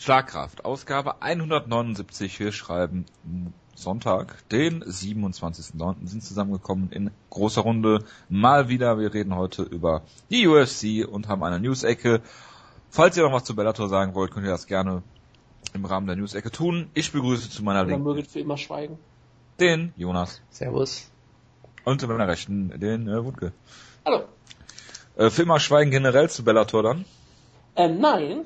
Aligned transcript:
Schlagkraft, 0.00 0.64
Ausgabe 0.64 1.22
179. 1.22 2.38
Wir 2.38 2.52
schreiben 2.52 3.04
Sonntag, 3.74 4.48
den 4.48 4.84
27.09. 4.84 6.06
sind 6.06 6.22
zusammengekommen 6.22 6.92
in 6.92 7.10
großer 7.30 7.62
Runde. 7.62 8.04
Mal 8.28 8.68
wieder, 8.68 9.00
wir 9.00 9.12
reden 9.12 9.34
heute 9.34 9.62
über 9.62 10.02
die 10.30 10.46
UFC 10.46 11.04
und 11.04 11.26
haben 11.26 11.42
eine 11.42 11.58
News-Ecke. 11.58 12.20
Falls 12.90 13.16
ihr 13.16 13.24
noch 13.24 13.32
was 13.32 13.42
zu 13.42 13.56
Bellator 13.56 13.88
sagen 13.88 14.14
wollt, 14.14 14.30
könnt 14.30 14.46
ihr 14.46 14.52
das 14.52 14.68
gerne 14.68 15.02
im 15.74 15.84
Rahmen 15.84 16.06
der 16.06 16.14
News-Ecke 16.14 16.52
tun. 16.52 16.90
Ich 16.94 17.10
begrüße 17.10 17.50
zu 17.50 17.64
meiner 17.64 17.84
Linken. 17.84 18.04
möget 18.04 18.28
für 18.28 18.38
immer 18.38 18.56
schweigen. 18.56 18.98
Den 19.58 19.92
Jonas. 19.96 20.40
Servus. 20.50 21.10
Und 21.84 22.00
zu 22.00 22.06
meiner 22.06 22.28
Rechten 22.28 22.68
den 22.78 23.08
äh, 23.08 23.24
Wutke. 23.24 23.52
Hallo. 24.06 24.22
Äh, 25.16 25.30
für 25.30 25.42
immer 25.42 25.58
schweigen 25.58 25.90
generell 25.90 26.30
zu 26.30 26.44
Bellator 26.44 26.84
dann? 26.84 27.04
Ähm, 27.74 27.98
nein. 27.98 28.44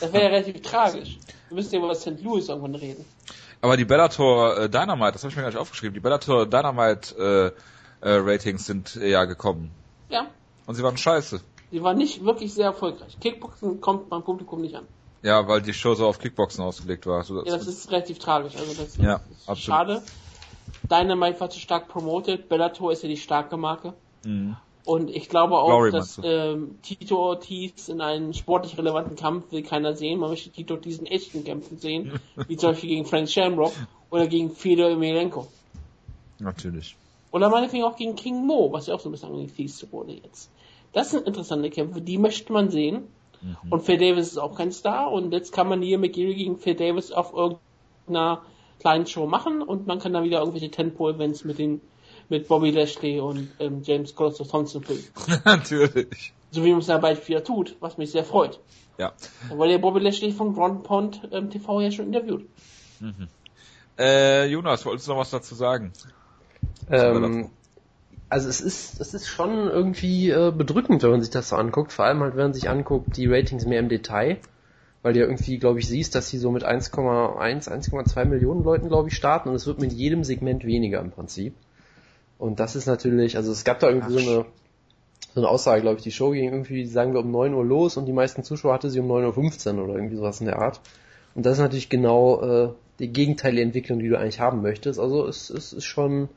Das 0.00 0.12
wäre 0.12 0.24
ja 0.24 0.30
relativ 0.30 0.62
tragisch. 0.62 1.18
Wir 1.48 1.56
müssen 1.56 1.74
ja 1.74 1.80
über 1.80 1.94
St. 1.94 2.20
Louis 2.22 2.48
irgendwann 2.48 2.74
reden. 2.74 3.04
Aber 3.60 3.76
die 3.76 3.84
Bellator 3.84 4.56
äh, 4.56 4.68
Dynamite, 4.68 5.12
das 5.12 5.22
habe 5.22 5.30
ich 5.30 5.36
mir 5.36 5.42
gar 5.42 5.50
nicht 5.50 5.58
aufgeschrieben, 5.58 5.94
die 5.94 6.00
Bellator 6.00 6.46
Dynamite 6.46 7.54
äh, 8.02 8.08
äh, 8.08 8.18
Ratings 8.18 8.66
sind 8.66 8.96
ja 8.96 9.24
gekommen. 9.24 9.70
Ja. 10.08 10.26
Und 10.66 10.74
sie 10.74 10.82
waren 10.82 10.96
scheiße. 10.96 11.40
Sie 11.70 11.82
waren 11.82 11.96
nicht 11.96 12.24
wirklich 12.24 12.52
sehr 12.52 12.66
erfolgreich. 12.66 13.18
Kickboxen 13.20 13.80
kommt 13.80 14.10
beim 14.10 14.22
Publikum 14.22 14.60
nicht 14.60 14.74
an. 14.74 14.86
Ja, 15.22 15.46
weil 15.46 15.62
die 15.62 15.72
Show 15.72 15.94
so 15.94 16.06
auf 16.06 16.18
Kickboxen 16.18 16.64
ausgelegt 16.64 17.06
war. 17.06 17.22
So, 17.22 17.40
das 17.40 17.48
ja, 17.48 17.56
das 17.56 17.68
ist 17.68 17.90
relativ 17.90 18.18
tragisch. 18.18 18.56
Also 18.56 18.74
das 18.74 18.96
ja, 18.96 19.16
ist 19.30 19.48
absolut. 19.48 19.58
schade. 19.58 20.02
Dynamite 20.90 21.40
war 21.40 21.48
zu 21.48 21.60
stark 21.60 21.88
promoted. 21.88 22.48
Bellator 22.48 22.92
ist 22.92 23.02
ja 23.02 23.08
die 23.08 23.16
starke 23.16 23.56
Marke. 23.56 23.94
Mhm. 24.24 24.56
Und 24.84 25.10
ich 25.10 25.28
glaube 25.28 25.56
auch, 25.58 25.68
Glory, 25.68 25.92
dass 25.92 26.20
ähm, 26.24 26.78
Tito 26.82 27.16
Ortiz 27.16 27.88
in 27.88 28.00
einem 28.00 28.32
sportlich 28.32 28.76
relevanten 28.76 29.14
Kampf 29.14 29.52
will 29.52 29.62
keiner 29.62 29.94
sehen. 29.94 30.18
Man 30.18 30.30
möchte 30.30 30.50
Tito 30.50 30.74
Ortiz 30.74 30.98
in 30.98 31.06
echten 31.06 31.44
Kämpfen 31.44 31.78
sehen, 31.78 32.20
wie 32.48 32.56
zum 32.56 32.70
Beispiel 32.70 32.90
gegen 32.90 33.04
Frank 33.04 33.28
Shamrock 33.28 33.72
oder 34.10 34.26
gegen 34.26 34.50
Fedor 34.50 34.90
Emelianenko. 34.90 35.46
Natürlich. 36.40 36.96
Oder 37.30 37.48
meinetwegen 37.48 37.84
auch 37.84 37.96
gegen 37.96 38.16
King 38.16 38.44
Mo, 38.44 38.72
was 38.72 38.88
ja 38.88 38.94
auch 38.94 39.00
so 39.00 39.08
ein 39.08 39.12
bisschen 39.12 39.30
angeteased 39.30 39.92
wurde 39.92 40.14
jetzt. 40.14 40.50
Das 40.92 41.10
sind 41.10 41.26
interessante 41.26 41.70
Kämpfe, 41.70 42.00
die 42.00 42.18
möchte 42.18 42.52
man 42.52 42.68
sehen. 42.68 43.04
Mhm. 43.40 43.56
Und 43.70 43.82
Phil 43.82 43.98
Davis 43.98 44.28
ist 44.28 44.38
auch 44.38 44.56
kein 44.56 44.72
Star 44.72 45.10
und 45.10 45.32
jetzt 45.32 45.52
kann 45.52 45.68
man 45.68 45.80
hier 45.80 45.98
McGeary 45.98 46.34
gegen 46.34 46.58
Phil 46.58 46.74
Davis 46.74 47.12
auf 47.12 47.32
irgendeiner 47.32 48.42
kleinen 48.80 49.06
Show 49.06 49.26
machen 49.26 49.62
und 49.62 49.86
man 49.86 50.00
kann 50.00 50.12
dann 50.12 50.24
wieder 50.24 50.40
irgendwelche 50.40 50.70
Tempo-Events 50.70 51.44
mit 51.44 51.58
den 51.58 51.80
mit 52.28 52.48
Bobby 52.48 52.70
Lashley 52.70 53.20
und 53.20 53.48
ähm, 53.58 53.82
James 53.82 54.14
Colosso 54.14 54.44
Thompson 54.44 54.82
filmen. 54.82 55.04
Natürlich. 55.44 56.32
So 56.50 56.64
wie 56.64 56.70
man 56.70 56.80
es 56.80 56.86
ja 56.86 56.98
bald 56.98 57.26
wieder 57.28 57.42
tut, 57.42 57.76
was 57.80 57.98
mich 57.98 58.10
sehr 58.10 58.24
freut. 58.24 58.60
Ja. 58.98 59.12
Weil 59.50 59.70
der 59.70 59.78
Bobby 59.78 60.00
Lashley 60.00 60.32
von 60.32 60.54
Grand 60.54 60.82
Pond 60.84 61.28
ähm, 61.32 61.50
TV 61.50 61.80
ja 61.80 61.90
schon 61.90 62.06
interviewt. 62.06 62.46
Mhm. 63.00 63.28
Äh, 63.98 64.46
Jonas, 64.46 64.84
wolltest 64.86 65.08
du 65.08 65.12
noch 65.12 65.18
was 65.18 65.30
dazu 65.30 65.54
sagen? 65.54 65.92
Ähm, 66.90 67.50
also 68.28 68.48
es 68.48 68.60
ist, 68.60 69.00
es 69.00 69.12
ist 69.12 69.28
schon 69.28 69.68
irgendwie 69.68 70.30
äh, 70.30 70.52
bedrückend, 70.56 71.02
wenn 71.02 71.10
man 71.10 71.20
sich 71.20 71.30
das 71.30 71.50
so 71.50 71.56
anguckt. 71.56 71.92
Vor 71.92 72.06
allem 72.06 72.20
halt, 72.20 72.36
wenn 72.36 72.44
man 72.44 72.54
sich 72.54 72.68
anguckt, 72.68 73.16
die 73.16 73.26
Ratings 73.26 73.66
mehr 73.66 73.80
im 73.80 73.88
Detail. 73.88 74.38
Weil 75.02 75.14
du 75.14 75.20
ja 75.20 75.26
irgendwie, 75.26 75.58
glaube 75.58 75.80
ich, 75.80 75.88
siehst, 75.88 76.14
dass 76.14 76.28
sie 76.28 76.38
so 76.38 76.50
mit 76.52 76.64
1,1, 76.64 77.68
1,2 77.68 78.24
Millionen 78.24 78.62
Leuten, 78.62 78.88
glaube 78.88 79.08
ich, 79.08 79.16
starten 79.16 79.48
und 79.48 79.56
es 79.56 79.66
wird 79.66 79.80
mit 79.80 79.92
jedem 79.92 80.22
Segment 80.22 80.64
weniger 80.64 81.00
im 81.00 81.10
Prinzip. 81.10 81.54
Und 82.42 82.58
das 82.58 82.74
ist 82.74 82.86
natürlich, 82.86 83.36
also 83.36 83.52
es 83.52 83.62
gab 83.62 83.78
da 83.78 83.86
irgendwie 83.88 84.16
Ach, 84.18 84.24
so 84.24 84.30
eine, 84.30 84.44
so 85.32 85.40
eine 85.40 85.48
Aussage, 85.48 85.80
glaube 85.80 85.98
ich, 85.98 86.02
die 86.02 86.10
Show 86.10 86.32
ging 86.32 86.50
irgendwie, 86.50 86.86
sagen 86.86 87.12
wir, 87.12 87.20
um 87.20 87.30
9 87.30 87.54
Uhr 87.54 87.64
los 87.64 87.96
und 87.96 88.06
die 88.06 88.12
meisten 88.12 88.42
Zuschauer 88.42 88.74
hatte 88.74 88.90
sie 88.90 88.98
um 88.98 89.08
9.15 89.08 89.76
Uhr 89.76 89.84
oder 89.84 89.94
irgendwie 89.94 90.16
sowas 90.16 90.40
in 90.40 90.46
der 90.46 90.58
Art. 90.58 90.80
Und 91.36 91.46
das 91.46 91.52
ist 91.52 91.58
natürlich 91.60 91.88
genau 91.88 92.42
äh, 92.42 92.68
die 92.98 93.12
gegenteilige 93.12 93.62
Entwicklung, 93.62 94.00
die 94.00 94.08
du 94.08 94.18
eigentlich 94.18 94.40
haben 94.40 94.60
möchtest. 94.60 94.98
Also 94.98 95.24
es, 95.28 95.50
es 95.50 95.72
ist 95.72 95.84
schon 95.84 96.30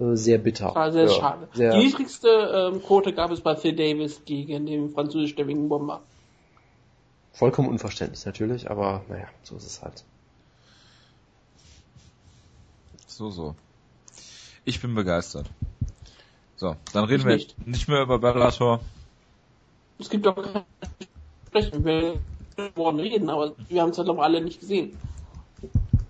äh, 0.00 0.16
sehr 0.16 0.38
bitter. 0.38 0.74
War 0.74 0.90
sehr 0.90 1.04
ja, 1.04 1.10
schade. 1.10 1.48
Sehr 1.52 1.70
die 1.70 1.86
niedrigste 1.86 2.72
ähm, 2.72 2.82
Quote 2.82 3.12
gab 3.12 3.30
es 3.30 3.40
bei 3.40 3.54
Phil 3.54 3.76
Davis 3.76 4.22
gegen 4.24 4.66
den 4.66 4.90
französischstämmigen 4.90 5.68
Bomber. 5.68 6.00
Vollkommen 7.32 7.68
unverständlich 7.68 8.26
natürlich, 8.26 8.68
aber 8.68 9.04
naja, 9.08 9.28
so 9.44 9.54
ist 9.54 9.66
es 9.66 9.82
halt. 9.82 10.02
So, 13.06 13.30
so. 13.30 13.54
Ich 14.64 14.80
bin 14.80 14.94
begeistert. 14.94 15.50
So, 16.56 16.76
dann 16.92 17.04
reden 17.04 17.20
ich 17.20 17.26
wir 17.26 17.34
nicht. 17.34 17.66
nicht 17.66 17.88
mehr 17.88 18.02
über 18.02 18.18
Bellator. 18.18 18.80
Es 19.98 20.08
gibt 20.08 20.26
doch 20.26 20.36
keine 20.36 20.64
Sprechen. 21.48 21.84
Wir 21.84 22.18
wollen 22.74 23.00
reden, 23.00 23.30
aber 23.30 23.54
wir 23.68 23.82
haben 23.82 23.90
es 23.90 23.98
halt 23.98 24.08
noch 24.08 24.18
alle 24.18 24.40
nicht 24.40 24.60
gesehen. 24.60 24.96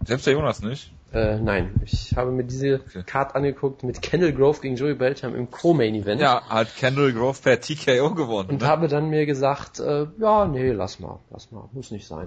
Selbst 0.04 0.26
der 0.26 0.34
Jonas 0.34 0.62
nicht? 0.62 0.92
Äh, 1.12 1.38
nein, 1.38 1.80
ich 1.84 2.16
habe 2.16 2.32
mir 2.32 2.44
diese 2.44 2.80
okay. 2.80 3.04
Card 3.06 3.36
angeguckt 3.36 3.84
mit 3.84 4.02
Kendall 4.02 4.32
Grove 4.32 4.60
gegen 4.60 4.74
Joey 4.74 4.94
Belcham 4.94 5.34
im 5.36 5.48
Co-Main-Event. 5.48 6.20
Ja, 6.20 6.42
hat 6.48 6.74
Kendall 6.76 7.12
Grove 7.12 7.40
per 7.40 7.60
TKO 7.60 8.14
gewonnen. 8.14 8.50
Und 8.50 8.62
ne? 8.62 8.66
habe 8.66 8.88
dann 8.88 9.10
mir 9.10 9.24
gesagt, 9.24 9.78
äh, 9.78 10.06
ja, 10.18 10.46
nee, 10.46 10.72
lass 10.72 10.98
mal, 10.98 11.20
lass 11.30 11.52
mal, 11.52 11.68
muss 11.72 11.92
nicht 11.92 12.06
sein. 12.06 12.26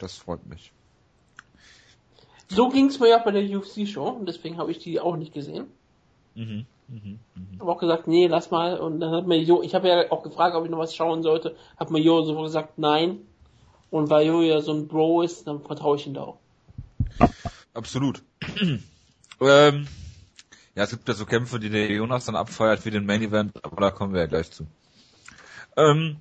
Das 0.00 0.16
freut 0.16 0.44
mich. 0.46 0.72
So 2.54 2.68
ging 2.68 2.86
es 2.86 3.00
mir 3.00 3.08
ja 3.08 3.18
bei 3.18 3.30
der 3.30 3.42
UFC-Show 3.42 4.08
und 4.08 4.26
deswegen 4.26 4.58
habe 4.58 4.70
ich 4.70 4.78
die 4.78 5.00
auch 5.00 5.16
nicht 5.16 5.32
gesehen. 5.32 5.68
Mhm. 6.34 6.66
Mhm, 6.88 7.18
mh. 7.34 7.60
Habe 7.60 7.72
auch 7.72 7.78
gesagt, 7.78 8.06
nee, 8.06 8.26
lass 8.26 8.50
mal. 8.50 8.78
Und 8.78 9.00
dann 9.00 9.12
hat 9.12 9.26
mir 9.26 9.38
Jo, 9.38 9.62
ich 9.62 9.74
habe 9.74 9.88
ja 9.88 10.10
auch 10.10 10.22
gefragt, 10.22 10.54
ob 10.54 10.64
ich 10.64 10.70
noch 10.70 10.78
was 10.78 10.94
schauen 10.94 11.22
sollte. 11.22 11.56
Hat 11.78 11.90
mir 11.90 12.00
Jo 12.00 12.22
sofort 12.22 12.46
gesagt, 12.46 12.78
nein. 12.78 13.20
Und 13.90 14.10
weil 14.10 14.26
Jo 14.26 14.42
ja 14.42 14.60
so 14.60 14.72
ein 14.72 14.86
Bro 14.86 15.22
ist, 15.22 15.46
dann 15.46 15.62
vertraue 15.62 15.96
ich 15.96 16.06
ihm 16.06 16.12
da 16.12 16.24
auch. 16.24 16.38
Absolut. 17.72 18.22
ähm, 19.40 19.88
ja, 20.74 20.82
es 20.84 20.90
gibt 20.90 21.08
ja 21.08 21.14
so 21.14 21.24
Kämpfe, 21.24 21.58
die 21.58 21.70
der 21.70 21.90
Jonas 21.90 22.26
dann 22.26 22.36
abfeiert 22.36 22.84
wie 22.84 22.90
den 22.90 23.06
Main 23.06 23.22
Event, 23.22 23.64
aber 23.64 23.80
da 23.80 23.90
kommen 23.90 24.12
wir 24.12 24.20
ja 24.20 24.26
gleich 24.26 24.50
zu. 24.50 24.66
Ähm, 25.78 26.18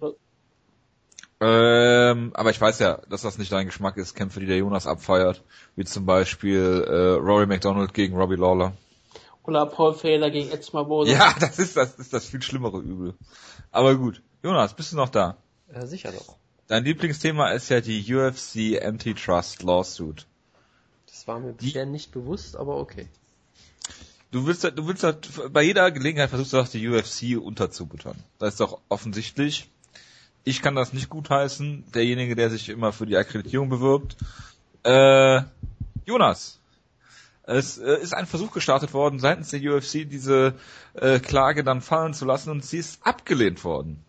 ähm, 1.44 2.32
aber 2.36 2.52
ich 2.52 2.62
weiß 2.62 2.78
ja, 2.80 3.02
dass 3.10 3.24
das 3.24 3.40
nicht 3.40 3.52
dein 3.52 3.66
Geschmack 3.66 3.98
ist, 3.98 4.14
Kämpfe, 4.14 4.40
die 4.40 4.46
der 4.46 4.58
Jonas 4.58 4.86
abfeiert, 4.86 5.44
wie 5.76 5.84
zum 5.84 6.06
Beispiel 6.06 6.86
äh, 6.88 7.20
Rory 7.20 7.48
McDonald 7.48 7.96
gegen 7.96 8.16
Robbie 8.16 8.36
Lawler. 8.36 8.74
Oder 9.44 9.66
Paul 9.66 9.96
Fehler 9.96 10.30
gegen 10.30 10.52
Ed 10.52 10.72
Bosa. 10.72 11.12
Ja, 11.12 11.36
das 11.40 11.58
ist 11.58 11.76
das 11.76 11.96
ist 11.96 12.14
das 12.14 12.28
viel 12.28 12.44
schlimmere 12.44 12.78
Übel. 12.78 13.16
Aber 13.72 13.96
gut, 13.96 14.22
Jonas, 14.44 14.76
bist 14.76 14.92
du 14.92 14.98
noch 14.98 15.10
da? 15.10 15.36
Ja, 15.74 15.88
sicher 15.88 16.12
doch. 16.12 16.36
Dein 16.68 16.84
Lieblingsthema 16.84 17.50
ist 17.50 17.70
ja 17.70 17.82
die 17.82 18.14
UFC 18.14 18.80
Antitrust 18.80 19.64
Lawsuit. 19.64 20.28
Das 21.08 21.28
war 21.28 21.40
mir 21.40 21.54
bisher 21.54 21.88
nicht 21.88 22.12
bewusst, 22.12 22.56
aber 22.56 22.78
okay. 22.78 23.08
Du 24.30 24.46
willst, 24.46 24.64
du 24.64 24.88
willst 24.88 25.04
halt, 25.04 25.28
bei 25.52 25.64
jeder 25.64 25.90
Gelegenheit 25.90 26.30
versuchst 26.30 26.54
du 26.54 26.58
doch 26.58 26.68
die 26.68 26.88
UFC 26.88 27.44
unterzubuttern. 27.44 28.16
Das 28.38 28.54
ist 28.54 28.60
doch 28.60 28.80
offensichtlich 28.90 29.70
ich 30.44 30.62
kann 30.62 30.76
das 30.76 30.94
nicht 30.94 31.10
gutheißen. 31.10 31.86
Derjenige, 31.94 32.36
der 32.36 32.50
sich 32.50 32.70
immer 32.70 32.92
für 32.92 33.06
die 33.06 33.18
Akkreditierung 33.18 33.70
bewirbt. 33.70 34.18
Äh, 34.84 35.42
Jonas. 36.06 36.60
Es 37.44 37.78
äh, 37.78 37.98
ist 37.98 38.14
ein 38.14 38.28
Versuch 38.28 38.52
gestartet 38.52 38.94
worden, 38.94 39.20
seitens 39.20 39.50
der 39.50 39.62
UFC 39.62 40.08
diese 40.10 40.54
äh, 40.94 41.20
Klage 41.20 41.64
dann 41.64 41.82
fallen 41.82 42.14
zu 42.14 42.26
lassen 42.26 42.52
und 42.52 42.64
sie 42.64 42.78
ist 42.78 43.06
abgelehnt 43.06 43.64
worden. 43.64 44.04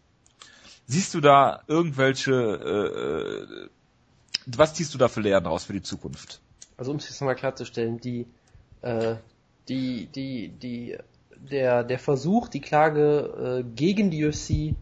Siehst 0.86 1.14
du 1.14 1.20
da 1.20 1.62
irgendwelche, 1.66 2.32
äh, 2.32 3.64
äh 3.64 3.68
was 4.46 4.74
ziehst 4.74 4.92
du 4.92 4.98
da 4.98 5.08
für 5.08 5.20
Lehren 5.20 5.46
raus 5.46 5.64
für 5.64 5.72
die 5.72 5.82
Zukunft? 5.82 6.40
Also 6.76 6.90
um 6.90 6.98
es 6.98 7.08
jetzt 7.08 7.20
nochmal 7.20 7.36
klarzustellen, 7.36 8.00
die, 8.00 8.26
äh, 8.82 9.16
die, 9.68 10.06
die, 10.06 10.48
die, 10.48 10.98
der, 11.36 11.84
der 11.84 11.98
Versuch, 11.98 12.48
die 12.48 12.60
Klage 12.60 13.62
äh, 13.62 13.74
gegen 13.74 14.10
die 14.10 14.24
UFC 14.26 14.74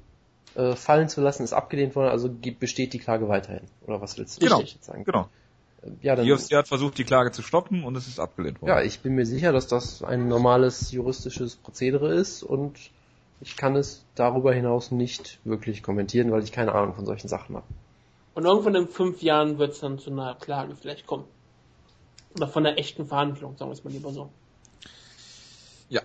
äh, 0.55 0.75
fallen 0.75 1.09
zu 1.09 1.21
lassen, 1.21 1.43
ist 1.45 1.53
abgelehnt 1.53 1.95
worden, 1.95 2.11
also 2.11 2.29
besteht 2.29 2.93
die 2.93 2.99
Klage 2.99 3.29
weiterhin. 3.29 3.67
Oder 3.87 4.01
was 4.01 4.19
willst 4.19 4.41
du 4.41 4.47
genau, 4.47 4.61
jetzt 4.61 4.85
sagen? 4.85 5.05
Genau. 5.05 5.29
Äh, 5.83 5.91
ja, 6.03 6.17
dann, 6.17 6.25
die 6.25 6.33
UFC 6.33 6.53
hat 6.55 6.69
versucht, 6.69 6.99
die 6.99 7.05
Klage 7.05 7.33
zu 7.33 7.43
stoppen 7.43 7.85
und 7.85 7.97
es 7.97 8.07
ist 8.07 8.19
abgelehnt 8.19 8.61
worden. 8.61 8.71
Ja, 8.71 8.83
ich 8.83 9.01
bin 9.01 9.15
mir 9.15 9.27
sicher, 9.27 9.53
dass 9.53 9.67
das 9.67 10.03
ein 10.03 10.29
normales 10.29 10.93
juristisches 10.93 11.57
Prozedere 11.57 12.15
ist 12.15 12.43
und 12.43 12.79
ich 13.41 13.57
kann 13.57 13.77
es 13.77 14.05
darüber 14.15 14.53
hinaus 14.53 14.91
nicht 14.91 15.39
wirklich 15.45 15.83
kommentieren, 15.83 16.31
weil 16.31 16.43
ich 16.43 16.53
keine 16.53 16.73
Ahnung 16.73 16.95
von 16.95 17.07
solchen 17.07 17.29
Sachen 17.29 17.57
habe. 17.57 17.67
Und 18.35 18.45
irgendwann 18.45 18.75
in 18.75 18.89
fünf 18.89 19.23
Jahren 19.23 19.59
wird 19.59 19.73
es 19.73 19.81
dann 19.81 19.99
zu 19.99 20.11
einer 20.11 20.35
Klage 20.35 20.77
vielleicht 20.77 21.07
kommen. 21.07 21.25
Oder 22.37 22.47
von 22.47 22.65
einer 22.65 22.79
echten 22.79 23.07
Verhandlung, 23.07 23.57
sagen 23.57 23.71
wir 23.71 23.75
es 23.75 23.83
mal 23.83 23.93
lieber 23.93 24.13
so. 24.13 24.31
Ja. 25.89 26.03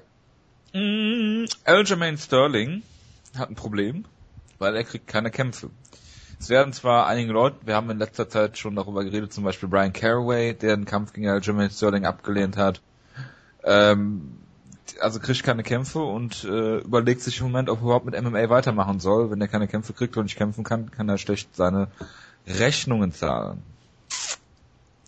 Mm, 0.73 1.45
Aljamain 1.65 2.17
Sterling 2.17 2.83
hat 3.37 3.49
ein 3.49 3.55
Problem 3.55 4.05
weil 4.59 4.75
er 4.75 4.83
kriegt 4.83 5.07
keine 5.07 5.31
Kämpfe. 5.31 5.69
Es 6.39 6.49
werden 6.49 6.73
zwar 6.73 7.07
einige 7.07 7.31
Leute, 7.31 7.57
wir 7.65 7.75
haben 7.75 7.89
in 7.89 7.97
letzter 7.97 8.29
Zeit 8.29 8.57
schon 8.57 8.75
darüber 8.75 9.03
geredet, 9.03 9.33
zum 9.33 9.43
Beispiel 9.43 9.69
Brian 9.69 9.93
Caraway, 9.93 10.53
der 10.53 10.73
einen 10.73 10.85
Kampf 10.85 11.13
gegen 11.13 11.29
Aljamain 11.29 11.69
Sterling 11.69 12.05
abgelehnt 12.05 12.57
hat, 12.57 12.81
ähm, 13.63 14.37
also 14.99 15.19
kriegt 15.19 15.43
keine 15.43 15.63
Kämpfe 15.63 15.99
und 15.99 16.43
äh, 16.43 16.79
überlegt 16.79 17.21
sich 17.21 17.39
im 17.39 17.47
Moment, 17.47 17.69
ob 17.69 17.79
er 17.79 17.83
überhaupt 17.83 18.05
mit 18.05 18.21
MMA 18.21 18.49
weitermachen 18.49 18.99
soll. 18.99 19.31
Wenn 19.31 19.41
er 19.41 19.47
keine 19.47 19.67
Kämpfe 19.67 19.93
kriegt 19.93 20.15
und 20.17 20.23
nicht 20.23 20.37
kämpfen 20.37 20.63
kann, 20.63 20.91
kann 20.91 21.09
er 21.09 21.17
schlecht 21.17 21.55
seine 21.55 21.87
Rechnungen 22.47 23.11
zahlen. 23.11 23.63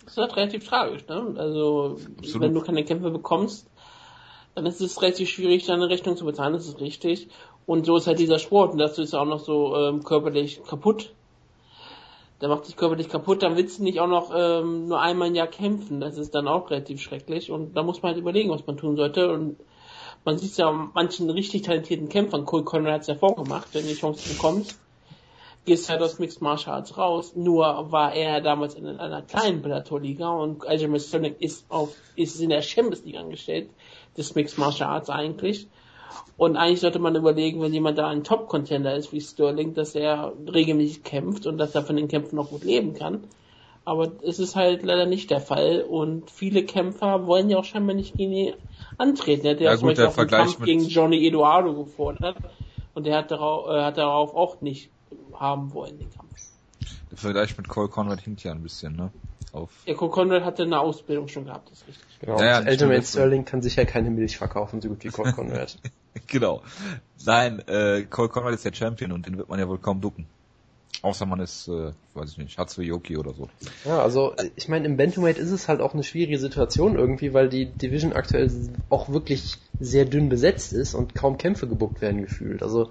Das 0.04 0.12
ist 0.12 0.16
halt 0.16 0.36
relativ 0.36 0.66
tragisch, 0.66 1.06
ne? 1.06 1.34
Also, 1.36 1.98
Absolut. 2.18 2.42
wenn 2.42 2.54
du 2.54 2.60
keine 2.62 2.84
Kämpfe 2.84 3.10
bekommst, 3.10 3.66
dann 4.54 4.66
ist 4.66 4.80
es 4.80 5.00
relativ 5.00 5.28
schwierig, 5.28 5.66
deine 5.66 5.88
Rechnung 5.88 6.16
zu 6.16 6.24
bezahlen, 6.24 6.54
das 6.54 6.66
ist 6.66 6.80
richtig. 6.80 7.28
Und 7.68 7.84
so 7.84 7.98
ist 7.98 8.06
halt 8.06 8.18
dieser 8.18 8.38
Sport 8.38 8.72
und 8.72 8.78
das 8.78 8.98
ist 8.98 9.12
auch 9.12 9.26
noch 9.26 9.40
so 9.40 9.76
ähm, 9.76 10.02
körperlich 10.02 10.62
kaputt. 10.64 11.12
Der 12.40 12.48
macht 12.48 12.64
sich 12.64 12.78
körperlich 12.78 13.10
kaputt, 13.10 13.42
dann 13.42 13.56
willst 13.56 13.78
du 13.78 13.82
nicht 13.82 14.00
auch 14.00 14.06
noch 14.06 14.32
ähm, 14.34 14.88
nur 14.88 15.02
einmal 15.02 15.28
im 15.28 15.34
Jahr 15.34 15.48
kämpfen. 15.48 16.00
Das 16.00 16.16
ist 16.16 16.34
dann 16.34 16.48
auch 16.48 16.70
relativ 16.70 17.02
schrecklich 17.02 17.50
und 17.50 17.76
da 17.76 17.82
muss 17.82 18.00
man 18.00 18.12
halt 18.12 18.22
überlegen, 18.22 18.48
was 18.48 18.66
man 18.66 18.78
tun 18.78 18.96
sollte. 18.96 19.30
Und 19.30 19.58
man 20.24 20.38
sieht 20.38 20.56
ja 20.56 20.72
manchen 20.94 21.28
richtig 21.28 21.60
talentierten 21.60 22.08
Kämpfern, 22.08 22.46
Cole 22.46 22.64
Conrad 22.64 22.94
hat 22.94 23.00
es 23.02 23.08
ja 23.08 23.16
vorgemacht, 23.16 23.68
wenn 23.74 23.82
du 23.82 23.88
die 23.88 23.96
Chance 23.96 24.32
bekommst, 24.32 24.78
gehst 25.66 25.90
halt 25.90 26.00
aus 26.00 26.18
Mixed 26.18 26.40
Martial 26.40 26.76
Arts 26.76 26.96
raus. 26.96 27.36
Nur 27.36 27.92
war 27.92 28.14
er 28.14 28.40
damals 28.40 28.76
in 28.76 28.86
einer 28.86 29.20
kleinen 29.20 29.60
Bellator-Liga 29.60 30.30
und 30.30 30.66
Aljamain 30.66 31.00
Sterling 31.00 31.36
ist 31.38 31.66
auf, 31.68 31.94
ist 32.16 32.40
in 32.40 32.48
der 32.48 32.62
Champions 32.62 33.04
League 33.04 33.18
angestellt, 33.18 33.68
des 34.16 34.34
Mixed 34.34 34.56
Martial 34.56 34.88
Arts 34.88 35.10
eigentlich. 35.10 35.68
Und 36.36 36.56
eigentlich 36.56 36.80
sollte 36.80 36.98
man 36.98 37.16
überlegen, 37.16 37.60
wenn 37.60 37.72
jemand 37.72 37.98
da 37.98 38.08
ein 38.08 38.24
Top-Contender 38.24 38.94
ist 38.94 39.12
wie 39.12 39.20
Sterling, 39.20 39.74
dass 39.74 39.94
er 39.94 40.32
regelmäßig 40.52 41.02
kämpft 41.02 41.46
und 41.46 41.58
dass 41.58 41.74
er 41.74 41.82
von 41.82 41.96
den 41.96 42.08
Kämpfen 42.08 42.38
auch 42.38 42.50
gut 42.50 42.64
leben 42.64 42.94
kann. 42.94 43.24
Aber 43.84 44.12
es 44.22 44.38
ist 44.38 44.54
halt 44.54 44.82
leider 44.82 45.06
nicht 45.06 45.30
der 45.30 45.40
Fall 45.40 45.80
und 45.80 46.30
viele 46.30 46.62
Kämpfer 46.62 47.26
wollen 47.26 47.48
ja 47.48 47.56
auch 47.56 47.64
scheinbar 47.64 47.96
nicht 47.96 48.16
gegen 48.16 48.32
ihn 48.32 48.54
antreten. 48.98 49.46
Er 49.46 49.52
hat 49.52 49.60
ja, 49.60 49.70
ja 49.72 49.78
zum 49.78 49.88
gut, 49.88 49.96
Beispiel 49.96 50.14
auch 50.14 50.18
einen 50.18 50.28
Kampf 50.28 50.64
gegen 50.64 50.86
Johnny 50.86 51.26
Eduardo 51.26 51.72
gefordert 51.72 52.36
und 52.94 53.06
der 53.06 53.16
hat 53.16 53.30
darauf, 53.30 53.68
äh, 53.68 53.82
hat 53.82 53.96
darauf 53.96 54.34
auch 54.34 54.60
nicht 54.60 54.90
haben 55.32 55.72
wollen, 55.72 55.98
den 55.98 56.10
Kampf. 56.10 56.28
Der 57.10 57.16
Vergleich 57.18 57.56
mit 57.56 57.68
Cole 57.68 57.88
Conrad 57.88 58.20
hinkt 58.20 58.44
ja 58.44 58.52
ein 58.52 58.62
bisschen, 58.62 58.94
ne? 58.94 59.10
Auf 59.52 59.70
ja, 59.86 59.94
Cole 59.94 60.10
Conrad 60.10 60.44
hatte 60.44 60.64
eine 60.64 60.80
Ausbildung 60.80 61.28
schon 61.28 61.46
gehabt, 61.46 61.70
das 61.70 61.80
ist 61.80 61.88
richtig. 61.88 62.20
Genau, 62.20 62.40
ja, 62.40 62.60
ja, 62.60 63.02
Sterling 63.02 63.44
kann 63.44 63.62
sicher 63.62 63.86
keine 63.86 64.10
Milch 64.10 64.36
verkaufen, 64.36 64.80
so 64.80 64.88
gut 64.88 65.04
wie 65.04 65.08
Cole 65.08 65.32
Conrad. 65.32 65.78
genau. 66.26 66.62
Nein, 67.24 67.60
äh, 67.66 68.02
Cole 68.02 68.28
Conrad 68.28 68.54
ist 68.54 68.64
der 68.64 68.74
Champion 68.74 69.12
und 69.12 69.26
den 69.26 69.38
wird 69.38 69.48
man 69.48 69.58
ja 69.58 69.68
wohl 69.68 69.78
kaum 69.78 70.00
ducken. 70.00 70.26
Außer 71.00 71.26
man 71.26 71.38
ist, 71.38 71.68
äh, 71.68 71.92
weiß 72.14 72.32
ich 72.32 72.38
nicht, 72.38 72.58
Hatsuyoki 72.58 73.16
oder 73.16 73.32
so. 73.32 73.48
Ja, 73.84 74.02
also 74.02 74.34
ich 74.56 74.68
meine, 74.68 74.86
im 74.86 74.96
Bantamweight 74.96 75.38
ist 75.38 75.52
es 75.52 75.68
halt 75.68 75.80
auch 75.80 75.94
eine 75.94 76.02
schwierige 76.02 76.38
Situation 76.38 76.96
irgendwie, 76.96 77.32
weil 77.32 77.48
die 77.48 77.66
Division 77.66 78.12
aktuell 78.12 78.50
auch 78.88 79.08
wirklich 79.08 79.58
sehr 79.78 80.06
dünn 80.06 80.28
besetzt 80.28 80.72
ist 80.72 80.94
und 80.94 81.14
kaum 81.14 81.38
Kämpfe 81.38 81.68
gebuckt 81.68 82.00
werden 82.00 82.22
gefühlt. 82.22 82.64
Also 82.64 82.90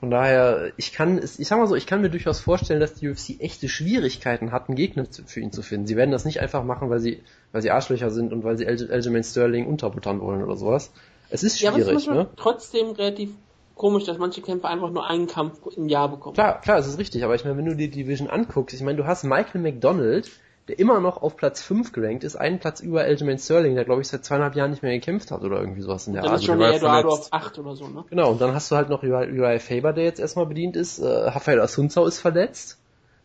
von 0.00 0.10
daher, 0.10 0.72
ich 0.76 0.92
kann, 0.92 1.18
ich 1.18 1.48
sag 1.48 1.58
mal 1.58 1.66
so, 1.66 1.74
ich 1.74 1.86
kann 1.86 2.00
mir 2.00 2.10
durchaus 2.10 2.38
vorstellen, 2.38 2.78
dass 2.78 2.94
die 2.94 3.08
UFC 3.08 3.40
echte 3.40 3.68
Schwierigkeiten 3.68 4.52
hatten, 4.52 4.76
Gegner 4.76 5.06
für 5.26 5.40
ihn 5.40 5.50
zu 5.50 5.62
finden. 5.62 5.88
Sie 5.88 5.96
werden 5.96 6.12
das 6.12 6.24
nicht 6.24 6.40
einfach 6.40 6.62
machen, 6.62 6.88
weil 6.88 7.00
sie, 7.00 7.22
weil 7.50 7.62
sie 7.62 7.72
Arschlöcher 7.72 8.10
sind 8.10 8.32
und 8.32 8.44
weil 8.44 8.56
sie 8.56 8.66
Aljamain 8.66 9.24
Sterling 9.24 9.66
unterbuttern 9.66 10.20
wollen 10.20 10.42
oder 10.44 10.56
sowas. 10.56 10.92
Es 11.30 11.42
ist 11.42 11.58
schwierig, 11.58 11.78
ja, 11.78 11.84
aber 11.84 11.92
es 11.94 12.02
ist 12.02 12.08
ne? 12.08 12.28
trotzdem 12.36 12.90
relativ 12.92 13.30
komisch, 13.74 14.04
dass 14.04 14.18
manche 14.18 14.40
Kämpfer 14.40 14.68
einfach 14.68 14.90
nur 14.90 15.08
einen 15.08 15.26
Kampf 15.26 15.58
im 15.76 15.88
Jahr 15.88 16.08
bekommen. 16.08 16.34
Klar, 16.34 16.60
klar, 16.60 16.78
es 16.78 16.86
ist 16.86 16.98
richtig, 16.98 17.24
aber 17.24 17.34
ich 17.34 17.44
meine, 17.44 17.56
wenn 17.56 17.64
du 17.64 17.74
dir 17.74 17.88
die 17.88 18.02
Division 18.02 18.28
anguckst, 18.28 18.74
ich 18.76 18.82
meine, 18.82 18.98
du 18.98 19.06
hast 19.06 19.24
Michael 19.24 19.60
McDonald, 19.60 20.30
der 20.68 20.78
immer 20.78 21.00
noch 21.00 21.22
auf 21.22 21.36
Platz 21.36 21.62
5 21.62 21.92
gerankt 21.92 22.24
ist, 22.24 22.36
einen 22.36 22.58
Platz 22.58 22.80
über 22.80 23.00
Aljamain 23.00 23.38
Sterling, 23.38 23.74
der 23.74 23.84
glaube 23.84 24.02
ich 24.02 24.08
seit 24.08 24.24
zweieinhalb 24.24 24.54
Jahren 24.54 24.70
nicht 24.70 24.82
mehr 24.82 24.92
gekämpft 24.92 25.30
hat 25.30 25.42
oder 25.42 25.60
irgendwie 25.60 25.80
sowas 25.80 26.06
in 26.06 26.12
der 26.12 26.22
Art. 26.22 26.30
Dann 26.30 26.38
ist 26.38 26.44
schon 26.44 26.60
Eduardo 26.60 27.08
auf 27.08 27.32
8 27.32 27.58
oder 27.58 27.74
so, 27.74 27.88
ne? 27.88 28.04
Genau, 28.10 28.30
und 28.32 28.40
dann 28.40 28.54
hast 28.54 28.70
du 28.70 28.76
halt 28.76 28.90
noch 28.90 29.02
Uriah 29.02 29.58
Faber, 29.58 29.92
der 29.92 30.04
jetzt 30.04 30.20
erstmal 30.20 30.46
bedient 30.46 30.76
ist, 30.76 30.98
äh, 30.98 31.06
Rafael 31.06 31.60
Asunzao 31.60 32.06
ist 32.06 32.20
verletzt, 32.20 32.78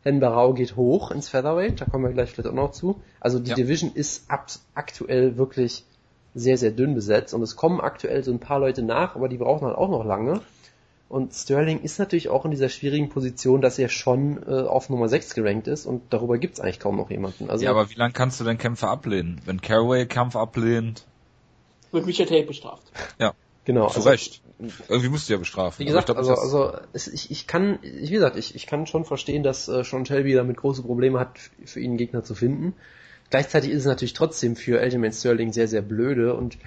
Hen 0.04 0.20
Barau 0.20 0.54
geht 0.54 0.76
hoch 0.76 1.12
ins 1.12 1.30
Featherweight, 1.30 1.82
da 1.82 1.86
kommen 1.86 2.06
wir 2.06 2.12
gleich 2.12 2.32
vielleicht 2.32 2.50
auch 2.50 2.54
noch 2.54 2.72
zu. 2.72 3.02
Also 3.20 3.40
die 3.40 3.50
ja. 3.50 3.56
Division 3.56 3.92
ist 3.94 4.30
ab, 4.30 4.48
aktuell 4.74 5.38
wirklich 5.38 5.86
sehr, 6.36 6.58
sehr 6.58 6.72
dünn 6.72 6.96
besetzt 6.96 7.34
und 7.34 7.42
es 7.42 7.56
kommen 7.56 7.80
aktuell 7.80 8.24
so 8.24 8.32
ein 8.32 8.40
paar 8.40 8.60
Leute 8.60 8.84
nach, 8.84 9.16
aber 9.16 9.30
die 9.30 9.38
brauchen 9.38 9.68
halt 9.68 9.78
auch 9.78 9.90
noch 9.90 10.06
lange. 10.06 10.42
Und 11.14 11.32
Sterling 11.32 11.80
ist 11.82 12.00
natürlich 12.00 12.30
auch 12.30 12.44
in 12.44 12.50
dieser 12.50 12.70
schwierigen 12.70 13.08
Position, 13.08 13.62
dass 13.62 13.78
er 13.78 13.88
schon 13.88 14.42
äh, 14.48 14.64
auf 14.64 14.90
Nummer 14.90 15.08
6 15.08 15.36
gerankt 15.36 15.68
ist 15.68 15.86
und 15.86 16.02
darüber 16.10 16.40
gibt's 16.40 16.60
eigentlich 16.60 16.80
kaum 16.80 16.98
noch 16.98 17.12
jemanden. 17.12 17.52
Also, 17.52 17.64
ja, 17.64 17.70
aber 17.70 17.92
wie 17.92 17.94
lange 17.94 18.14
kannst 18.14 18.40
du 18.40 18.44
denn 18.44 18.58
Kämpfe 18.58 18.88
ablehnen? 18.88 19.40
Wenn 19.46 19.62
Caraway 19.62 20.08
Kampf 20.08 20.36
ablehnt? 20.36 21.06
Wird 21.92 22.08
Michael 22.08 22.28
Tate 22.28 22.48
bestraft. 22.48 22.92
Ja. 23.20 23.36
Genau. 23.64 23.90
Zu 23.90 23.98
also, 23.98 24.10
Recht. 24.10 24.42
Irgendwie 24.90 25.10
musst 25.10 25.30
du 25.30 25.34
ja 25.34 25.38
bestrafen. 25.38 25.78
Wie 25.82 25.86
gesagt, 25.86 26.08
glaub, 26.08 26.18
also, 26.18 26.34
also 26.34 26.74
es, 26.94 27.08
ich, 27.08 27.30
ich 27.30 27.46
kann, 27.46 27.78
wie 27.84 28.10
gesagt, 28.10 28.36
ich, 28.36 28.56
ich 28.56 28.66
kann 28.66 28.88
schon 28.88 29.06
verstehen, 29.06 29.44
dass 29.44 29.68
äh, 29.68 29.84
Sean 29.84 30.08
Shelby 30.08 30.34
damit 30.34 30.58
große 30.58 30.82
Probleme 30.82 31.20
hat, 31.20 31.38
für 31.64 31.80
ihn 31.80 31.92
einen 31.92 31.98
Gegner 31.98 32.24
zu 32.24 32.34
finden. 32.34 32.74
Gleichzeitig 33.30 33.70
ist 33.70 33.82
es 33.82 33.86
natürlich 33.86 34.14
trotzdem 34.14 34.56
für 34.56 34.80
Aljamain 34.80 35.14
Sterling 35.14 35.54
sehr, 35.54 35.68
sehr 35.68 35.84
blöde 35.84 36.34
und 36.34 36.58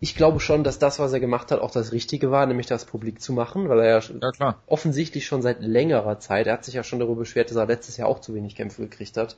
ich 0.00 0.14
glaube 0.14 0.38
schon, 0.38 0.62
dass 0.62 0.78
das, 0.78 0.98
was 0.98 1.12
er 1.12 1.20
gemacht 1.20 1.50
hat, 1.50 1.60
auch 1.60 1.72
das 1.72 1.92
Richtige 1.92 2.30
war, 2.30 2.46
nämlich 2.46 2.66
das 2.66 2.84
publik 2.84 3.20
zu 3.20 3.32
machen, 3.32 3.68
weil 3.68 3.80
er 3.80 4.00
ja, 4.00 4.30
ja 4.38 4.56
offensichtlich 4.66 5.26
schon 5.26 5.42
seit 5.42 5.60
längerer 5.60 6.20
Zeit, 6.20 6.46
er 6.46 6.52
hat 6.54 6.64
sich 6.64 6.74
ja 6.74 6.84
schon 6.84 7.00
darüber 7.00 7.20
beschwert, 7.20 7.50
dass 7.50 7.56
er 7.56 7.66
letztes 7.66 7.96
Jahr 7.96 8.08
auch 8.08 8.20
zu 8.20 8.34
wenig 8.34 8.54
Kämpfe 8.54 8.82
gekriegt 8.82 9.16
hat, 9.16 9.36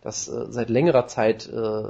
dass 0.00 0.28
äh, 0.28 0.46
seit 0.48 0.70
längerer 0.70 1.06
Zeit 1.08 1.48
äh, 1.48 1.82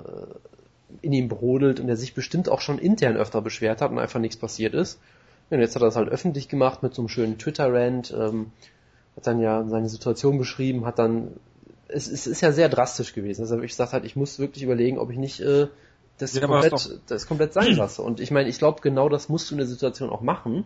in 1.02 1.12
ihm 1.12 1.28
brodelt 1.28 1.78
und 1.80 1.88
er 1.88 1.96
sich 1.96 2.14
bestimmt 2.14 2.48
auch 2.48 2.60
schon 2.60 2.78
intern 2.78 3.16
öfter 3.16 3.40
beschwert 3.40 3.80
hat 3.80 3.90
und 3.92 3.98
einfach 3.98 4.20
nichts 4.20 4.36
passiert 4.36 4.74
ist. 4.74 4.98
Und 5.50 5.60
jetzt 5.60 5.76
hat 5.76 5.82
er 5.82 5.86
das 5.86 5.96
halt 5.96 6.08
öffentlich 6.08 6.48
gemacht 6.48 6.82
mit 6.82 6.94
so 6.94 7.02
einem 7.02 7.08
schönen 7.08 7.38
Twitter-Rant, 7.38 8.12
ähm, 8.18 8.52
hat 9.16 9.26
dann 9.26 9.40
ja 9.40 9.64
seine 9.66 9.88
Situation 9.88 10.38
beschrieben, 10.38 10.86
hat 10.86 10.98
dann, 10.98 11.32
es, 11.86 12.08
es 12.08 12.26
ist 12.26 12.40
ja 12.40 12.52
sehr 12.52 12.68
drastisch 12.68 13.14
gewesen, 13.14 13.42
deshalb 13.42 13.62
ich 13.62 13.70
gesagt 13.70 13.92
hat, 13.92 14.04
ich 14.04 14.16
muss 14.16 14.38
wirklich 14.38 14.64
überlegen, 14.64 14.98
ob 14.98 15.10
ich 15.10 15.18
nicht 15.18 15.40
äh, 15.40 15.68
das, 16.18 16.34
ja, 16.34 16.46
komplett, 16.46 17.00
das 17.06 17.26
komplett 17.26 17.52
sein 17.52 17.74
lasse. 17.76 18.02
Und 18.02 18.20
ich 18.20 18.30
meine, 18.30 18.48
ich 18.48 18.58
glaube, 18.58 18.80
genau 18.82 19.08
das 19.08 19.28
musst 19.28 19.50
du 19.50 19.54
in 19.54 19.58
der 19.58 19.66
Situation 19.66 20.10
auch 20.10 20.20
machen, 20.20 20.64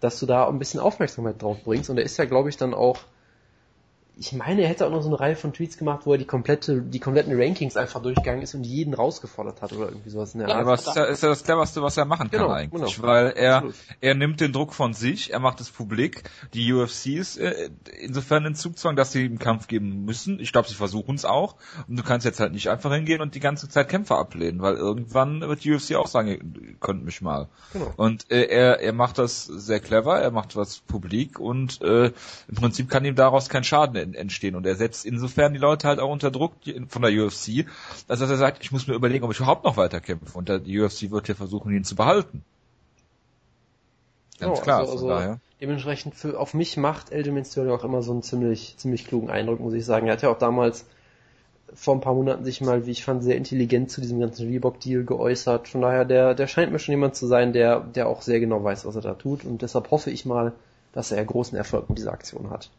dass 0.00 0.18
du 0.18 0.26
da 0.26 0.48
ein 0.48 0.58
bisschen 0.58 0.80
Aufmerksamkeit 0.80 1.40
drauf 1.42 1.58
bringst. 1.64 1.90
Und 1.90 1.98
er 1.98 2.04
ist 2.04 2.16
ja, 2.16 2.24
glaube 2.24 2.48
ich, 2.48 2.56
dann 2.56 2.74
auch 2.74 2.98
ich 4.20 4.34
meine, 4.34 4.60
er 4.60 4.68
hätte 4.68 4.86
auch 4.86 4.90
noch 4.90 5.00
so 5.00 5.08
eine 5.08 5.18
Reihe 5.18 5.34
von 5.34 5.54
Tweets 5.54 5.78
gemacht, 5.78 6.02
wo 6.04 6.12
er 6.12 6.18
die 6.18 6.26
komplette, 6.26 6.82
die 6.82 7.00
kompletten 7.00 7.40
Rankings 7.40 7.78
einfach 7.78 8.02
durchgegangen 8.02 8.42
ist 8.42 8.54
und 8.54 8.64
jeden 8.64 8.92
rausgefordert 8.92 9.62
hat 9.62 9.72
oder 9.72 9.88
irgendwie 9.88 10.10
sowas 10.10 10.34
in 10.34 10.40
der 10.40 10.50
ja, 10.50 10.56
Art. 10.56 10.62
Aber 10.62 10.74
es 10.74 10.86
ist 10.86 10.94
ja, 10.94 11.04
ist 11.04 11.22
ja 11.22 11.30
das 11.30 11.42
cleverste, 11.42 11.80
was 11.80 11.96
er 11.96 12.04
machen 12.04 12.30
kann 12.30 12.40
genau, 12.42 12.52
eigentlich, 12.52 12.96
genau. 12.96 13.08
weil 13.08 13.30
er, 13.30 13.64
er 14.02 14.14
nimmt 14.14 14.42
den 14.42 14.52
Druck 14.52 14.74
von 14.74 14.92
sich, 14.92 15.32
er 15.32 15.40
macht 15.40 15.62
es 15.62 15.70
publik. 15.70 16.24
Die 16.52 16.70
UFC 16.70 17.06
ist 17.06 17.38
äh, 17.38 17.70
insofern 17.98 18.44
in 18.44 18.54
Zugzwang, 18.54 18.94
dass 18.94 19.12
sie 19.12 19.24
ihm 19.24 19.38
Kampf 19.38 19.68
geben 19.68 20.04
müssen. 20.04 20.38
Ich 20.38 20.52
glaube, 20.52 20.68
sie 20.68 20.74
versuchen 20.74 21.14
es 21.14 21.24
auch. 21.24 21.56
Und 21.88 21.98
du 21.98 22.02
kannst 22.02 22.26
jetzt 22.26 22.40
halt 22.40 22.52
nicht 22.52 22.68
einfach 22.68 22.92
hingehen 22.92 23.22
und 23.22 23.34
die 23.34 23.40
ganze 23.40 23.70
Zeit 23.70 23.88
Kämpfer 23.88 24.18
ablehnen, 24.18 24.60
weil 24.60 24.74
irgendwann 24.74 25.40
wird 25.40 25.64
die 25.64 25.72
UFC 25.72 25.94
auch 25.94 26.08
sagen, 26.08 26.28
ihr 26.28 26.74
könnt 26.78 27.06
mich 27.06 27.22
mal. 27.22 27.48
Genau. 27.72 27.90
Und 27.96 28.30
äh, 28.30 28.42
er, 28.42 28.80
er 28.80 28.92
macht 28.92 29.16
das 29.16 29.46
sehr 29.46 29.80
clever, 29.80 30.20
er 30.20 30.30
macht 30.30 30.56
was 30.56 30.80
publik 30.80 31.40
und 31.40 31.80
äh, 31.80 32.12
im 32.48 32.54
Prinzip 32.54 32.90
kann 32.90 33.06
ihm 33.06 33.14
daraus 33.14 33.48
kein 33.48 33.64
Schaden 33.64 34.09
entstehen. 34.14 34.54
Und 34.56 34.66
er 34.66 34.76
setzt 34.76 35.04
insofern 35.04 35.52
die 35.52 35.58
Leute 35.58 35.88
halt 35.88 36.00
auch 36.00 36.10
unter 36.10 36.30
Druck 36.30 36.52
von 36.88 37.02
der 37.02 37.12
UFC, 37.12 37.66
dass 38.08 38.20
er 38.20 38.36
sagt, 38.36 38.62
ich 38.62 38.72
muss 38.72 38.86
mir 38.86 38.94
überlegen, 38.94 39.24
ob 39.24 39.32
ich 39.32 39.38
überhaupt 39.38 39.64
noch 39.64 39.76
weiter 39.76 40.00
kämpfe. 40.00 40.36
Und 40.36 40.48
die 40.48 40.80
UFC 40.80 41.10
wird 41.10 41.28
ja 41.28 41.34
versuchen, 41.34 41.72
ihn 41.74 41.84
zu 41.84 41.96
behalten. 41.96 42.44
Ganz 44.38 44.58
oh, 44.58 44.62
klar, 44.62 44.80
also, 44.80 44.92
also 44.92 45.08
daher. 45.08 45.40
Dementsprechend 45.60 46.14
für, 46.14 46.40
auf 46.40 46.54
mich 46.54 46.76
macht 46.78 47.12
Aljamain 47.12 47.44
Sterling 47.44 47.72
auch 47.72 47.84
immer 47.84 48.02
so 48.02 48.12
einen 48.12 48.22
ziemlich, 48.22 48.74
ziemlich 48.78 49.06
klugen 49.06 49.28
Eindruck, 49.28 49.60
muss 49.60 49.74
ich 49.74 49.84
sagen. 49.84 50.06
Er 50.06 50.14
hat 50.14 50.22
ja 50.22 50.30
auch 50.30 50.38
damals 50.38 50.86
vor 51.74 51.94
ein 51.94 52.00
paar 52.00 52.14
Monaten 52.14 52.44
sich 52.44 52.60
mal, 52.60 52.86
wie 52.86 52.90
ich 52.90 53.04
fand, 53.04 53.22
sehr 53.22 53.36
intelligent 53.36 53.90
zu 53.90 54.00
diesem 54.00 54.18
ganzen 54.18 54.48
Reebok-Deal 54.48 55.04
geäußert. 55.04 55.68
Von 55.68 55.82
daher, 55.82 56.04
der, 56.04 56.34
der 56.34 56.46
scheint 56.46 56.72
mir 56.72 56.78
schon 56.78 56.92
jemand 56.92 57.14
zu 57.14 57.26
sein, 57.26 57.52
der, 57.52 57.80
der 57.80 58.08
auch 58.08 58.22
sehr 58.22 58.40
genau 58.40 58.64
weiß, 58.64 58.86
was 58.86 58.96
er 58.96 59.02
da 59.02 59.14
tut. 59.14 59.44
Und 59.44 59.62
deshalb 59.62 59.90
hoffe 59.90 60.10
ich 60.10 60.24
mal, 60.24 60.52
dass 60.92 61.12
er 61.12 61.24
großen 61.24 61.56
Erfolg 61.56 61.88
mit 61.88 61.98
dieser 61.98 62.12
Aktion 62.12 62.50
hat. 62.50 62.70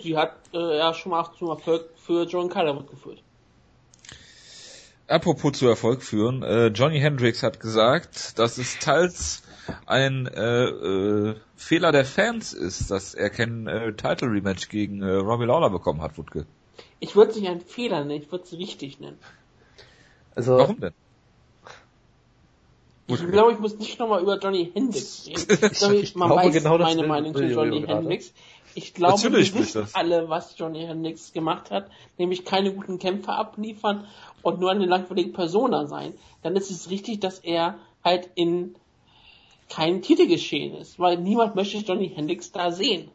Sie 0.00 0.16
hat 0.16 0.34
äh, 0.52 0.78
ja 0.78 0.92
schon 0.92 1.10
mal 1.10 1.30
zum 1.38 1.48
Erfolg 1.48 1.88
für 1.96 2.24
John 2.24 2.48
Calderwood 2.48 2.90
geführt. 2.90 3.22
Apropos 5.06 5.52
zu 5.52 5.66
Erfolg 5.66 6.02
führen, 6.02 6.42
äh, 6.42 6.66
Johnny 6.66 7.00
Hendricks 7.00 7.42
hat 7.42 7.60
gesagt, 7.60 8.38
dass 8.38 8.58
es 8.58 8.78
teils 8.78 9.42
ein 9.86 10.26
äh, 10.26 10.64
äh, 10.64 11.34
Fehler 11.56 11.92
der 11.92 12.04
Fans 12.04 12.52
ist, 12.52 12.90
dass 12.90 13.14
er 13.14 13.30
kein 13.30 13.66
äh, 13.66 13.94
Title 13.94 14.30
Rematch 14.30 14.68
gegen 14.68 15.02
äh, 15.02 15.14
Robbie 15.14 15.46
Lawler 15.46 15.70
bekommen 15.70 16.02
hat, 16.02 16.18
Wutke. 16.18 16.44
Ich 17.00 17.16
würde 17.16 17.30
es 17.30 17.38
nicht 17.38 17.48
einen 17.48 17.62
Fehler 17.62 18.04
nennen, 18.04 18.22
ich 18.22 18.30
würde 18.30 18.44
es 18.44 18.52
richtig 18.52 19.00
nennen. 19.00 19.18
Also, 20.34 20.58
Warum 20.58 20.80
denn? 20.80 20.92
Ich 23.10 23.26
glaube, 23.26 23.52
ich 23.52 23.58
muss 23.58 23.78
nicht 23.78 23.98
nochmal 23.98 24.20
über 24.20 24.38
Johnny 24.38 24.70
Hendricks 24.74 25.26
reden. 25.26 25.46
Ich, 25.72 25.78
glaube, 25.78 25.96
ich 25.96 26.14
man 26.14 26.30
weiß 26.30 26.52
genau 26.52 26.76
meine 26.76 27.06
Meinung 27.06 27.34
zu 27.34 27.44
Johnny 27.44 27.82
Hendricks. 27.86 28.34
Ich 28.74 28.94
glaube, 28.94 29.14
Natürlich 29.14 29.54
wir 29.54 29.60
wissen 29.62 29.88
alle, 29.92 30.28
was 30.28 30.56
Johnny 30.58 30.86
Hendricks 30.86 31.32
gemacht 31.32 31.70
hat, 31.70 31.90
nämlich 32.16 32.44
keine 32.44 32.72
guten 32.72 32.98
Kämpfer 32.98 33.36
abliefern 33.36 34.06
und 34.42 34.60
nur 34.60 34.70
eine 34.70 34.86
langweilige 34.86 35.30
Persona 35.30 35.86
sein. 35.86 36.14
Dann 36.42 36.54
ist 36.56 36.70
es 36.70 36.90
richtig, 36.90 37.20
dass 37.20 37.38
er 37.40 37.78
halt 38.04 38.30
in 38.34 38.76
keinem 39.68 40.02
Titel 40.02 40.26
geschehen 40.26 40.74
ist, 40.76 40.98
weil 40.98 41.18
niemand 41.18 41.54
möchte 41.54 41.78
Johnny 41.78 42.08
Hendricks 42.08 42.52
da 42.52 42.70
sehen. 42.70 43.10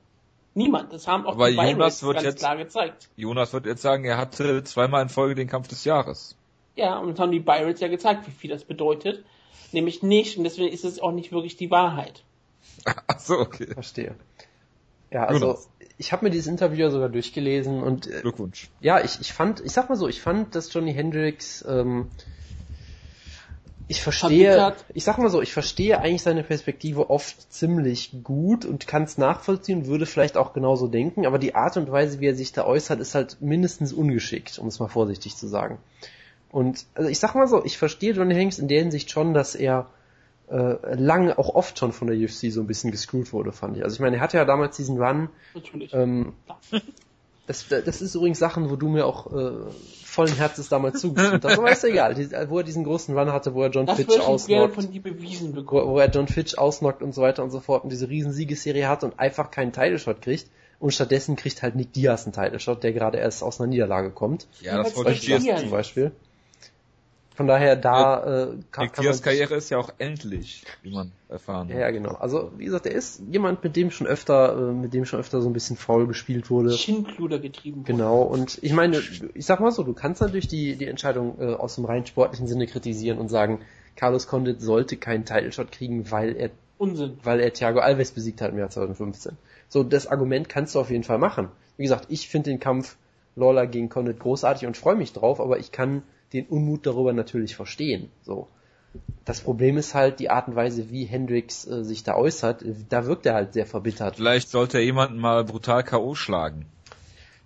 Niemand. 0.56 0.94
Das 0.94 1.08
haben 1.08 1.26
auch 1.26 1.34
Aber 1.34 1.50
die 1.50 1.56
Jonas 1.56 2.00
Pirates 2.00 2.04
wird 2.04 2.14
ganz 2.16 2.26
jetzt- 2.26 2.40
klar 2.40 2.58
gezeigt. 2.58 3.10
Jonas 3.16 3.54
wird 3.54 3.66
jetzt 3.66 3.82
sagen, 3.82 4.06
er 4.06 4.18
hatte 4.18 4.64
zweimal 4.64 5.02
in 5.02 5.10
Folge 5.10 5.34
den 5.36 5.48
Kampf 5.48 5.68
des 5.68 5.84
Jahres. 5.84 6.36
Ja, 6.76 7.00
und 7.00 7.10
das 7.12 7.20
haben 7.20 7.32
die 7.32 7.40
Pirates 7.40 7.80
ja 7.80 7.88
gezeigt, 7.88 8.28
wie 8.28 8.32
viel 8.32 8.50
das 8.52 8.64
bedeutet. 8.64 9.24
Nämlich 9.72 10.04
nicht, 10.04 10.38
und 10.38 10.44
deswegen 10.44 10.72
ist 10.72 10.86
es 10.86 11.00
auch 11.02 11.12
nicht 11.12 11.32
wirklich 11.32 11.58
die 11.58 11.72
Wahrheit. 11.72 12.24
Ach 13.08 13.20
so, 13.20 13.40
okay. 13.40 13.66
Verstehe. 13.74 14.16
Ja, 15.14 15.26
also 15.26 15.46
Jonas. 15.46 15.70
ich 15.98 16.12
habe 16.12 16.26
mir 16.26 16.32
dieses 16.32 16.48
Interview 16.48 16.80
ja 16.80 16.90
sogar 16.90 17.10
durchgelesen 17.10 17.84
und 17.84 18.08
äh, 18.08 18.22
Glückwunsch. 18.22 18.70
ja, 18.82 19.00
ich, 19.00 19.22
ich 19.22 19.32
fand, 19.32 19.62
ich 19.64 19.72
sag 19.72 19.88
mal 19.90 19.96
so, 19.96 20.08
ich 20.08 20.22
fand, 20.22 20.56
dass 20.56 20.74
Johnny 20.74 20.92
Hendricks, 20.92 21.64
ähm, 21.68 22.08
ich 23.88 24.02
verstehe, 24.02 24.76
ich 24.94 25.04
sag 25.04 25.20
mal 25.20 25.30
so, 25.30 25.42
ich 25.42 25.54
verstehe 25.54 26.00
eigentlich 26.00 26.24
seine 26.24 26.44
Perspektive 26.44 27.12
oft 27.12 27.54
ziemlich 27.54 28.24
gut 28.24 28.66
und 28.66 28.88
kann 28.88 29.04
es 29.04 29.20
nachvollziehen, 29.20 29.86
würde 29.86 30.08
vielleicht 30.08 30.36
auch 30.36 30.54
genauso 30.54 30.88
denken, 30.88 31.28
aber 31.28 31.38
die 31.38 31.54
Art 31.54 31.78
und 31.78 31.92
Weise, 31.92 32.20
wie 32.20 32.28
er 32.28 32.36
sich 32.36 32.54
da 32.54 32.66
äußert, 32.66 33.00
ist 33.00 33.14
halt 33.14 33.38
mindestens 33.42 33.94
ungeschickt, 33.94 34.58
um 34.58 34.68
es 34.68 34.80
mal 34.80 34.88
vorsichtig 34.88 35.36
zu 35.36 35.48
sagen. 35.48 35.78
Und 36.50 36.86
also 36.96 37.10
ich 37.10 37.20
sag 37.20 37.36
mal 37.36 37.48
so, 37.48 37.64
ich 37.64 37.78
verstehe 37.78 38.14
Johnny 38.14 38.34
Hanks 38.34 38.58
in 38.58 38.68
der 38.68 38.80
Hinsicht 38.80 39.12
schon, 39.12 39.36
dass 39.36 39.54
er 39.54 39.90
äh, 40.54 40.96
lange, 40.96 41.38
auch 41.40 41.56
oft 41.56 41.80
schon 41.80 41.92
von 41.94 42.08
der 42.08 42.18
UFC 42.18 42.52
so 42.52 42.62
ein 42.62 42.68
bisschen 42.68 42.92
gescrewt 42.92 43.34
wurde, 43.34 43.52
fand 43.52 43.76
ich. 43.76 43.84
Also 43.84 43.96
ich 43.96 44.00
meine, 44.00 44.18
er 44.18 44.22
hatte 44.22 44.38
ja 44.38 44.46
damals 44.46 44.78
diesen 44.78 45.02
Run, 45.02 45.30
Natürlich. 45.56 45.94
ähm, 45.94 46.34
das, 47.48 47.68
das 47.68 48.02
ist 48.02 48.14
übrigens 48.14 48.38
Sachen, 48.38 48.70
wo 48.70 48.76
du 48.76 48.88
mir 48.88 49.08
auch 49.08 49.34
äh, 49.34 49.52
vollen 50.06 50.36
Herzens 50.36 50.70
damals 50.70 51.02
zugestimmt 51.02 51.44
hast. 51.44 51.58
Aber 51.58 51.72
ist 51.72 51.84
egal, 51.84 52.14
die, 52.14 52.30
wo 52.50 52.60
er 52.60 52.64
diesen 52.64 52.84
großen 52.84 53.18
Run 53.18 53.34
hatte, 53.34 53.56
wo 53.56 53.64
er 53.64 53.72
John 53.72 53.88
das 53.88 53.98
Fitch 53.98 54.20
ausnockt, 54.20 54.76
von 54.76 55.02
bewiesen 55.02 55.52
wo, 55.52 55.62
bekommen. 55.62 55.88
wo 55.88 55.98
er 55.98 56.10
John 56.10 56.28
Fitch 56.28 56.56
ausnockt 56.56 57.02
und 57.02 57.16
so 57.16 57.24
weiter 57.24 57.44
und 57.44 57.50
so 57.50 57.60
fort 57.60 57.84
und 57.84 57.90
diese 57.90 58.08
riesen 58.10 58.32
Siegesserie 58.32 58.88
hat 58.88 59.04
und 59.04 59.20
einfach 59.20 59.50
keinen 59.50 59.74
Title-Shot 59.74 60.22
kriegt. 60.22 60.46
Und 60.80 60.94
stattdessen 60.94 61.36
kriegt 61.38 61.64
halt 61.64 61.76
Nick 61.76 61.94
Diaz 61.94 62.26
einen 62.26 62.34
Title-Shot, 62.34 62.84
der 62.84 62.92
gerade 62.94 63.18
erst 63.18 63.42
aus 63.42 63.60
einer 63.60 63.68
Niederlage 63.68 64.12
kommt. 64.12 64.48
Ja, 64.62 64.84
das 64.84 64.96
wollte 64.96 65.14
ich. 65.14 65.26
Zum 65.58 65.72
Beispiel. 65.72 66.12
Von 67.36 67.48
daher, 67.48 67.76
da 67.76 68.20
äh, 68.20 68.48
kann, 68.72 68.86
Nick 68.86 68.94
kann 68.94 69.06
man 69.06 69.22
Karriere 69.22 69.56
ist 69.56 69.72
ja 69.72 69.80
auch 69.80 69.92
endlich, 69.98 70.64
wie 70.84 70.94
man 70.94 71.12
erfahren 71.30 71.68
Ja, 71.70 71.80
ja, 71.80 71.92
genau. 71.92 72.12
Also, 72.12 72.52
wie 72.58 72.66
gesagt, 72.66 72.86
er 72.86 72.94
ist 72.94 73.24
jemand, 73.28 73.64
mit 73.64 73.76
dem 73.76 73.90
schon 73.90 74.06
öfter, 74.06 74.56
äh, 74.56 74.72
mit 74.72 74.94
dem 74.94 75.06
schon 75.06 75.20
öfter 75.20 75.42
so 75.42 75.50
ein 75.50 75.54
bisschen 75.54 75.76
faul 75.76 76.06
gespielt 76.06 76.52
wurde. 76.52 76.72
Schinkluder 76.72 77.40
getrieben 77.40 77.82
wurde. 77.82 77.92
Genau, 77.92 78.22
und 78.22 78.60
ich 78.62 78.74
meine, 78.74 79.02
ich 79.34 79.46
sag 79.46 79.60
mal 79.62 79.72
so, 79.72 79.82
du 79.84 79.94
kannst 79.94 80.22
natürlich 80.22 80.48
die, 80.48 80.76
die 80.76 80.86
Entscheidung 80.86 81.40
äh, 81.40 81.54
aus 81.54 81.76
dem 81.76 81.86
rein 81.86 82.06
sportlichen 82.06 82.48
Sinne 82.48 82.68
kritisieren 82.68 83.18
und 83.18 83.30
sagen, 83.30 83.62
Carlos 83.96 84.28
Condit 84.28 84.62
sollte 84.62 84.98
keinen 84.98 85.26
Title-Shot 85.26 85.72
kriegen, 85.72 86.12
weil 86.12 86.36
er, 86.36 86.52
Unsinn. 86.78 87.18
weil 87.24 87.40
er 87.40 87.52
Thiago 87.52 87.80
Alves 87.80 88.12
besiegt 88.12 88.42
hat 88.42 88.52
im 88.52 88.60
Jahr 88.60 88.70
2015. 88.70 89.38
So, 89.70 89.84
das 89.84 90.06
Argument 90.06 90.50
kannst 90.50 90.76
du 90.76 90.80
auf 90.80 90.92
jeden 90.92 91.04
Fall 91.04 91.18
machen. 91.18 91.50
Wie 91.78 91.84
gesagt, 91.84 92.06
ich 92.10 92.28
finde 92.28 92.52
den 92.52 92.60
Kampf 92.60 92.98
Lawler 93.36 93.66
gegen 93.66 93.90
Condit 93.90 94.20
großartig 94.20 94.68
und 94.68 94.78
freue 94.78 94.96
mich 94.96 95.14
drauf, 95.14 95.40
aber 95.40 95.58
ich 95.58 95.72
kann 95.72 96.04
den 96.34 96.46
Unmut 96.48 96.86
darüber 96.86 97.14
natürlich 97.14 97.56
verstehen. 97.56 98.10
So. 98.24 98.48
Das 99.26 99.42
Problem 99.42 99.78
ist 99.78 99.94
halt 99.96 100.20
die 100.20 100.30
Art 100.30 100.48
und 100.48 100.56
Weise, 100.56 100.90
wie 100.92 101.06
Hendricks 101.06 101.66
äh, 101.68 101.84
sich 101.84 102.04
da 102.04 102.16
äußert. 102.16 102.64
Da 102.90 103.06
wirkt 103.06 103.26
er 103.26 103.34
halt 103.34 103.54
sehr 103.54 103.66
verbittert. 103.66 104.18
Vielleicht 104.18 104.50
sollte 104.50 104.78
er 104.78 104.84
jemanden 104.84 105.18
mal 105.18 105.44
brutal 105.44 105.84
K.O. 105.84 106.14
schlagen. 106.16 106.66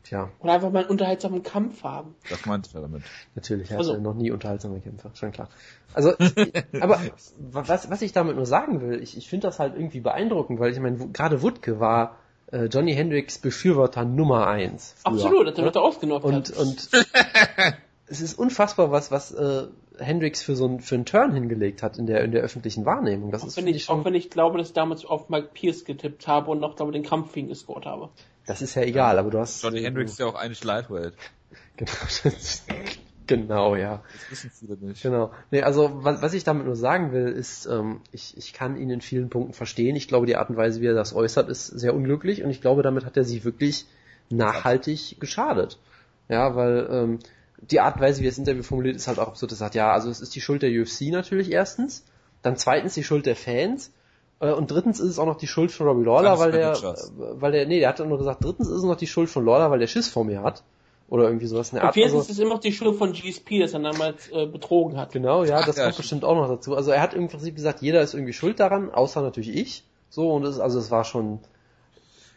Tja, 0.03 0.29
Oder 0.39 0.53
einfach 0.53 0.71
mal 0.71 0.79
einen 0.79 0.89
unterhaltsamen 0.89 1.43
Kampf 1.43 1.83
haben. 1.83 2.15
Das 2.29 2.45
meinte 2.45 2.69
er 2.73 2.81
damit. 2.81 3.03
Natürlich, 3.35 3.71
er 3.71 3.77
Also- 3.79 3.93
hatte 3.93 4.01
noch 4.01 4.13
nie 4.13 4.31
unterhaltsame 4.31 4.79
Kämpfer, 4.79 5.11
schon 5.13 5.31
klar. 5.33 5.49
Also, 5.93 6.13
aber 6.79 6.99
was, 7.37 7.89
was 7.89 8.01
ich 8.01 8.13
damit 8.13 8.35
nur 8.37 8.45
sagen 8.45 8.79
will, 8.81 9.01
ich, 9.01 9.17
ich 9.17 9.27
finde 9.29 9.47
das 9.47 9.59
halt 9.59 9.75
irgendwie 9.75 9.99
beeindruckend, 9.99 10.59
weil 10.59 10.71
ich 10.71 10.79
meine, 10.79 10.97
gerade 11.09 11.41
Wutke 11.41 11.79
war 11.81 12.17
äh, 12.51 12.65
Johnny 12.65 12.93
Hendricks 12.93 13.37
Befürworter 13.37 14.05
Nummer 14.05 14.47
eins. 14.47 14.95
früher, 14.97 15.13
Absolut, 15.13 15.47
das 15.47 15.57
wird 15.57 15.75
er 15.75 15.81
ausgenockt. 15.81 16.23
Und, 16.25 16.51
und 16.51 16.89
es 18.07 18.21
ist 18.21 18.39
unfassbar, 18.39 18.91
was, 18.91 19.11
was 19.11 19.31
äh, 19.33 19.67
Hendricks 19.99 20.41
für 20.41 20.55
so 20.55 20.67
ein, 20.67 20.79
für 20.79 20.95
einen 20.95 21.05
Turn 21.05 21.33
hingelegt 21.33 21.83
hat 21.83 21.97
in 21.97 22.05
der, 22.05 22.23
in 22.23 22.31
der 22.31 22.41
öffentlichen 22.41 22.85
Wahrnehmung. 22.85 23.31
Das 23.31 23.43
auch, 23.43 23.47
ist, 23.47 23.57
wenn 23.57 23.65
finde 23.65 23.77
ich, 23.77 23.83
ich, 23.83 23.89
auch 23.89 23.95
schon, 23.95 24.05
wenn 24.05 24.15
ich 24.15 24.29
glaube, 24.29 24.57
dass 24.57 24.67
ich 24.67 24.73
damals 24.73 25.05
auf 25.05 25.29
Mike 25.29 25.49
Pierce 25.53 25.83
getippt 25.85 26.27
habe 26.27 26.51
und 26.51 26.59
noch 26.59 26.75
glaube 26.75 26.91
den 26.91 27.03
Kampf 27.03 27.31
für 27.31 27.39
ihn 27.39 27.49
gescored 27.49 27.85
habe. 27.85 28.09
das 28.45 28.61
ist 28.61 28.75
ja 28.75 28.83
egal, 28.83 29.19
aber 29.19 29.29
du 29.29 29.39
hast... 29.39 29.61
Johnny 29.61 29.81
Hendricks 29.81 30.13
ist 30.13 30.19
ja 30.19 30.27
auch 30.27 30.35
eigentlich 30.35 30.63
Lightweight. 30.63 31.13
Genau, 31.77 32.33
genau, 33.27 33.75
ja. 33.75 34.01
Das 34.13 34.31
wissen 34.31 34.49
viele 34.49 34.77
nicht. 34.77 35.03
Genau. 35.03 35.31
Nee, 35.51 35.61
also 35.61 36.03
was, 36.03 36.23
was 36.23 36.33
ich 36.33 36.43
damit 36.43 36.65
nur 36.65 36.75
sagen 36.75 37.11
will, 37.11 37.27
ist, 37.27 37.67
ähm, 37.67 38.01
ich, 38.11 38.35
ich 38.35 38.51
kann 38.51 38.77
ihn 38.77 38.89
in 38.89 38.99
vielen 38.99 39.29
Punkten 39.29 39.53
verstehen. 39.53 39.95
Ich 39.95 40.07
glaube, 40.07 40.25
die 40.25 40.37
Art 40.37 40.49
und 40.49 40.57
Weise, 40.57 40.81
wie 40.81 40.87
er 40.87 40.95
das 40.95 41.13
äußert, 41.13 41.49
ist 41.49 41.67
sehr 41.67 41.93
unglücklich 41.93 42.43
und 42.43 42.49
ich 42.49 42.61
glaube, 42.61 42.81
damit 42.81 43.05
hat 43.05 43.15
er 43.15 43.23
sich 43.23 43.45
wirklich 43.45 43.85
nachhaltig 44.31 45.19
geschadet. 45.19 45.77
Ja, 46.29 46.55
weil 46.55 46.87
ähm, 46.89 47.19
die 47.57 47.79
Art 47.79 47.95
und 47.95 48.01
Weise, 48.01 48.21
wie 48.21 48.25
er 48.27 48.31
das 48.31 48.37
Interview 48.37 48.63
formuliert, 48.63 48.95
ist 48.95 49.07
halt 49.07 49.19
auch 49.19 49.27
absurd. 49.27 49.51
Er 49.51 49.55
sagt, 49.57 49.75
ja, 49.75 49.91
also 49.91 50.09
es 50.09 50.21
ist 50.21 50.35
die 50.35 50.41
Schuld 50.41 50.61
der 50.61 50.69
UFC 50.71 51.09
natürlich 51.11 51.51
erstens, 51.51 52.05
dann 52.41 52.55
zweitens 52.57 52.93
die 52.93 53.03
Schuld 53.03 53.25
der 53.25 53.35
Fans 53.35 53.91
äh, 54.39 54.51
und 54.51 54.69
drittens 54.69 54.99
ist 54.99 55.09
es 55.09 55.19
auch 55.19 55.25
noch 55.25 55.37
die 55.37 55.47
Schuld 55.47 55.71
von 55.71 55.87
Robbie 55.87 56.05
Lawler, 56.05 56.37
weil 56.39 56.51
der, 56.51 56.71
äh, 56.73 56.93
weil 57.41 57.51
der, 57.51 57.65
nee, 57.65 57.79
der 57.79 57.89
hat 57.89 57.99
dann 57.99 58.09
nur 58.09 58.19
gesagt, 58.19 58.43
drittens 58.43 58.67
ist 58.67 58.77
es 58.77 58.83
noch 58.83 58.95
die 58.95 59.07
Schuld 59.07 59.29
von 59.29 59.43
Lawler, 59.45 59.71
weil 59.71 59.79
der 59.79 59.87
Schiss 59.87 60.07
vor 60.07 60.23
mir 60.23 60.43
hat. 60.43 60.63
Oder 61.09 61.23
irgendwie 61.23 61.45
sowas 61.47 61.69
in 61.69 61.75
der 61.75 61.83
Und 61.83 61.87
Art. 61.87 61.93
viertens 61.93 62.13
Also- 62.15 62.25
ist 62.25 62.31
es 62.33 62.39
immer 62.39 62.55
noch 62.55 62.59
die 62.59 62.73
Schuld 62.73 62.97
von 62.97 63.13
GSP, 63.13 63.59
dass 63.61 63.71
er 63.73 63.79
damals 63.79 64.29
äh, 64.29 64.45
betrogen 64.45 64.97
hat. 64.97 65.13
Genau, 65.13 65.45
ja, 65.45 65.63
das 65.63 65.77
ja, 65.77 65.83
kommt 65.83 65.95
stimmt. 65.95 65.97
bestimmt 65.97 66.23
auch 66.25 66.35
noch 66.35 66.49
dazu. 66.49 66.75
Also 66.75 66.91
er 66.91 67.01
hat 67.01 67.13
im 67.13 67.29
Prinzip 67.29 67.55
gesagt, 67.55 67.81
jeder 67.81 68.01
ist 68.01 68.13
irgendwie 68.13 68.33
schuld 68.33 68.59
daran, 68.59 68.91
außer 68.91 69.21
natürlich 69.21 69.55
ich. 69.55 69.83
So, 70.09 70.31
und 70.33 70.43
es, 70.45 70.59
also 70.59 70.77
es 70.79 70.91
war 70.91 71.05
schon, 71.05 71.39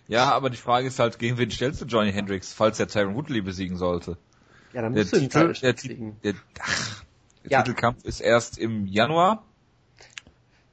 Ja, 0.06 0.30
aber 0.32 0.50
die 0.50 0.56
Frage 0.56 0.86
ist 0.86 1.00
halt, 1.00 1.18
gegen 1.18 1.36
wen 1.36 1.50
stellst 1.50 1.80
du 1.80 1.84
Johnny 1.84 2.12
Hendricks, 2.12 2.52
falls 2.52 2.78
er 2.78 2.86
Tyron 2.86 3.16
Woodley 3.16 3.40
besiegen 3.42 3.76
sollte? 3.76 4.16
Ja, 4.72 4.82
dann 4.82 4.94
Der 4.94 5.02
musst 5.02 5.12
du 5.12 5.18
den 5.20 5.30
Titel, 5.30 5.74
Titel 5.74 6.12
der, 6.22 6.32
der, 6.32 6.40
ach, 6.60 7.04
der 7.44 7.50
Ja. 7.50 7.62
Titelkampf 7.62 8.04
ist 8.04 8.20
erst 8.20 8.58
im 8.58 8.86
Januar. 8.86 9.44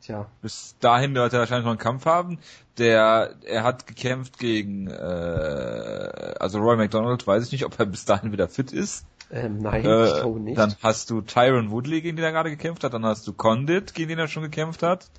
Tja, 0.02 0.30
Bis 0.42 0.76
dahin 0.80 1.14
wird 1.16 1.34
er 1.34 1.40
wahrscheinlich 1.40 1.66
noch 1.66 1.72
einen 1.72 1.80
Kampf 1.80 2.06
haben. 2.06 2.40
Der, 2.78 3.36
er 3.44 3.64
hat 3.64 3.88
gekämpft 3.88 4.38
gegen, 4.40 4.88
äh, 4.88 4.94
also 6.40 6.60
Roy 6.60 6.78
McDonald, 6.78 7.26
weiß 7.28 7.46
ich 7.46 7.52
nicht, 7.52 7.66
ob 7.66 7.78
er 7.80 7.86
bis 7.86 8.06
dahin 8.06 8.32
wieder 8.32 8.48
fit 8.48 8.72
ist. 8.72 9.06
Ähm, 9.32 9.60
nein, 9.60 9.82
ich 9.82 9.86
Äh, 9.88 10.22
glaube 10.22 10.40
nicht. 10.40 10.58
dann 10.58 10.74
hast 10.82 11.10
du 11.10 11.22
Tyron 11.22 11.72
Woodley, 11.72 12.02
gegen 12.02 12.16
den 12.18 12.26
er 12.26 12.32
gerade 12.32 12.50
gekämpft 12.50 12.84
hat. 12.84 12.94
Dann 12.94 13.06
hast 13.06 13.28
du 13.28 13.34
Condit, 13.34 13.94
gegen 13.94 14.10
den 14.10 14.20
er 14.20 14.28
schon 14.28 14.44
gekämpft 14.44 14.84
hat, 14.84 15.10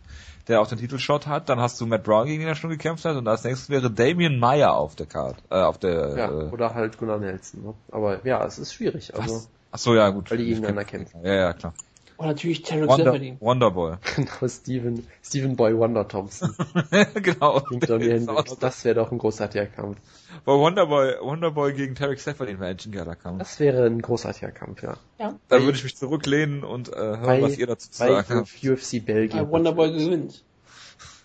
der 0.48 0.60
auch 0.60 0.66
den 0.66 0.78
Titelshot 0.78 1.26
hat. 1.26 1.48
Dann 1.48 1.60
hast 1.60 1.80
du 1.80 1.86
Matt 1.86 2.04
Brown, 2.04 2.26
gegen 2.26 2.40
den 2.40 2.48
er 2.48 2.54
schon 2.54 2.70
gekämpft 2.70 3.04
hat. 3.04 3.16
Und 3.16 3.28
als 3.28 3.44
nächstes 3.44 3.68
wäre 3.70 3.90
Damien 3.90 4.38
Meyer 4.38 4.74
auf 4.74 4.96
der 4.96 5.06
Karte, 5.06 5.42
äh, 5.50 5.60
auf 5.60 5.78
der. 5.78 6.16
ja, 6.16 6.28
äh, 6.30 6.48
oder 6.50 6.74
halt 6.74 6.98
Gunnar 6.98 7.18
Nelson. 7.18 7.62
Ne? 7.62 7.74
Aber 7.90 8.24
ja, 8.26 8.44
es 8.46 8.58
ist 8.58 8.72
schwierig. 8.74 9.14
Also 9.14 9.34
was? 9.34 9.50
Ach 9.70 9.78
so, 9.78 9.94
ja 9.94 10.08
gut. 10.10 10.30
Weil 10.30 10.38
die 10.38 10.46
gegeneinander 10.46 10.84
kämpfen. 10.84 11.20
Ja, 11.24 11.34
ja, 11.34 11.52
klar. 11.52 11.74
Und 12.18 12.26
natürlich 12.26 12.62
Tarek 12.62 12.88
Wonder, 12.88 13.12
Severin. 13.12 13.36
Wonderboy. 13.40 13.96
genau, 14.16 14.48
Steven, 14.48 15.06
Steven 15.22 15.54
Boy 15.54 15.76
Wonder 15.78 16.06
Thompson 16.08 16.52
genau. 17.14 17.60
Das 18.60 18.84
wäre 18.84 18.96
doch 18.96 19.12
ein 19.12 19.18
großartiger 19.18 19.66
Kampf. 19.66 19.98
Bei 20.44 20.52
Wonderboy, 20.52 21.14
Wonderboy 21.20 21.72
gegen 21.74 21.94
Tarek 21.94 22.20
Stephanie 22.20 22.58
wäre 22.58 22.70
ein 22.76 22.92
geiler 22.92 23.14
Kampf. 23.14 23.38
Das 23.38 23.60
wäre 23.60 23.86
ein 23.86 24.02
großartiger 24.02 24.50
Kampf, 24.50 24.82
ja. 24.82 24.96
Ja. 25.20 25.34
Da 25.48 25.62
würde 25.62 25.78
ich 25.78 25.84
mich 25.84 25.96
zurücklehnen 25.96 26.64
und 26.64 26.88
äh, 26.92 26.96
hören, 26.96 27.22
Bei- 27.22 27.42
was 27.42 27.56
ihr 27.56 27.68
dazu 27.68 27.88
zu 27.88 28.00
Bei 28.00 28.08
sagen 28.08 28.34
habt. 28.34 28.50
UFC 28.64 29.04
Belgien. 29.04 29.38
Weil 29.38 29.50
Wonderboy 29.50 29.92
gewinnt. 29.92 30.44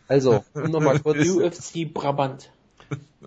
Also, 0.07 0.43
um 0.53 0.69
nochmal 0.69 1.00
kurz, 1.00 1.27
UFC 1.27 1.91
Brabant. 1.91 2.51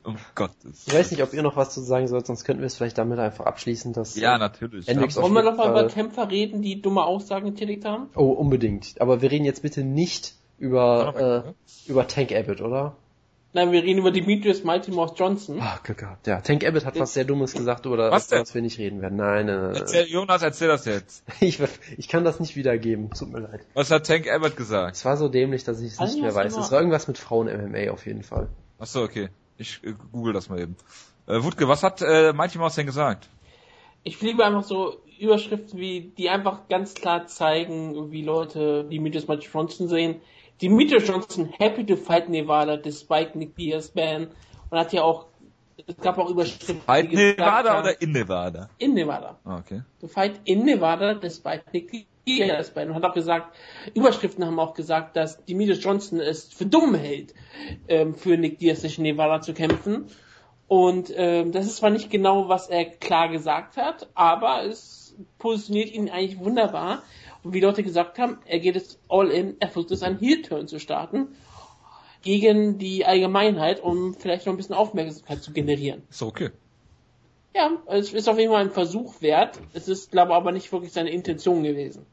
Um 0.04 0.16
Gottes. 0.34 0.84
ich 0.86 0.94
weiß 0.94 1.10
nicht, 1.10 1.22
ob 1.22 1.32
ihr 1.32 1.42
noch 1.42 1.56
was 1.56 1.72
zu 1.74 1.80
sagen 1.80 2.08
sollt, 2.08 2.26
sonst 2.26 2.44
könnten 2.44 2.62
wir 2.62 2.66
es 2.66 2.76
vielleicht 2.76 2.98
damit 2.98 3.18
einfach 3.18 3.46
abschließen, 3.46 3.92
dass 3.92 4.16
Ja, 4.16 4.38
natürlich. 4.38 4.86
Hendricks 4.86 5.14
Ja. 5.14 5.20
auf 5.22 5.24
Wollen 5.24 5.34
wir 5.34 5.42
jeden 5.44 5.56
noch 5.56 5.64
mal 5.64 5.72
Fall- 5.72 5.84
über 5.84 5.92
Kämpfer 5.92 6.30
reden, 6.30 6.62
die 6.62 6.80
dumme 6.82 7.04
Aussagen 7.04 7.46
getätigt 7.54 7.84
haben? 7.84 8.08
Oh, 8.14 8.30
unbedingt. 8.32 9.00
Aber 9.00 9.22
wir 9.22 9.30
reden 9.30 9.44
jetzt 9.44 9.62
bitte 9.62 9.82
nicht 9.84 10.34
über, 10.58 11.54
äh, 11.86 11.90
über 11.90 12.06
Tank 12.08 12.32
Abbott, 12.32 12.60
oder? 12.60 12.96
Nein, 13.52 13.72
wir 13.72 13.82
reden 13.82 14.00
über 14.00 14.10
Demetrius 14.10 14.64
Mighty 14.64 14.90
Mouse 14.90 15.12
Johnson. 15.16 15.58
Ach, 15.62 15.82
Gott, 15.82 15.96
Gott. 15.96 16.26
Ja, 16.26 16.42
Tank 16.42 16.62
Abbott 16.66 16.84
hat 16.84 16.98
was 16.98 17.14
sehr 17.14 17.24
Dummes 17.24 17.54
gesagt, 17.54 17.86
über 17.86 18.10
Was 18.10 18.28
das 18.28 18.48
denn? 18.50 18.54
wir 18.54 18.60
nicht 18.62 18.78
reden 18.78 19.00
werden. 19.00 19.16
Nein, 19.16 19.46
nein, 19.46 19.60
nein. 19.62 19.74
Erzähl, 19.76 20.04
Jonas, 20.06 20.42
erzähl 20.42 20.68
das 20.68 20.84
jetzt. 20.84 21.24
Ich, 21.40 21.58
ich 21.96 22.08
kann 22.08 22.22
das 22.24 22.38
nicht 22.38 22.54
wiedergeben. 22.56 23.08
Tut 23.10 23.32
mir 23.32 23.40
leid. 23.40 23.60
Was 23.72 23.90
hat 23.90 24.06
Tank 24.06 24.30
Abbott 24.30 24.56
gesagt? 24.58 24.96
Es 24.96 25.04
war 25.06 25.16
so 25.16 25.30
dämlich, 25.30 25.64
dass 25.64 25.80
ich 25.80 25.92
es 25.92 26.00
nicht 26.00 26.20
mehr 26.20 26.34
weiß. 26.34 26.54
Es 26.54 26.70
war 26.70 26.80
irgendwas 26.80 27.08
mit 27.08 27.16
Frauen 27.16 27.46
MMA 27.46 27.90
auf 27.92 28.04
jeden 28.04 28.22
Fall. 28.22 28.48
Ach 28.78 28.86
so, 28.86 29.02
okay. 29.02 29.30
Ich 29.58 29.82
äh, 29.84 29.94
google 30.12 30.32
das 30.32 30.48
mal 30.48 30.60
eben. 30.60 30.76
Äh, 31.26 31.42
Wutke, 31.42 31.68
was 31.68 31.82
hat 31.82 32.02
äh, 32.02 32.32
Mighty 32.32 32.58
Mouse 32.58 32.74
denn 32.76 32.86
gesagt? 32.86 33.28
Ich 34.04 34.20
liebe 34.20 34.44
einfach 34.44 34.62
so 34.62 35.00
Überschriften 35.18 35.80
wie, 35.80 36.12
die 36.16 36.28
einfach 36.28 36.68
ganz 36.68 36.94
klar 36.94 37.26
zeigen, 37.26 38.12
wie 38.12 38.22
Leute 38.22 38.84
Demetrius 38.84 39.26
Mighty 39.26 39.48
Johnson 39.52 39.88
sehen. 39.88 40.20
Demetrius 40.62 41.06
Johnson 41.08 41.52
happy 41.58 41.84
to 41.84 41.96
fight 41.96 42.28
Nevada 42.28 42.76
despite 42.76 43.36
Nick 43.36 43.56
Diaz 43.56 43.88
ban. 43.88 44.28
Und 44.70 44.78
hat 44.78 44.92
ja 44.92 45.02
auch, 45.02 45.26
es 45.86 45.96
gab 45.96 46.18
auch 46.18 46.30
Überschriften, 46.30 46.80
die 47.02 47.08
gesagt 47.08 47.38
Nevada 47.38 47.70
haben- 47.70 47.80
oder 47.80 48.00
in 48.00 48.12
Nevada? 48.12 48.68
In 48.78 48.94
Nevada. 48.94 49.38
Ah, 49.44 49.58
okay. 49.58 49.82
To 50.00 50.08
fight 50.08 50.40
in 50.44 50.64
Nevada 50.64 51.14
despite 51.14 51.64
Nick 51.72 52.06
bei 52.26 52.86
und 52.86 52.94
hat 52.94 53.04
auch 53.04 53.14
gesagt, 53.14 53.54
Überschriften 53.94 54.44
haben 54.44 54.58
auch 54.58 54.74
gesagt, 54.74 55.16
dass 55.16 55.44
Demetrius 55.44 55.82
Johnson 55.82 56.18
es 56.18 56.52
für 56.52 56.66
dumm 56.66 56.94
hält, 56.94 57.34
ähm, 57.86 58.14
für 58.14 58.36
Nick 58.36 58.58
Diaz 58.58 58.80
sich 58.80 58.98
in 58.98 59.04
Nevada 59.04 59.40
zu 59.40 59.54
kämpfen. 59.54 60.06
Und 60.66 61.12
ähm, 61.14 61.52
das 61.52 61.66
ist 61.66 61.76
zwar 61.76 61.90
nicht 61.90 62.10
genau, 62.10 62.48
was 62.48 62.68
er 62.68 62.84
klar 62.84 63.28
gesagt 63.28 63.76
hat, 63.76 64.08
aber 64.14 64.64
es 64.64 65.14
positioniert 65.38 65.92
ihn 65.92 66.10
eigentlich 66.10 66.40
wunderbar. 66.40 67.04
Und 67.44 67.54
wie 67.54 67.60
Leute 67.60 67.84
gesagt 67.84 68.18
haben, 68.18 68.38
er 68.44 68.58
geht 68.58 68.74
es 68.74 68.98
all 69.08 69.30
in, 69.30 69.56
er 69.60 69.68
versucht 69.68 69.92
es 69.92 70.02
einen 70.02 70.18
Heel-Turn 70.18 70.66
zu 70.66 70.80
starten 70.80 71.28
gegen 72.22 72.78
die 72.78 73.06
Allgemeinheit, 73.06 73.80
um 73.80 74.14
vielleicht 74.14 74.46
noch 74.46 74.52
ein 74.52 74.56
bisschen 74.56 74.74
Aufmerksamkeit 74.74 75.44
zu 75.44 75.52
generieren. 75.52 76.02
Ist 76.10 76.22
okay. 76.22 76.50
Ja, 77.54 77.70
es 77.86 78.12
ist 78.12 78.28
auf 78.28 78.36
jeden 78.36 78.50
Fall 78.50 78.62
ein 78.62 78.72
Versuch 78.72 79.22
wert. 79.22 79.60
Es 79.74 79.86
ist, 79.86 80.10
glaube 80.10 80.32
ich, 80.32 80.36
aber 80.36 80.50
nicht 80.50 80.72
wirklich 80.72 80.92
seine 80.92 81.10
Intention 81.10 81.62
gewesen. 81.62 82.04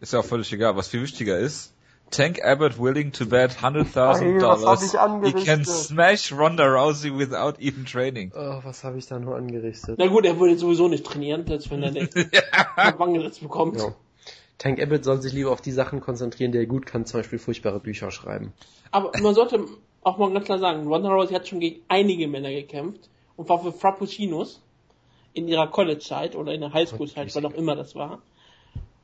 Ist 0.00 0.12
ja 0.12 0.20
auch 0.20 0.24
völlig 0.24 0.52
egal. 0.52 0.76
Was 0.76 0.88
viel 0.88 1.02
wichtiger 1.02 1.38
ist, 1.38 1.74
Tank 2.10 2.44
Abbott 2.44 2.78
willing 2.78 3.12
to 3.12 3.26
bet 3.26 3.50
$100,000 3.50 4.38
dollars 4.38 4.92
he 5.24 5.44
can 5.44 5.64
smash 5.64 6.32
Ronda 6.32 6.64
Rousey 6.64 7.10
without 7.10 7.58
even 7.60 7.84
training. 7.86 8.32
Oh, 8.34 8.60
was 8.62 8.84
habe 8.84 8.98
ich 8.98 9.06
da 9.06 9.18
nur 9.18 9.36
angerichtet? 9.36 9.98
Na 9.98 10.06
gut, 10.06 10.24
er 10.24 10.38
würde 10.38 10.56
sowieso 10.56 10.88
nicht 10.88 11.04
trainieren, 11.04 11.46
selbst 11.46 11.70
wenn 11.70 11.82
er 11.82 11.90
den 11.90 12.08
ja. 12.32 12.98
Wangenritz 12.98 13.38
bekommt. 13.38 13.78
Ja. 13.78 13.94
Tank 14.58 14.80
Abbott 14.80 15.04
soll 15.04 15.20
sich 15.20 15.32
lieber 15.32 15.50
auf 15.50 15.60
die 15.60 15.72
Sachen 15.72 16.00
konzentrieren, 16.00 16.52
die 16.52 16.58
er 16.58 16.66
gut 16.66 16.86
kann, 16.86 17.04
zum 17.06 17.20
Beispiel 17.20 17.38
furchtbare 17.38 17.80
Bücher 17.80 18.10
schreiben. 18.10 18.52
Aber 18.92 19.10
man 19.20 19.34
sollte 19.34 19.64
auch 20.02 20.18
mal 20.18 20.32
ganz 20.32 20.44
klar 20.44 20.58
sagen, 20.58 20.86
Ronda 20.86 21.10
Rousey 21.10 21.34
hat 21.34 21.48
schon 21.48 21.60
gegen 21.60 21.80
einige 21.88 22.28
Männer 22.28 22.50
gekämpft 22.50 23.08
und 23.36 23.48
war 23.48 23.60
für 23.60 23.72
Frappuccinos 23.72 24.60
in 25.32 25.48
ihrer 25.48 25.66
College-Zeit 25.66 26.36
oder 26.36 26.52
in 26.52 26.60
der 26.60 26.72
Highschool-Zeit, 26.72 27.34
was 27.34 27.44
auch 27.44 27.54
immer 27.54 27.74
das 27.74 27.96
war, 27.96 28.22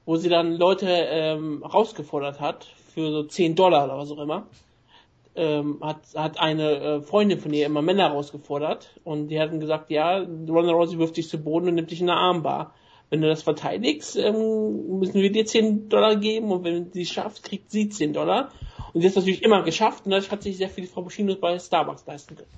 wo 0.05 0.17
sie 0.17 0.29
dann 0.29 0.57
Leute 0.57 0.89
ähm, 0.89 1.63
rausgefordert 1.63 2.41
hat 2.41 2.67
für 2.95 3.11
so 3.11 3.23
10 3.23 3.55
Dollar 3.55 3.85
oder 3.85 3.99
was 3.99 4.11
auch 4.11 4.19
immer. 4.19 4.47
Ähm, 5.37 5.79
hat, 5.81 6.01
hat 6.17 6.41
eine 6.41 6.77
äh, 6.77 7.03
Freundin 7.03 7.39
von 7.39 7.53
ihr 7.53 7.67
immer 7.67 7.83
Männer 7.83 8.09
rausgefordert 8.09 8.99
und 9.05 9.29
die 9.29 9.41
hatten 9.41 9.61
gesagt, 9.61 9.91
ja, 9.91 10.19
Ronda 10.19 10.73
Rousey 10.73 10.99
wirft 10.99 11.17
dich 11.17 11.29
zu 11.29 11.39
Boden 11.39 11.69
und 11.69 11.77
nimmt 11.77 11.91
dich 11.91 12.01
in 12.01 12.11
eine 12.11 12.19
Armbar. 12.19 12.75
Wenn 13.11 13.21
du 13.23 13.29
das 13.29 13.43
verteidigst, 13.43 14.17
ähm, 14.17 14.99
müssen 14.99 15.21
wir 15.21 15.31
dir 15.31 15.47
10 15.47 15.89
Dollar 15.89 16.17
geben 16.17 16.51
und 16.51 16.65
wenn 16.65 16.93
sie 16.93 17.07
schafft, 17.07 17.43
kriegt 17.43 17.71
sie 17.71 17.89
10 17.89 18.13
Dollar. 18.13 18.51
Und 18.93 19.01
sie 19.01 19.07
hat 19.07 19.13
es 19.13 19.17
natürlich 19.17 19.43
immer 19.43 19.63
geschafft 19.63 20.05
und 20.05 20.11
dadurch 20.11 20.31
hat 20.31 20.43
sich 20.43 20.57
sehr 20.57 20.69
viele 20.69 20.89
Frappuccinos 20.89 21.39
bei 21.39 21.59
Starbucks 21.59 22.07
leisten 22.07 22.37
können. 22.37 22.51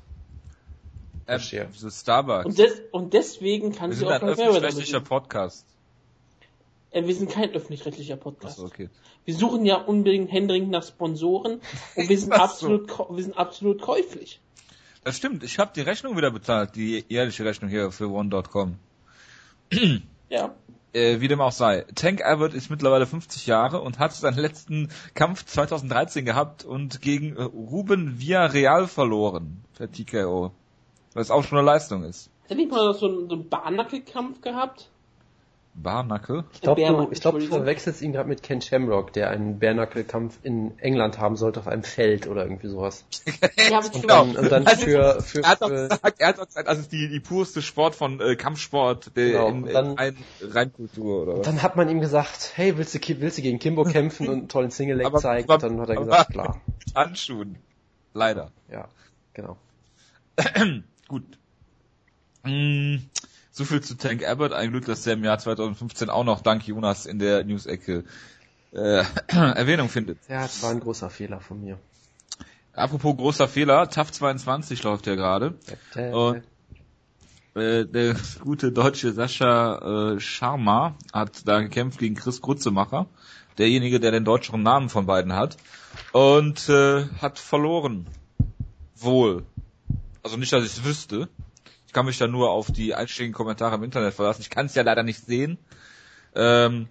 Ähm, 1.28 1.68
so 1.72 1.90
Starbucks. 1.90 2.46
Und, 2.46 2.58
des, 2.58 2.82
und 2.90 3.12
deswegen 3.12 3.72
kann 3.72 3.90
wir 3.90 3.96
sie 3.96 4.06
auch 4.06 4.10
ein 4.10 4.22
öffentlich-rechtlicher 4.22 5.00
Podcast. 5.00 5.66
Äh, 6.92 7.06
wir 7.06 7.14
sind 7.14 7.30
kein 7.30 7.50
öffentlich-rechtlicher 7.50 8.16
Podcast. 8.16 8.58
Achso, 8.58 8.66
okay. 8.66 8.88
Wir 9.24 9.34
suchen 9.34 9.64
ja 9.64 9.76
unbedingt 9.76 10.30
händeringend 10.30 10.70
nach 10.70 10.86
Sponsoren 10.86 11.60
und 11.96 12.08
wir 12.08 12.18
sind 12.18 12.32
absolut, 12.32 12.88
wir 12.88 13.22
sind 13.22 13.36
absolut 13.36 13.80
käuflich. 13.80 14.40
Das 15.04 15.16
stimmt. 15.16 15.42
Ich 15.42 15.58
habe 15.58 15.72
die 15.74 15.80
Rechnung 15.80 16.16
wieder 16.16 16.30
bezahlt, 16.30 16.76
die 16.76 17.04
jährliche 17.08 17.44
Rechnung 17.44 17.70
hier 17.70 17.90
für 17.90 18.08
One.com. 18.08 18.76
ja. 20.28 20.54
Äh, 20.94 21.20
wie 21.20 21.28
dem 21.28 21.40
auch 21.40 21.52
sei. 21.52 21.86
Tank 21.94 22.22
Abbott 22.22 22.52
ist 22.52 22.68
mittlerweile 22.68 23.06
50 23.06 23.46
Jahre 23.46 23.80
und 23.80 23.98
hat 23.98 24.12
seinen 24.12 24.36
letzten 24.36 24.90
Kampf 25.14 25.46
2013 25.46 26.26
gehabt 26.26 26.66
und 26.66 27.00
gegen 27.00 27.34
äh, 27.34 27.44
Ruben 27.44 28.20
Villarreal 28.20 28.86
verloren 28.86 29.64
per 29.74 29.90
TKO. 29.90 30.52
Was 31.14 31.30
auch 31.30 31.44
schon 31.44 31.56
eine 31.56 31.66
Leistung 31.66 32.04
ist. 32.04 32.28
Hätte 32.46 32.60
ich 32.60 32.68
mal 32.68 32.92
so 32.92 33.06
einen, 33.06 33.30
so 33.30 33.36
einen 33.36 33.48
Barnackelkampf 33.48 34.42
gehabt? 34.42 34.90
Barnacle? 35.74 36.44
Ich 36.52 36.60
glaube, 36.60 36.82
du, 36.82 37.08
ich 37.10 37.20
glaub, 37.20 37.38
du 37.38 37.46
verwechselst 37.46 38.02
ihn 38.02 38.12
gerade 38.12 38.28
mit 38.28 38.42
Ken 38.42 38.60
Shamrock, 38.60 39.12
der 39.12 39.30
einen 39.30 39.58
Barnacle-Kampf 39.58 40.38
in 40.42 40.78
England 40.78 41.18
haben 41.18 41.36
sollte 41.36 41.60
auf 41.60 41.66
einem 41.66 41.82
Feld 41.82 42.26
oder 42.26 42.44
irgendwie 42.44 42.68
sowas. 42.68 43.06
ja, 43.70 43.78
und, 43.78 43.92
genau. 43.92 44.06
dann, 44.06 44.36
und 44.36 44.52
dann 44.52 44.66
also, 44.66 44.84
für, 44.84 45.22
für, 45.22 45.40
er 45.42 45.48
hat 45.48 45.60
gesagt, 45.60 46.20
er 46.20 46.28
hat 46.28 46.40
auch 46.40 46.46
gesagt, 46.46 46.68
also 46.68 46.80
es 46.80 46.86
ist 46.86 46.92
die, 46.92 47.08
die 47.08 47.20
purste 47.20 47.62
Sport 47.62 47.94
von 47.94 48.20
äh, 48.20 48.36
Kampfsport 48.36 49.16
der 49.16 49.26
genau, 49.26 49.48
in, 49.48 49.64
dann, 49.64 49.96
in 49.96 50.16
Reinkultur 50.42 51.22
oder 51.22 51.38
was. 51.38 51.46
Dann 51.46 51.62
hat 51.62 51.76
man 51.76 51.88
ihm 51.88 52.00
gesagt, 52.00 52.52
hey, 52.54 52.76
willst 52.76 52.94
du, 52.94 53.20
willst 53.20 53.38
du 53.38 53.42
gegen 53.42 53.58
Kimbo 53.58 53.84
kämpfen 53.84 54.28
und 54.28 54.38
einen 54.38 54.48
tollen 54.48 54.70
Single-Leg 54.70 55.18
zeigen? 55.18 55.50
Und 55.50 55.62
dann 55.62 55.80
hat 55.80 55.88
er 55.88 55.96
gesagt, 55.96 56.32
klar. 56.32 56.60
Handschuhen. 56.94 57.56
Leider. 58.12 58.50
Ja, 58.70 58.88
genau. 59.32 59.56
Gut. 61.08 61.24
Mm, 62.44 62.96
so 63.52 63.64
viel 63.64 63.82
zu 63.82 63.96
Tank 63.96 64.26
Abbott. 64.26 64.52
Ein 64.52 64.70
Glück, 64.70 64.86
dass 64.86 65.02
der 65.02 65.12
im 65.14 65.22
Jahr 65.24 65.38
2015 65.38 66.10
auch 66.10 66.24
noch 66.24 66.40
dank 66.40 66.66
Jonas 66.66 67.06
in 67.06 67.18
der 67.18 67.44
News-Ecke 67.44 68.04
äh, 68.72 69.04
Erwähnung 69.28 69.88
findet. 69.88 70.18
Ja, 70.28 70.42
das 70.42 70.62
war 70.62 70.70
ein 70.70 70.80
großer 70.80 71.10
Fehler 71.10 71.40
von 71.40 71.60
mir. 71.60 71.78
Apropos 72.72 73.16
großer 73.16 73.48
Fehler, 73.48 73.88
TAF 73.90 74.10
22 74.10 74.82
läuft 74.82 75.06
ja 75.06 75.14
gerade. 75.14 75.54
Und 75.94 76.42
äh, 77.54 77.84
der 77.84 78.16
gute 78.40 78.72
deutsche 78.72 79.12
Sascha 79.12 80.14
äh, 80.14 80.20
Sharma 80.20 80.96
hat 81.12 81.46
da 81.46 81.60
gekämpft 81.60 81.98
gegen 81.98 82.14
Chris 82.14 82.40
Grutzemacher, 82.40 83.06
derjenige, 83.58 84.00
der 84.00 84.10
den 84.10 84.24
deutscheren 84.24 84.62
Namen 84.62 84.88
von 84.88 85.04
beiden 85.04 85.34
hat, 85.34 85.58
und 86.12 86.70
äh, 86.70 87.04
hat 87.20 87.38
verloren. 87.38 88.06
Wohl. 88.96 89.44
Also 90.22 90.38
nicht, 90.38 90.52
dass 90.52 90.64
ich 90.64 90.72
es 90.72 90.84
wüsste. 90.84 91.28
Ich 91.92 91.94
kann 91.94 92.06
mich 92.06 92.16
da 92.16 92.26
nur 92.26 92.50
auf 92.50 92.72
die 92.72 92.94
einschlägigen 92.94 93.34
Kommentare 93.34 93.74
im 93.74 93.82
Internet 93.82 94.14
verlassen. 94.14 94.40
Ich 94.40 94.48
kann 94.48 94.64
es 94.64 94.74
ja 94.74 94.82
leider 94.82 95.02
nicht 95.02 95.26
sehen. 95.26 95.58
Ähm, 96.34 96.88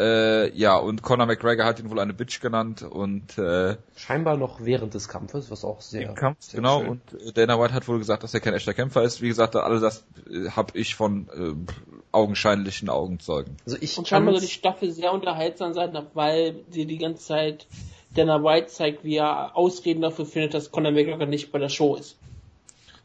äh, 0.00 0.50
ja, 0.58 0.76
und 0.78 1.02
Conor 1.02 1.26
McGregor 1.26 1.64
hat 1.64 1.78
ihn 1.78 1.88
wohl 1.90 2.00
eine 2.00 2.12
Bitch 2.12 2.40
genannt 2.40 2.82
und 2.82 3.38
äh, 3.38 3.76
scheinbar 3.94 4.36
noch 4.36 4.64
während 4.64 4.94
des 4.94 5.06
Kampfes, 5.06 5.48
was 5.48 5.64
auch 5.64 5.80
sehr, 5.80 6.08
im 6.08 6.16
Kampf, 6.16 6.38
sehr 6.40 6.56
genau. 6.56 6.80
Schön. 6.80 6.88
Und 6.88 7.22
äh, 7.22 7.32
Dana 7.32 7.60
White 7.60 7.72
hat 7.72 7.86
wohl 7.86 8.00
gesagt, 8.00 8.24
dass 8.24 8.34
er 8.34 8.40
kein 8.40 8.54
echter 8.54 8.74
Kämpfer 8.74 9.04
ist. 9.04 9.22
Wie 9.22 9.28
gesagt, 9.28 9.54
alles 9.54 9.80
das 9.80 10.04
äh, 10.28 10.50
habe 10.50 10.76
ich 10.76 10.96
von 10.96 11.28
äh, 11.28 11.72
augenscheinlichen 12.10 12.88
Augenzeugen. 12.88 13.56
Also 13.64 13.78
ich 13.80 13.96
und 13.96 14.08
scheinbar 14.08 14.34
soll 14.34 14.40
die 14.40 14.48
Staffel 14.48 14.90
sehr 14.90 15.12
unterhaltsam 15.12 15.72
sein, 15.72 15.96
weil 16.14 16.64
sie 16.70 16.86
die 16.86 16.98
ganze 16.98 17.24
Zeit 17.24 17.68
Dana 18.16 18.42
White 18.42 18.66
zeigt, 18.66 19.04
wie 19.04 19.18
er 19.18 19.56
Ausreden 19.56 20.02
dafür 20.02 20.26
findet, 20.26 20.54
dass 20.54 20.72
Conor 20.72 20.90
McGregor 20.90 21.26
nicht 21.26 21.52
bei 21.52 21.60
der 21.60 21.68
Show 21.68 21.94
ist. 21.94 22.16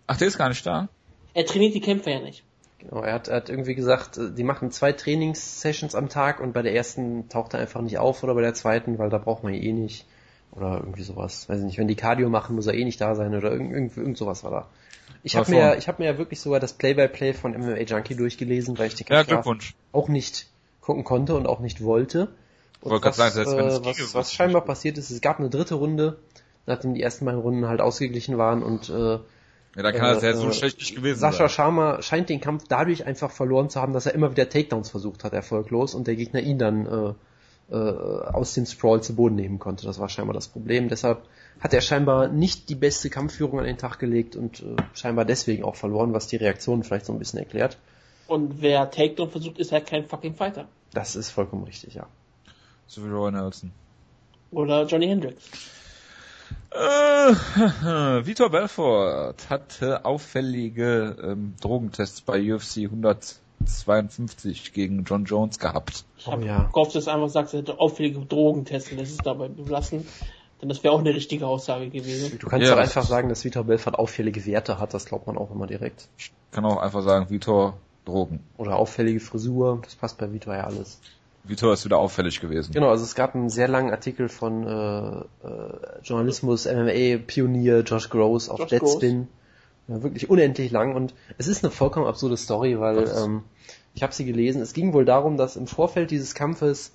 Ach, 0.10 0.17
der 0.17 0.28
ist 0.28 0.39
gar 0.39 0.50
nicht 0.50 0.65
da? 0.65 0.89
Er 1.36 1.45
trainiert 1.45 1.76
die 1.76 1.82
Kämpfer 1.82 2.10
ja 2.10 2.19
nicht. 2.19 2.43
Genau, 2.80 3.04
er 3.04 3.13
hat, 3.13 3.28
er 3.28 3.36
hat 3.36 3.50
irgendwie 3.50 3.76
gesagt, 3.76 4.17
äh, 4.17 4.32
die 4.32 4.43
machen 4.43 4.72
zwei 4.72 4.91
Trainingssessions 4.91 5.93
am 5.93 6.10
Tag 6.10 6.39
und 6.39 6.52
bei 6.52 6.63
der 6.63 6.74
ersten 6.74 7.30
taucht 7.30 7.54
er 7.54 7.60
einfach 7.60 7.82
nicht 7.82 8.00
auf 8.00 8.24
oder 8.24 8.34
bei 8.34 8.41
der 8.41 8.56
zweiten, 8.56 8.98
weil 8.98 9.12
da 9.12 9.19
braucht 9.19 9.43
man 9.43 9.54
ihn 9.54 9.62
eh 9.62 9.72
nicht. 9.72 10.08
Oder 10.52 10.78
irgendwie 10.78 11.04
sowas. 11.04 11.48
Weiß 11.48 11.62
nicht, 11.62 11.78
wenn 11.78 11.88
die 11.88 11.95
Cardio 11.95 12.28
machen, 12.28 12.56
muss 12.56 12.65
er 12.65 12.74
eh 12.74 12.86
nicht 12.86 13.00
da 13.00 13.13
sein 13.13 13.36
oder 13.36 13.52
irgend, 13.52 13.72
irgend, 13.72 13.95
irgend 13.95 14.17
sowas 14.17 14.43
war 14.43 14.50
da. 14.50 14.67
Ich 15.22 15.36
habe 15.36 15.52
mir, 15.52 15.78
ich 15.78 15.88
hab 15.88 16.00
mir 16.00 16.06
ja 16.06 16.17
wirklich 16.17 16.41
sogar 16.41 16.60
das 16.60 16.74
Play-by-Play 16.74 17.32
-play 17.32 17.34
von 17.36 17.52
MMA 17.52 17.82
Junkie 17.82 18.15
durchgelesen, 18.15 18.80
weil 18.80 18.88
ich 18.88 18.95
den 18.95 19.06
ja, 19.12 19.43
auch 19.91 20.08
nicht 20.08 20.48
gucken 20.82 21.04
konnte 21.04 21.36
und 21.36 21.45
auch 21.45 21.60
nicht 21.60 21.84
wollte. 21.84 22.30
Und 22.82 23.04
was, 23.04 23.15
sagen, 23.15 23.48
äh, 23.48 23.86
was, 23.86 24.15
was 24.15 24.34
scheinbar 24.34 24.65
passiert 24.65 24.98
ist, 24.98 25.12
es 25.12 25.22
gab 25.22 25.38
eine 25.38 25.52
dritte 25.52 25.76
Runde, 25.76 26.17
nachdem 26.65 26.95
die 26.95 27.04
ersten 27.04 27.26
beiden 27.26 27.41
Runden 27.41 27.67
halt 27.67 27.80
ausgeglichen 27.80 28.39
waren 28.39 28.63
und 28.63 28.89
äh, 28.89 29.19
ja, 29.75 29.84
da 29.84 29.91
kann 29.91 30.12
äh, 30.12 30.13
das 30.15 30.23
ja 30.23 30.34
so 30.34 30.49
äh, 30.49 30.53
schlecht 30.53 30.79
nicht 30.79 30.95
gewesen 30.95 31.19
Sascha 31.19 31.38
sein. 31.38 31.49
Sharma 31.49 32.01
scheint 32.01 32.29
den 32.29 32.41
Kampf 32.41 32.65
dadurch 32.67 33.05
einfach 33.05 33.32
verloren 33.32 33.69
zu 33.69 33.82
haben, 33.82 33.93
dass 33.93 34.05
er 34.05 34.13
immer 34.13 34.32
wieder 34.32 34.49
Takedowns 34.49 34.89
versucht 34.89 35.23
hat, 35.23 35.34
erfolglos, 35.34 35.93
und 35.95 36.08
der 36.08 36.15
Gegner 36.15 36.41
ihn 36.41 36.58
dann 36.58 36.86
äh, 36.86 37.13
äh, 37.71 37.75
aus 37.75 38.53
dem 38.55 38.65
Sprawl 38.65 39.01
zu 39.01 39.15
Boden 39.15 39.36
nehmen 39.36 39.60
konnte. 39.60 39.86
Das 39.86 39.99
war 39.99 40.10
scheinbar 40.10 40.34
das 40.34 40.47
Problem. 40.47 40.89
Deshalb 40.89 41.21
hat 41.60 41.73
er 41.73 41.82
scheinbar 41.82 42.27
nicht 42.27 42.69
die 42.69 42.75
beste 42.75 43.10
Kampfführung 43.10 43.60
an 43.60 43.65
den 43.65 43.77
Tag 43.77 43.99
gelegt 43.99 44.36
und 44.36 44.62
äh, 44.62 44.75
scheinbar 44.93 45.25
deswegen 45.25 45.63
auch 45.63 45.75
verloren, 45.75 46.13
was 46.13 46.27
die 46.27 46.38
Reaktionen 46.38 46.84
vielleicht 46.84 47.05
so 47.05 47.13
ein 47.13 47.19
bisschen 47.19 47.39
erklärt. 47.39 47.77
Und 48.27 48.62
wer 48.62 48.89
Takedown 48.89 49.29
versucht, 49.29 49.60
ist 49.60 49.71
halt 49.71 49.88
kein 49.88 50.05
fucking 50.05 50.36
Fighter. 50.36 50.67
Das 50.93 51.15
ist 51.15 51.29
vollkommen 51.29 51.63
richtig, 51.63 51.93
ja. 51.95 52.08
So 52.88 53.03
wie 53.05 53.10
Roy 53.10 53.32
Nelson. 53.32 53.71
Oder 54.51 54.86
Johnny 54.86 55.08
Hendricks. 55.08 55.43
Äh, 56.71 57.33
Vitor 58.25 58.49
Belfort 58.49 59.49
hatte 59.49 60.05
auffällige 60.05 61.15
ähm, 61.21 61.55
Drogentests 61.62 62.21
bei 62.21 62.53
UFC 62.53 62.77
152 62.85 64.73
gegen 64.73 65.03
John 65.03 65.25
Jones 65.25 65.59
gehabt. 65.59 66.05
Ich 66.17 66.27
habe 66.27 66.43
oh, 66.43 66.45
ja. 66.45 66.69
gehofft, 66.71 66.95
dass 66.95 67.05
du 67.05 67.12
einfach 67.12 67.29
sagst, 67.29 67.53
er 67.53 67.62
hätte 67.62 67.79
auffällige 67.79 68.19
Drogentests 68.19 68.91
und 68.91 68.99
das 68.99 69.09
ist 69.09 69.25
dabei 69.25 69.47
belassen. 69.47 70.05
Denn 70.62 70.69
das 70.69 70.83
wäre 70.83 70.93
auch 70.93 70.99
eine 70.99 71.15
richtige 71.15 71.47
Aussage 71.47 71.89
gewesen. 71.89 72.38
Du 72.38 72.47
kannst 72.47 72.67
ja, 72.67 72.75
doch 72.75 72.81
einfach 72.81 73.03
sagen, 73.03 73.29
dass 73.29 73.45
Vitor 73.45 73.63
Belfort 73.63 73.93
auffällige 73.97 74.45
Werte 74.45 74.77
hat, 74.77 74.93
das 74.93 75.05
glaubt 75.05 75.25
man 75.25 75.38
auch 75.38 75.51
immer 75.51 75.67
direkt. 75.67 76.09
Ich 76.17 76.33
kann 76.51 76.65
auch 76.65 76.77
einfach 76.77 77.01
sagen, 77.01 77.29
Vitor 77.29 77.77
Drogen. 78.05 78.43
Oder 78.57 78.75
auffällige 78.75 79.19
Frisur, 79.19 79.79
das 79.83 79.95
passt 79.95 80.17
bei 80.17 80.31
Vitor 80.31 80.55
ja 80.55 80.63
alles. 80.65 80.99
Vitor 81.43 81.73
ist 81.73 81.86
wieder 81.86 81.97
auffällig 81.97 82.41
gewesen. 82.41 82.71
Genau, 82.73 82.89
also 82.89 83.04
es 83.04 83.15
gab 83.15 83.36
einen 83.36 83.49
sehr 83.49 83.67
langen 83.67 83.91
Artikel 83.91 84.30
von 84.30 84.67
äh, 84.67 85.47
äh, 85.47 86.02
Journalismus 86.04 86.65
MMA 86.65 87.17
Pionier 87.25 87.82
Josh 87.82 88.10
Gross 88.10 88.49
auf 88.49 88.60
Josh 88.60 88.69
Deadspin, 88.69 89.28
Ja, 89.88 90.04
wirklich 90.04 90.30
unendlich 90.30 90.71
lang 90.71 90.95
und 90.95 91.13
es 91.38 91.47
ist 91.47 91.63
eine 91.63 91.71
vollkommen 91.71 92.08
absurde 92.08 92.38
Story, 92.38 92.80
weil 92.80 93.12
ähm, 93.17 93.43
ich 93.95 94.04
habe 94.04 94.13
sie 94.13 94.25
gelesen. 94.25 94.62
Es 94.62 94.73
ging 94.73 94.93
wohl 94.93 95.06
darum, 95.06 95.38
dass 95.38 95.56
im 95.56 95.67
Vorfeld 95.67 96.12
dieses 96.12 96.36
Kampfes 96.36 96.91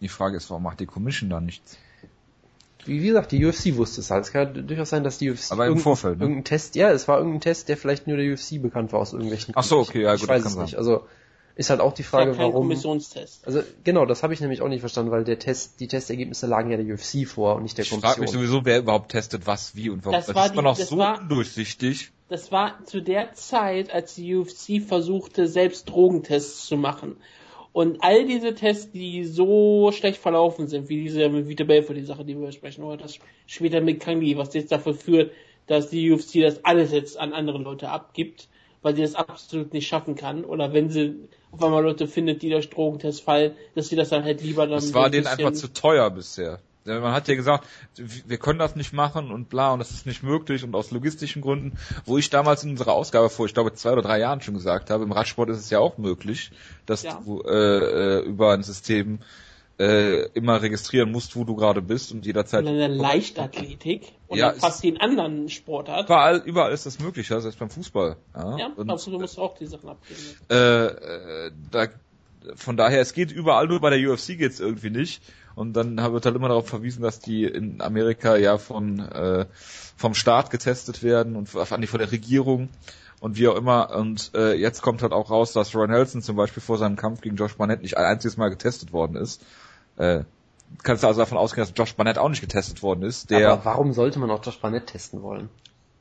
Die 0.00 0.08
Frage 0.08 0.36
ist, 0.36 0.50
warum 0.50 0.62
macht 0.62 0.80
die 0.80 0.86
Commission 0.86 1.30
da 1.30 1.40
nichts? 1.40 1.78
Wie, 2.86 3.02
wie 3.02 3.06
gesagt, 3.08 3.32
die 3.32 3.44
UFC 3.44 3.76
wusste 3.76 4.00
es 4.00 4.10
halt. 4.10 4.24
Es 4.24 4.32
kann 4.32 4.66
durchaus 4.66 4.90
sein, 4.90 5.04
dass 5.04 5.18
die 5.18 5.30
UFC 5.30 5.52
Aber 5.52 5.64
im 5.64 5.70
irgendein- 5.70 5.82
Vorfeld, 5.84 6.18
ne? 6.18 6.24
irgendein 6.24 6.44
Test, 6.44 6.74
ja, 6.76 6.90
es 6.90 7.08
war 7.08 7.18
irgendein 7.18 7.40
Test, 7.40 7.68
der 7.68 7.76
vielleicht 7.76 8.06
nur 8.06 8.16
der 8.16 8.32
UFC 8.32 8.58
bekannt 8.60 8.92
war 8.92 9.00
aus 9.00 9.12
irgendwelchen 9.12 9.54
Ach 9.56 9.64
so, 9.64 9.78
okay, 9.78 10.02
ja, 10.02 10.14
ich, 10.14 10.20
gut, 10.20 10.28
Ich 10.30 10.34
weiß 10.34 10.44
es 10.46 10.56
nicht. 10.56 10.70
sein. 10.70 10.78
Also 10.78 11.02
ist 11.56 11.70
halt 11.70 11.80
auch 11.80 11.92
die 11.92 12.02
Es 12.02 12.12
war 12.12 12.20
Frage, 12.22 12.32
kein 12.32 12.40
warum. 12.40 12.62
Kommissionstest. 12.62 13.46
Also 13.46 13.62
genau, 13.84 14.06
das 14.06 14.22
habe 14.24 14.34
ich 14.34 14.40
nämlich 14.40 14.60
auch 14.60 14.68
nicht 14.68 14.80
verstanden, 14.80 15.12
weil 15.12 15.22
der 15.24 15.38
Test, 15.38 15.78
die 15.80 15.86
Testergebnisse 15.86 16.46
lagen 16.48 16.70
ja 16.70 16.76
der 16.76 16.86
UFC 16.94 17.26
vor 17.28 17.54
und 17.56 17.62
nicht 17.62 17.78
der 17.78 17.84
Ich 17.84 17.90
frage 17.90 18.20
mich 18.20 18.30
Kommission. 18.30 18.42
sowieso, 18.42 18.64
wer 18.64 18.78
überhaupt 18.78 19.12
testet, 19.12 19.46
was, 19.46 19.76
wie 19.76 19.88
und 19.88 20.04
warum. 20.04 20.16
Das 20.18 20.26
Das, 20.26 20.34
war 20.34 20.46
ist 20.46 20.54
man 20.56 20.64
die- 20.64 20.70
auch 20.72 20.76
das 20.78 20.88
so 20.88 20.98
war- 20.98 21.20
undurchsichtig. 21.20 22.10
Das 22.28 22.50
war 22.50 22.82
zu 22.86 23.00
der 23.02 23.34
Zeit, 23.34 23.92
als 23.92 24.14
die 24.16 24.34
UFC 24.34 24.80
versuchte, 24.80 25.46
selbst 25.46 25.88
Drogentests 25.90 26.66
zu 26.66 26.76
machen. 26.76 27.16
Und 27.74 28.04
all 28.04 28.24
diese 28.24 28.54
Tests, 28.54 28.92
die 28.92 29.24
so 29.24 29.90
schlecht 29.90 30.18
verlaufen 30.18 30.68
sind, 30.68 30.88
wie 30.88 31.02
diese 31.02 31.28
mit 31.28 31.48
Vita 31.48 31.64
Belfort, 31.64 31.96
die 31.96 32.04
Sache, 32.04 32.24
die 32.24 32.38
wir 32.38 32.46
besprechen, 32.46 32.84
oder 32.84 32.98
das 32.98 33.18
später 33.46 33.80
mit 33.80 33.98
Kangi, 33.98 34.36
was 34.36 34.54
jetzt 34.54 34.70
dafür 34.70 34.94
führt, 34.94 35.32
dass 35.66 35.90
die 35.90 36.12
UFC 36.12 36.40
das 36.40 36.64
alles 36.64 36.92
jetzt 36.92 37.18
an 37.18 37.32
andere 37.32 37.58
Leute 37.58 37.88
abgibt, 37.88 38.46
weil 38.82 38.94
sie 38.94 39.02
das 39.02 39.16
absolut 39.16 39.72
nicht 39.72 39.88
schaffen 39.88 40.14
kann. 40.14 40.44
Oder 40.44 40.72
wenn 40.72 40.88
sie 40.88 41.16
auf 41.50 41.64
einmal 41.64 41.82
Leute 41.82 42.06
findet, 42.06 42.42
die 42.42 42.50
durch 42.50 42.70
Drogentests 42.70 43.20
fallen, 43.20 43.56
dass 43.74 43.88
sie 43.88 43.96
das 43.96 44.10
dann 44.10 44.22
halt 44.22 44.40
lieber 44.40 44.68
dann 44.68 44.76
Das 44.76 44.90
so 44.90 44.94
war 44.94 45.10
denen 45.10 45.26
einfach 45.26 45.50
zu 45.50 45.72
teuer 45.72 46.08
bisher. 46.10 46.60
Man 46.86 47.12
hat 47.12 47.28
ja 47.28 47.34
gesagt, 47.34 47.66
wir 47.96 48.36
können 48.36 48.58
das 48.58 48.76
nicht 48.76 48.92
machen 48.92 49.30
und 49.30 49.48
bla 49.48 49.72
und 49.72 49.78
das 49.78 49.90
ist 49.90 50.04
nicht 50.06 50.22
möglich 50.22 50.64
und 50.64 50.74
aus 50.74 50.90
logistischen 50.90 51.40
Gründen, 51.40 51.78
wo 52.04 52.18
ich 52.18 52.28
damals 52.28 52.62
in 52.62 52.70
unserer 52.70 52.92
Ausgabe 52.92 53.30
vor, 53.30 53.46
ich 53.46 53.54
glaube 53.54 53.72
zwei 53.72 53.92
oder 53.92 54.02
drei 54.02 54.18
Jahren 54.18 54.42
schon 54.42 54.54
gesagt 54.54 54.90
habe, 54.90 55.04
im 55.04 55.12
Radsport 55.12 55.48
ist 55.48 55.58
es 55.58 55.70
ja 55.70 55.78
auch 55.78 55.96
möglich, 55.96 56.50
dass 56.84 57.02
Ja. 57.02 57.20
du 57.24 57.40
äh, 57.42 58.18
äh, 58.18 58.20
über 58.24 58.52
ein 58.52 58.62
System 58.62 59.20
äh, 59.78 60.26
immer 60.34 60.60
registrieren 60.62 61.10
musst, 61.10 61.34
wo 61.36 61.44
du 61.44 61.56
gerade 61.56 61.80
bist 61.82 62.12
und 62.12 62.24
jederzeit 62.26 62.64
in 62.66 62.76
der 62.78 62.88
Leichtathletik 62.88 64.12
und 64.28 64.38
Ja, 64.38 64.52
fast 64.52 64.84
den 64.84 65.00
anderen 65.00 65.48
Sportart. 65.48 66.04
überall, 66.06 66.42
überall 66.44 66.72
ist 66.72 66.86
das 66.86 66.98
möglich, 67.00 67.30
also 67.32 67.42
selbst 67.44 67.58
beim 67.58 67.70
Fußball. 67.70 68.16
Ja, 68.34 68.58
Ja, 68.58 68.68
und, 68.76 68.90
also 68.90 69.10
du 69.10 69.18
musst 69.18 69.38
auch 69.38 69.56
die 69.56 69.66
Sachen 69.66 69.88
abgeben. 69.88 70.20
äh, 70.50 70.86
äh, 71.46 71.50
da, 71.70 71.86
von 72.56 72.76
daher, 72.76 73.00
es 73.00 73.14
geht 73.14 73.32
überall, 73.32 73.66
nur 73.68 73.80
bei 73.80 73.90
der 73.90 74.10
UFC 74.10 74.36
geht's 74.38 74.60
irgendwie 74.60 74.90
nicht. 74.90 75.22
Und 75.54 75.74
dann 75.74 75.96
wird 75.96 76.26
halt 76.26 76.36
immer 76.36 76.48
darauf 76.48 76.68
verwiesen, 76.68 77.02
dass 77.02 77.20
die 77.20 77.44
in 77.44 77.80
Amerika 77.80 78.36
ja 78.36 78.58
von 78.58 78.98
äh, 78.98 79.46
vom 79.96 80.14
Staat 80.14 80.50
getestet 80.50 81.02
werden 81.02 81.36
und 81.36 81.48
vor 81.48 81.70
allem 81.70 81.86
von 81.86 82.00
der 82.00 82.10
Regierung 82.10 82.68
und 83.20 83.36
wie 83.36 83.48
auch 83.48 83.56
immer. 83.56 83.94
Und 83.94 84.32
äh, 84.34 84.54
jetzt 84.54 84.82
kommt 84.82 85.02
halt 85.02 85.12
auch 85.12 85.30
raus, 85.30 85.52
dass 85.52 85.74
Ron 85.74 85.90
Nelson 85.90 86.22
zum 86.22 86.36
Beispiel 86.36 86.62
vor 86.62 86.78
seinem 86.78 86.96
Kampf 86.96 87.20
gegen 87.20 87.36
Josh 87.36 87.56
Barnett 87.56 87.82
nicht 87.82 87.96
ein 87.96 88.04
einziges 88.04 88.36
Mal 88.36 88.48
getestet 88.48 88.92
worden 88.92 89.16
ist. 89.16 89.44
Äh, 89.96 90.24
kannst 90.82 91.02
du 91.04 91.06
also 91.06 91.20
davon 91.20 91.38
ausgehen, 91.38 91.66
dass 91.66 91.74
Josh 91.76 91.94
Barnett 91.94 92.18
auch 92.18 92.28
nicht 92.28 92.40
getestet 92.40 92.82
worden 92.82 93.02
ist, 93.02 93.30
der, 93.30 93.52
Aber 93.52 93.64
warum 93.64 93.92
sollte 93.92 94.18
man 94.18 94.30
auch 94.30 94.44
Josh 94.44 94.58
Barnett 94.58 94.88
testen 94.88 95.22
wollen? 95.22 95.48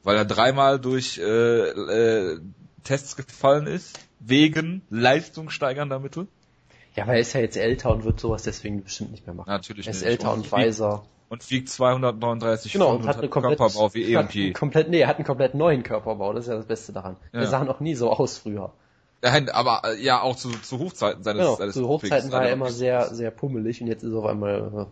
weil 0.03 0.17
er 0.17 0.25
dreimal 0.25 0.79
durch 0.79 1.17
äh, 1.17 1.23
äh, 1.23 2.39
Tests 2.83 3.15
gefallen 3.15 3.67
ist, 3.67 3.99
wegen 4.19 4.81
leistungssteigernder 4.89 5.99
Mittel. 5.99 6.27
Ja, 6.95 7.03
aber 7.03 7.13
er 7.13 7.19
ist 7.19 7.33
ja 7.33 7.41
jetzt 7.41 7.57
älter 7.57 7.91
und 7.91 8.03
wird 8.03 8.19
sowas 8.19 8.43
deswegen 8.43 8.83
bestimmt 8.83 9.11
nicht 9.11 9.25
mehr 9.25 9.33
machen. 9.33 9.49
Natürlich 9.49 9.87
er 9.87 9.91
ist 9.91 10.01
nicht. 10.01 10.09
älter 10.09 10.31
und 10.33 10.43
wiegt- 10.43 10.51
weiser. 10.51 11.03
Und 11.29 11.49
wiegt 11.49 11.69
239 11.69 12.73
Genau, 12.73 12.89
Pfund 12.91 13.01
und 13.01 13.07
hat 13.07 13.17
eine 13.17 13.27
komplett, 13.29 13.57
Körperbau 13.57 13.93
wie 13.95 14.03
eh 14.03 14.17
und 14.17 14.35
einen 14.35 14.53
komplett, 14.53 14.89
nee, 14.89 14.99
er 14.99 15.07
hat 15.07 15.15
einen 15.17 15.25
komplett 15.25 15.55
neuen 15.55 15.81
Körperbau, 15.81 16.31
das 16.33 16.43
ist 16.45 16.49
ja 16.51 16.57
das 16.57 16.67
Beste 16.67 16.93
daran. 16.93 17.15
Ja. 17.33 17.39
Er 17.39 17.47
sah 17.47 17.63
noch 17.63 17.79
nie 17.79 17.95
so 17.95 18.11
aus 18.11 18.37
früher. 18.37 18.71
Nein, 19.23 19.49
aber 19.49 19.81
äh, 19.85 19.99
ja 20.03 20.21
auch 20.21 20.35
zu, 20.35 20.49
zu 20.51 20.77
Hochzeiten 20.77 21.23
seines, 21.23 21.39
Genau, 21.41 21.55
seines 21.55 21.73
zu 21.73 21.87
Hochzeiten 21.87 22.31
war 22.31 22.45
er 22.45 22.51
immer 22.53 22.69
sehr, 22.69 23.15
sehr 23.15 23.31
pummelig 23.31 23.81
und 23.81 23.87
jetzt 23.87 24.03
ist 24.03 24.11
er 24.11 24.19
auf 24.19 24.25
einmal, 24.25 24.87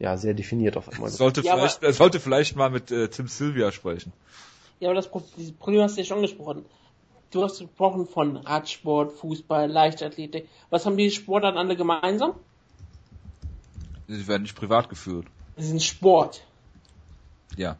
äh, 0.00 0.02
ja, 0.04 0.16
sehr 0.16 0.32
definiert 0.32 0.76
auf 0.78 0.90
einmal. 0.90 1.08
Es 1.10 1.16
sollte 1.18 1.42
Ja, 1.42 1.56
vielleicht, 1.56 1.82
er 1.82 1.92
sollte 1.92 2.20
vielleicht 2.20 2.56
mal 2.56 2.70
mit 2.70 2.90
äh, 2.90 3.08
Tim 3.08 3.26
Sylvia 3.28 3.70
sprechen. 3.72 4.12
Ja, 4.80 4.88
aber 4.88 4.94
das 4.94 5.08
Problem 5.08 5.82
hast 5.82 5.96
du 5.96 6.00
ja 6.00 6.06
schon 6.06 6.22
gesprochen. 6.22 6.64
Du 7.36 7.42
hast 7.44 7.58
gesprochen 7.58 8.06
von 8.06 8.38
Radsport, 8.38 9.12
Fußball, 9.12 9.70
Leichtathletik. 9.70 10.48
Was 10.70 10.86
haben 10.86 10.96
die 10.96 11.10
Sportarten 11.10 11.58
alle 11.58 11.76
gemeinsam? 11.76 12.32
Sie 14.08 14.26
werden 14.26 14.44
nicht 14.44 14.56
privat 14.56 14.88
geführt. 14.88 15.26
Sie 15.58 15.66
sind 15.66 15.82
Sport. 15.82 16.42
Ja. 17.58 17.76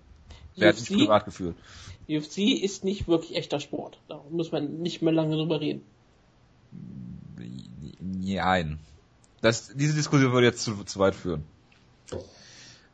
Werden 0.57 0.77
nicht 0.79 0.91
UFC? 0.91 0.99
privat 0.99 1.25
geführt. 1.25 1.57
UFC 2.07 2.39
ist 2.63 2.85
nicht 2.85 3.09
wirklich 3.09 3.35
echter 3.35 3.59
Sport. 3.59 3.99
Da 4.09 4.21
muss 4.31 4.53
man 4.53 4.79
nicht 4.83 5.01
mehr 5.01 5.15
lange 5.15 5.37
drüber 5.37 5.59
reden. 5.59 5.81
Nein. 8.01 8.79
Das, 9.41 9.73
diese 9.75 9.95
Diskussion 9.95 10.33
würde 10.33 10.49
jetzt 10.49 10.63
zu, 10.63 10.85
zu 10.85 10.99
weit 10.99 11.15
führen. 11.15 11.45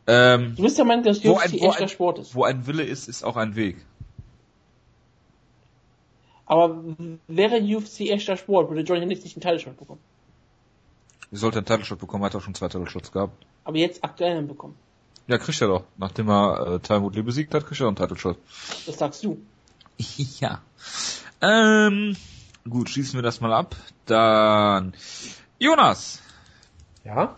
Ähm, 0.06 0.54
Du 0.56 0.62
bist 0.62 0.78
ja 0.78 0.84
meint, 0.84 1.06
dass 1.06 1.18
UFC 1.24 1.42
ein- 1.44 1.52
echter 1.54 1.82
ein- 1.82 1.88
Sport 1.88 2.18
ist. 2.20 2.34
wo 2.36 2.44
ein 2.44 2.66
Wille 2.68 2.84
ist, 2.84 3.08
ist 3.08 3.24
auch 3.24 3.36
ein 3.36 3.56
Weg. 3.56 3.78
Aber 6.46 6.82
wäre 7.28 7.58
UFC 7.60 8.00
echter 8.10 8.36
Sport, 8.36 8.68
würde 8.68 8.82
John 8.82 8.98
Hennigs 8.98 9.22
nicht 9.24 9.36
einen 9.36 9.42
Teilshot 9.42 9.76
bekommen. 9.76 10.00
Wie 11.30 11.38
sollte 11.38 11.58
ein 11.60 11.64
Titelshot 11.64 11.98
bekommen, 11.98 12.24
hat 12.24 12.34
er 12.34 12.38
auch 12.38 12.42
schon 12.44 12.54
zwei 12.54 12.68
Titelshots 12.68 13.10
gehabt. 13.10 13.46
Aber 13.64 13.78
jetzt 13.78 14.04
aktuell 14.04 14.36
einen 14.36 14.48
bekommen. 14.48 14.74
Ja, 15.28 15.38
kriegt 15.38 15.60
er 15.62 15.68
doch. 15.68 15.84
Nachdem 15.96 16.28
er 16.28 16.74
äh, 16.74 16.78
Time 16.80 17.02
Woodley 17.02 17.22
besiegt 17.22 17.54
hat, 17.54 17.64
kriegt 17.64 17.80
er 17.80 17.86
einen 17.86 17.96
Titelshot. 17.96 18.36
Das 18.86 18.98
sagst 18.98 19.24
du. 19.24 19.38
Ja. 20.40 20.60
Ähm, 21.40 22.16
gut, 22.68 22.90
schließen 22.90 23.14
wir 23.14 23.22
das 23.22 23.40
mal 23.40 23.52
ab. 23.52 23.76
Dann 24.06 24.92
Jonas, 25.58 26.20
Ja? 27.04 27.36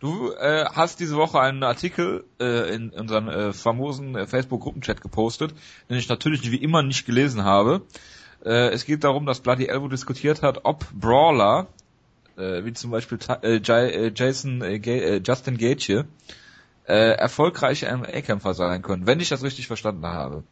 du 0.00 0.32
äh, 0.32 0.64
hast 0.72 1.00
diese 1.00 1.16
Woche 1.16 1.38
einen 1.40 1.62
Artikel 1.62 2.24
äh, 2.40 2.74
in 2.74 2.90
unseren 2.90 3.28
äh, 3.28 3.52
famosen 3.52 4.16
äh, 4.16 4.26
Facebook-Gruppenchat 4.26 5.00
gepostet, 5.00 5.54
den 5.88 5.98
ich 5.98 6.08
natürlich 6.08 6.50
wie 6.50 6.56
immer 6.56 6.82
nicht 6.82 7.06
gelesen 7.06 7.44
habe. 7.44 7.82
Äh, 8.44 8.68
es 8.70 8.84
geht 8.84 9.04
darum, 9.04 9.26
dass 9.26 9.40
Bloody 9.40 9.66
Elbow 9.66 9.88
diskutiert 9.88 10.42
hat, 10.42 10.60
ob 10.64 10.84
Brawler, 10.92 11.66
äh, 12.36 12.64
wie 12.64 12.72
zum 12.72 12.90
Beispiel 12.90 13.18
äh, 13.42 13.60
Jai- 13.62 13.90
äh, 13.90 14.12
Jason, 14.14 14.62
äh, 14.62 14.78
Ga 14.78 14.92
äh, 14.92 15.20
Justin 15.24 15.56
Gaethje, 15.58 16.06
äh, 16.86 16.92
erfolgreiche 17.12 17.86
MMA-Kämpfer 17.86 18.54
sein 18.54 18.82
können, 18.82 19.06
wenn 19.06 19.20
ich 19.20 19.28
das 19.28 19.42
richtig 19.42 19.66
verstanden 19.66 20.06
habe. 20.06 20.44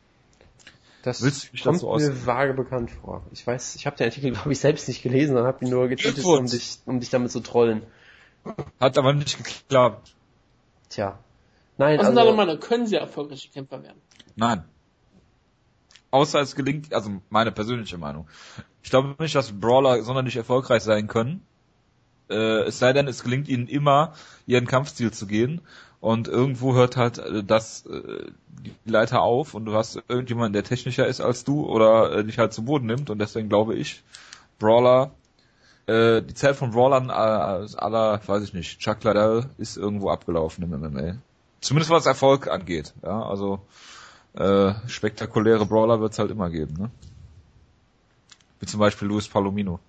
Das 1.02 1.22
Willst 1.22 1.44
du 1.44 1.48
mich 1.52 1.62
kommt 1.62 1.76
dazu 1.76 1.88
aus- 1.88 2.02
mir 2.02 2.26
vage 2.26 2.52
bekannt 2.54 2.90
vor. 2.90 3.22
Ich 3.30 3.46
weiß, 3.46 3.76
ich 3.76 3.86
habe 3.86 3.96
den 3.96 4.06
Artikel, 4.06 4.32
glaube 4.32 4.50
ich, 4.52 4.58
selbst 4.58 4.88
nicht 4.88 5.02
gelesen 5.02 5.36
und 5.36 5.44
habe 5.44 5.64
ihn 5.64 5.70
nur 5.70 5.86
Glückwunsch. 5.88 6.26
um 6.26 6.46
dich, 6.58 6.78
um 6.84 6.98
dich 7.00 7.10
damit 7.10 7.30
zu 7.30 7.40
trollen. 7.40 7.82
Hat 8.80 8.98
aber 8.98 9.12
nicht 9.12 9.38
geklappt. 9.42 10.14
Tja. 10.88 11.18
Nein, 11.78 11.98
Was 11.98 12.06
sind 12.06 12.18
also, 12.18 12.30
deine 12.32 12.36
Meinung? 12.36 12.60
Können 12.60 12.86
sie 12.86 12.96
erfolgreiche 12.96 13.48
Kämpfer 13.50 13.82
werden? 13.82 14.00
Nein. 14.34 14.64
Außer 16.16 16.40
es 16.40 16.54
gelingt, 16.54 16.94
also 16.94 17.10
meine 17.28 17.52
persönliche 17.52 17.98
Meinung. 17.98 18.26
Ich 18.82 18.88
glaube 18.88 19.14
nicht, 19.18 19.34
dass 19.34 19.52
Brawler 19.52 20.02
sonderlich 20.02 20.36
erfolgreich 20.36 20.82
sein 20.82 21.08
können. 21.08 21.42
Äh, 22.30 22.62
es 22.62 22.78
sei 22.78 22.94
denn, 22.94 23.06
es 23.06 23.22
gelingt 23.22 23.48
ihnen 23.48 23.68
immer, 23.68 24.14
ihren 24.46 24.66
Kampfstil 24.66 25.12
zu 25.12 25.26
gehen. 25.26 25.60
Und 26.00 26.26
irgendwo 26.26 26.74
hört 26.74 26.96
halt 26.96 27.18
äh, 27.18 27.44
das 27.44 27.84
äh, 27.84 28.30
die 28.64 28.72
Leiter 28.86 29.20
auf 29.20 29.52
und 29.52 29.66
du 29.66 29.74
hast 29.74 30.02
irgendjemanden, 30.08 30.54
der 30.54 30.64
technischer 30.64 31.06
ist 31.06 31.20
als 31.20 31.44
du 31.44 31.66
oder 31.66 32.12
äh, 32.12 32.24
dich 32.24 32.38
halt 32.38 32.54
zu 32.54 32.64
Boden 32.64 32.86
nimmt. 32.86 33.10
Und 33.10 33.18
deswegen 33.18 33.50
glaube 33.50 33.74
ich, 33.74 34.02
Brawler, 34.58 35.10
äh, 35.84 36.22
die 36.22 36.32
Zeit 36.32 36.56
von 36.56 36.70
Brawlern 36.70 37.10
äh, 37.10 37.12
aller, 37.12 38.22
weiß 38.26 38.42
ich 38.42 38.54
nicht, 38.54 38.78
Chuck 38.78 39.04
Liddell 39.04 39.50
ist 39.58 39.76
irgendwo 39.76 40.08
abgelaufen 40.08 40.64
im 40.64 40.70
MMA. 40.70 41.18
Zumindest 41.60 41.90
was 41.90 42.06
Erfolg 42.06 42.48
angeht. 42.48 42.94
Ja, 43.02 43.22
also 43.22 43.60
äh, 44.36 44.74
spektakuläre 44.86 45.66
Brawler 45.66 46.00
wird 46.00 46.12
es 46.12 46.18
halt 46.18 46.30
immer 46.30 46.50
geben, 46.50 46.74
ne? 46.78 46.90
Wie 48.60 48.66
zum 48.66 48.80
Beispiel 48.80 49.08
Luis 49.08 49.28
Palomino. 49.28 49.80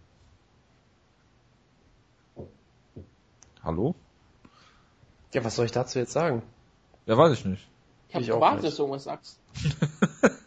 Hallo? 3.63 3.95
ja, 5.33 5.43
was 5.43 5.55
soll 5.55 5.65
ich 5.65 5.71
dazu 5.71 5.99
jetzt 5.99 6.13
sagen? 6.13 6.41
Ja, 7.05 7.17
weiß 7.17 7.33
ich 7.33 7.45
nicht. 7.45 7.67
Ich 8.09 8.15
habe 8.15 8.25
gewartet, 8.25 8.65
dass 8.65 8.75
du 8.75 8.83
irgendwas 8.83 9.03
sagst. 9.03 9.39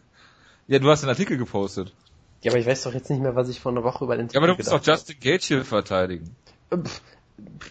Ja, 0.67 0.79
du 0.79 0.89
hast 0.89 1.01
den 1.01 1.09
Artikel 1.09 1.37
gepostet. 1.37 1.93
Ja, 2.43 2.51
aber 2.51 2.59
ich 2.59 2.65
weiß 2.65 2.83
doch 2.83 2.93
jetzt 2.93 3.09
nicht 3.09 3.21
mehr, 3.21 3.35
was 3.35 3.49
ich 3.49 3.59
vor 3.59 3.73
einer 3.73 3.83
Woche 3.83 4.05
über 4.05 4.15
den 4.15 4.29
Ja, 4.29 4.37
aber 4.37 4.47
du 4.47 4.53
Artikel 4.53 4.71
musst 4.71 4.87
doch 4.87 4.93
Justin 4.93 5.19
Gage 5.19 5.43
hier 5.43 5.65
verteidigen. 5.65 6.33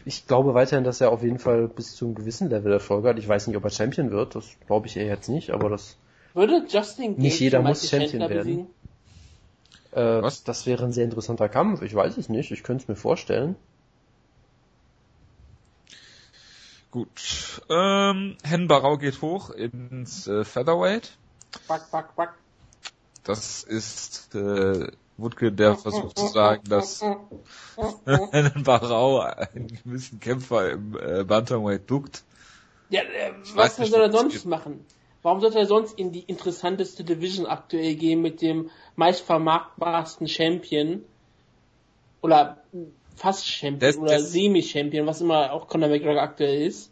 Ich 0.05 0.27
glaube 0.27 0.53
weiterhin, 0.53 0.85
dass 0.85 1.01
er 1.01 1.11
auf 1.11 1.23
jeden 1.23 1.39
Fall 1.39 1.69
bis 1.69 1.97
zu 1.97 2.05
einem 2.05 2.15
gewissen 2.15 2.51
Level 2.51 2.71
Erfolg 2.71 3.07
hat. 3.07 3.19
Ich 3.19 3.27
weiß 3.27 3.47
nicht, 3.47 3.57
ob 3.57 3.65
er 3.65 3.71
Champion 3.71 4.11
wird, 4.11 4.35
das 4.35 4.45
glaube 4.67 4.87
ich 4.87 4.99
eher 4.99 5.07
jetzt 5.07 5.31
nicht, 5.31 5.51
aber 5.51 5.71
das, 5.71 5.97
Würde 6.35 6.65
Justin 6.69 7.13
Gage 7.13 7.23
Nicht 7.23 7.41
jeder 7.41 7.63
muss 7.63 7.89
Champion 7.89 8.21
werden. 8.21 8.37
besiegen? 8.37 8.67
äh, 9.93 10.23
Was? 10.23 10.45
das 10.45 10.67
wäre 10.67 10.85
ein 10.85 10.93
sehr 10.93 11.05
interessanter 11.05 11.49
Kampf. 11.49 11.83
Ich 11.83 11.95
weiß 11.95 12.17
es 12.17 12.29
nicht, 12.29 12.51
ich 12.51 12.63
könnte 12.63 12.83
es 12.83 12.89
mir 12.89 12.97
vorstellen. 12.97 13.57
Gut. 16.91 17.63
Ähm, 17.69 18.37
Hen 18.43 18.67
Barau 18.67 18.99
geht 18.99 19.23
hoch 19.23 19.51
ins 19.51 20.27
äh, 20.27 20.45
Featherweight. 20.45 21.17
Back, 21.69 21.91
back, 21.91 22.17
back. 22.17 22.31
Das 23.23 23.63
ist 23.63 24.35
äh, 24.35 24.89
Wutke, 25.17 25.53
der 25.53 25.77
versucht 25.77 26.19
zu 26.19 26.27
sagen, 26.29 26.63
dass 26.69 27.01
Hen 28.07 28.63
Barau 28.65 29.21
einen 29.21 29.69
gewissen 29.69 30.19
Kämpfer 30.19 30.71
im 30.71 30.97
äh, 30.99 31.23
Bantamweight 31.23 31.89
duckt. 31.89 32.25
Ja, 32.89 33.03
äh, 33.03 33.35
weiß 33.55 33.79
was 33.79 33.89
soll 33.89 34.01
er 34.01 34.11
sonst 34.11 34.45
machen? 34.47 34.85
Warum 35.23 35.41
sollte 35.41 35.59
er 35.59 35.67
sonst 35.67 35.99
in 35.99 36.13
die 36.13 36.23
interessanteste 36.23 37.05
Division 37.05 37.47
aktuell 37.47 37.95
gehen 37.95 38.23
mit 38.23 38.41
dem 38.41 38.71
meistvermarktbarsten 38.97 40.29
Champion? 40.29 41.05
Oder 42.23 42.59
fast 43.17 43.47
Champion 43.47 43.81
Das- 43.81 43.99
oder 43.99 44.19
Semi-Champion, 44.21 45.07
was 45.07 45.21
immer 45.21 45.53
auch 45.53 45.69
Conor 45.69 45.89
McGregor 45.89 46.23
aktuell 46.23 46.63
ist. 46.63 46.91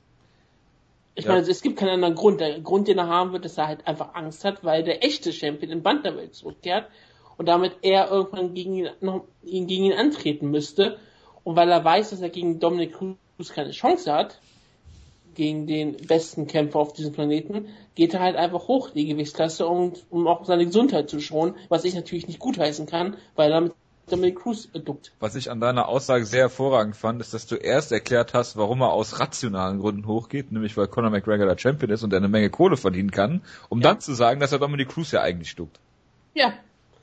Ich 1.14 1.24
Ja. 1.24 1.32
meine, 1.32 1.48
es 1.48 1.62
gibt 1.62 1.78
keinen 1.78 1.90
anderen 1.90 2.14
Grund. 2.14 2.40
Der 2.40 2.60
Grund, 2.60 2.86
den 2.86 2.98
er 2.98 3.08
haben 3.08 3.32
wird, 3.32 3.44
ist, 3.44 3.56
dass 3.58 3.64
er 3.64 3.68
halt 3.68 3.86
einfach 3.86 4.14
Angst 4.14 4.44
hat, 4.44 4.62
weil 4.62 4.84
der 4.84 5.04
echte 5.04 5.32
Champion 5.32 5.72
in 5.72 5.82
Bantamweight 5.82 6.34
zurückkehrt 6.34 6.88
und 7.38 7.46
damit 7.48 7.76
er 7.82 8.10
irgendwann 8.10 8.54
gegen 8.54 8.74
ihn, 8.74 8.90
noch, 9.00 9.24
ihn 9.42 9.66
gegen 9.66 9.84
ihn 9.84 9.94
antreten 9.94 10.50
müsste. 10.50 10.98
Und 11.44 11.56
weil 11.56 11.70
er 11.70 11.82
weiß, 11.82 12.10
dass 12.10 12.20
er 12.20 12.28
gegen 12.28 12.60
Dominic 12.60 12.92
Cruz 12.94 13.16
keine 13.52 13.70
Chance 13.70 14.12
hat, 14.12 14.38
gegen 15.38 15.66
den 15.66 15.96
besten 15.96 16.46
Kämpfer 16.46 16.80
auf 16.80 16.92
diesem 16.92 17.12
Planeten, 17.14 17.68
geht 17.94 18.12
er 18.12 18.20
halt 18.20 18.36
einfach 18.36 18.68
hoch 18.68 18.90
die 18.90 19.06
Gewichtsklasse, 19.06 19.66
um, 19.66 19.94
um 20.10 20.26
auch 20.26 20.44
seine 20.44 20.66
Gesundheit 20.66 21.08
zu 21.08 21.20
schonen, 21.20 21.54
was 21.70 21.84
ich 21.84 21.94
natürlich 21.94 22.26
nicht 22.26 22.40
gutheißen 22.40 22.84
kann, 22.86 23.16
weil 23.36 23.50
er 23.50 23.60
damit 23.60 23.72
Dominic 24.10 24.40
Cruz 24.40 24.68
duckt. 24.72 25.12
Was 25.20 25.36
ich 25.36 25.50
an 25.50 25.60
deiner 25.60 25.88
Aussage 25.88 26.24
sehr 26.24 26.42
hervorragend 26.42 26.96
fand, 26.96 27.20
ist, 27.20 27.34
dass 27.34 27.46
du 27.46 27.56
erst 27.56 27.92
erklärt 27.92 28.34
hast, 28.34 28.56
warum 28.56 28.80
er 28.80 28.92
aus 28.92 29.20
rationalen 29.20 29.80
Gründen 29.80 30.06
hochgeht, 30.06 30.50
nämlich 30.50 30.76
weil 30.76 30.88
Conor 30.88 31.10
McGregor 31.10 31.46
der 31.46 31.58
Champion 31.58 31.90
ist 31.90 32.02
und 32.02 32.12
er 32.12 32.18
eine 32.18 32.28
Menge 32.28 32.50
Kohle 32.50 32.76
verdienen 32.76 33.10
kann, 33.10 33.42
um 33.68 33.80
Ja. 33.80 33.90
dann 33.90 34.00
zu 34.00 34.14
sagen, 34.14 34.40
dass 34.40 34.52
er 34.52 34.58
Dominic 34.58 34.88
Cruz 34.88 35.12
ja 35.12 35.20
eigentlich 35.20 35.54
duckt. 35.54 35.78
Ja. 36.34 36.52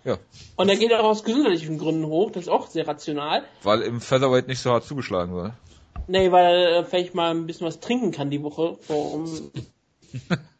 Ja. 0.04 0.17
Und 0.56 0.69
er 0.69 0.76
geht 0.76 0.93
auch 0.93 1.04
aus 1.04 1.24
gesundheitlichen 1.24 1.78
Gründen 1.78 2.06
hoch, 2.06 2.32
das 2.32 2.43
ist 2.43 2.50
auch 2.50 2.67
sehr 2.67 2.88
rational. 2.88 3.43
Weil 3.63 3.82
im 3.82 4.02
Featherweight 4.02 4.48
nicht 4.48 4.60
so 4.60 4.71
hart 4.71 4.84
zugeschlagen 4.84 5.34
wird. 5.34 5.54
Nee, 6.08 6.32
weil 6.32 6.56
er 6.56 6.86
vielleicht 6.86 7.15
mal 7.15 7.32
ein 7.32 7.46
bisschen 7.48 7.68
was 7.68 7.80
trinken 7.80 8.12
kann 8.12 8.30
die 8.30 8.44
Woche 8.44 8.78
vom, 8.82 9.52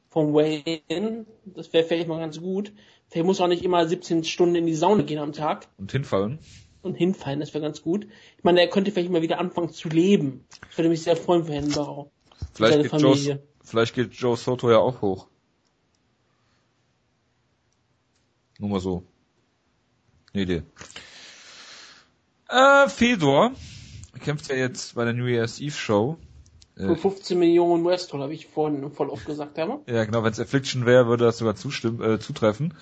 vom 0.10 0.34
Weigh-In. 0.34 1.26
Das 1.46 1.72
wäre 1.74 1.84
vielleicht 1.86 2.08
mal 2.08 2.20
ganz 2.20 2.40
gut. 2.40 2.72
Vielleicht 3.10 3.26
muss 3.26 3.40
er 3.40 3.46
auch 3.46 3.50
nicht 3.50 3.64
immer 3.64 3.88
17 3.88 4.24
Stunden 4.24 4.56
in 4.56 4.66
die 4.66 4.76
Sauna 4.76 5.04
gehen 5.04 5.20
am 5.20 5.34
Tag 5.34 5.68
Und 5.78 5.92
hinfallen. 5.92 6.40
und 6.82 6.96
hinfallen, 6.96 7.40
das 7.40 7.54
wäre 7.54 7.64
ganz 7.64 7.82
gut. 7.82 8.08
Ich 8.38 8.44
meine, 8.44 8.62
er 8.62 8.68
könnte 8.68 8.92
vielleicht 8.92 9.12
mal 9.12 9.22
wieder 9.22 9.40
anfangen 9.40 9.70
zu 9.70 9.90
leben. 9.90 10.46
Ich 10.72 10.78
würde 10.78 10.90
mich 10.90 11.04
sehr 11.04 11.16
freuen 11.16 11.46
für 11.46 11.54
Herrn 11.54 11.72
Barrow. 11.72 12.08
Vielleicht 12.54 12.82
geht, 12.82 12.92
Familie. 12.92 13.34
Joe, 13.34 13.44
vielleicht 13.64 13.94
geht 13.94 14.14
Joe 14.14 14.36
Soto 14.36 14.72
ja 14.72 14.80
auch 14.80 15.02
hoch. 15.02 15.28
Nur 18.58 18.70
mal 18.70 18.80
so. 18.80 19.04
Eine 20.34 20.44
Idee. 20.44 20.64
Äh, 22.50 22.90
Fedor 22.90 23.52
kämpft 24.20 24.50
ja 24.50 24.56
jetzt 24.56 24.96
bei 24.96 25.04
der 25.06 25.14
New 25.14 25.26
Year's 25.26 25.60
Eve 25.60 25.72
Show. 25.72 26.18
Für 26.76 26.92
Äh, 26.92 26.96
15 26.96 27.40
Millionen 27.40 27.86
US-Dollar, 27.86 28.30
wie 28.30 28.36
ich 28.36 28.48
vorhin 28.48 28.92
voll 28.92 29.10
oft 29.10 29.26
gesagt 29.26 29.58
habe. 29.58 29.80
ja, 29.88 30.04
genau, 30.04 30.24
wenn 30.24 30.32
es 30.32 30.40
Affliction 30.40 30.86
wäre, 30.86 31.08
würde 31.08 31.26
das 31.26 31.38
sogar 31.38 31.56
zustimmen, 31.56 32.02
äh, 32.02 32.20
zutreffen. 32.20 32.74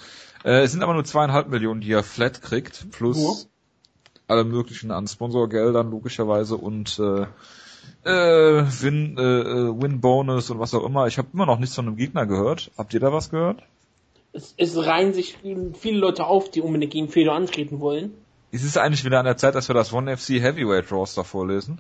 Äh, 0.43 0.63
es 0.63 0.71
sind 0.71 0.81
aber 0.83 0.93
nur 0.93 1.05
zweieinhalb 1.05 1.49
Millionen, 1.49 1.81
die 1.81 1.91
er 1.91 2.03
flat 2.03 2.41
kriegt, 2.41 2.89
plus 2.91 3.17
Nur? 3.17 3.35
alle 4.27 4.43
möglichen 4.45 4.91
an 4.91 5.07
Sponsorgeldern 5.07 5.91
logischerweise 5.91 6.57
und 6.57 6.97
äh, 6.99 7.25
äh, 8.05 8.63
Win, 8.81 9.17
äh, 9.17 9.21
äh, 9.21 9.81
Win 9.81 10.01
Bonus 10.01 10.49
und 10.49 10.59
was 10.59 10.73
auch 10.73 10.83
immer. 10.85 11.07
Ich 11.07 11.17
habe 11.17 11.27
immer 11.33 11.45
noch 11.45 11.59
nichts 11.59 11.75
von 11.75 11.87
einem 11.87 11.97
Gegner 11.97 12.25
gehört. 12.25 12.71
Habt 12.77 12.93
ihr 12.93 12.99
da 12.99 13.13
was 13.13 13.29
gehört? 13.29 13.61
Es, 14.31 14.53
es 14.57 14.75
reihen 14.75 15.13
sich 15.13 15.37
viele 15.73 15.99
Leute 15.99 16.25
auf, 16.25 16.49
die 16.49 16.61
unbedingt 16.61 16.93
gegen 16.93 17.09
Fedor 17.09 17.35
antreten 17.35 17.79
wollen. 17.79 18.13
Es 18.53 18.63
ist 18.63 18.77
eigentlich 18.77 19.03
wieder 19.03 19.17
an 19.17 19.25
der 19.25 19.35
Zeit, 19.35 19.55
dass 19.55 19.67
wir 19.67 19.73
das 19.73 19.91
One 19.93 20.15
FC 20.15 20.39
Heavyweight 20.39 20.91
Roster 20.91 21.23
vorlesen. 21.23 21.79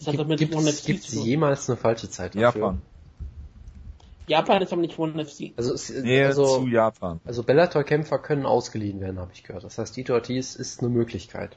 Das 0.00 0.08
hat 0.08 0.18
doch 0.18 0.26
mit 0.26 0.40
Gibt 0.40 0.52
es 1.04 1.12
jemals 1.12 1.70
eine 1.70 1.76
falsche 1.76 2.10
Zeit 2.10 2.34
dafür? 2.34 2.60
Japan. 2.60 2.82
Japan 4.26 4.62
ist 4.62 4.72
aber 4.72 4.82
nicht 4.82 4.98
One 4.98 5.24
FC. 5.24 5.52
Also, 5.56 5.72
es, 5.74 5.90
Nähe 5.90 6.26
also, 6.26 6.58
zu 6.58 6.66
Japan. 6.66 7.20
also 7.24 7.44
Bellator-Kämpfer 7.44 8.18
können 8.18 8.46
ausgeliehen 8.46 9.00
werden, 9.00 9.20
habe 9.20 9.30
ich 9.32 9.44
gehört. 9.44 9.62
Das 9.62 9.78
heißt, 9.78 9.96
Dito 9.96 10.14
Ortiz 10.14 10.56
ist 10.56 10.80
eine 10.80 10.88
Möglichkeit. 10.88 11.56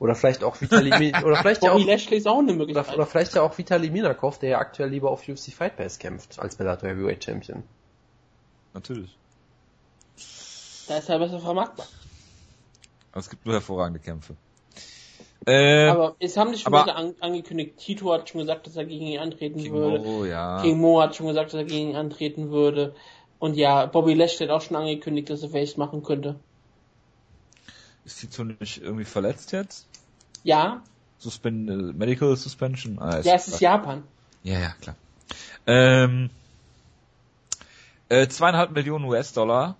Oder 0.00 0.16
vielleicht 0.16 0.42
auch 0.42 0.60
Vitali, 0.60 1.12
oder 1.24 1.36
vielleicht 1.36 1.62
ja 1.62 1.70
auch, 1.70 1.78
Lashley 1.78 2.16
ist 2.16 2.26
auch 2.26 2.38
eine 2.38 2.48
oder, 2.48 2.56
Möglichkeit. 2.56 2.92
oder 2.96 3.06
vielleicht 3.06 3.36
ja 3.36 3.42
auch 3.42 3.56
Vitali 3.56 3.90
Minakov, 3.90 4.40
der 4.40 4.50
ja 4.50 4.58
aktuell 4.58 4.88
lieber 4.88 5.12
auf 5.12 5.28
UFC 5.28 5.52
Fight 5.52 5.76
Pass 5.76 6.00
kämpft, 6.00 6.40
als 6.40 6.56
Bellator 6.56 6.88
Heavyweight 6.88 7.22
Champion. 7.22 7.62
Natürlich. 8.74 9.16
Da 10.88 10.98
ist 10.98 11.08
er 11.08 11.20
besser 11.20 11.38
vermarktbar. 11.38 11.86
Aber 13.12 13.20
es 13.20 13.30
gibt 13.30 13.44
nur 13.46 13.54
hervorragende 13.54 14.00
Kämpfe. 14.00 14.36
Äh, 15.46 15.88
Aber 15.88 16.16
es 16.18 16.36
haben 16.36 16.52
sich 16.52 16.62
schon 16.62 16.74
aber- 16.74 16.94
an, 16.94 17.14
angekündigt. 17.20 17.78
Tito 17.78 18.12
hat 18.12 18.28
schon 18.28 18.40
gesagt, 18.40 18.66
dass 18.66 18.76
er 18.76 18.84
gegen 18.84 19.06
ihn 19.06 19.18
antreten 19.20 19.62
King 19.62 19.72
würde. 19.72 19.98
Mo, 20.00 20.24
ja. 20.24 20.60
King 20.62 20.78
Mo 20.78 21.00
hat 21.00 21.16
schon 21.16 21.26
gesagt, 21.28 21.52
dass 21.52 21.58
er 21.60 21.64
gegen 21.64 21.90
ihn 21.90 21.96
antreten 21.96 22.50
würde. 22.50 22.94
Und 23.38 23.56
ja, 23.56 23.86
Bobby 23.86 24.14
Lashley 24.14 24.46
hat 24.48 24.54
auch 24.54 24.60
schon 24.62 24.76
angekündigt, 24.76 25.30
dass 25.30 25.42
er 25.42 25.48
vielleicht 25.50 25.78
machen 25.78 26.02
könnte. 26.02 26.36
Ist 28.04 28.20
Tito 28.20 28.44
nicht 28.44 28.82
irgendwie 28.82 29.04
verletzt 29.04 29.52
jetzt? 29.52 29.86
Ja, 30.42 30.82
Suspend 31.18 31.68
äh, 31.68 31.72
Medical 31.74 32.36
Suspension? 32.36 32.98
Ah, 33.00 33.20
ja, 33.20 33.34
es 33.34 33.48
ist 33.48 33.60
Japan. 33.60 34.04
Ja, 34.44 34.58
ja, 34.60 34.70
klar. 34.80 34.96
Ähm, 35.66 36.30
äh, 38.08 38.28
zweieinhalb 38.28 38.70
Millionen 38.70 39.04
US-Dollar 39.04 39.76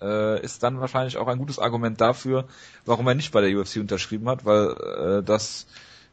äh, 0.00 0.42
ist 0.42 0.62
dann 0.62 0.80
wahrscheinlich 0.80 1.16
auch 1.16 1.26
ein 1.28 1.38
gutes 1.38 1.58
Argument 1.58 2.00
dafür, 2.00 2.46
warum 2.84 3.06
er 3.08 3.14
nicht 3.14 3.32
bei 3.32 3.40
der 3.40 3.56
UFC 3.58 3.76
unterschrieben 3.76 4.28
hat, 4.28 4.44
weil 4.44 4.70
äh, 4.70 5.22
das 5.22 5.66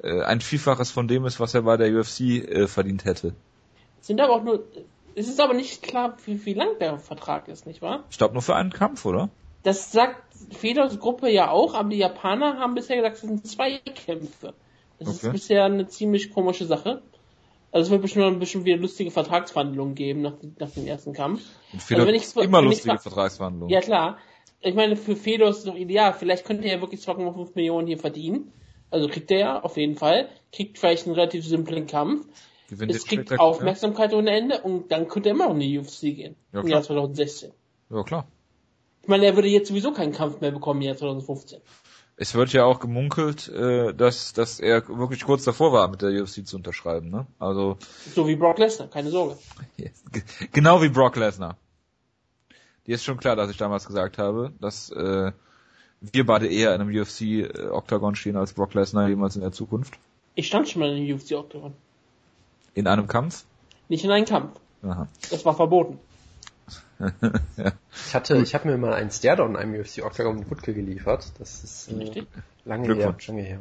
äh, 0.03 0.21
ein 0.21 0.41
Vielfaches 0.41 0.91
von 0.91 1.07
dem 1.07 1.25
ist, 1.25 1.39
was 1.39 1.53
er 1.53 1.63
bei 1.63 1.77
der 1.77 1.93
UFC 1.93 2.21
äh, 2.21 2.67
verdient 2.67 3.05
hätte. 3.05 3.33
Sind 4.01 4.21
aber 4.21 4.33
auch 4.33 4.43
nur, 4.43 4.63
es 5.15 5.27
ist 5.27 5.39
aber 5.39 5.53
nicht 5.53 5.81
klar, 5.81 6.17
wie, 6.25 6.45
wie 6.45 6.53
lang 6.53 6.77
der 6.79 6.99
Vertrag 6.99 7.47
ist, 7.47 7.65
nicht 7.65 7.81
wahr? 7.81 8.03
Ich 8.09 8.17
glaube 8.17 8.33
nur 8.33 8.41
für 8.43 8.55
einen 8.55 8.71
Kampf, 8.71 9.05
oder? 9.05 9.29
Das 9.63 9.91
sagt 9.91 10.21
Fedors 10.51 10.99
Gruppe 10.99 11.29
ja 11.29 11.49
auch, 11.49 11.73
aber 11.73 11.89
die 11.89 11.97
Japaner 11.97 12.59
haben 12.59 12.75
bisher 12.75 12.97
gesagt, 12.97 13.15
es 13.15 13.21
sind 13.21 13.47
zwei 13.47 13.79
Kämpfe. 13.79 14.53
Das 14.99 15.07
Okay. 15.07 15.27
ist 15.27 15.31
bisher 15.31 15.65
eine 15.65 15.87
ziemlich 15.87 16.31
komische 16.33 16.65
Sache. 16.65 17.01
Also 17.75 17.87
es 17.87 17.91
wird 17.91 18.03
bestimmt 18.03 18.23
noch 18.23 18.31
ein 18.31 18.39
bisschen 18.39 18.63
wieder 18.63 18.77
lustige 18.77 19.11
Vertragsverhandlungen 19.11 19.95
geben 19.95 20.21
nach, 20.21 20.35
nach 20.59 20.71
dem 20.71 20.87
ersten 20.87 21.11
Kampf. 21.11 21.41
Und 21.73 21.81
Fedor 21.81 22.07
Also 22.07 22.39
immer 22.39 22.61
lustige 22.61 22.97
Vertragsverhandlungen. 22.97 23.69
Ja 23.69 23.81
klar. 23.81 24.17
Ich 24.61 24.75
meine, 24.75 24.95
für 24.95 25.17
Fedor 25.17 25.49
ist 25.49 25.57
es 25.57 25.63
doch 25.65 25.75
ideal. 25.75 26.13
Vielleicht 26.13 26.45
könnte 26.45 26.69
er 26.69 26.79
wirklich 26.79 27.01
2,5 27.01 27.49
Millionen 27.55 27.87
hier 27.87 27.97
verdienen. 27.97 28.53
Also 28.91 29.09
kriegt 29.09 29.29
er 29.29 29.39
ja 29.39 29.61
auf 29.61 29.75
jeden 29.75 29.97
Fall. 29.97 30.29
Kriegt 30.53 30.79
vielleicht 30.79 31.05
einen 31.05 31.15
relativ 31.15 31.45
simplen 31.45 31.85
Kampf. 31.85 32.25
Gewinnt 32.69 32.91
Es 32.93 32.99
kriegt 32.99 33.23
spektakulär. 33.23 33.41
Aufmerksamkeit 33.41 34.13
ohne 34.13 34.31
Ende 34.31 34.61
und 34.61 34.89
dann 34.93 35.09
könnte 35.09 35.27
er 35.27 35.35
immer 35.35 35.47
noch 35.49 35.55
in 35.55 35.59
die 35.59 35.77
UFC 35.77 36.15
gehen. 36.15 36.37
Ja, 36.53 36.61
Im. 36.61 36.67
Jahr 36.67 36.81
2016. 36.81 37.51
Ja, 37.89 38.03
klar. 38.03 38.25
Ich 39.01 39.09
meine, 39.09 39.25
er 39.25 39.35
würde 39.35 39.49
jetzt 39.49 39.67
sowieso 39.67 39.91
keinen 39.91 40.13
Kampf 40.13 40.39
mehr 40.39 40.51
bekommen 40.51 40.79
im 40.79 40.87
Jahr 40.87 40.95
2015. 40.95 41.59
Es 42.17 42.33
wird 42.33 42.53
ja 42.53 42.63
auch 42.63 42.79
gemunkelt, 42.79 43.49
äh, 43.49 43.93
dass, 43.93 44.31
dass 44.31 44.59
er 44.61 44.87
wirklich 44.87 45.25
kurz 45.25 45.43
davor 45.43 45.73
war, 45.73 45.89
mit 45.89 46.01
der 46.01 46.11
UFC 46.21 46.47
zu 46.47 46.55
unterschreiben, 46.55 47.09
ne? 47.09 47.27
Also, 47.39 47.77
So 48.13 48.25
wie 48.27 48.37
Brock 48.37 48.57
Lesnar, 48.57 48.87
keine 48.87 49.09
Sorge. 49.09 49.37
Genau 50.53 50.81
wie 50.81 50.89
Brock 50.89 51.17
Lesnar. 51.17 51.57
Dir 52.87 52.95
ist 52.95 53.03
schon 53.03 53.17
klar, 53.17 53.35
dass 53.35 53.49
ich 53.49 53.57
damals 53.57 53.85
gesagt 53.85 54.17
habe, 54.17 54.53
dass 54.61 54.91
äh, 54.91 55.31
wir 55.99 56.25
beide 56.25 56.47
eher 56.47 56.73
in 56.73 56.81
einem 56.81 56.95
UFC-Octagon 56.95 58.15
stehen 58.15 58.37
als 58.37 58.53
Brock 58.53 58.73
Lesnar 58.75 59.09
jemals 59.09 59.35
in 59.35 59.41
der 59.41 59.51
Zukunft. 59.51 59.95
Ich 60.35 60.47
stand 60.47 60.69
schon 60.69 60.81
mal 60.81 60.95
in 60.95 61.05
der 61.05 61.15
UFC 61.15 61.33
Octagon. 61.33 61.73
In 62.75 62.87
einem 62.87 63.07
Kampf. 63.07 63.43
Nicht 63.89 64.05
in 64.05 64.11
einem 64.11 64.25
Kampf. 64.25 64.57
Aha. 64.83 65.07
Das 65.31 65.43
war 65.45 65.55
verboten. 65.55 65.99
Ich 66.99 68.15
hatte, 68.15 68.37
ich 68.37 68.55
habe 68.55 68.69
mir 68.69 68.77
mal 68.77 68.93
einen 68.93 69.11
Stairdown 69.11 69.51
in 69.51 69.55
einem 69.57 69.79
UFC 69.79 70.03
Octagon 70.03 70.39
mit 70.39 70.49
Wutke 70.49 70.73
geliefert. 70.73 71.31
Das 71.39 71.63
ist 71.63 71.89
äh, 71.91 71.95
Richtig? 71.95 72.27
lange 72.63 72.87
her, 72.87 72.95
Glückwunsch. 72.95 73.27
lange 73.27 73.41
her. 73.43 73.59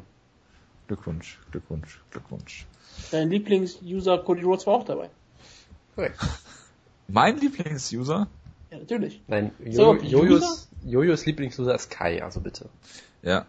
Glückwunsch, 0.87 1.39
Glückwunsch, 1.51 2.01
Glückwunsch. 2.11 2.67
Dein 3.11 3.31
Lieblings-User 3.31 4.19
Cody 4.19 4.43
Rhodes 4.43 4.67
war 4.67 4.75
auch 4.75 4.85
dabei. 4.85 5.11
Korrekt. 5.95 6.19
Mein 7.09 7.39
Lieblings-User? 7.39 8.29
Ja, 8.71 8.79
natürlich. 8.79 9.21
Nein, 9.27 9.51
So, 9.71 9.95
jo 9.97 10.25
Jojos, 10.25 10.69
Jojos 10.85 11.27
Lieblingsuser 11.27 11.75
ist 11.75 11.91
Kai, 11.91 12.23
also 12.23 12.41
bitte. 12.41 12.69
Ja. 13.23 13.47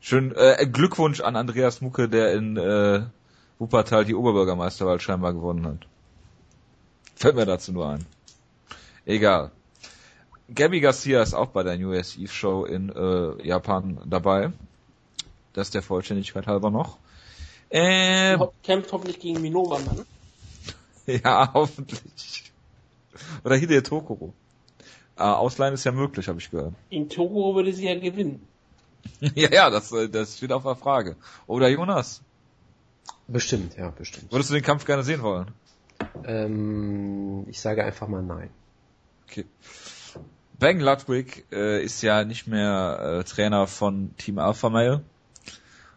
Schön, 0.00 0.34
äh, 0.34 0.66
Glückwunsch 0.66 1.20
an 1.20 1.36
Andreas 1.36 1.80
Mucke, 1.80 2.08
der 2.08 2.32
in 2.34 2.56
äh, 2.56 3.02
Wuppertal 3.58 4.04
die 4.04 4.14
Oberbürgermeisterwahl 4.14 5.00
scheinbar 5.00 5.32
gewonnen 5.32 5.66
hat. 5.66 5.86
Fällt 7.22 7.36
mir 7.36 7.46
dazu 7.46 7.70
nur 7.72 7.88
ein. 7.88 8.04
Egal. 9.06 9.52
Gabby 10.52 10.80
Garcia 10.80 11.22
ist 11.22 11.34
auch 11.34 11.46
bei 11.50 11.62
der 11.62 11.78
New 11.78 11.92
Year's 11.92 12.16
Eve 12.16 12.32
Show 12.32 12.64
in 12.64 12.90
äh, 12.90 13.46
Japan 13.46 14.00
dabei. 14.06 14.50
Das 15.52 15.70
der 15.70 15.82
Vollständigkeit 15.82 16.48
halber 16.48 16.72
noch. 16.72 16.98
Äh, 17.70 18.36
Ho- 18.38 18.52
Kämpft 18.64 18.90
hoffentlich 18.92 19.20
gegen 19.20 19.40
Minova, 19.40 19.78
Mann. 19.78 20.04
ja, 21.06 21.52
hoffentlich. 21.54 22.52
Oder 23.44 23.54
Hideo 23.54 23.82
Tokoro. 23.82 24.34
Äh, 25.16 25.22
Ausleihen 25.22 25.74
ist 25.74 25.84
ja 25.84 25.92
möglich, 25.92 26.26
habe 26.26 26.40
ich 26.40 26.50
gehört. 26.50 26.74
In 26.90 27.08
Togo 27.08 27.54
würde 27.54 27.72
sie 27.72 27.86
ja 27.86 27.94
gewinnen. 27.94 28.48
ja, 29.36 29.48
ja, 29.52 29.70
das, 29.70 29.92
äh, 29.92 30.08
das 30.08 30.38
steht 30.38 30.50
auf 30.50 30.64
der 30.64 30.74
Frage. 30.74 31.14
Oder 31.46 31.68
Jonas, 31.68 32.20
Bestimmt, 33.28 33.76
ja, 33.76 33.90
bestimmt. 33.90 34.32
würdest 34.32 34.50
du 34.50 34.54
den 34.54 34.64
Kampf 34.64 34.84
gerne 34.86 35.04
sehen 35.04 35.22
wollen? 35.22 35.52
Ähm, 36.24 37.44
ich 37.48 37.60
sage 37.60 37.84
einfach 37.84 38.08
mal 38.08 38.22
nein. 38.22 38.50
Okay. 39.28 39.46
Bang 40.58 40.80
Ludwig 40.80 41.44
äh, 41.50 41.82
ist 41.82 42.02
ja 42.02 42.24
nicht 42.24 42.46
mehr 42.46 43.20
äh, 43.20 43.24
Trainer 43.24 43.66
von 43.66 44.16
Team 44.16 44.38
Alpha 44.38 44.68
Male. 44.68 45.02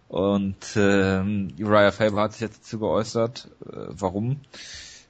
Und 0.08 0.76
ähm, 0.76 1.54
Uriah 1.60 1.92
Faber 1.92 2.22
hat 2.22 2.34
sich 2.34 2.42
jetzt 2.42 2.60
dazu 2.60 2.80
geäußert. 2.80 3.50
Äh, 3.66 3.88
warum? 3.90 4.42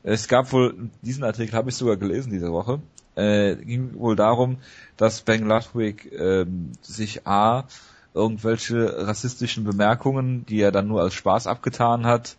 Es 0.04 0.28
gab 0.28 0.52
wohl, 0.52 0.90
diesen 1.02 1.24
Artikel 1.24 1.56
habe 1.56 1.70
ich 1.70 1.76
sogar 1.76 1.98
gelesen 1.98 2.32
diese 2.32 2.52
Woche, 2.52 2.80
äh, 3.16 3.56
ging 3.56 3.98
wohl 3.98 4.16
darum, 4.16 4.58
dass 4.98 5.22
Bang 5.22 5.44
Ludwig 5.44 6.12
ähm, 6.12 6.74
sich 6.82 7.26
A, 7.26 7.66
irgendwelche 8.14 9.08
rassistischen 9.08 9.64
Bemerkungen, 9.64 10.46
die 10.46 10.62
er 10.62 10.72
dann 10.72 10.88
nur 10.88 11.02
als 11.02 11.14
Spaß 11.14 11.48
abgetan 11.48 12.06
hat, 12.06 12.38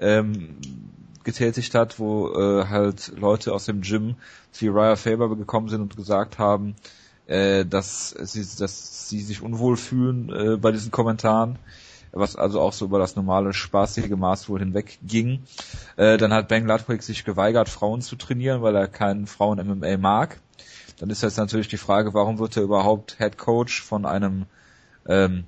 ähm, 0.00 0.56
getätigt 1.24 1.74
hat, 1.74 1.98
wo 1.98 2.32
äh, 2.32 2.66
halt 2.66 3.12
Leute 3.16 3.52
aus 3.52 3.64
dem 3.64 3.80
Gym 3.80 4.16
zu 4.52 4.66
Uriah 4.66 4.96
Faber 4.96 5.34
gekommen 5.36 5.68
sind 5.68 5.80
und 5.80 5.96
gesagt 5.96 6.38
haben, 6.38 6.76
äh, 7.26 7.64
dass 7.64 8.10
sie, 8.10 8.46
dass 8.58 9.08
sie 9.08 9.20
sich 9.20 9.42
unwohl 9.42 9.76
fühlen 9.76 10.30
äh, 10.30 10.56
bei 10.56 10.72
diesen 10.72 10.90
Kommentaren, 10.90 11.58
was 12.12 12.36
also 12.36 12.60
auch 12.60 12.72
so 12.72 12.84
über 12.84 12.98
das 12.98 13.16
normale 13.16 13.52
spaßige 13.52 14.10
Maß 14.10 14.48
wohl 14.48 14.60
hinweg 14.60 14.98
ging. 15.02 15.42
Äh, 15.96 16.18
dann 16.18 16.32
hat 16.32 16.48
Ben 16.48 16.66
Ludwig 16.66 17.02
sich 17.02 17.24
geweigert, 17.24 17.68
Frauen 17.68 18.02
zu 18.02 18.16
trainieren, 18.16 18.62
weil 18.62 18.76
er 18.76 18.86
keinen 18.86 19.26
Frauen-MMA 19.26 19.96
mag. 19.96 20.40
Dann 20.98 21.10
ist 21.10 21.22
jetzt 21.22 21.38
natürlich 21.38 21.68
die 21.68 21.76
Frage, 21.76 22.14
warum 22.14 22.38
wird 22.38 22.56
er 22.56 22.62
überhaupt 22.62 23.16
Head 23.18 23.36
Coach 23.38 23.82
von 23.82 24.06
einem 24.06 24.46
ähm, 25.06 25.44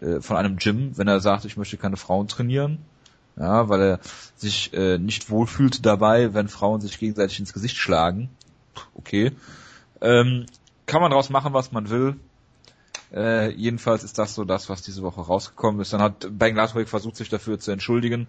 äh, 0.00 0.20
von 0.20 0.36
einem 0.36 0.56
Gym, 0.56 0.96
wenn 0.96 1.08
er 1.08 1.20
sagt, 1.20 1.44
ich 1.44 1.56
möchte 1.56 1.76
keine 1.76 1.96
Frauen 1.96 2.28
trainieren? 2.28 2.78
Ja, 3.40 3.70
weil 3.70 3.80
er 3.80 4.00
sich 4.36 4.74
äh, 4.74 4.98
nicht 4.98 5.30
wohlfühlt 5.30 5.86
dabei, 5.86 6.34
wenn 6.34 6.48
Frauen 6.48 6.82
sich 6.82 6.98
gegenseitig 6.98 7.40
ins 7.40 7.54
Gesicht 7.54 7.78
schlagen. 7.78 8.28
Okay. 8.94 9.32
Ähm, 10.02 10.44
kann 10.84 11.00
man 11.00 11.10
daraus 11.10 11.30
machen, 11.30 11.54
was 11.54 11.72
man 11.72 11.88
will. 11.88 12.16
Äh, 13.14 13.50
jedenfalls 13.52 14.04
ist 14.04 14.18
das 14.18 14.34
so 14.34 14.44
das, 14.44 14.68
was 14.68 14.82
diese 14.82 15.02
Woche 15.02 15.22
rausgekommen 15.22 15.80
ist. 15.80 15.94
Dann 15.94 16.02
hat 16.02 16.28
Bang 16.38 16.54
Ludwig 16.54 16.90
versucht, 16.90 17.16
sich 17.16 17.30
dafür 17.30 17.58
zu 17.58 17.70
entschuldigen, 17.70 18.28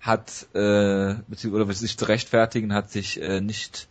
hat 0.00 0.46
äh, 0.54 1.14
beziehungsweise 1.26 1.80
sich 1.80 1.96
zu 1.96 2.04
rechtfertigen, 2.04 2.74
hat 2.74 2.90
sich 2.90 3.20
äh, 3.22 3.40
nicht 3.40 3.88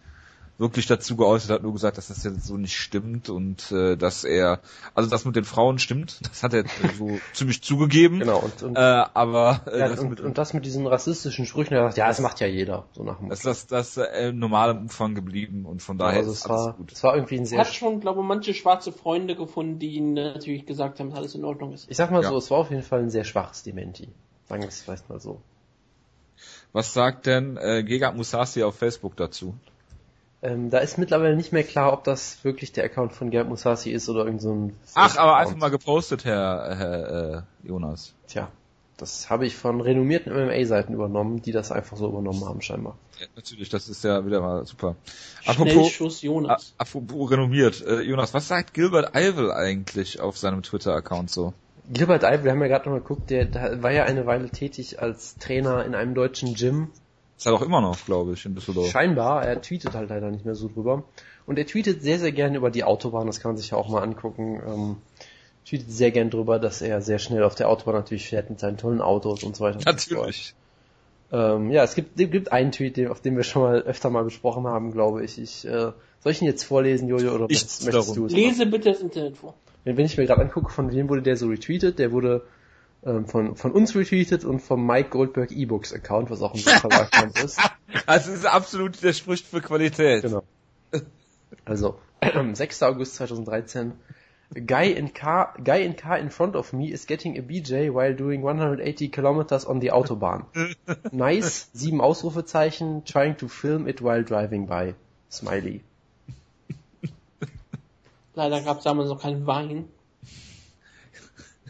wirklich 0.59 0.85
dazu 0.87 1.15
geäußert, 1.15 1.49
hat 1.49 1.63
nur 1.63 1.73
gesagt, 1.73 1.97
dass 1.97 2.09
das 2.09 2.23
jetzt 2.23 2.45
so 2.45 2.57
nicht 2.57 2.77
stimmt 2.77 3.29
und 3.29 3.71
äh, 3.71 3.95
dass 3.95 4.25
er, 4.25 4.59
also 4.93 5.09
das 5.09 5.23
mit 5.25 5.35
den 5.35 5.45
Frauen 5.45 5.79
stimmt, 5.79 6.19
das 6.29 6.43
hat 6.43 6.53
er 6.53 6.65
so 6.97 7.19
ziemlich 7.33 7.63
zugegeben. 7.63 8.19
Genau, 8.19 8.39
und, 8.39 8.61
und, 8.61 8.75
Äh, 8.75 8.79
aber 8.79 9.61
äh, 9.71 9.79
ja, 9.79 9.87
das 9.87 9.99
und, 10.01 10.09
mit, 10.09 10.19
und 10.19 10.37
das 10.37 10.53
mit 10.53 10.65
diesen 10.65 10.85
rassistischen 10.85 11.45
Sprüchen, 11.45 11.73
er 11.73 11.83
sagt, 11.85 11.97
ja, 11.97 12.07
das 12.07 12.19
macht 12.19 12.39
ja 12.41 12.47
jeder, 12.47 12.85
so 12.91 13.03
nach 13.03 13.17
dem 13.19 13.29
das, 13.29 13.41
das, 13.41 13.67
das 13.67 13.97
äh, 13.97 14.29
im 14.29 14.39
normalen 14.39 14.77
Umfang 14.77 15.15
geblieben 15.15 15.65
und 15.65 15.81
von 15.81 15.97
daher 15.97 16.19
also 16.19 16.31
ist 16.31 16.39
es 16.39 16.45
alles 16.45 16.65
war, 16.65 16.73
gut. 16.73 16.91
es 16.91 17.03
war 17.03 17.15
irgendwie 17.15 17.35
ein 17.37 17.43
Er 17.43 17.47
sehr, 17.47 17.59
hat 17.59 17.73
schon, 17.73 18.01
glaube 18.01 18.19
ich, 18.21 18.27
manche 18.27 18.53
schwarze 18.53 18.91
Freunde 18.91 19.35
gefunden, 19.35 19.79
die 19.79 19.95
ihm 19.95 20.13
natürlich 20.13 20.65
gesagt 20.65 20.99
haben, 20.99 21.09
dass 21.09 21.19
alles 21.19 21.35
in 21.35 21.45
Ordnung 21.45 21.73
ist. 21.73 21.89
ich 21.89 21.95
sag 21.97 22.11
mal 22.11 22.21
Ja. 22.21 22.29
so, 22.29 22.37
es 22.37 22.51
war 22.51 22.57
auf 22.59 22.69
jeden 22.69 22.83
Fall 22.83 22.99
ein 22.99 23.09
sehr 23.09 23.23
schwaches 23.23 23.63
Dementi. 23.63 24.09
Sagen 24.49 24.61
wir 24.63 24.67
es 24.67 24.81
vielleicht 24.81 25.09
mal 25.09 25.19
so. 25.19 25.41
Was 26.73 26.93
sagt 26.93 27.25
denn 27.25 27.57
äh, 27.57 27.83
Gegard 27.83 28.15
Musasi 28.15 28.63
auf 28.63 28.75
Facebook 28.75 29.15
dazu? 29.15 29.55
Ähm, 30.41 30.69
da 30.69 30.77
ist 30.77 30.97
mittlerweile 30.97 31.35
nicht 31.35 31.51
mehr 31.51 31.63
klar, 31.63 31.91
ob 31.91 32.05
das 32.05 32.43
wirklich 32.43 32.71
der 32.71 32.85
Account 32.85 33.11
von 33.11 33.29
Gerd 33.29 33.49
Musasi 33.49 33.91
ist 33.91 34.07
oder 34.07 34.25
irgend 34.25 34.41
so 34.41 34.53
ein 34.53 34.75
Ach, 34.95 35.17
aber 35.17 35.35
einfach 35.37 35.57
mal 35.57 35.69
gepostet, 35.69 36.23
Herr, 36.23 36.75
Herr 36.77 37.45
äh, 37.63 37.67
Jonas. 37.67 38.13
Tja, 38.27 38.49
das 38.95 39.29
habe 39.29 39.45
ich 39.45 39.57
von 39.57 39.81
renommierten 39.81 40.33
MMA-Seiten 40.33 40.93
übernommen, 40.93 41.41
die 41.41 41.51
das 41.51 41.73
einfach 41.73 41.97
so 41.97 42.07
übernommen 42.07 42.45
haben 42.45 42.61
scheinbar. 42.61 42.97
Ja, 43.19 43.27
natürlich, 43.35 43.67
das 43.67 43.89
ist 43.89 44.03
ja 44.05 44.25
wieder 44.25 44.39
mal 44.39 44.65
super. 44.65 44.95
Apropos, 45.45 45.73
Schnellschuss 45.73 46.21
Jonas. 46.21 46.73
apropos 46.77 47.31
renommiert, 47.31 47.81
äh, 47.85 48.01
Jonas, 48.01 48.33
was 48.33 48.47
sagt 48.47 48.73
Gilbert 48.73 49.15
Eivel 49.15 49.51
eigentlich 49.51 50.21
auf 50.21 50.37
seinem 50.37 50.63
Twitter-Account 50.63 51.29
so? 51.29 51.53
Gilbert 51.91 52.23
Eib, 52.23 52.43
wir 52.43 52.51
haben 52.51 52.61
ja 52.61 52.67
gerade 52.67 52.85
noch 52.85 52.93
mal 52.93 53.01
geguckt, 53.01 53.29
der, 53.29 53.45
der 53.45 53.81
war 53.81 53.91
ja 53.91 54.03
eine 54.03 54.25
Weile 54.25 54.49
tätig 54.49 55.01
als 55.01 55.35
Trainer 55.37 55.83
in 55.85 55.95
einem 55.95 56.13
deutschen 56.13 56.53
Gym. 56.53 56.91
Ist 57.39 57.45
er 57.45 57.53
doch 57.53 57.61
immer 57.61 57.79
noch, 57.79 58.03
glaube 58.05 58.33
ich, 58.33 58.45
in 58.45 58.53
Düsseldorf. 58.53 58.91
Scheinbar, 58.91 59.45
er 59.45 59.61
tweetet 59.61 59.93
halt 59.93 60.09
leider 60.09 60.29
nicht 60.29 60.43
mehr 60.43 60.55
so 60.55 60.67
drüber. 60.67 61.05
Und 61.45 61.57
er 61.57 61.65
tweetet 61.65 62.01
sehr, 62.01 62.19
sehr 62.19 62.33
gerne 62.33 62.57
über 62.57 62.69
die 62.69 62.83
Autobahn, 62.83 63.27
das 63.27 63.39
kann 63.39 63.51
man 63.51 63.57
sich 63.57 63.71
ja 63.71 63.77
auch 63.77 63.87
mal 63.87 64.03
angucken. 64.03 64.61
Ähm, 64.67 64.97
tweetet 65.65 65.89
sehr 65.89 66.11
gern 66.11 66.29
drüber, 66.29 66.59
dass 66.59 66.81
er 66.81 67.01
sehr 67.01 67.17
schnell 67.17 67.43
auf 67.43 67.55
der 67.55 67.69
Autobahn 67.69 67.95
natürlich 67.95 68.27
fährt 68.27 68.49
mit 68.49 68.59
seinen 68.59 68.75
tollen 68.75 68.99
Autos 68.99 69.43
und 69.43 69.55
so 69.55 69.63
weiter. 69.63 69.79
so. 69.79 69.89
Natürlich. 69.89 70.53
Ähm, 71.31 71.71
ja, 71.71 71.85
es 71.85 71.95
gibt, 71.95 72.19
es 72.19 72.29
gibt 72.29 72.51
einen 72.51 72.73
Tweet, 72.73 73.07
auf 73.07 73.21
den 73.21 73.37
wir 73.37 73.43
schon 73.43 73.61
mal 73.61 73.81
öfter 73.83 74.09
mal 74.09 74.25
besprochen 74.25 74.67
haben, 74.67 74.91
glaube 74.91 75.23
ich. 75.23 75.39
Ich 75.39 75.65
äh, 75.65 75.93
soll 76.19 76.31
ich 76.33 76.41
ihn 76.41 76.47
jetzt 76.47 76.65
vorlesen, 76.65 77.07
Jojo, 77.07 77.35
oder 77.35 77.45
Ich 77.47 77.61
möchtest, 77.61 77.93
darum. 77.93 78.15
du 78.15 78.25
es? 78.25 78.33
Lese 78.33 78.65
bitte 78.65 78.89
das 78.89 78.99
Internet 78.99 79.37
vor. 79.37 79.53
Wenn, 79.85 79.95
wenn 79.95 80.05
ich 80.05 80.17
mir 80.17 80.25
gerade 80.25 80.41
angucke, 80.41 80.73
von 80.73 80.91
wem 80.91 81.07
wurde 81.07 81.21
der 81.21 81.37
so 81.37 81.47
retweetet, 81.47 81.99
der 81.99 82.11
wurde 82.11 82.43
ähm, 83.05 83.25
von, 83.25 83.55
von 83.55 83.71
uns 83.71 83.95
retweetet 83.95 84.43
und 84.43 84.59
vom 84.59 84.85
Mike 84.85 85.09
Goldberg 85.09 85.51
E-Books 85.51 85.93
Account, 85.93 86.29
was 86.29 86.41
auch 86.41 86.53
ein 86.53 86.59
Verlagsname 86.59 87.31
ist. 87.43 87.59
Also 88.05 88.31
es 88.31 88.39
ist 88.39 88.45
absolut, 88.45 89.01
der 89.01 89.13
spricht 89.13 89.47
für 89.47 89.61
Qualität. 89.61 90.23
Genau. 90.23 90.43
Also, 91.65 91.97
6. 92.53 92.83
August 92.83 93.15
2013. 93.15 93.93
Guy 94.65 94.91
in 94.91 95.13
car, 95.13 95.53
guy 95.63 95.83
in 95.83 95.95
car 95.95 96.17
in 96.17 96.31
front 96.31 96.55
of 96.55 96.73
me 96.73 96.89
is 96.91 97.05
getting 97.05 97.37
a 97.37 97.41
BJ 97.41 97.93
while 97.93 98.15
doing 98.15 98.41
180 98.41 99.09
kilometers 99.09 99.63
on 99.63 99.79
the 99.79 99.91
Autobahn. 99.91 100.45
Nice, 101.11 101.69
sieben 101.73 102.01
Ausrufezeichen, 102.01 103.05
trying 103.05 103.37
to 103.37 103.47
film 103.47 103.87
it 103.87 104.01
while 104.01 104.23
driving 104.23 104.65
by. 104.65 104.95
Smiley. 105.29 105.83
Leider 108.33 108.61
gab 108.61 108.79
es 108.79 108.83
damals 108.83 109.09
noch 109.09 109.21
keinen 109.21 109.45
Wein. 109.45 109.87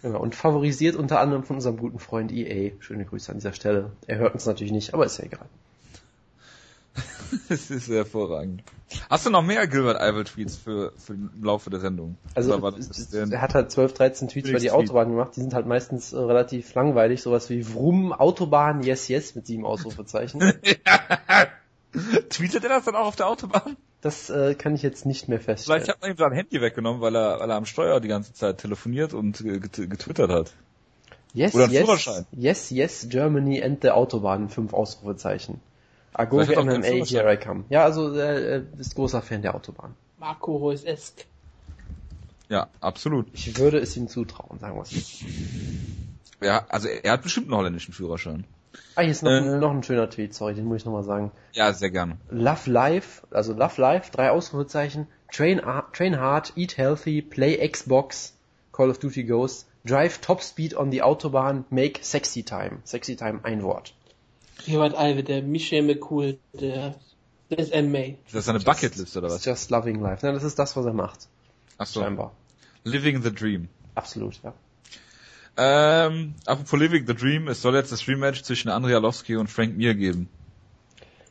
Genau, 0.02 0.20
und 0.20 0.36
favorisiert 0.36 0.96
unter 0.96 1.20
anderem 1.20 1.44
von 1.44 1.58
unserem 1.58 1.78
guten 1.78 2.00
Freund 2.00 2.32
EA. 2.32 2.72
Schöne 2.80 3.06
Grüße 3.06 3.32
an 3.32 3.38
dieser 3.40 3.54
Stelle. 3.54 3.92
Er 4.08 4.18
hört 4.18 4.34
uns 4.34 4.46
natürlich 4.46 4.72
nicht, 4.72 4.94
aber 4.94 5.06
ist 5.06 5.18
ja 5.18 5.26
egal. 5.26 5.46
Das 7.48 7.70
ist 7.70 7.88
hervorragend. 7.90 8.64
Hast 9.08 9.26
du 9.26 9.30
noch 9.30 9.44
mehr 9.44 9.68
Gilbert 9.68 10.02
Eivel 10.02 10.24
Tweets 10.24 10.56
für, 10.56 10.94
für 10.98 11.14
den 11.14 11.30
Laufe 11.44 11.70
der 11.70 11.80
Sendung? 11.80 12.18
Also 12.34 12.58
es- 12.76 13.14
er 13.14 13.40
hat 13.42 13.54
halt 13.54 13.70
12, 13.72 13.94
13 13.94 14.28
Tweets 14.30 14.50
über 14.50 14.58
die. 14.60 14.72
Autobahn 14.72 15.12
gemacht. 15.12 15.36
Die 15.36 15.42
sind 15.42 15.54
halt 15.54 15.68
meistens 15.68 16.12
äh, 16.12 16.18
relativ 16.18 16.74
langweilig. 16.74 17.22
Sowas 17.22 17.50
wie 17.52 17.62
Vroom, 17.64 18.12
Autobahn, 18.14 18.82
yes, 18.82 19.08
yes 19.08 19.36
mit 19.36 19.46
sieben 19.46 19.64
Ausrufezeichen. 19.66 20.42
Tweetet 22.30 22.64
er 22.64 22.70
das 22.70 22.86
dann 22.86 22.96
auch 22.96 23.06
auf 23.08 23.16
der 23.16 23.28
Autobahn? 23.28 23.78
Das 24.02 24.30
äh, 24.30 24.56
kann 24.56 24.76
ich 24.76 24.82
jetzt 24.82 25.06
nicht 25.06 25.28
mehr 25.28 25.40
feststellen. 25.42 25.82
Vielleicht 25.82 25.94
hat 25.94 26.02
man 26.02 26.12
ihm 26.12 26.18
sein 26.18 26.32
Handy 26.32 26.62
weggenommen, 26.62 27.02
weil 27.02 27.16
er, 27.16 27.40
weil 27.40 27.50
er 27.50 27.56
am 27.58 27.66
Steuer 27.66 28.00
die 28.00 28.08
ganze 28.08 28.34
Zeit 28.34 28.60
telefoniert 28.60 29.14
und 29.14 29.42
äh, 29.42 29.60
get- 29.60 29.90
getwittert 29.90 30.32
hat. 30.32 30.54
Yes, 31.34 31.54
Oder 31.54 31.68
yes, 31.68 32.26
yes, 32.32 32.70
yes, 32.72 33.08
Germany 33.10 33.62
and 33.62 33.82
the 33.82 33.92
Autobahn, 33.92 34.50
fünf 34.50 34.74
Ausrufezeichen. 34.74 35.62
Agoge 36.14 36.54
er 36.56 36.64
MMA, 36.64 37.06
here 37.06 37.32
I 37.32 37.38
come. 37.38 37.66
Ja, 37.70 37.84
also 37.84 38.14
er 38.16 38.56
äh, 38.58 38.64
ist 38.80 38.96
großer 38.96 39.22
Fan 39.22 39.42
der 39.42 39.54
Autobahn. 39.54 39.96
Marco 40.18 40.56
Reus-esk. 40.56 41.26
Ja, 42.50 42.68
absolut. 42.82 43.28
Ich 43.34 43.58
würde 43.60 43.78
es 43.78 43.96
ihm 43.96 44.08
zutrauen, 44.08 44.60
sagen 44.60 44.76
wir 44.76 44.82
es. 44.82 45.24
Ja, 46.42 46.66
also 46.70 46.88
er, 46.88 47.06
er 47.06 47.12
hat 47.14 47.22
bestimmt 47.22 47.48
einen 47.48 47.56
holländischen 47.58 47.94
Führerschein. 47.94 48.46
Ah, 48.96 49.02
hier 49.02 49.12
ist 49.12 49.24
noch, 49.24 49.32
Äh. 49.32 49.38
ein, 49.40 49.60
noch 49.60 49.72
ein 49.72 49.84
schöner 49.84 50.10
Tweet, 50.10 50.34
sorry, 50.34 50.54
den 50.54 50.66
muss 50.66 50.78
ich 50.78 50.86
nochmal 50.86 51.04
sagen. 51.04 51.32
Ja, 51.54 51.74
sehr 51.74 51.90
gerne. 51.90 52.18
Love 52.30 52.70
Life, 52.70 53.26
also 53.32 53.54
Love 53.54 53.82
Life, 53.82 54.12
drei 54.12 54.32
Ausrufezeichen, 54.32 55.08
Train, 55.32 55.62
train 55.94 56.20
hard, 56.20 56.54
eat 56.56 56.78
healthy, 56.78 57.22
play 57.22 57.56
Xbox, 57.68 58.34
Call 58.72 58.90
of 58.90 59.00
Duty 59.00 59.24
Ghost, 59.24 59.68
drive 59.86 60.22
top 60.22 60.42
speed 60.42 60.76
on 60.76 60.92
the 60.92 61.02
Autobahn, 61.04 61.66
make 61.70 62.00
sexy 62.04 62.44
time. 62.44 62.80
Sexy 62.84 63.16
time, 63.16 63.40
ein 63.44 63.62
Wort. 63.64 63.94
Gilbert 64.66 64.96
Alve, 64.96 65.24
der 65.24 65.42
Michel 65.44 65.84
McCool, 65.84 66.38
der 66.54 66.96
des 67.50 67.70
MA. 67.72 68.16
Ist 68.26 68.34
das 68.34 68.46
seine 68.46 68.60
Bucketlist 68.60 69.16
oder 69.18 69.30
was? 69.30 69.44
just 69.46 69.72
loving 69.72 70.00
life. 70.00 70.24
Nein, 70.26 70.36
das 70.36 70.44
ist 70.44 70.60
das, 70.60 70.76
was 70.76 70.86
er 70.86 70.94
macht. 70.94 71.28
Ach 71.78 71.86
so. 71.88 72.02
Scheinbar. 72.02 72.32
Living 72.84 73.22
the 73.24 73.34
Dream. 73.34 73.70
Absolut, 73.96 74.40
ja. 74.44 74.54
Ähm, 75.62 76.36
apropos 76.46 76.80
Living 76.80 77.06
the 77.06 77.14
Dream, 77.14 77.50
es 77.50 77.62
soll 77.62 77.76
jetzt 77.76 77.92
das 77.92 78.08
Rematch 78.08 78.44
zwischen 78.44 78.70
Andrea 78.70 78.98
Lowski 78.98 79.36
und 79.36 79.50
Frank 79.50 79.76
Mir 79.76 79.94
geben. 79.94 80.30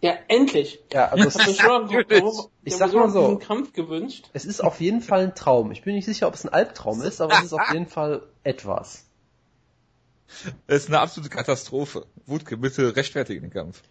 Ja, 0.03 0.13
endlich. 0.29 0.81
Ja, 0.93 1.07
also 1.07 1.23
mir 1.23 1.29
es, 1.29 1.57
schon 1.59 2.49
ich 2.65 2.77
sag 2.77 2.93
mal 2.93 3.09
so. 3.09 3.39
Kampf 3.39 3.73
gewünscht. 3.73 4.29
es 4.35 4.45
ist 4.45 4.61
auf 4.63 4.83
jeden 4.83 5.01
Fall 5.01 5.21
ein 5.21 5.35
Traum. 5.35 5.73
Ich 5.73 5.81
bin 5.81 5.95
nicht 5.95 6.05
sicher, 6.05 6.29
ob 6.29 6.35
es 6.35 6.45
ein 6.45 6.53
Albtraum 6.53 7.01
ist, 7.01 7.23
aber 7.23 7.39
es 7.39 7.45
ist 7.45 7.53
auf 7.55 7.69
jeden 7.73 7.87
Fall 7.87 8.23
etwas. 8.45 9.07
Es 10.67 10.83
ist 10.83 10.89
eine 10.89 11.01
absolute 11.01 11.35
Katastrophe. 11.35 12.05
Wutke, 12.27 12.59
bitte 12.59 12.95
rechtfertigen 12.95 13.41
den 13.41 13.51
Kampf. 13.51 13.83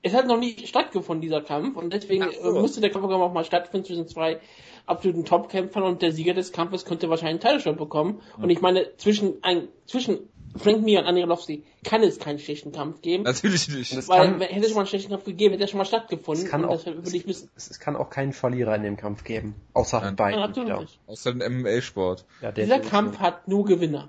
Es 0.00 0.14
hat 0.14 0.26
noch 0.26 0.38
nie 0.38 0.66
stattgefunden, 0.66 1.20
dieser 1.20 1.42
Kampf, 1.42 1.76
und 1.76 1.92
deswegen 1.92 2.24
so. 2.32 2.56
äh, 2.56 2.60
musste 2.60 2.80
der 2.80 2.90
Kampf 2.90 3.04
auch 3.04 3.32
mal 3.34 3.44
stattfinden 3.44 3.84
zwischen 3.86 4.08
zwei 4.08 4.40
absoluten 4.88 5.24
Top-Kämpfern 5.24 5.82
und 5.82 6.02
der 6.02 6.12
Sieger 6.12 6.34
des 6.34 6.52
Kampfes 6.52 6.84
könnte 6.84 7.08
wahrscheinlich 7.10 7.44
einen 7.44 7.60
Title-Shot 7.60 7.78
bekommen. 7.78 8.20
Und 8.36 8.50
ich 8.50 8.60
meine, 8.60 8.96
zwischen 8.96 9.42
ein, 9.42 9.68
zwischen 9.86 10.18
Frank 10.56 10.82
Mir 10.82 11.00
und 11.00 11.06
Andrei 11.06 11.62
kann 11.84 12.02
es 12.02 12.18
keinen 12.18 12.38
schlechten 12.38 12.72
Kampf 12.72 13.02
geben. 13.02 13.24
Natürlich 13.24 13.68
nicht. 13.68 13.96
Das 13.96 14.08
weil, 14.08 14.32
kann- 14.32 14.40
hätte 14.40 14.60
es 14.60 14.66
schon 14.66 14.74
mal 14.74 14.80
einen 14.80 14.88
schlechten 14.88 15.10
Kampf 15.10 15.24
gegeben, 15.24 15.52
hätte 15.52 15.64
er 15.64 15.68
schon 15.68 15.78
mal 15.78 15.84
stattgefunden. 15.84 16.44
Es 16.44 16.50
kann 16.50 16.64
und 16.64 16.70
auch, 16.70 16.86
es, 16.86 17.48
es 17.54 17.80
kann 17.80 17.96
auch 17.96 18.10
keinen 18.10 18.32
Verlierer 18.32 18.74
in 18.76 18.82
dem 18.82 18.96
Kampf 18.96 19.24
geben. 19.24 19.54
Außer 19.74 20.00
Nein. 20.00 20.16
beiden. 20.16 20.40
Nein, 20.40 20.48
absolut 20.48 20.68
ja. 20.68 20.80
nicht. 20.80 20.98
Außer 21.06 21.32
dem 21.34 21.60
MMA-Sport. 21.60 22.24
Ja, 22.40 22.52
der 22.52 22.64
Dieser 22.64 22.80
Kampf 22.80 23.18
hat 23.18 23.48
nur 23.48 23.64
Gewinner. 23.64 24.08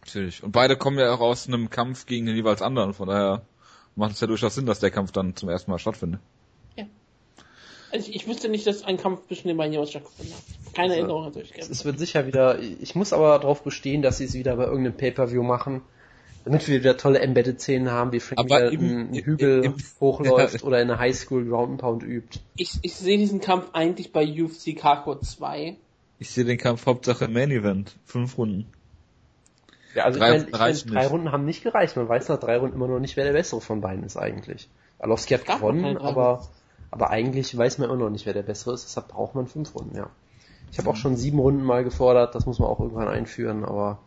Natürlich. 0.00 0.42
Und 0.42 0.52
beide 0.52 0.76
kommen 0.76 0.98
ja 0.98 1.12
auch 1.12 1.20
aus 1.20 1.46
einem 1.46 1.70
Kampf 1.70 2.06
gegen 2.06 2.26
den 2.26 2.36
jeweils 2.36 2.62
anderen. 2.62 2.94
Von 2.94 3.08
daher 3.08 3.42
macht 3.94 4.12
es 4.12 4.20
ja 4.20 4.26
durchaus 4.26 4.54
Sinn, 4.54 4.66
dass 4.66 4.80
der 4.80 4.90
Kampf 4.90 5.12
dann 5.12 5.36
zum 5.36 5.48
ersten 5.48 5.70
Mal 5.70 5.78
stattfindet. 5.78 6.20
Also 7.90 8.08
ich, 8.10 8.16
ich 8.16 8.26
wüsste 8.28 8.48
nicht, 8.48 8.66
dass 8.66 8.82
ein 8.84 8.96
Kampf 8.98 9.26
zwischen 9.26 9.48
den 9.48 9.56
beiden 9.56 9.72
jemals 9.72 9.90
stattgefunden 9.90 10.34
hat. 10.34 10.74
Keine 10.74 10.88
Also, 10.90 11.00
Erinnerung 11.00 11.24
natürlich. 11.24 11.52
Es, 11.56 11.70
es 11.70 11.84
wird 11.84 11.98
sicher 11.98 12.26
wieder, 12.26 12.58
ich 12.60 12.94
muss 12.94 13.12
aber 13.12 13.38
darauf 13.38 13.62
bestehen, 13.62 14.02
dass 14.02 14.18
sie 14.18 14.24
es 14.24 14.34
wieder 14.34 14.56
bei 14.56 14.64
irgendeinem 14.64 14.96
Pay-Per-View 14.96 15.42
machen, 15.42 15.80
damit 16.44 16.66
wir 16.68 16.80
wieder 16.80 16.96
tolle 16.96 17.20
Embedded-Szenen 17.20 17.90
haben, 17.90 18.12
wie 18.12 18.20
Frank 18.20 18.38
Aber 18.40 18.56
wieder 18.56 18.72
im- 18.72 18.80
einen 18.80 19.14
Hügel 19.14 19.64
im- 19.64 19.74
hochläuft 20.00 20.62
oder 20.64 20.80
in 20.82 20.90
einer 20.90 20.98
Highschool 20.98 21.46
Ground 21.46 21.70
and 21.72 21.80
Pound 21.80 22.02
übt. 22.02 22.38
Ich, 22.56 22.72
ich 22.82 22.94
sehe 22.94 23.16
diesen 23.18 23.40
Kampf 23.40 23.70
eigentlich 23.72 24.12
bei 24.12 24.24
UFC 24.24 24.76
Kako 24.76 25.16
2. 25.16 25.76
Ich 26.18 26.30
sehe 26.30 26.44
den 26.44 26.58
Kampf 26.58 26.86
Hauptsache 26.86 27.24
im 27.26 27.32
Main 27.32 27.50
Event. 27.50 27.96
Fünf 28.04 28.36
Runden. 28.38 28.66
Ja, 29.94 30.04
also 30.04 30.18
Drei 30.18 30.36
ich 30.36 30.52
meine, 30.52 30.72
ich 30.74 30.84
mein, 30.84 30.94
drei 30.94 31.02
nicht. 31.02 31.10
Runden 31.12 31.32
haben 31.32 31.44
nicht 31.44 31.62
gereicht. 31.62 31.96
Man 31.96 32.08
weiß 32.08 32.28
nach 32.28 32.38
drei 32.38 32.58
Runden 32.58 32.76
immer 32.76 32.88
noch 32.88 32.98
nicht, 33.00 33.16
wer 33.16 33.24
der 33.24 33.32
bessere 33.32 33.60
von 33.60 33.80
beiden 33.80 34.04
ist 34.04 34.16
eigentlich. 34.16 34.68
Alowski 34.98 35.34
hat 35.34 35.46
gewonnen, 35.46 35.96
aber, 35.96 36.46
aber 36.90 37.10
eigentlich 37.10 37.56
weiß 37.56 37.78
man 37.78 37.88
immer 37.88 37.98
noch 37.98 38.10
nicht, 38.10 38.26
wer 38.26 38.32
der 38.32 38.42
bessere 38.42 38.74
ist. 38.74 38.84
Deshalb 38.84 39.08
braucht 39.08 39.34
man 39.34 39.46
fünf 39.46 39.74
Runden, 39.74 39.96
ja. 39.96 40.10
Ich 40.70 40.78
habe 40.78 40.90
auch 40.90 40.96
schon 40.96 41.16
sieben 41.16 41.38
Runden 41.38 41.62
mal 41.62 41.82
gefordert, 41.84 42.34
das 42.34 42.46
muss 42.46 42.58
man 42.58 42.68
auch 42.68 42.80
irgendwann 42.80 43.08
einführen, 43.08 43.64
aber 43.64 43.98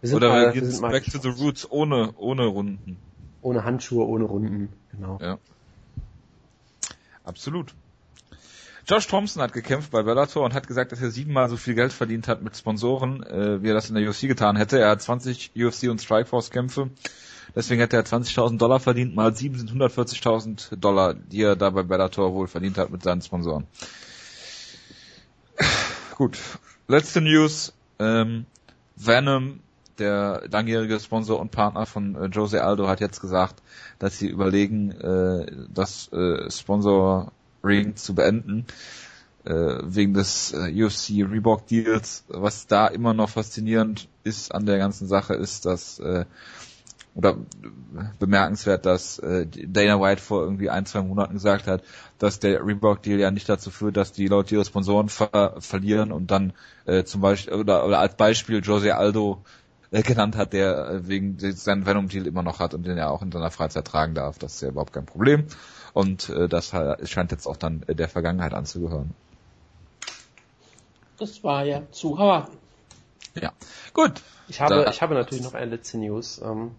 wir 0.00 0.08
sind 0.08 0.16
Oder 0.16 0.28
mal, 0.28 0.54
wir 0.54 0.64
sind 0.64 0.80
mal 0.80 0.90
back 0.90 1.04
to 1.04 1.18
the 1.18 1.28
roots 1.28 1.70
ohne, 1.70 2.14
ohne 2.16 2.46
Runden. 2.46 2.96
ohne 3.42 3.64
Handschuhe, 3.64 4.06
ohne 4.06 4.24
Runden, 4.24 4.72
genau. 4.90 5.18
Ja. 5.20 5.38
Absolut. 7.24 7.74
Josh 8.88 9.08
Thompson 9.08 9.42
hat 9.42 9.52
gekämpft 9.52 9.90
bei 9.90 10.04
Bellator 10.04 10.44
und 10.44 10.54
hat 10.54 10.68
gesagt, 10.68 10.92
dass 10.92 11.02
er 11.02 11.10
siebenmal 11.10 11.48
so 11.48 11.56
viel 11.56 11.74
Geld 11.74 11.92
verdient 11.92 12.28
hat 12.28 12.42
mit 12.42 12.56
Sponsoren, 12.56 13.22
äh, 13.24 13.60
wie 13.60 13.68
er 13.68 13.74
das 13.74 13.88
in 13.88 13.96
der 13.96 14.08
UFC 14.08 14.28
getan 14.28 14.54
hätte. 14.54 14.78
Er 14.78 14.90
hat 14.90 15.02
20 15.02 15.52
UFC 15.56 15.90
und 15.90 16.00
Strikeforce 16.00 16.50
Kämpfe. 16.52 16.90
Deswegen 17.56 17.80
hätte 17.80 17.96
er 17.96 18.04
20.000 18.04 18.58
Dollar 18.58 18.80
verdient. 18.80 19.16
Mal 19.16 19.34
sieben 19.34 19.58
sind 19.58 19.72
140.000 19.72 20.76
Dollar, 20.76 21.14
die 21.14 21.40
er 21.40 21.56
da 21.56 21.70
bei 21.70 21.82
Bellator 21.82 22.34
wohl 22.34 22.48
verdient 22.48 22.76
hat 22.76 22.90
mit 22.90 23.02
seinen 23.02 23.22
Sponsoren. 23.22 23.66
Gut. 26.14 26.38
Letzte 26.86 27.22
News. 27.22 27.72
Ähm, 27.98 28.44
Venom, 28.94 29.60
der 29.98 30.42
langjährige 30.50 31.00
Sponsor 31.00 31.40
und 31.40 31.50
Partner 31.50 31.86
von 31.86 32.14
äh, 32.14 32.26
Jose 32.26 32.62
Aldo, 32.62 32.88
hat 32.88 33.00
jetzt 33.00 33.22
gesagt, 33.22 33.62
dass 33.98 34.18
sie 34.18 34.28
überlegen, 34.28 34.92
äh, 34.92 35.46
das 35.72 36.12
äh, 36.12 36.50
Sponsoring 36.50 37.96
zu 37.96 38.14
beenden 38.14 38.66
äh, 39.44 39.78
wegen 39.82 40.12
des 40.12 40.52
äh, 40.52 40.84
UFC 40.84 41.26
Reebok 41.26 41.66
Deals. 41.66 42.24
Was 42.28 42.66
da 42.66 42.86
immer 42.86 43.14
noch 43.14 43.30
faszinierend 43.30 44.08
ist 44.24 44.54
an 44.54 44.66
der 44.66 44.76
ganzen 44.76 45.06
Sache, 45.06 45.32
ist, 45.32 45.64
dass 45.64 45.98
äh, 46.00 46.26
oder 47.16 47.36
bemerkenswert, 48.18 48.84
dass 48.84 49.18
äh, 49.18 49.46
Dana 49.46 50.00
White 50.00 50.20
vor 50.20 50.42
irgendwie 50.42 50.68
ein, 50.70 50.84
zwei 50.84 51.00
Monaten 51.00 51.34
gesagt 51.34 51.66
hat, 51.66 51.82
dass 52.18 52.38
der 52.40 52.64
Reebok-Deal 52.64 53.18
ja 53.18 53.30
nicht 53.30 53.48
dazu 53.48 53.70
führt, 53.70 53.96
dass 53.96 54.12
die 54.12 54.28
Leute 54.28 54.54
ihre 54.54 54.64
Sponsoren 54.66 55.08
ver 55.08 55.56
verlieren 55.58 56.12
und 56.12 56.30
dann 56.30 56.52
äh, 56.84 57.04
zum 57.04 57.22
Beispiel 57.22 57.54
oder, 57.54 57.86
oder 57.86 57.98
als 58.00 58.16
Beispiel 58.16 58.60
Jose 58.62 58.94
Aldo 58.94 59.42
äh, 59.90 60.02
genannt 60.02 60.36
hat, 60.36 60.52
der 60.52 60.88
äh, 60.90 61.08
wegen 61.08 61.38
seinen 61.38 61.86
Venom-Deal 61.86 62.26
immer 62.26 62.42
noch 62.42 62.60
hat 62.60 62.74
und 62.74 62.86
den 62.86 62.98
er 62.98 63.10
auch 63.10 63.22
in 63.22 63.32
seiner 63.32 63.50
Freizeit 63.50 63.86
tragen 63.86 64.14
darf. 64.14 64.38
Das 64.38 64.54
ist 64.56 64.60
ja 64.60 64.68
überhaupt 64.68 64.92
kein 64.92 65.06
Problem. 65.06 65.46
Und 65.94 66.28
äh, 66.28 66.48
das 66.48 66.74
scheint 67.04 67.30
jetzt 67.32 67.46
auch 67.46 67.56
dann 67.56 67.82
äh, 67.86 67.94
der 67.94 68.10
Vergangenheit 68.10 68.52
anzugehören. 68.52 69.14
Das 71.18 71.42
war 71.42 71.64
ja 71.64 71.82
zu 71.92 72.16
erwarten. 72.16 72.58
Ja. 73.40 73.52
Gut. 73.94 74.20
Ich 74.48 74.60
habe, 74.60 74.84
Da- 74.84 74.90
ich 74.90 75.00
habe 75.00 75.14
natürlich 75.14 75.44
noch 75.44 75.54
eine 75.54 75.70
letzte 75.70 75.98
News. 75.98 76.40
Ähm, 76.44 76.72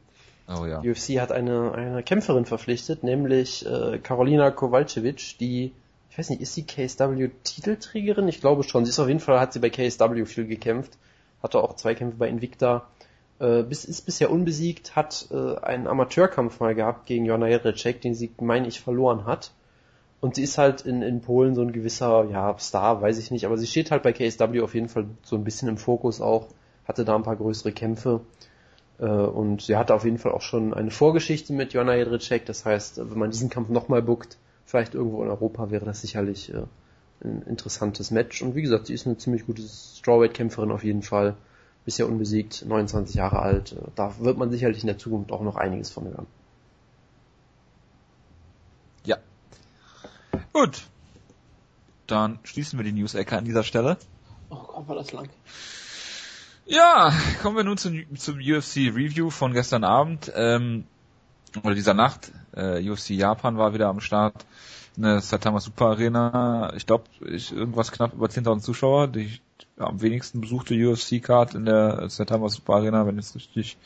Oh 0.48 0.66
ja. 0.66 0.80
UFC 0.80 1.20
hat 1.20 1.32
eine, 1.32 1.74
eine 1.74 2.04
Kämpferin 2.04 2.46
verpflichtet, 2.46 3.04
nämlich 3.04 3.66
äh, 3.66 4.00
Karolina 4.00 4.50
Kowalkiewicz, 4.50 5.38
die, 5.38 5.74
ich 6.10 6.18
weiß 6.18 6.30
nicht, 6.30 6.42
ist 6.42 6.54
sie 6.54 6.64
KSW-Titelträgerin? 6.64 8.28
Ich 8.30 8.40
glaube 8.40 8.64
schon. 8.64 8.86
Sie 8.86 8.90
ist 8.90 9.00
auf 9.00 9.10
jeden 9.10 9.20
Fall, 9.20 9.40
hat 9.40 9.52
sie 9.52 9.60
bei 9.60 9.70
KSW 9.70 10.26
viel 10.26 10.48
gekämpft, 10.48 10.98
hatte 11.44 11.62
auch 11.62 11.76
zwei 11.76 11.96
Kämpfe 11.96 12.18
bei 12.18 12.30
Invicta, 12.30 12.88
äh, 13.40 13.64
bis, 13.64 13.84
ist 13.84 14.06
bisher 14.06 14.32
unbesiegt, 14.32 14.96
hat 14.96 15.28
äh, 15.32 15.58
einen 15.58 15.86
Amateurkampf 15.86 16.62
mal 16.62 16.76
gehabt 16.76 17.08
gegen 17.08 17.26
Jonna 17.26 17.48
Jedrzejczyk, 17.48 18.00
den 18.02 18.16
sie, 18.16 18.32
meine 18.40 18.68
ich, 18.68 18.80
verloren 18.80 19.26
hat. 19.26 19.52
Und 20.22 20.36
sie 20.36 20.44
ist 20.44 20.58
halt 20.58 20.82
in, 20.82 21.02
in 21.02 21.22
Polen 21.22 21.56
so 21.56 21.62
ein 21.62 21.74
gewisser, 21.74 22.26
ja, 22.32 22.58
Star, 22.58 23.02
weiß 23.02 23.20
ich 23.20 23.32
nicht, 23.32 23.46
aber 23.46 23.58
sie 23.58 23.68
steht 23.68 23.92
halt 23.92 24.02
bei 24.02 24.14
KSW 24.14 24.62
auf 24.62 24.74
jeden 24.74 24.90
Fall 24.90 25.06
so 25.24 25.36
ein 25.36 25.44
bisschen 25.44 25.68
im 25.68 25.78
Fokus 25.78 26.22
auch, 26.22 26.48
hatte 26.86 27.06
da 27.06 27.16
ein 27.16 27.24
paar 27.24 27.36
größere 27.36 27.74
Kämpfe. 27.74 28.22
Äh, 29.00 29.06
und 29.06 29.62
sie 29.62 29.76
hatte 29.76 29.94
auf 29.94 30.04
jeden 30.04 30.18
Fall 30.18 30.32
auch 30.32 30.42
schon 30.42 30.74
eine 30.74 30.92
Vorgeschichte 30.92 31.54
mit 31.54 31.74
Jonna 31.74 31.96
Jedrzejczyk. 31.96 32.46
Das 32.46 32.66
heißt, 32.66 32.98
wenn 32.98 33.20
man 33.20 33.32
diesen 33.32 33.50
Kampf 33.50 33.70
nochmal 33.70 34.02
bookt, 34.02 34.38
vielleicht 34.66 34.96
irgendwo 34.96 35.24
in 35.24 35.30
Europa, 35.30 35.72
wäre 35.72 35.86
das 35.86 36.02
sicherlich 36.02 36.54
äh, 36.54 36.64
ein 37.24 37.42
interessantes 37.44 38.12
Match. 38.12 38.42
Und 38.42 38.56
wie 38.56 38.62
gesagt, 38.62 38.88
sie 38.88 38.94
ist 38.94 39.08
eine 39.08 39.18
ziemlich 39.18 39.46
gute 39.46 39.64
Strawweight-Kämpferin 39.64 40.72
auf 40.72 40.84
jeden 40.84 41.04
Fall. 41.04 41.36
Bisher 41.86 42.08
unbesiegt, 42.08 42.66
29 42.68 43.16
Jahre 43.16 43.40
alt. 43.40 43.76
Da 43.96 44.14
wird 44.20 44.38
man 44.38 44.52
sicherlich 44.52 44.82
in 44.82 44.88
der 44.88 44.98
Zukunft 44.98 45.32
auch 45.32 45.42
noch 45.42 45.56
einiges 45.56 45.90
von 45.90 46.04
hören. 46.04 46.28
Ja. 49.06 49.18
Gut. 50.52 50.84
Dann 52.08 52.40
schließen 52.44 52.78
wir 52.78 52.84
die 52.84 52.92
News-Ecke 52.92 53.38
an 53.38 53.46
dieser 53.46 53.64
Stelle. 53.64 53.98
Oh 54.50 54.56
Gott, 54.56 54.88
war 54.88 54.96
das 54.96 55.14
lang. 55.14 55.30
Ja, 56.70 57.14
kommen 57.42 57.56
wir 57.56 57.64
nun 57.64 57.78
zum, 57.78 58.04
zum 58.18 58.40
UFC 58.40 58.94
Review 58.94 59.30
von 59.30 59.54
gestern 59.54 59.86
Abend 59.86 60.30
ähm, 60.36 60.84
oder 61.64 61.76
dieser 61.76 61.94
Nacht. 61.94 62.34
Äh, 62.54 62.88
UFC 62.90 63.12
Japan 63.12 63.58
war 63.58 63.74
wieder 63.74 63.88
am 63.88 64.02
Start. 64.02 64.46
Eine 64.98 65.22
Satama 65.22 65.62
Super 65.62 65.86
Arena. 65.86 66.74
Ich 66.76 66.86
glaube, 66.86 67.06
irgendwas 67.22 67.94
knapp 67.94 68.14
über 68.14 68.28
10.000 68.28 68.60
Zuschauer. 68.60 69.08
Die 69.08 69.40
ja, 69.80 69.86
am 69.86 70.02
wenigsten 70.02 70.42
besuchte 70.42 70.74
UFC 70.76 71.24
Card 71.24 71.56
in 71.56 71.64
der 71.64 72.10
Satama 72.10 72.50
Super 72.50 72.74
Arena, 72.74 73.08
wenn 73.08 73.18
ich 73.18 73.28
es 73.28 73.36
richtig 73.36 73.78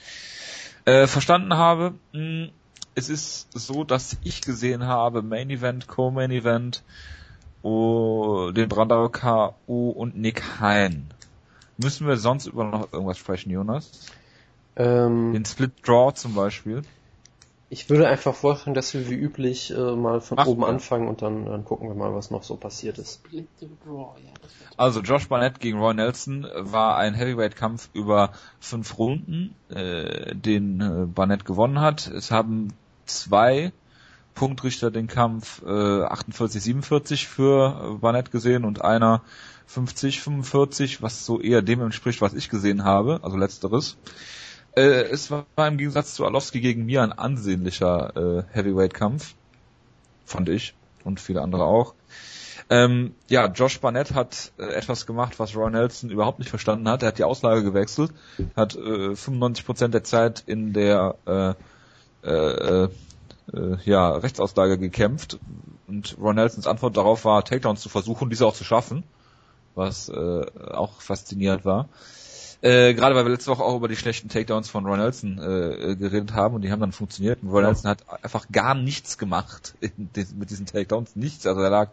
äh, 0.85 1.05
verstanden 1.05 1.55
habe. 1.55 1.93
Hm, 2.13 2.49
es 2.95 3.09
ist 3.09 3.47
so, 3.53 3.83
dass 3.83 4.17
ich 4.23 4.41
gesehen 4.41 4.87
habe 4.87 5.21
Main 5.21 5.51
Event, 5.51 5.87
Co-Main 5.87 6.31
Event, 6.31 6.81
oh, 7.61 8.49
den 8.49 8.69
Brandauer 8.69 9.11
K.O. 9.11 9.89
und 9.91 10.17
Nick 10.17 10.59
Hein. 10.59 11.11
Müssen 11.81 12.07
wir 12.07 12.17
sonst 12.17 12.47
über 12.47 12.63
noch 12.63 12.91
irgendwas 12.93 13.17
sprechen, 13.17 13.49
Jonas? 13.51 13.91
Ähm, 14.75 15.33
Den 15.33 15.45
Split 15.45 15.71
Draw 15.85 16.13
zum 16.13 16.33
Beispiel. 16.35 16.81
ich 17.69 17.89
würde 17.89 18.07
einfach 18.07 18.33
vorschlagen, 18.35 18.73
dass 18.73 18.93
wir 18.93 19.09
wie 19.09 19.15
üblich 19.15 19.71
äh, 19.71 19.95
mal 19.95 20.21
von 20.21 20.35
Machen 20.37 20.49
oben 20.49 20.61
wir. 20.61 20.67
anfangen 20.67 21.07
und 21.07 21.21
dann, 21.21 21.45
dann 21.45 21.65
gucken 21.65 21.87
wir 21.87 21.95
mal, 21.95 22.13
was 22.13 22.31
noch 22.31 22.43
so 22.43 22.55
passiert 22.55 22.97
ist. 22.97 23.21
Ja. 23.31 23.43
Also 24.77 25.01
Josh 25.01 25.27
Barnett 25.27 25.59
gegen 25.59 25.79
Roy 25.79 25.93
Nelson 25.93 26.47
war 26.55 26.97
ein 26.97 27.13
Heavyweight-Kampf 27.13 27.89
über 27.93 28.31
fünf 28.59 28.97
Runden, 28.97 29.55
äh, 29.69 30.35
den 30.35 30.81
äh, 30.81 31.05
Barnett 31.05 31.45
gewonnen 31.45 31.79
hat. 31.81 32.07
Es 32.07 32.31
haben 32.31 32.73
zwei 33.05 33.71
Punktrichter 34.33 34.91
den 34.91 35.07
Kampf 35.07 35.61
äh, 35.63 35.67
48-47 35.67 37.27
für 37.27 37.93
äh, 37.95 37.97
Barnett 37.97 38.31
gesehen 38.31 38.65
und 38.65 38.81
einer 38.81 39.21
50-45, 39.73 41.01
was 41.01 41.25
so 41.25 41.39
eher 41.39 41.61
dem 41.61 41.81
entspricht, 41.81 42.21
was 42.21 42.33
ich 42.33 42.49
gesehen 42.49 42.83
habe, 42.83 43.19
also 43.23 43.37
letzteres. 43.37 43.97
Äh, 44.75 45.03
es 45.03 45.31
war 45.31 45.45
im 45.57 45.77
Gegensatz 45.77 46.15
zu 46.15 46.25
Arlovski 46.25 46.61
gegen 46.61 46.85
mir 46.85 47.03
ein 47.03 47.13
ansehnlicher 47.13 48.15
äh, 48.15 48.43
Heavyweight-Kampf, 48.51 49.35
fand 50.25 50.49
ich 50.49 50.73
und 51.03 51.19
viele 51.19 51.41
andere 51.41 51.65
auch. 51.65 51.93
Ähm, 52.69 53.15
ja, 53.27 53.47
Josh 53.47 53.81
Barnett 53.81 54.13
hat 54.13 54.53
äh, 54.57 54.63
etwas 54.63 55.05
gemacht, 55.05 55.39
was 55.39 55.55
Roy 55.57 55.69
Nelson 55.69 56.09
überhaupt 56.09 56.39
nicht 56.39 56.49
verstanden 56.49 56.87
hat. 56.87 57.01
Er 57.03 57.09
hat 57.09 57.17
die 57.17 57.25
Auslage 57.25 57.63
gewechselt, 57.63 58.13
hat 58.55 58.75
äh, 58.75 59.11
95% 59.11 59.89
der 59.89 60.05
Zeit 60.05 60.43
in 60.45 60.71
der 60.71 61.15
äh, 61.25 62.27
äh, 62.27 62.87
äh, 63.53 63.77
ja, 63.85 64.11
Rechtsauslage 64.11 64.77
gekämpft 64.77 65.39
und 65.87 66.17
Roy 66.19 66.33
Nelsons 66.33 66.67
Antwort 66.67 66.97
darauf 66.97 67.25
war, 67.25 67.43
Takedowns 67.43 67.81
zu 67.81 67.89
versuchen, 67.89 68.29
diese 68.29 68.45
auch 68.45 68.55
zu 68.55 68.63
schaffen, 68.63 69.03
was 69.75 70.09
äh, 70.09 70.45
auch 70.71 71.01
faszinierend 71.01 71.65
war. 71.65 71.89
Äh, 72.61 72.93
gerade 72.93 73.15
weil 73.15 73.25
wir 73.25 73.31
letzte 73.31 73.49
Woche 73.49 73.63
auch 73.63 73.75
über 73.75 73.87
die 73.87 73.95
schlechten 73.95 74.29
Takedowns 74.29 74.69
von 74.69 74.85
Roy 74.85 74.97
Nelson 74.97 75.39
äh, 75.39 75.95
geredet 75.95 76.33
haben 76.33 76.53
und 76.55 76.61
die 76.61 76.71
haben 76.71 76.79
dann 76.79 76.91
funktioniert. 76.91 77.41
Und 77.41 77.49
Roy 77.49 77.61
Ja. 77.61 77.67
Nelson 77.69 77.89
hat 77.89 78.03
einfach 78.23 78.47
gar 78.51 78.75
nichts 78.75 79.17
gemacht 79.17 79.73
diesen- 79.97 80.37
mit 80.37 80.51
diesen 80.51 80.67
Takedowns, 80.67 81.15
nichts. 81.15 81.47
Also 81.47 81.59
er 81.61 81.71
lag 81.71 81.89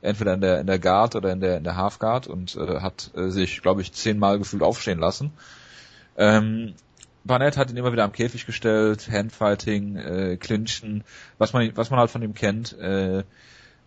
entweder 0.00 0.32
in 0.34 0.40
der 0.40 0.60
in 0.60 0.66
der 0.66 0.78
Guard 0.78 1.16
oder 1.16 1.32
in 1.32 1.40
der 1.40 1.58
in 1.58 1.64
der 1.64 1.76
Half 1.76 1.98
Guard 1.98 2.26
und 2.28 2.56
äh, 2.56 2.80
hat 2.80 3.10
äh, 3.14 3.28
sich, 3.28 3.60
glaube 3.60 3.82
ich, 3.82 3.92
zehnmal 3.92 4.38
gefühlt 4.38 4.62
aufstehen 4.62 4.98
lassen. 5.00 5.32
Ähm, 6.16 6.74
Barnett 7.26 7.56
hat 7.56 7.70
ihn 7.70 7.76
immer 7.76 7.92
wieder 7.92 8.04
am 8.04 8.12
Käfig 8.12 8.46
gestellt, 8.46 9.08
Handfighting, 9.10 9.96
äh, 9.96 10.36
Clinchen, 10.36 11.04
was 11.38 11.52
man 11.52 11.76
was 11.76 11.90
man 11.90 11.98
halt 11.98 12.10
von 12.10 12.22
ihm 12.22 12.34
kennt. 12.34 12.78
Äh, 12.78 13.24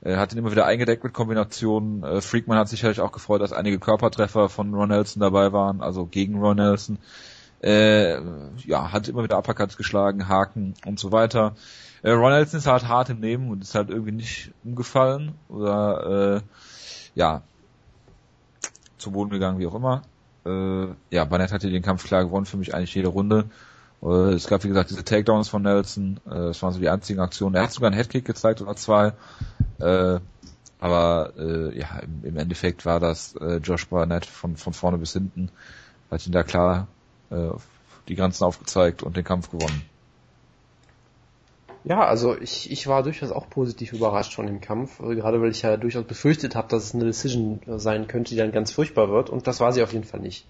er 0.02 0.18
hat 0.18 0.32
ihn 0.32 0.40
immer 0.40 0.52
wieder 0.52 0.66
eingedeckt 0.66 1.04
mit 1.04 1.14
Kombinationen. 1.14 2.04
Äh, 2.04 2.22
Freakman 2.22 2.58
hat 2.58 2.70
sicherlich 2.70 3.02
auch 3.02 3.12
gefreut, 3.12 3.42
dass 3.42 3.52
einige 3.52 3.80
Körpertreffer 3.80 4.50
von 4.50 4.74
Ron 4.74 4.90
Nelson 4.90 5.20
dabei 5.20 5.52
waren, 5.52 5.82
also 5.82 6.06
gegen 6.06 6.40
Ron 6.40 6.58
Nelson. 6.58 6.98
Äh, 7.62 8.22
ja, 8.66 8.94
hat 8.94 9.10
immer 9.10 9.24
wieder 9.24 9.38
Uppercuts 9.38 9.76
geschlagen, 9.76 10.30
Haken 10.30 10.76
und 10.86 11.00
so 11.00 11.12
weiter. 11.12 11.56
Äh, 12.02 12.12
Ron 12.12 12.32
Nelson 12.32 12.60
ist 12.60 12.68
halt 12.68 12.88
hart 12.88 13.10
im 13.10 13.20
Nehmen 13.20 13.50
und 13.50 13.62
ist 13.62 13.76
halt 13.76 13.90
irgendwie 13.90 14.14
nicht 14.14 14.52
umgefallen 14.64 15.34
oder 15.50 16.38
äh, 16.38 16.42
ja 17.16 17.42
zu 18.98 19.12
Boden 19.12 19.30
gegangen, 19.30 19.60
wie 19.60 19.68
auch 19.68 19.76
immer. 19.76 20.04
Äh, 20.50 21.16
ja, 21.16 21.26
Barnett 21.26 21.52
hatte 21.52 21.70
den 21.70 21.84
Kampf 21.84 22.06
klar 22.06 22.24
gewonnen, 22.24 22.46
für 22.46 22.58
mich 22.58 22.74
eigentlich 22.74 22.96
jede 22.96 23.10
Runde. 23.10 23.46
Äh, 24.02 24.34
es 24.34 24.48
gab, 24.48 24.64
wie 24.64 24.70
gesagt, 24.70 24.90
diese 24.90 25.04
Takedowns 25.04 25.50
von 25.50 25.62
Nelson, 25.62 26.20
äh, 26.26 26.30
das 26.30 26.62
waren 26.62 26.74
so 26.74 26.80
die 26.80 26.90
einzigen 26.90 27.20
Aktionen. 27.20 27.56
Er 27.56 27.64
hat 27.64 27.72
sogar 27.72 27.88
einen 27.88 27.98
Headkick 27.98 28.26
gezeigt 28.26 28.62
oder 28.62 28.76
zwei. 28.76 29.14
Äh, 29.80 30.20
aber 30.80 31.34
äh, 31.38 31.78
ja, 31.78 32.00
im, 32.00 32.24
im 32.24 32.38
Endeffekt 32.38 32.86
war 32.86 33.00
das 33.00 33.36
äh, 33.36 33.58
Josh 33.58 33.88
Barnett 33.88 34.26
von, 34.26 34.56
von 34.56 34.74
vorne 34.74 34.98
bis 34.98 35.14
hinten, 35.14 35.52
hat 36.10 36.26
ihn 36.26 36.32
da 36.32 36.44
klar 36.44 36.88
äh, 37.30 37.50
die 38.08 38.16
Grenzen 38.16 38.46
aufgezeigt 38.46 39.04
und 39.04 39.18
den 39.18 39.24
Kampf 39.24 39.52
gewonnen. 39.52 39.82
Ja, 41.84 42.06
also 42.06 42.38
ich, 42.40 42.72
ich 42.72 42.88
war 42.88 43.04
durchaus 43.04 43.32
auch 43.32 43.50
positiv 43.50 43.94
überrascht 43.94 44.34
von 44.34 44.46
dem 44.46 44.62
Kampf, 44.62 45.00
äh, 45.00 45.16
gerade 45.16 45.42
weil 45.42 45.52
ich 45.52 45.62
ja 45.62 45.78
durchaus 45.78 46.04
befürchtet 46.04 46.56
habe, 46.56 46.68
dass 46.68 46.84
es 46.84 46.96
eine 46.96 47.06
Decision 47.06 47.62
äh, 47.68 47.80
sein 47.80 48.08
könnte, 48.08 48.32
die 48.32 48.38
dann 48.38 48.52
ganz 48.52 48.72
furchtbar 48.72 49.10
wird 49.10 49.30
und 49.30 49.48
das 49.48 49.60
war 49.60 49.72
sie 49.72 49.82
auf 49.82 49.94
jeden 49.94 50.06
Fall 50.06 50.20
nicht. 50.20 50.46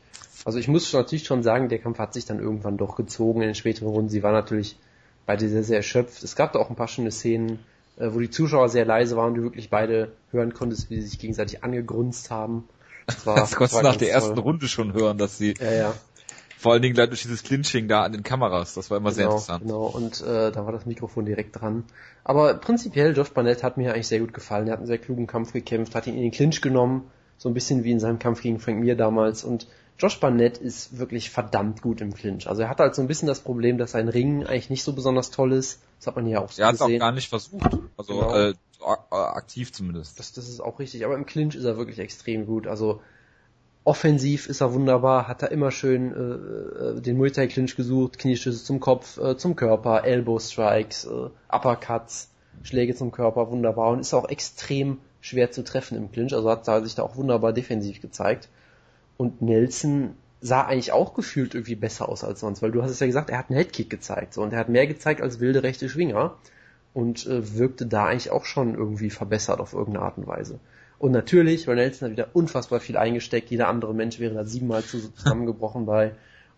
Also 0.46 0.58
ich 0.58 0.68
muss 0.68 0.92
natürlich 0.94 1.26
schon 1.26 1.44
sagen, 1.44 1.70
der 1.70 1.80
Kampf 1.80 2.00
hat 2.00 2.14
sich 2.14 2.26
dann 2.26 2.40
irgendwann 2.40 2.78
doch 2.78 2.96
gezogen 2.96 3.42
in 3.42 3.50
den 3.50 3.56
späteren 3.56 3.90
Runden. 3.90 4.10
Sie 4.10 4.24
war 4.24 4.32
natürlich 4.32 4.78
beide 5.26 5.50
sehr, 5.50 5.64
sehr 5.64 5.78
erschöpft. 5.78 6.24
Es 6.24 6.36
gab 6.36 6.54
da 6.54 6.60
auch 6.60 6.70
ein 6.70 6.76
paar 6.76 6.88
schöne 6.88 7.12
Szenen, 7.12 7.60
äh, 7.98 8.10
wo 8.12 8.20
die 8.20 8.30
Zuschauer 8.30 8.70
sehr 8.70 8.86
leise 8.86 9.16
waren 9.18 9.30
und 9.30 9.36
du 9.36 9.44
wirklich 9.44 9.70
beide 9.70 10.14
hören 10.32 10.54
konntest, 10.54 10.90
wie 10.90 11.02
sie 11.02 11.08
sich 11.08 11.20
gegenseitig 11.20 11.64
angegrunzt 11.64 12.32
haben. 12.32 12.68
Das 13.06 13.26
war, 13.26 13.36
Das 13.40 13.56
konntest 13.56 13.80
du 13.80 13.84
nach 13.84 13.96
der 13.98 14.12
ersten 14.12 14.36
toll. 14.36 14.44
Runde 14.44 14.68
schon 14.68 14.94
hören, 14.94 15.18
dass 15.18 15.38
sie 15.38 15.54
Ja, 15.60 15.72
ja. 15.72 15.94
Vor 16.60 16.74
allen 16.74 16.82
Dingen 16.82 16.94
gleich 16.94 17.08
durch 17.08 17.22
dieses 17.22 17.42
Clinching 17.44 17.88
da 17.88 18.04
an 18.04 18.12
den 18.12 18.22
Kameras, 18.22 18.74
das 18.74 18.92
war 18.92 18.98
immer 18.98 19.12
sehr 19.12 19.26
genau, 19.28 19.36
interessant. 19.38 19.64
Genau, 19.64 19.86
und 19.86 20.20
äh, 20.22 20.52
da 20.52 20.66
war 20.66 20.74
das 20.74 20.86
Mikrofon 20.86 21.26
direkt 21.26 21.60
dran. 21.62 21.86
Aber 22.26 22.54
prinzipiell, 22.56 23.16
Josh 23.16 23.30
Barnett 23.32 23.64
hat 23.64 23.78
mir 23.78 23.94
eigentlich 23.94 24.10
sehr 24.10 24.20
gut 24.20 24.34
gefallen. 24.34 24.68
Er 24.68 24.74
hat 24.74 24.80
einen 24.80 24.88
sehr 24.88 24.98
klugen 24.98 25.26
Kampf 25.26 25.54
gekämpft, 25.54 25.96
hat 25.96 26.06
ihn 26.06 26.16
in 26.16 26.22
den 26.22 26.32
Clinch 26.32 26.60
genommen, 26.62 27.10
so 27.38 27.48
ein 27.48 27.54
bisschen 27.54 27.86
wie 27.86 27.92
in 27.92 28.02
seinem 28.02 28.20
Kampf 28.20 28.42
gegen 28.42 28.60
Frank 28.60 28.78
Mir 28.82 28.98
damals. 28.98 29.46
Und 29.46 29.68
Josh 29.98 30.20
Barnett 30.20 30.58
ist 30.58 30.98
wirklich 30.98 31.30
verdammt 31.30 31.82
gut 31.82 32.02
im 32.02 32.14
Clinch. 32.14 32.50
Also 32.50 32.64
er 32.64 32.70
hat 32.70 32.80
halt 32.80 32.94
so 32.94 33.02
ein 33.02 33.08
bisschen 33.08 33.30
das 33.30 33.40
Problem, 33.40 33.78
dass 33.78 33.92
sein 33.92 34.10
Ring 34.10 34.46
eigentlich 34.46 34.70
nicht 34.70 34.84
so 34.84 34.92
besonders 34.92 35.32
toll 35.32 35.54
ist. 35.54 35.82
Das 36.00 36.08
hat 36.08 36.18
man 36.18 36.26
hier 36.26 36.42
auch 36.42 36.52
so 36.52 36.62
Er 36.62 36.68
hat 36.68 36.76
es 36.76 36.82
auch 36.82 36.88
gesehen. 36.88 37.00
gar 37.00 37.14
nicht 37.14 37.30
versucht, 37.30 37.78
also 37.96 38.14
Genau. 38.20 38.36
äh, 38.36 38.54
aktiv 39.12 39.72
zumindest. 39.72 40.20
Das, 40.20 40.34
das 40.34 40.50
ist 40.50 40.60
auch 40.60 40.80
richtig. 40.80 41.06
Aber 41.06 41.16
im 41.16 41.26
Clinch 41.26 41.56
ist 41.56 41.64
er 41.64 41.78
wirklich 41.78 42.00
extrem 42.00 42.46
gut. 42.46 42.68
Also 42.68 43.00
offensiv 43.84 44.48
ist 44.48 44.62
er 44.62 44.74
wunderbar, 44.74 45.28
hat 45.28 45.42
er 45.42 45.52
immer 45.52 45.72
schön 45.72 46.14
äh, 46.14 46.98
äh, 46.98 47.02
den 47.02 47.18
Muay 47.18 47.32
Thai 47.32 47.48
Clinch 47.48 47.76
gesucht, 47.76 48.20
Kniestöße 48.20 48.64
zum 48.64 48.80
Kopf, 48.80 49.18
äh, 49.18 49.38
zum 49.38 49.56
Körper, 49.56 50.04
Elbow 50.04 50.40
Strikes, 50.40 51.06
äh, 51.06 51.30
Uppercuts, 51.54 52.30
Schläge 52.64 52.96
zum 52.96 53.12
Körper, 53.12 53.50
wunderbar 53.50 53.92
und 53.92 54.00
ist 54.00 54.14
auch 54.14 54.30
extrem 54.30 54.98
schwer 55.22 55.52
zu 55.52 55.64
treffen 55.64 55.98
im 55.98 56.12
Clinch. 56.12 56.34
Also 56.34 56.50
hat 56.50 56.68
er 56.68 56.84
sich 56.84 56.96
da 56.96 57.04
auch 57.04 57.16
wunderbar 57.16 57.54
defensiv 57.54 58.02
gezeigt. 58.02 58.50
Und 59.18 59.42
Nelson 59.42 60.16
sah 60.42 60.62
eigentlich 60.62 60.92
auch 60.92 61.14
gefühlt 61.14 61.54
irgendwie 61.54 61.76
besser 61.76 62.08
aus 62.08 62.24
als 62.24 62.40
sonst, 62.40 62.62
weil 62.62 62.72
du 62.72 62.82
hast 62.82 62.92
es 62.92 63.00
ja 63.00 63.08
gesagt, 63.08 63.30
er 63.30 63.38
hat 63.38 63.50
einen 63.50 63.58
Headkick 63.58 63.90
gezeigt 63.90 64.34
so 64.34 64.42
und 64.42 64.54
er 64.54 64.60
hat 64.60 64.70
mehr 64.70 64.88
gezeigt 64.88 65.22
als 65.22 65.40
wilde 65.40 65.64
rechte 65.64 65.90
Schwinger 65.90 66.38
und 66.94 67.26
äh, 67.28 67.58
wirkte 67.58 67.86
da 67.86 68.06
eigentlich 68.06 68.32
auch 68.32 68.46
schon 68.46 68.76
irgendwie 68.76 69.10
verbessert 69.10 69.60
auf 69.60 69.74
irgendeine 69.74 70.06
Art 70.06 70.18
und 70.18 70.28
Weise. 70.28 70.60
Und 71.00 71.12
natürlich, 71.12 71.66
weil 71.68 71.76
Nelson 71.78 72.08
hat 72.08 72.12
wieder 72.12 72.28
unfassbar 72.34 72.80
viel 72.82 72.98
eingesteckt, 72.98 73.50
jeder 73.50 73.68
andere 73.70 73.94
Mensch 73.94 74.20
wäre 74.20 74.34
da 74.36 74.44
siebenmal 74.46 74.84
zu- 74.84 75.12
zusammengebrochen 75.14 75.86
bei. 75.86 76.12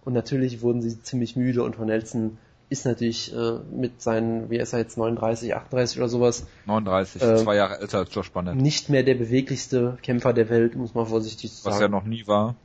Und 0.04 0.14
natürlich 0.14 0.62
wurden 0.62 0.82
sie 0.82 1.02
ziemlich 1.04 1.36
müde 1.36 1.64
und 1.64 1.76
von 1.76 1.86
Nelson 1.88 2.38
ist 2.70 2.86
natürlich 2.86 3.36
äh, 3.36 3.60
mit 3.72 4.02
seinen, 4.02 4.50
wie 4.50 4.58
ist 4.58 4.74
er 4.74 4.80
jetzt, 4.80 4.98
39, 4.98 5.54
38 5.56 5.98
oder 6.00 6.10
sowas, 6.10 6.48
39, 6.66 7.22
Ähm, 7.22 7.38
zwei 7.38 7.56
Jahre 7.56 7.80
älter 7.80 8.00
als 8.00 8.16
Josh 8.16 8.32
Barnett, 8.32 8.56
nicht 8.56 8.89
mehr 8.89 9.04
der 9.04 9.16
beweglichste 9.16 9.98
Kämpfer 10.02 10.34
der 10.34 10.50
Welt, 10.50 10.76
muss 10.76 10.96
man 10.96 11.06
vorsichtig 11.06 11.52
sagen. 11.52 11.76
was 11.76 11.82
er 11.82 11.89
noch 11.89 12.06
nie 12.06 12.26
war. 12.28 12.56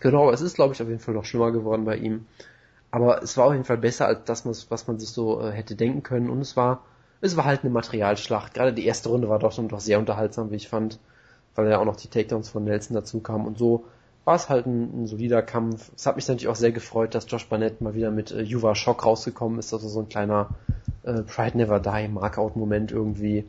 Genau, 0.00 0.30
es 0.30 0.40
ist, 0.40 0.54
glaube 0.54 0.72
ich, 0.74 0.80
auf 0.82 0.88
jeden 0.88 1.00
Fall 1.00 1.14
noch 1.14 1.24
schlimmer 1.24 1.50
geworden 1.52 1.84
bei 1.84 1.96
ihm. 1.96 2.26
Aber 2.90 3.22
es 3.22 3.36
war 3.36 3.46
auf 3.46 3.52
jeden 3.52 3.64
Fall 3.64 3.78
besser 3.78 4.06
als 4.06 4.20
das, 4.24 4.46
was 4.46 4.70
was 4.70 4.86
man 4.86 4.98
sich 4.98 5.08
so 5.10 5.40
äh, 5.42 5.50
hätte 5.50 5.74
denken 5.74 6.02
können. 6.02 6.30
Und 6.30 6.40
es 6.40 6.56
war, 6.56 6.84
es 7.20 7.36
war 7.36 7.44
halt 7.44 7.62
eine 7.62 7.70
Materialschlacht. 7.70 8.54
Gerade 8.54 8.72
die 8.72 8.86
erste 8.86 9.08
Runde 9.08 9.28
war 9.28 9.38
doch 9.38 9.52
schon 9.52 9.68
doch 9.68 9.80
sehr 9.80 9.98
unterhaltsam, 9.98 10.50
wie 10.50 10.56
ich 10.56 10.68
fand, 10.68 10.98
weil 11.56 11.68
ja 11.68 11.78
auch 11.78 11.84
noch 11.84 11.96
die 11.96 12.08
Takedowns 12.08 12.48
von 12.48 12.64
Nelson 12.64 12.94
dazu 12.94 13.20
kamen. 13.20 13.46
Und 13.46 13.58
so 13.58 13.84
war 14.24 14.34
es 14.36 14.48
halt 14.48 14.66
ein, 14.66 15.02
ein 15.02 15.06
solider 15.06 15.42
Kampf. 15.42 15.90
Es 15.96 16.06
hat 16.06 16.16
mich 16.16 16.26
natürlich 16.26 16.48
auch 16.48 16.56
sehr 16.56 16.72
gefreut, 16.72 17.14
dass 17.14 17.30
Josh 17.30 17.48
Barnett 17.48 17.80
mal 17.80 17.94
wieder 17.94 18.10
mit 18.10 18.32
äh, 18.32 18.42
Yuva 18.42 18.74
Shock 18.74 19.04
rausgekommen 19.04 19.58
ist. 19.58 19.72
Also 19.72 19.88
so 19.88 20.00
ein 20.00 20.08
kleiner 20.08 20.50
äh, 21.04 21.22
Pride 21.22 21.56
Never 21.56 21.80
Die 21.80 22.08
Markout-Moment 22.08 22.92
irgendwie. 22.92 23.44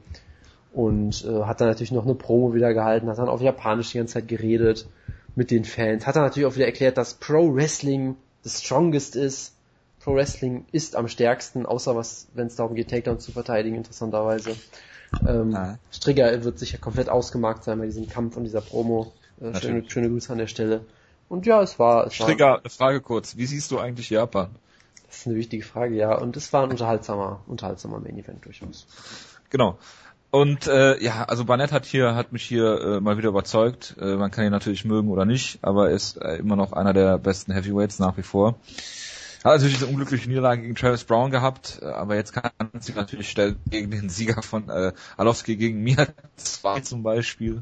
und 0.74 1.26
äh, 1.26 1.44
hat 1.44 1.60
dann 1.60 1.70
natürlich 1.70 1.92
noch 1.92 2.06
eine 2.06 2.14
Promo 2.14 2.54
wieder 2.54 2.74
gehalten, 2.74 3.10
hat 3.10 3.18
dann 3.18 3.30
auf 3.30 3.42
Japanisch 3.42 3.92
die 3.92 3.98
ganze 3.98 4.16
Zeit 4.16 4.28
geredet 4.28 4.88
mit 5.36 5.50
den 5.50 5.66
Fans, 5.66 6.06
hat 6.06 6.16
dann 6.16 6.24
natürlich 6.24 6.48
auch 6.48 6.56
wieder 6.56 6.68
erklärt, 6.68 6.98
dass 6.98 7.16
Pro 7.16 7.54
Wrestling 7.56 8.16
the 8.44 8.50
strongest 8.50 9.16
ist. 9.16 9.56
Pro 10.00 10.14
Wrestling 10.14 10.66
ist 10.72 10.96
am 10.96 11.08
stärksten, 11.08 11.66
außer 11.66 11.96
was, 11.96 12.28
wenn 12.34 12.48
es 12.48 12.56
darum 12.56 12.76
geht, 12.76 12.90
Takedowns 12.90 13.26
zu 13.26 13.32
verteidigen, 13.32 13.76
interessanterweise. 13.76 14.56
Ähm, 15.28 15.56
ah. 15.56 15.78
Strigger 15.92 16.44
wird 16.44 16.60
sicher 16.60 16.78
komplett 16.78 17.10
ausgemarkt 17.10 17.64
sein 17.64 17.80
bei 17.80 17.86
diesem 17.86 18.08
Kampf 18.08 18.38
und 18.38 18.44
dieser 18.44 18.62
Promo. 18.62 19.14
Äh, 19.42 19.60
schöne, 19.60 19.90
schöne 19.90 20.10
Grüße 20.10 20.32
an 20.32 20.40
der 20.40 20.48
Stelle. 20.48 20.86
Und 21.30 21.46
ja, 21.46 21.62
es 21.62 21.80
war. 21.80 22.08
Es 22.08 22.16
Strigger, 22.16 22.46
war, 22.46 22.60
eine 22.60 22.70
Frage 22.70 23.02
kurz. 23.02 23.38
Wie 23.38 23.46
siehst 23.46 23.72
du 23.72 23.80
eigentlich 23.80 24.10
Japan? 24.10 24.50
Das 25.08 25.20
ist 25.20 25.28
eine 25.28 25.36
wichtige 25.36 25.64
Frage, 25.64 25.96
ja. 25.96 26.18
Und 26.18 26.36
es 26.36 26.52
war 26.54 26.64
ein 26.64 26.72
unterhaltsamer, 26.72 27.42
unterhaltsamer 27.48 28.00
Main 28.00 28.18
Event 28.18 28.46
durchaus. 28.46 28.88
Genau. 29.50 29.78
Und 30.30 30.68
äh, 30.68 31.02
ja, 31.02 31.24
also 31.24 31.46
Barnett 31.46 31.72
hat 31.72 31.86
hier 31.86 32.16
hat 32.16 32.34
mich 32.34 32.44
hier 32.44 32.82
äh, 32.82 33.00
mal 33.00 33.18
wieder 33.18 33.30
überzeugt. 33.30 33.96
Äh, 34.00 34.18
man 34.18 34.30
kann 34.30 34.44
ihn 34.46 34.52
natürlich 34.52 34.84
mögen 34.84 35.10
oder 35.10 35.24
nicht, 35.24 35.60
aber 35.62 35.90
er 35.90 35.96
ist 35.96 36.18
äh, 36.18 36.36
immer 36.36 36.58
noch 36.58 36.74
einer 36.74 36.94
der 36.94 37.18
besten 37.18 37.54
Heavyweights 37.54 38.00
nach 38.00 38.18
wie 38.18 38.24
vor. 38.24 38.56
Hat 39.48 39.54
natürlich 39.54 39.76
diese 39.76 39.88
unglückliche 39.88 40.28
Niederlage 40.28 40.62
gegen 40.62 40.76
Travis 40.76 41.06
Brown 41.06 41.32
gehabt, 41.32 41.80
äh, 41.82 41.86
aber 41.86 42.16
jetzt 42.16 42.34
kann 42.34 42.52
sie 42.82 42.92
natürlich 42.92 43.30
stellen 43.30 43.56
gegen 43.70 43.92
den 43.92 44.10
Sieger 44.10 44.42
von 44.42 44.68
äh, 44.68 44.92
Alowski 45.16 45.56
gegen 45.56 45.82
Mia 45.84 46.06
2 46.36 46.82
zum 46.82 47.02
Beispiel. 47.02 47.62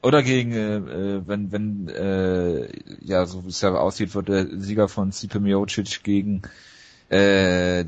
Oder 0.00 0.22
gegen, 0.22 0.52
äh, 0.52 0.76
äh, 0.76 1.22
wenn, 1.26 1.50
wenn, 1.50 1.88
äh, 1.88 2.68
ja, 3.00 3.26
so 3.26 3.44
wie 3.44 3.48
es 3.48 3.60
ja 3.60 3.74
aussieht, 3.74 4.14
wird 4.14 4.28
der 4.28 4.46
Sieger 4.60 4.88
von 4.88 5.10
Stipe 5.10 5.40
Miocic 5.40 6.04
gegen 6.04 6.42
äh, 7.08 7.82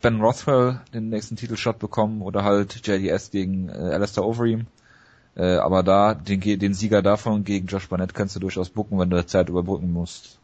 Ben 0.00 0.20
Rothwell 0.22 0.80
den 0.94 1.10
nächsten 1.10 1.36
Titelshot 1.36 1.78
bekommen 1.78 2.22
oder 2.22 2.42
halt 2.42 2.86
JDS 2.86 3.32
gegen 3.32 3.68
äh, 3.68 3.72
Alistair 3.72 4.24
Overeem. 4.24 4.66
Äh, 5.34 5.56
aber 5.56 5.82
da, 5.82 6.14
den, 6.14 6.40
den 6.40 6.72
Sieger 6.72 7.02
davon 7.02 7.44
gegen 7.44 7.66
Josh 7.66 7.90
Barnett 7.90 8.14
kannst 8.14 8.34
du 8.34 8.40
durchaus 8.40 8.70
bucken, 8.70 8.98
wenn 8.98 9.10
du 9.10 9.26
Zeit 9.26 9.50
überbrücken 9.50 9.92
musst. 9.92 10.38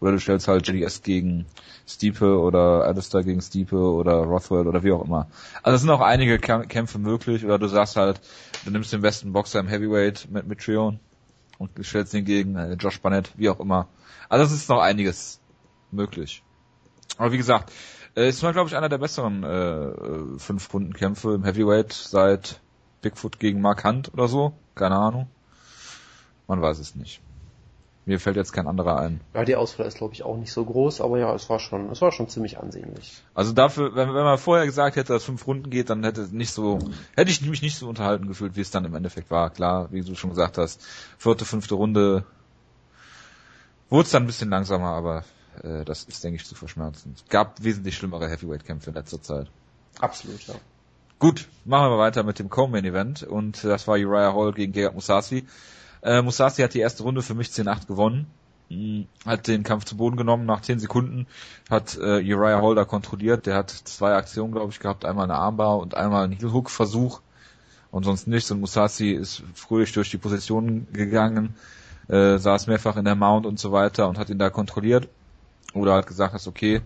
Oder 0.00 0.12
du 0.12 0.20
stellst 0.20 0.48
halt 0.48 0.66
JDS 0.66 1.02
gegen 1.02 1.46
Stiepe 1.86 2.38
oder 2.38 2.84
Alistair 2.84 3.22
gegen 3.22 3.40
Stiepe 3.40 3.76
oder 3.76 4.14
Rothwell 4.24 4.66
oder 4.66 4.82
wie 4.82 4.92
auch 4.92 5.04
immer. 5.04 5.28
Also 5.62 5.76
es 5.76 5.80
sind 5.82 5.90
auch 5.90 6.00
einige 6.00 6.38
Kämpfe 6.38 6.98
möglich 6.98 7.44
oder 7.44 7.58
du 7.58 7.68
sagst 7.68 7.96
halt, 7.96 8.20
du 8.64 8.70
nimmst 8.70 8.92
den 8.92 9.02
besten 9.02 9.32
Boxer 9.32 9.60
im 9.60 9.68
Heavyweight 9.68 10.28
mit, 10.30 10.46
mit 10.46 10.60
Trion 10.60 11.00
und 11.58 11.70
stellst 11.82 12.14
ihn 12.14 12.24
gegen 12.24 12.56
äh, 12.56 12.74
Josh 12.74 13.00
Barnett, 13.00 13.32
wie 13.36 13.48
auch 13.48 13.60
immer. 13.60 13.88
Also 14.28 14.44
es 14.44 14.52
ist 14.52 14.68
noch 14.68 14.80
einiges 14.80 15.40
möglich. 15.90 16.42
Aber 17.16 17.32
wie 17.32 17.38
gesagt, 17.38 17.72
äh, 18.16 18.28
ist 18.28 18.42
mal, 18.42 18.52
glaube 18.52 18.68
ich, 18.68 18.76
einer 18.76 18.88
der 18.88 18.98
besseren 18.98 19.42
äh, 19.42 20.38
fünf 20.38 20.72
Runden 20.72 20.92
Kämpfe 20.92 21.34
im 21.34 21.44
Heavyweight 21.44 21.92
seit 21.92 22.60
Bigfoot 23.02 23.38
gegen 23.38 23.60
Mark 23.60 23.84
Hunt 23.84 24.12
oder 24.12 24.28
so. 24.28 24.54
Keine 24.74 24.96
Ahnung. 24.96 25.28
Man 26.46 26.60
weiß 26.60 26.78
es 26.78 26.94
nicht. 26.94 27.20
Mir 28.06 28.20
fällt 28.20 28.36
jetzt 28.36 28.52
kein 28.52 28.66
anderer 28.66 28.98
ein. 28.98 29.20
Ja, 29.32 29.44
die 29.44 29.56
Auswahl 29.56 29.86
ist 29.86 29.96
glaube 29.96 30.12
ich 30.12 30.24
auch 30.24 30.36
nicht 30.36 30.52
so 30.52 30.64
groß, 30.64 31.00
aber 31.00 31.18
ja, 31.18 31.34
es 31.34 31.48
war 31.48 31.58
schon, 31.58 31.90
es 31.90 32.02
war 32.02 32.12
schon 32.12 32.28
ziemlich 32.28 32.58
ansehnlich. 32.58 33.22
Also 33.34 33.52
dafür, 33.52 33.94
wenn, 33.94 34.08
wenn 34.08 34.24
man 34.24 34.36
vorher 34.36 34.66
gesagt 34.66 34.96
hätte, 34.96 35.14
dass 35.14 35.24
fünf 35.24 35.46
Runden 35.46 35.70
geht, 35.70 35.88
dann 35.88 36.04
hätte 36.04 36.28
nicht 36.30 36.50
so, 36.50 36.78
hätte 37.16 37.30
ich 37.30 37.40
mich 37.40 37.62
nicht 37.62 37.76
so 37.76 37.88
unterhalten 37.88 38.28
gefühlt, 38.28 38.56
wie 38.56 38.60
es 38.60 38.70
dann 38.70 38.84
im 38.84 38.94
Endeffekt 38.94 39.30
war. 39.30 39.48
Klar, 39.48 39.88
wie 39.90 40.02
du 40.02 40.14
schon 40.14 40.30
gesagt 40.30 40.58
hast, 40.58 40.84
vierte, 41.16 41.46
fünfte 41.46 41.74
Runde 41.74 42.24
wurde 43.88 44.04
es 44.04 44.10
dann 44.10 44.24
ein 44.24 44.26
bisschen 44.26 44.50
langsamer, 44.50 44.88
aber 44.88 45.24
äh, 45.62 45.84
das 45.84 46.04
ist, 46.04 46.22
denke 46.24 46.36
ich, 46.36 46.46
zu 46.46 46.54
verschmerzen. 46.54 47.14
Es 47.16 47.28
gab 47.28 47.62
wesentlich 47.62 47.96
schlimmere 47.96 48.28
Heavyweight-Kämpfe 48.28 48.90
in 48.90 48.96
letzter 48.96 49.22
Zeit. 49.22 49.50
Absolut, 50.00 50.42
ja. 50.46 50.54
Gut, 51.18 51.48
machen 51.64 51.90
wir 51.90 51.98
weiter 51.98 52.22
mit 52.22 52.38
dem 52.38 52.50
Co-Main-Event 52.50 53.22
und 53.22 53.64
das 53.64 53.86
war 53.86 53.94
Uriah 53.94 54.34
Hall 54.34 54.52
gegen 54.52 54.72
Gegard 54.72 54.94
Musasi. 54.94 55.46
Äh, 56.04 56.20
Musasi 56.20 56.62
hat 56.62 56.74
die 56.74 56.80
erste 56.80 57.02
Runde 57.02 57.22
für 57.22 57.34
mich 57.34 57.48
10-8 57.48 57.86
gewonnen, 57.86 58.26
hm, 58.68 59.06
hat 59.24 59.48
den 59.48 59.62
Kampf 59.62 59.84
zu 59.84 59.96
Boden 59.96 60.16
genommen. 60.16 60.44
Nach 60.44 60.60
10 60.60 60.78
Sekunden, 60.78 61.26
hat 61.70 61.96
äh, 61.96 62.22
Uriah 62.22 62.74
da 62.74 62.84
kontrolliert, 62.84 63.46
der 63.46 63.56
hat 63.56 63.70
zwei 63.70 64.14
Aktionen, 64.14 64.52
glaube 64.52 64.70
ich, 64.70 64.80
gehabt, 64.80 65.06
einmal 65.06 65.24
eine 65.24 65.34
Armbar 65.34 65.78
und 65.78 65.94
einmal 65.96 66.24
einen 66.24 66.34
Heel-Hook-Versuch. 66.34 67.20
Und 67.90 68.04
sonst 68.04 68.26
nichts. 68.26 68.50
Und 68.50 68.60
Musasi 68.60 69.12
ist 69.12 69.44
fröhlich 69.54 69.92
durch 69.92 70.10
die 70.10 70.18
Position 70.18 70.88
gegangen, 70.92 71.54
äh, 72.08 72.38
saß 72.38 72.66
mehrfach 72.66 72.96
in 72.96 73.04
der 73.04 73.14
Mount 73.14 73.46
und 73.46 73.58
so 73.58 73.72
weiter 73.72 74.08
und 74.08 74.18
hat 74.18 74.30
ihn 74.30 74.38
da 74.38 74.50
kontrolliert. 74.50 75.08
Oder 75.74 75.94
halt 75.94 76.06
gesagt 76.08 76.34
hast, 76.34 76.48
okay, 76.48 76.82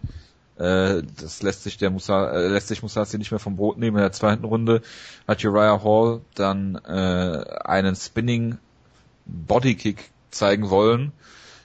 äh, 0.58 1.02
das 1.20 1.42
lässt 1.42 1.62
sich 1.62 1.78
der 1.78 1.90
Musa, 1.90 2.30
äh, 2.30 2.48
lässt 2.48 2.68
sich 2.68 2.82
Musasi 2.82 3.16
nicht 3.16 3.30
mehr 3.30 3.40
vom 3.40 3.56
Brot 3.56 3.78
nehmen. 3.78 3.96
In 3.96 4.02
der 4.02 4.12
zweiten 4.12 4.44
Runde. 4.44 4.82
Hat 5.26 5.42
Uriah 5.44 5.82
Hall 5.82 6.20
dann 6.34 6.76
äh, 6.84 7.42
einen 7.64 7.96
Spinning 7.96 8.58
Bodykick 9.28 10.10
zeigen 10.30 10.70
wollen. 10.70 11.12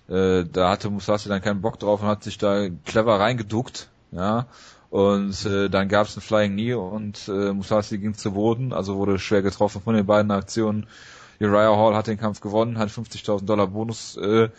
Äh, 0.09 0.45
da 0.51 0.69
hatte 0.69 0.89
Musasi 0.89 1.29
dann 1.29 1.41
keinen 1.41 1.61
Bock 1.61 1.79
drauf 1.79 2.01
und 2.01 2.07
hat 2.07 2.23
sich 2.23 2.37
da 2.37 2.67
clever 2.85 3.19
reingeduckt, 3.19 3.89
ja. 4.11 4.47
Und 4.89 5.45
äh, 5.45 5.69
dann 5.69 5.89
gab 5.89 6.05
es 6.05 6.15
ein 6.15 6.21
Flying 6.21 6.53
Knee 6.53 6.75
und 6.75 7.27
äh, 7.27 7.51
Musasi 7.51 7.97
ging 7.97 8.13
zu 8.13 8.33
Boden, 8.33 8.73
also 8.73 8.97
wurde 8.97 9.17
schwer 9.17 9.41
getroffen 9.41 9.81
von 9.81 9.95
den 9.95 10.05
beiden 10.05 10.29
Aktionen. 10.29 10.85
Uriah 11.39 11.75
Hall 11.75 11.95
hat 11.95 12.05
den 12.05 12.19
Kampf 12.19 12.41
gewonnen, 12.41 12.77
hat 12.77 12.89
50.000 12.89 13.45
Dollar 13.45 13.67
Bonus 13.67 14.17
äh, 14.17 14.49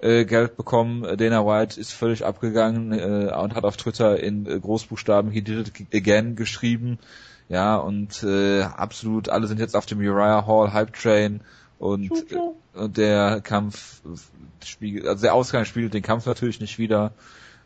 äh, 0.00 0.24
Geld 0.24 0.56
bekommen. 0.56 1.16
Dana 1.16 1.46
White 1.46 1.80
ist 1.80 1.92
völlig 1.92 2.24
abgegangen 2.24 2.92
äh, 2.92 3.32
und 3.32 3.54
hat 3.54 3.64
auf 3.64 3.76
Twitter 3.76 4.18
in 4.20 4.46
äh, 4.46 4.58
Großbuchstaben 4.58 5.30
He 5.30 5.42
did 5.42 5.68
it 5.68 5.94
again 5.94 6.34
geschrieben. 6.34 6.98
Ja, 7.48 7.76
und 7.76 8.22
äh, 8.22 8.62
absolut, 8.62 9.28
alle 9.28 9.46
sind 9.46 9.60
jetzt 9.60 9.76
auf 9.76 9.86
dem 9.86 9.98
Uriah 9.98 10.46
Hall 10.46 10.72
Hype 10.72 10.94
Train 10.94 11.40
und, 11.78 12.10
äh, 12.32 12.78
und 12.78 12.96
der 12.96 13.40
Kampf 13.40 14.02
spiegelt, 14.64 15.06
also 15.06 15.22
der 15.22 15.34
Ausgang 15.34 15.64
spiegelt 15.64 15.94
den 15.94 16.02
Kampf 16.02 16.26
natürlich 16.26 16.60
nicht 16.60 16.78
wieder. 16.78 17.12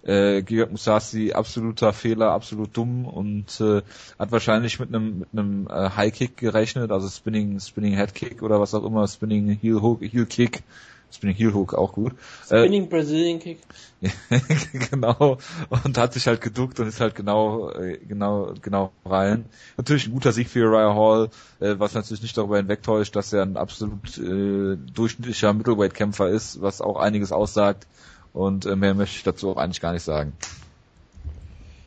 Äh, 0.03 0.43
Gigat 0.43 0.71
Musasi 0.71 1.33
absoluter 1.33 1.93
Fehler, 1.93 2.31
absolut 2.31 2.77
dumm 2.77 3.05
und 3.05 3.61
äh, 3.61 3.83
hat 4.19 4.31
wahrscheinlich 4.31 4.79
mit 4.79 4.95
einem 4.95 5.19
mit 5.19 5.29
einem 5.33 5.67
äh, 5.69 5.91
High 5.91 6.13
Kick 6.13 6.37
gerechnet, 6.37 6.93
also 6.93 7.09
Spinning 7.09 7.59
Spinning 7.59 7.95
Head 7.95 8.15
Kick 8.15 8.43
oder 8.43 8.61
was 8.61 8.75
auch 8.75 8.85
immer, 8.85 9.09
Spinning 9.09 9.49
Heel 9.61 9.83
Hook 9.83 10.01
Heel 10.03 10.27
Kick 10.27 10.63
Spinning 11.11 11.37
Heel 11.37 11.55
Hook 11.55 11.75
auch 11.75 11.93
gut. 11.93 12.13
Spinning 12.45 12.85
äh, 12.85 12.87
Brazilian 12.87 13.39
Kick. 13.39 13.59
genau. 14.91 15.39
Und 15.85 15.99
hat 15.99 16.13
sich 16.13 16.27
halt 16.27 16.41
geduckt 16.41 16.79
und 16.81 16.87
ist 16.87 17.01
halt 17.01 17.15
genau, 17.15 17.71
äh, 17.71 17.99
genau, 17.99 18.53
genau 18.61 18.93
rein. 19.05 19.47
Natürlich 19.77 20.07
ein 20.07 20.13
guter 20.13 20.33
Sieg 20.33 20.49
für 20.49 20.69
Uriah 20.69 20.95
Hall, 20.95 21.31
äh, 21.61 21.75
was 21.79 21.95
natürlich 21.95 22.23
nicht 22.23 22.37
darüber 22.37 22.59
hinwegtäuscht, 22.59 23.17
dass 23.17 23.33
er 23.33 23.43
ein 23.43 23.57
absolut 23.57 24.19
äh, 24.19 24.77
durchschnittlicher 24.77 25.53
Middleweight-Kämpfer 25.53 26.29
ist, 26.29 26.61
was 26.61 26.81
auch 26.81 26.97
einiges 26.97 27.33
aussagt. 27.33 27.87
Und 28.33 28.67
äh, 28.67 28.77
mehr 28.77 28.95
möchte 28.95 29.17
ich 29.17 29.23
dazu 29.23 29.51
auch 29.51 29.57
eigentlich 29.57 29.81
gar 29.81 29.93
nicht 29.93 30.05
sagen. 30.05 30.35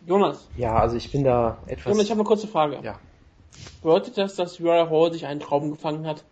Jonas. 0.06 0.48
Ja, 0.58 0.78
also 0.78 0.98
ich 0.98 1.12
bin 1.12 1.24
da 1.24 1.60
etwas. 1.68 1.86
Jonas, 1.92 2.06
ich 2.06 2.12
habe 2.12 2.22
eine 2.22 2.28
kurze 2.28 2.48
Frage. 2.48 2.80
Ja. 2.84 3.00
Bedeutet 3.82 4.18
das, 4.18 4.36
dass 4.36 4.60
Uriah 4.60 4.90
Hall 4.90 5.14
sich 5.14 5.26
einen 5.26 5.40
Traum 5.40 5.72
gefangen 5.72 6.08
hat? 6.08 6.24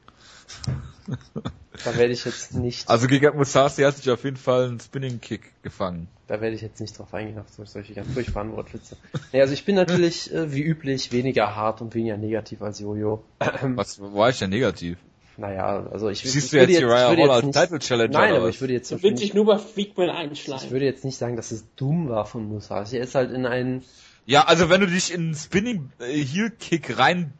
Da 1.83 1.97
werde 1.97 2.13
ich 2.13 2.25
jetzt 2.25 2.53
nicht. 2.53 2.89
Also 2.89 3.07
gegen 3.07 3.37
Musasi 3.37 3.83
hat 3.83 3.97
sich 3.97 4.09
auf 4.09 4.23
jeden 4.23 4.37
Fall 4.37 4.67
einen 4.67 4.79
Spinning 4.79 5.21
Kick 5.21 5.53
gefangen. 5.63 6.07
Da 6.27 6.41
werde 6.41 6.55
ich 6.55 6.61
jetzt 6.61 6.79
nicht 6.79 6.97
drauf 6.97 7.13
eingehen, 7.13 7.39
auf 7.39 7.47
solche 7.67 7.93
ganz 7.93 8.11
furchtbaren 8.13 8.51
Wortwitze. 8.51 8.97
Nee, 9.31 9.41
also 9.41 9.53
ich 9.53 9.65
bin 9.65 9.75
natürlich, 9.75 10.31
äh, 10.33 10.53
wie 10.53 10.61
üblich, 10.61 11.11
weniger 11.11 11.55
hart 11.55 11.81
und 11.81 11.95
weniger 11.95 12.17
negativ 12.17 12.61
als 12.61 12.79
Jojo. 12.79 13.23
Was 13.39 13.99
war 13.99 14.29
ich 14.29 14.39
denn 14.39 14.49
negativ? 14.49 14.97
Naja, 15.37 15.87
also 15.89 16.09
ich, 16.09 16.19
Siehst 16.19 16.35
ich 16.35 16.51
du 16.51 16.57
jetzt 16.57 16.69
jetzt, 16.71 16.83
Uriah 16.83 17.07
Hall 17.07 17.31
als 17.31 17.55
Title 17.55 17.79
Challenger? 17.79 18.19
Nein, 18.19 18.35
aber 18.35 18.49
ich 18.49 18.59
würde 18.59 18.73
jetzt. 18.73 18.91
Du 18.91 19.01
willst 19.01 19.23
dich 19.23 19.33
nur 19.33 19.45
bei 19.45 19.57
Freakman 19.57 20.09
einschlagen. 20.09 20.63
Ich 20.65 20.71
würde 20.71 20.85
jetzt 20.85 21.05
nicht 21.05 21.17
sagen, 21.17 21.37
dass 21.37 21.51
es 21.51 21.63
dumm 21.75 22.09
war 22.09 22.25
von 22.25 22.45
Musashi. 22.45 22.97
Er 22.97 23.03
ist 23.03 23.15
halt 23.15 23.31
in 23.31 23.45
einen. 23.45 23.83
Ja, 24.25 24.45
also 24.45 24.69
wenn 24.69 24.81
du 24.81 24.87
dich 24.87 25.13
in 25.13 25.21
einen 25.21 25.35
Spinning 25.35 25.91
äh, 25.99 26.13
Heel 26.13 26.51
Kick 26.51 26.99
rein 26.99 27.33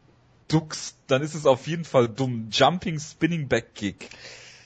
duckst, 0.52 0.96
dann 1.06 1.22
ist 1.22 1.34
es 1.34 1.46
auf 1.46 1.66
jeden 1.66 1.84
Fall 1.84 2.08
dumm. 2.08 2.48
Jumping 2.50 2.98
Spinning 2.98 3.48
Back 3.48 3.74
Kick. 3.74 4.10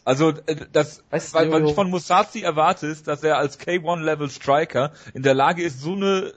Also 0.05 0.31
äh, 0.47 0.57
das, 0.73 1.03
weißt 1.11 1.35
weil, 1.35 1.51
was 1.51 1.71
ich 1.71 1.75
von 1.75 1.91
Musashi 1.91 2.43
erwarte, 2.43 2.87
ist, 2.87 3.09
dass 3.09 3.23
er 3.23 3.39
als 3.39 3.59
K1-Level 3.59 4.31
Striker 4.31 4.93
in 5.15 5.23
der 5.23 5.35
Lage 5.35 5.63
ist, 5.63 5.81
so 5.81 5.95
eine 5.95 6.33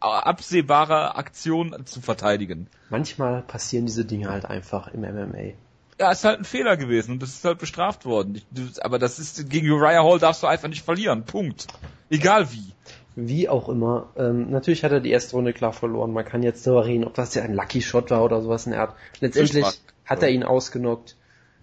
absehbare 0.00 1.16
Aktion 1.16 1.86
zu 1.86 2.00
verteidigen. 2.00 2.68
Manchmal 2.90 3.42
passieren 3.42 3.86
diese 3.86 4.04
Dinge 4.04 4.28
halt 4.28 4.44
einfach 4.44 4.88
im 4.88 5.00
MMA. 5.00 5.54
Ja, 5.98 6.10
ist 6.10 6.24
halt 6.24 6.40
ein 6.40 6.44
Fehler 6.44 6.76
gewesen 6.76 7.12
und 7.12 7.22
das 7.22 7.30
ist 7.30 7.44
halt 7.44 7.58
bestraft 7.58 8.04
worden. 8.04 8.42
Aber 8.80 8.98
das 8.98 9.18
ist 9.18 9.48
gegen 9.48 9.70
Uriah 9.70 10.02
Hall 10.02 10.18
darfst 10.18 10.42
du 10.42 10.46
einfach 10.46 10.68
nicht 10.68 10.84
verlieren. 10.84 11.24
Punkt. 11.24 11.66
Egal 12.10 12.52
wie. 12.52 12.72
Wie 13.14 13.48
auch 13.48 13.68
immer. 13.68 14.08
Ähm, 14.16 14.50
natürlich 14.50 14.84
hat 14.84 14.92
er 14.92 15.00
die 15.00 15.10
erste 15.10 15.36
Runde 15.36 15.52
klar 15.52 15.72
verloren. 15.72 16.12
Man 16.12 16.24
kann 16.24 16.42
jetzt 16.42 16.66
darüber 16.66 16.86
reden, 16.86 17.04
ob 17.04 17.14
das 17.14 17.34
ja 17.34 17.42
ein 17.42 17.54
Lucky 17.54 17.82
Shot 17.82 18.10
war 18.10 18.24
oder 18.24 18.40
sowas 18.40 18.66
in 18.66 18.72
der 18.72 18.80
Art. 18.80 18.94
Letztendlich 19.20 19.66
hat 20.04 20.22
er 20.22 20.30
ihn 20.30 20.42
ausgenockt. 20.42 21.16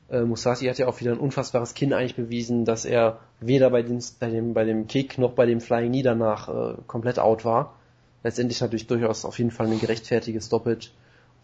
Äh, 0.09 0.21
Musashi 0.21 0.65
hat 0.65 0.77
ja 0.77 0.87
auch 0.87 0.99
wieder 0.99 1.11
ein 1.11 1.19
unfassbares 1.19 1.73
Kinn 1.73 1.93
eigentlich 1.93 2.15
bewiesen, 2.15 2.65
dass 2.65 2.85
er 2.85 3.19
weder 3.39 3.69
bei 3.69 3.81
dem, 3.81 3.99
bei 4.19 4.29
dem, 4.29 4.53
bei 4.53 4.63
dem 4.65 4.87
Kick 4.87 5.17
noch 5.17 5.33
bei 5.33 5.45
dem 5.45 5.61
Flying 5.61 5.91
Knee 5.91 6.03
danach 6.03 6.49
äh, 6.49 6.75
komplett 6.87 7.19
out 7.19 7.45
war. 7.45 7.75
Letztendlich 8.23 8.59
natürlich 8.61 8.87
durchaus 8.87 9.25
auf 9.25 9.37
jeden 9.37 9.51
Fall 9.51 9.67
ein 9.67 9.79
gerechtfertiges 9.79 10.47
Stoppage. 10.47 10.89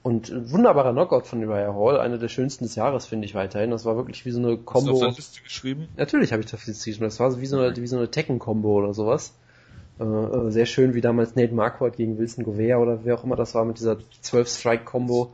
Und 0.03 0.29
ein 0.29 0.51
wunderbarer 0.51 0.91
Knockout 0.91 1.25
von 1.25 1.43
Uriah 1.43 1.73
Hall, 1.73 1.99
einer 1.99 2.19
der 2.19 2.27
schönsten 2.27 2.65
des 2.65 2.75
Jahres, 2.75 3.07
finde 3.07 3.25
ich 3.25 3.33
weiterhin. 3.33 3.71
Das 3.71 3.85
war 3.85 3.95
wirklich 3.95 4.23
wie 4.23 4.29
so 4.29 4.37
eine 4.37 4.57
Combo. 4.57 4.79
Hast 4.79 4.87
du 4.87 4.93
auf 4.93 4.99
der 4.99 5.09
Liste 5.09 5.41
geschrieben? 5.41 5.87
Natürlich 5.97 6.31
habe 6.31 6.43
ich 6.43 6.51
das 6.51 6.63
geschrieben. 6.63 6.99
Das 7.01 7.19
war 7.19 7.39
wie 7.41 7.45
so 7.47 7.57
eine, 7.57 7.75
wie 7.75 7.87
so 7.87 7.97
eine 7.97 8.11
Tekken-Combo 8.11 8.75
oder 8.75 8.93
sowas. 8.93 9.33
Äh, 9.99 10.03
äh, 10.03 10.51
sehr 10.51 10.65
schön, 10.65 10.93
wie 10.93 11.01
damals 11.01 11.35
Nate 11.35 11.53
Marquardt 11.53 11.95
gegen 11.95 12.17
Wilson 12.17 12.43
Govea 12.43 12.77
oder 12.77 13.05
wer 13.05 13.15
auch 13.15 13.23
immer 13.23 13.35
das 13.35 13.55
war 13.55 13.65
mit 13.65 13.79
dieser 13.79 13.97
12-Strike-Combo. 14.23 15.31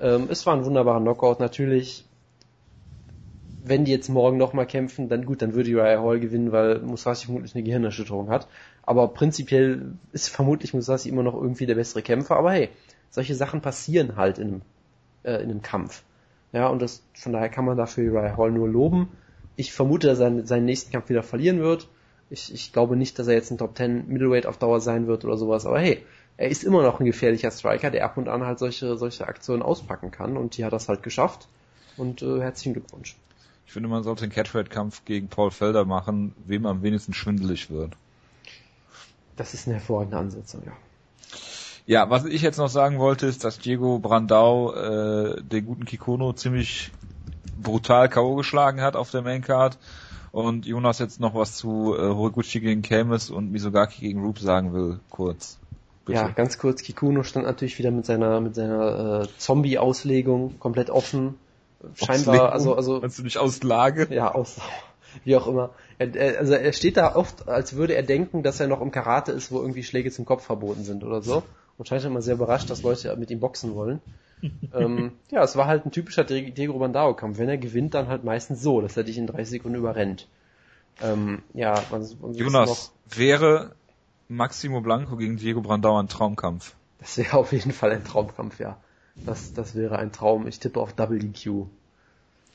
Ähm, 0.00 0.28
es 0.30 0.46
war 0.46 0.54
ein 0.54 0.64
wunderbarer 0.64 1.00
Knockout. 1.00 1.40
Natürlich, 1.40 2.04
wenn 3.64 3.84
die 3.84 3.92
jetzt 3.92 4.08
morgen 4.08 4.36
nochmal 4.36 4.66
kämpfen, 4.66 5.08
dann 5.08 5.26
gut, 5.26 5.42
dann 5.42 5.54
würde 5.54 5.70
Uriah 5.70 6.02
Hall 6.02 6.20
gewinnen, 6.20 6.52
weil 6.52 6.80
Musashi 6.80 7.26
vermutlich 7.26 7.54
eine 7.54 7.64
Gehirnerschütterung 7.64 8.28
hat. 8.28 8.46
Aber 8.82 9.08
prinzipiell 9.08 9.94
ist 10.12 10.28
vermutlich 10.28 10.72
Musashi 10.72 11.08
immer 11.08 11.24
noch 11.24 11.34
irgendwie 11.34 11.66
der 11.66 11.74
bessere 11.74 12.02
Kämpfer. 12.02 12.36
Aber 12.36 12.52
hey, 12.52 12.68
solche 13.10 13.34
Sachen 13.34 13.60
passieren 13.60 14.16
halt 14.16 14.38
in 14.38 14.48
einem, 14.48 14.62
äh, 15.24 15.42
in 15.42 15.50
einem 15.50 15.62
Kampf. 15.62 16.04
Ja, 16.52 16.68
und 16.68 16.80
das, 16.80 17.02
von 17.14 17.32
daher 17.32 17.48
kann 17.48 17.64
man 17.64 17.76
dafür 17.76 18.12
Uriah 18.12 18.36
Hall 18.36 18.52
nur 18.52 18.68
loben. 18.68 19.08
Ich 19.56 19.72
vermute, 19.72 20.06
dass 20.06 20.20
er 20.20 20.46
seinen 20.46 20.66
nächsten 20.66 20.92
Kampf 20.92 21.08
wieder 21.08 21.24
verlieren 21.24 21.60
wird. 21.60 21.88
Ich, 22.30 22.52
ich 22.52 22.72
glaube 22.72 22.96
nicht, 22.96 23.18
dass 23.18 23.28
er 23.28 23.34
jetzt 23.34 23.50
ein 23.50 23.58
Top 23.58 23.76
10 23.76 24.08
Middleweight 24.08 24.46
auf 24.46 24.58
Dauer 24.58 24.80
sein 24.80 25.06
wird 25.06 25.24
oder 25.24 25.36
sowas, 25.36 25.64
aber 25.66 25.78
hey, 25.78 26.04
er 26.36 26.48
ist 26.48 26.64
immer 26.64 26.82
noch 26.82 27.00
ein 27.00 27.06
gefährlicher 27.06 27.50
Striker, 27.50 27.90
der 27.90 28.04
ab 28.04 28.16
und 28.16 28.28
an 28.28 28.44
halt 28.44 28.58
solche, 28.58 28.96
solche 28.96 29.26
Aktionen 29.26 29.62
auspacken 29.62 30.10
kann 30.10 30.36
und 30.36 30.56
die 30.56 30.64
hat 30.64 30.72
das 30.72 30.88
halt 30.88 31.02
geschafft. 31.02 31.48
Und 31.96 32.20
äh, 32.20 32.40
herzlichen 32.40 32.74
Glückwunsch. 32.74 33.16
Ich 33.66 33.72
finde, 33.72 33.88
man 33.88 34.02
sollte 34.02 34.26
den 34.26 34.32
Catchweight-Kampf 34.32 35.04
gegen 35.04 35.28
Paul 35.28 35.50
Felder 35.50 35.84
machen, 35.84 36.34
wem 36.44 36.66
am 36.66 36.82
wenigsten 36.82 37.14
schwindelig 37.14 37.70
wird. 37.70 37.94
Das 39.36 39.54
ist 39.54 39.66
eine 39.66 39.76
hervorragende 39.76 40.18
Ansetzung, 40.18 40.62
ja. 40.64 40.72
Ja, 41.86 42.10
was 42.10 42.24
ich 42.24 42.42
jetzt 42.42 42.58
noch 42.58 42.68
sagen 42.68 42.98
wollte, 42.98 43.26
ist, 43.26 43.44
dass 43.44 43.58
Diego 43.58 43.98
Brandau 43.98 44.74
äh, 44.74 45.42
den 45.42 45.66
guten 45.66 45.84
Kikono 45.84 46.32
ziemlich 46.32 46.90
brutal 47.62 48.08
K.O. 48.08 48.34
geschlagen 48.34 48.80
hat 48.80 48.96
auf 48.96 49.10
der 49.10 49.22
Maincard. 49.22 49.78
Und 50.36 50.66
Jonas 50.66 50.98
jetzt 50.98 51.18
noch 51.18 51.34
was 51.34 51.56
zu 51.56 51.94
äh, 51.96 51.98
Horiguchi 51.98 52.60
gegen 52.60 52.82
Kamis 52.82 53.30
und 53.30 53.50
Misogaki 53.52 54.02
gegen 54.02 54.20
Roop 54.20 54.38
sagen 54.38 54.74
will, 54.74 55.00
kurz. 55.08 55.56
Bitte. 56.04 56.18
Ja, 56.18 56.28
ganz 56.28 56.58
kurz, 56.58 56.82
Kikuno 56.82 57.22
stand 57.22 57.46
natürlich 57.46 57.78
wieder 57.78 57.90
mit 57.90 58.04
seiner 58.04 58.38
mit 58.42 58.54
seiner 58.54 59.22
äh, 59.22 59.28
Zombie-Auslegung 59.38 60.60
komplett 60.60 60.90
offen. 60.90 61.36
Scheinbar, 61.94 62.52
Auslegung? 62.52 62.52
also 62.52 62.74
also. 62.74 63.00
Meinst 63.00 63.18
du 63.18 63.22
nicht 63.22 63.38
Auslage? 63.38 64.08
Ja, 64.10 64.34
aus 64.34 64.58
wie 65.24 65.36
auch 65.36 65.46
immer. 65.46 65.70
Er, 65.96 66.14
er, 66.14 66.38
also 66.38 66.52
er 66.52 66.72
steht 66.74 66.98
da 66.98 67.16
oft, 67.16 67.48
als 67.48 67.74
würde 67.76 67.94
er 67.94 68.02
denken, 68.02 68.42
dass 68.42 68.60
er 68.60 68.66
noch 68.66 68.82
im 68.82 68.90
Karate 68.90 69.32
ist, 69.32 69.50
wo 69.50 69.62
irgendwie 69.62 69.84
Schläge 69.84 70.10
zum 70.10 70.26
Kopf 70.26 70.44
verboten 70.44 70.84
sind 70.84 71.02
oder 71.02 71.22
so 71.22 71.44
und 71.78 71.88
scheint 71.88 72.04
immer 72.04 72.20
sehr 72.20 72.34
überrascht, 72.34 72.68
dass 72.68 72.82
Leute 72.82 73.16
mit 73.16 73.30
ihm 73.30 73.40
boxen 73.40 73.74
wollen. 73.74 74.02
ähm, 74.74 75.12
ja, 75.30 75.42
es 75.42 75.56
war 75.56 75.66
halt 75.66 75.86
ein 75.86 75.90
typischer 75.90 76.24
Diego 76.24 76.78
Bandao-Kampf. 76.78 77.38
Wenn 77.38 77.48
er 77.48 77.58
gewinnt, 77.58 77.94
dann 77.94 78.08
halt 78.08 78.24
meistens 78.24 78.62
so, 78.62 78.80
dass 78.80 78.96
er 78.96 79.04
dich 79.04 79.18
in 79.18 79.26
30 79.26 79.48
Sekunden 79.48 79.78
überrennt. 79.78 80.28
Ähm, 81.02 81.42
ja, 81.52 81.82
was, 81.90 82.16
was 82.20 82.38
Jonas, 82.38 82.92
wäre 83.08 83.74
Maximo 84.28 84.80
Blanco 84.80 85.16
gegen 85.16 85.36
Diego 85.36 85.60
Brandao 85.60 85.98
ein 85.98 86.08
Traumkampf? 86.08 86.74
Das 86.98 87.18
wäre 87.18 87.36
auf 87.36 87.52
jeden 87.52 87.72
Fall 87.72 87.92
ein 87.92 88.04
Traumkampf, 88.04 88.58
ja. 88.58 88.78
Das, 89.14 89.52
das 89.54 89.74
wäre 89.74 89.98
ein 89.98 90.12
Traum. 90.12 90.46
Ich 90.46 90.58
tippe 90.58 90.80
auf 90.80 90.92
Double 90.92 91.18
DQ. 91.18 91.66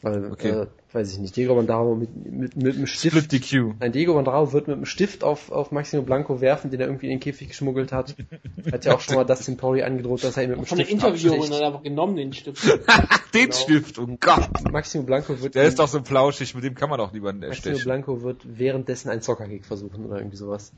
Weil, 0.03 0.31
okay. 0.31 0.49
äh, 0.49 0.67
weiß 0.93 1.13
ich 1.13 1.19
nicht, 1.19 1.35
Diego 1.35 1.53
Bandaro 1.53 1.95
mit, 1.95 2.15
mit, 2.15 2.55
mit 2.55 2.75
einem 2.75 2.87
Stift. 2.87 3.17
Split 3.17 3.31
DQ. 3.31 3.75
Nein, 3.79 3.91
Diego 3.91 4.15
Bandaro 4.15 4.51
wird 4.51 4.67
mit 4.67 4.77
einem 4.77 4.85
Stift 4.85 5.23
auf, 5.23 5.51
auf 5.51 5.71
Maximo 5.71 6.01
Blanco 6.01 6.41
werfen, 6.41 6.71
den 6.71 6.79
er 6.79 6.87
irgendwie 6.87 7.05
in 7.05 7.11
den 7.11 7.19
Käfig 7.19 7.49
geschmuggelt 7.49 7.91
hat. 7.91 8.15
hat 8.71 8.85
ja 8.85 8.95
auch 8.95 8.99
schon 8.99 9.15
mal 9.15 9.25
Dustin 9.25 9.57
Poirier 9.57 9.85
angedroht, 9.85 10.23
dass 10.23 10.37
er 10.37 10.43
ihn 10.43 10.49
mit 10.49 10.57
einem 10.57 10.65
Stift 10.65 10.89
Von 10.89 10.99
der 10.99 11.11
Interview 11.11 11.33
und 11.35 11.51
dann 11.51 11.63
einfach 11.63 11.83
genommen, 11.83 12.15
den 12.15 12.33
Stift. 12.33 12.63
den 13.33 13.41
genau. 13.45 13.55
Stift, 13.55 13.99
oh 13.99 14.07
Gott. 14.19 14.71
Maximo 14.71 15.03
Blanco 15.03 15.39
wird... 15.39 15.53
Der 15.53 15.65
ist 15.65 15.77
doch 15.77 15.87
so 15.87 16.01
plauschig, 16.01 16.55
mit 16.55 16.63
dem 16.63 16.73
kann 16.73 16.89
man 16.89 16.97
doch 16.97 17.13
lieber 17.13 17.29
erstechen. 17.29 17.73
Maximo 17.73 17.83
Blanco 17.83 18.23
wird 18.23 18.41
währenddessen 18.43 19.09
einen 19.09 19.21
Soccer-Kick 19.21 19.65
versuchen 19.65 20.05
oder 20.05 20.17
irgendwie 20.17 20.37
sowas. 20.37 20.73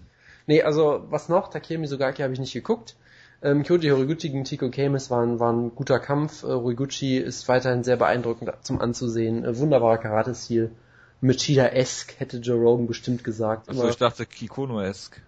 Nee, 0.47 0.61
also, 0.61 1.05
was 1.09 1.29
noch? 1.29 1.49
Takemi 1.49 1.79
Misogaki 1.79 2.21
habe 2.21 2.33
ich 2.33 2.39
nicht 2.39 2.51
geguckt. 2.51 2.97
Ähm, 3.43 3.63
Kyoji 3.63 3.89
Horiguchi 3.89 4.29
gegen 4.29 4.45
Tico 4.45 4.69
Kamis 4.69 5.11
war 5.11 5.21
ein, 5.21 5.39
war 5.39 5.51
ein 5.51 5.75
guter 5.75 5.99
Kampf. 5.99 6.43
Äh, 6.43 6.47
Horiguchi 6.47 7.17
ist 7.17 7.49
weiterhin 7.49 7.83
sehr 7.83 7.97
beeindruckend 7.97 8.51
zum 8.61 8.79
Anzusehen. 8.79 9.43
Äh, 9.43 9.57
wunderbarer 9.57 9.97
Karate-Stil. 9.97 10.71
Machida-esque, 11.19 12.19
hätte 12.19 12.37
Joe 12.37 12.57
Rogan 12.57 12.87
bestimmt 12.87 13.23
gesagt. 13.23 13.69
Also 13.69 13.87
ich 13.87 13.97
dachte 13.97 14.25
Kikono-esque. 14.25 15.21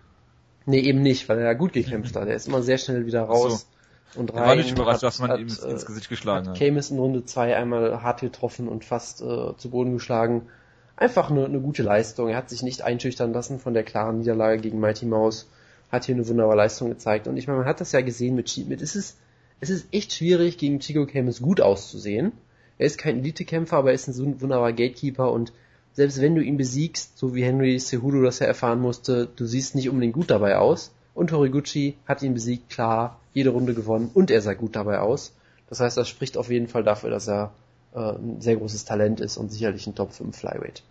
Nee, 0.65 0.79
eben 0.79 1.01
nicht, 1.01 1.27
weil 1.29 1.39
er 1.39 1.55
gut 1.55 1.73
gekämpft 1.73 2.15
hat. 2.15 2.27
Er 2.27 2.35
ist 2.35 2.47
immer 2.47 2.61
sehr 2.61 2.77
schnell 2.77 3.05
wieder 3.05 3.23
raus 3.23 3.67
so. 4.13 4.19
und 4.19 4.33
rein. 4.33 4.43
Er 4.43 4.47
war 4.47 4.55
nicht 4.55 4.71
überrascht, 4.71 5.03
hat, 5.03 5.03
dass 5.03 5.19
man 5.19 5.31
hat, 5.31 5.39
ihm 5.39 5.47
äh, 5.47 5.71
ins 5.71 5.85
Gesicht 5.85 6.09
geschlagen 6.09 6.49
hat. 6.49 6.57
Kamis 6.57 6.91
in 6.91 6.99
Runde 6.99 7.25
2 7.25 7.55
einmal 7.55 8.01
hart 8.01 8.21
getroffen 8.21 8.67
und 8.67 8.85
fast 8.85 9.21
äh, 9.21 9.55
zu 9.57 9.69
Boden 9.69 9.93
geschlagen. 9.93 10.47
Einfach 10.95 11.29
eine, 11.29 11.45
eine 11.45 11.59
gute 11.59 11.83
Leistung. 11.83 12.29
Er 12.29 12.37
hat 12.37 12.49
sich 12.49 12.63
nicht 12.63 12.81
einschüchtern 12.81 13.33
lassen 13.33 13.59
von 13.59 13.73
der 13.73 13.83
klaren 13.83 14.19
Niederlage 14.19 14.61
gegen 14.61 14.79
Mighty 14.79 15.05
Mouse 15.05 15.49
hat 15.95 16.05
hier 16.05 16.15
eine 16.15 16.27
wunderbare 16.27 16.57
Leistung 16.57 16.89
gezeigt. 16.89 17.27
Und 17.27 17.37
ich 17.37 17.47
meine, 17.47 17.59
man 17.59 17.67
hat 17.67 17.81
das 17.81 17.91
ja 17.91 18.01
gesehen 18.01 18.35
mit 18.35 18.47
Cheat. 18.47 18.81
Es 18.81 18.95
ist, 18.95 19.17
es 19.59 19.69
ist 19.69 19.87
echt 19.91 20.13
schwierig, 20.13 20.57
gegen 20.57 20.79
Chico 20.79 21.05
Camus 21.05 21.41
gut 21.41 21.61
auszusehen. 21.61 22.33
Er 22.77 22.87
ist 22.87 22.97
kein 22.97 23.19
Elite-Kämpfer, 23.19 23.77
aber 23.77 23.89
er 23.89 23.95
ist 23.95 24.07
ein 24.07 24.41
wunderbarer 24.41 24.73
Gatekeeper 24.73 25.31
und 25.31 25.53
selbst 25.93 26.21
wenn 26.21 26.35
du 26.35 26.41
ihn 26.41 26.57
besiegst, 26.57 27.17
so 27.17 27.33
wie 27.35 27.43
Henry 27.43 27.79
Cejudo 27.79 28.21
das 28.21 28.39
ja 28.39 28.47
erfahren 28.47 28.81
musste, 28.81 29.29
du 29.33 29.45
siehst 29.45 29.75
nicht 29.75 29.89
unbedingt 29.89 30.13
gut 30.13 30.29
dabei 30.29 30.57
aus. 30.57 30.91
Und 31.13 31.31
Horiguchi 31.31 31.95
hat 32.05 32.21
ihn 32.21 32.33
besiegt, 32.33 32.69
klar, 32.69 33.21
jede 33.33 33.51
Runde 33.51 33.73
gewonnen 33.73 34.11
und 34.13 34.29
er 34.29 34.41
sah 34.41 34.53
gut 34.53 34.75
dabei 34.75 34.99
aus. 34.99 35.33
Das 35.69 35.79
heißt, 35.79 35.95
das 35.95 36.09
spricht 36.09 36.35
auf 36.35 36.51
jeden 36.51 36.67
Fall 36.67 36.83
dafür, 36.83 37.09
dass 37.09 37.29
er 37.29 37.53
äh, 37.93 37.99
ein 37.99 38.41
sehr 38.41 38.57
großes 38.57 38.83
Talent 38.83 39.21
ist 39.21 39.37
und 39.37 39.53
sicherlich 39.53 39.87
ein 39.87 39.95
Top 39.95 40.11
5 40.11 40.35
Flyweight. 40.35 40.83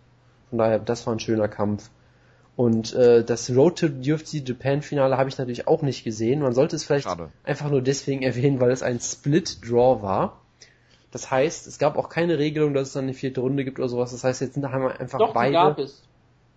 Von 0.49 0.57
daher, 0.57 0.79
das 0.79 1.05
war 1.05 1.13
ein 1.13 1.19
schöner 1.19 1.47
Kampf. 1.47 1.91
Und 2.55 2.93
äh, 2.93 3.23
das 3.23 3.49
Road 3.53 3.79
to 3.79 3.87
UFC 3.87 4.47
Japan 4.47 4.81
Finale 4.81 5.17
habe 5.17 5.27
ich 5.27 5.37
natürlich 5.37 5.67
auch 5.67 5.81
nicht 5.81 6.03
gesehen. 6.05 6.41
Man 6.41 6.53
sollte 6.53 6.77
es 6.77 6.85
vielleicht 6.85 7.03
Schade. 7.03 7.29
einfach 7.43 7.69
nur 7.69 7.81
deswegen 7.81 8.21
erwähnen, 8.21 8.61
weil 8.61 8.71
es 8.71 8.81
ein 8.81 8.99
Split 9.01 9.59
Draw 9.69 10.01
war. 10.01 10.41
Das 11.11 11.31
heißt, 11.31 11.67
es 11.67 11.79
gab 11.79 11.97
auch 11.97 12.09
keine 12.09 12.39
Regelung, 12.39 12.73
dass 12.73 12.89
es 12.89 12.93
dann 12.93 13.05
eine 13.05 13.13
vierte 13.13 13.41
Runde 13.41 13.65
gibt 13.65 13.79
oder 13.79 13.89
sowas. 13.89 14.11
Das 14.11 14.23
heißt, 14.23 14.41
jetzt 14.41 14.57
haben 14.57 14.83
wir 14.83 14.99
einfach 14.99 15.19
Doch, 15.19 15.33
beide. 15.33 15.53
gab 15.53 15.79
es. 15.79 16.03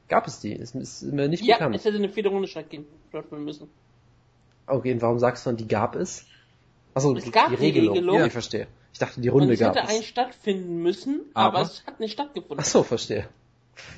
Gab 0.08 0.26
es 0.26 0.40
die? 0.40 0.52
Ist, 0.52 0.74
ist 0.74 1.02
mir 1.02 1.28
nicht 1.28 1.44
ja, 1.44 1.56
bekannt. 1.56 1.74
Ja, 1.74 1.78
es 1.78 1.84
hätte 1.84 1.98
eine 1.98 2.08
vierte 2.08 2.30
Runde 2.30 2.48
stattfinden 2.48 3.44
müssen. 3.44 3.68
Okay, 4.66 4.92
und 4.92 5.02
warum 5.02 5.18
sagst 5.18 5.44
du 5.44 5.50
dann, 5.50 5.56
die 5.56 5.68
gab 5.68 5.96
es? 5.96 6.26
Also 6.94 7.16
es 7.16 7.24
die, 7.24 7.30
gab 7.30 7.50
die 7.50 7.56
Regelung. 7.56 7.94
Regelung. 7.94 8.16
Ja, 8.16 8.26
ich 8.26 8.32
verstehe. 8.32 8.68
Ich 8.92 8.98
dachte, 8.98 9.20
die 9.20 9.28
Runde 9.28 9.56
gab 9.56 9.74
es. 9.74 9.76
Es 9.76 9.82
hätte 9.82 9.94
eigentlich 9.94 10.08
stattfinden 10.08 10.82
müssen, 10.82 11.20
aber, 11.34 11.58
aber 11.58 11.66
es 11.66 11.84
hat 11.86 12.00
nicht 12.00 12.12
stattgefunden. 12.12 12.58
Ach 12.60 12.64
so, 12.64 12.82
verstehe. 12.82 13.28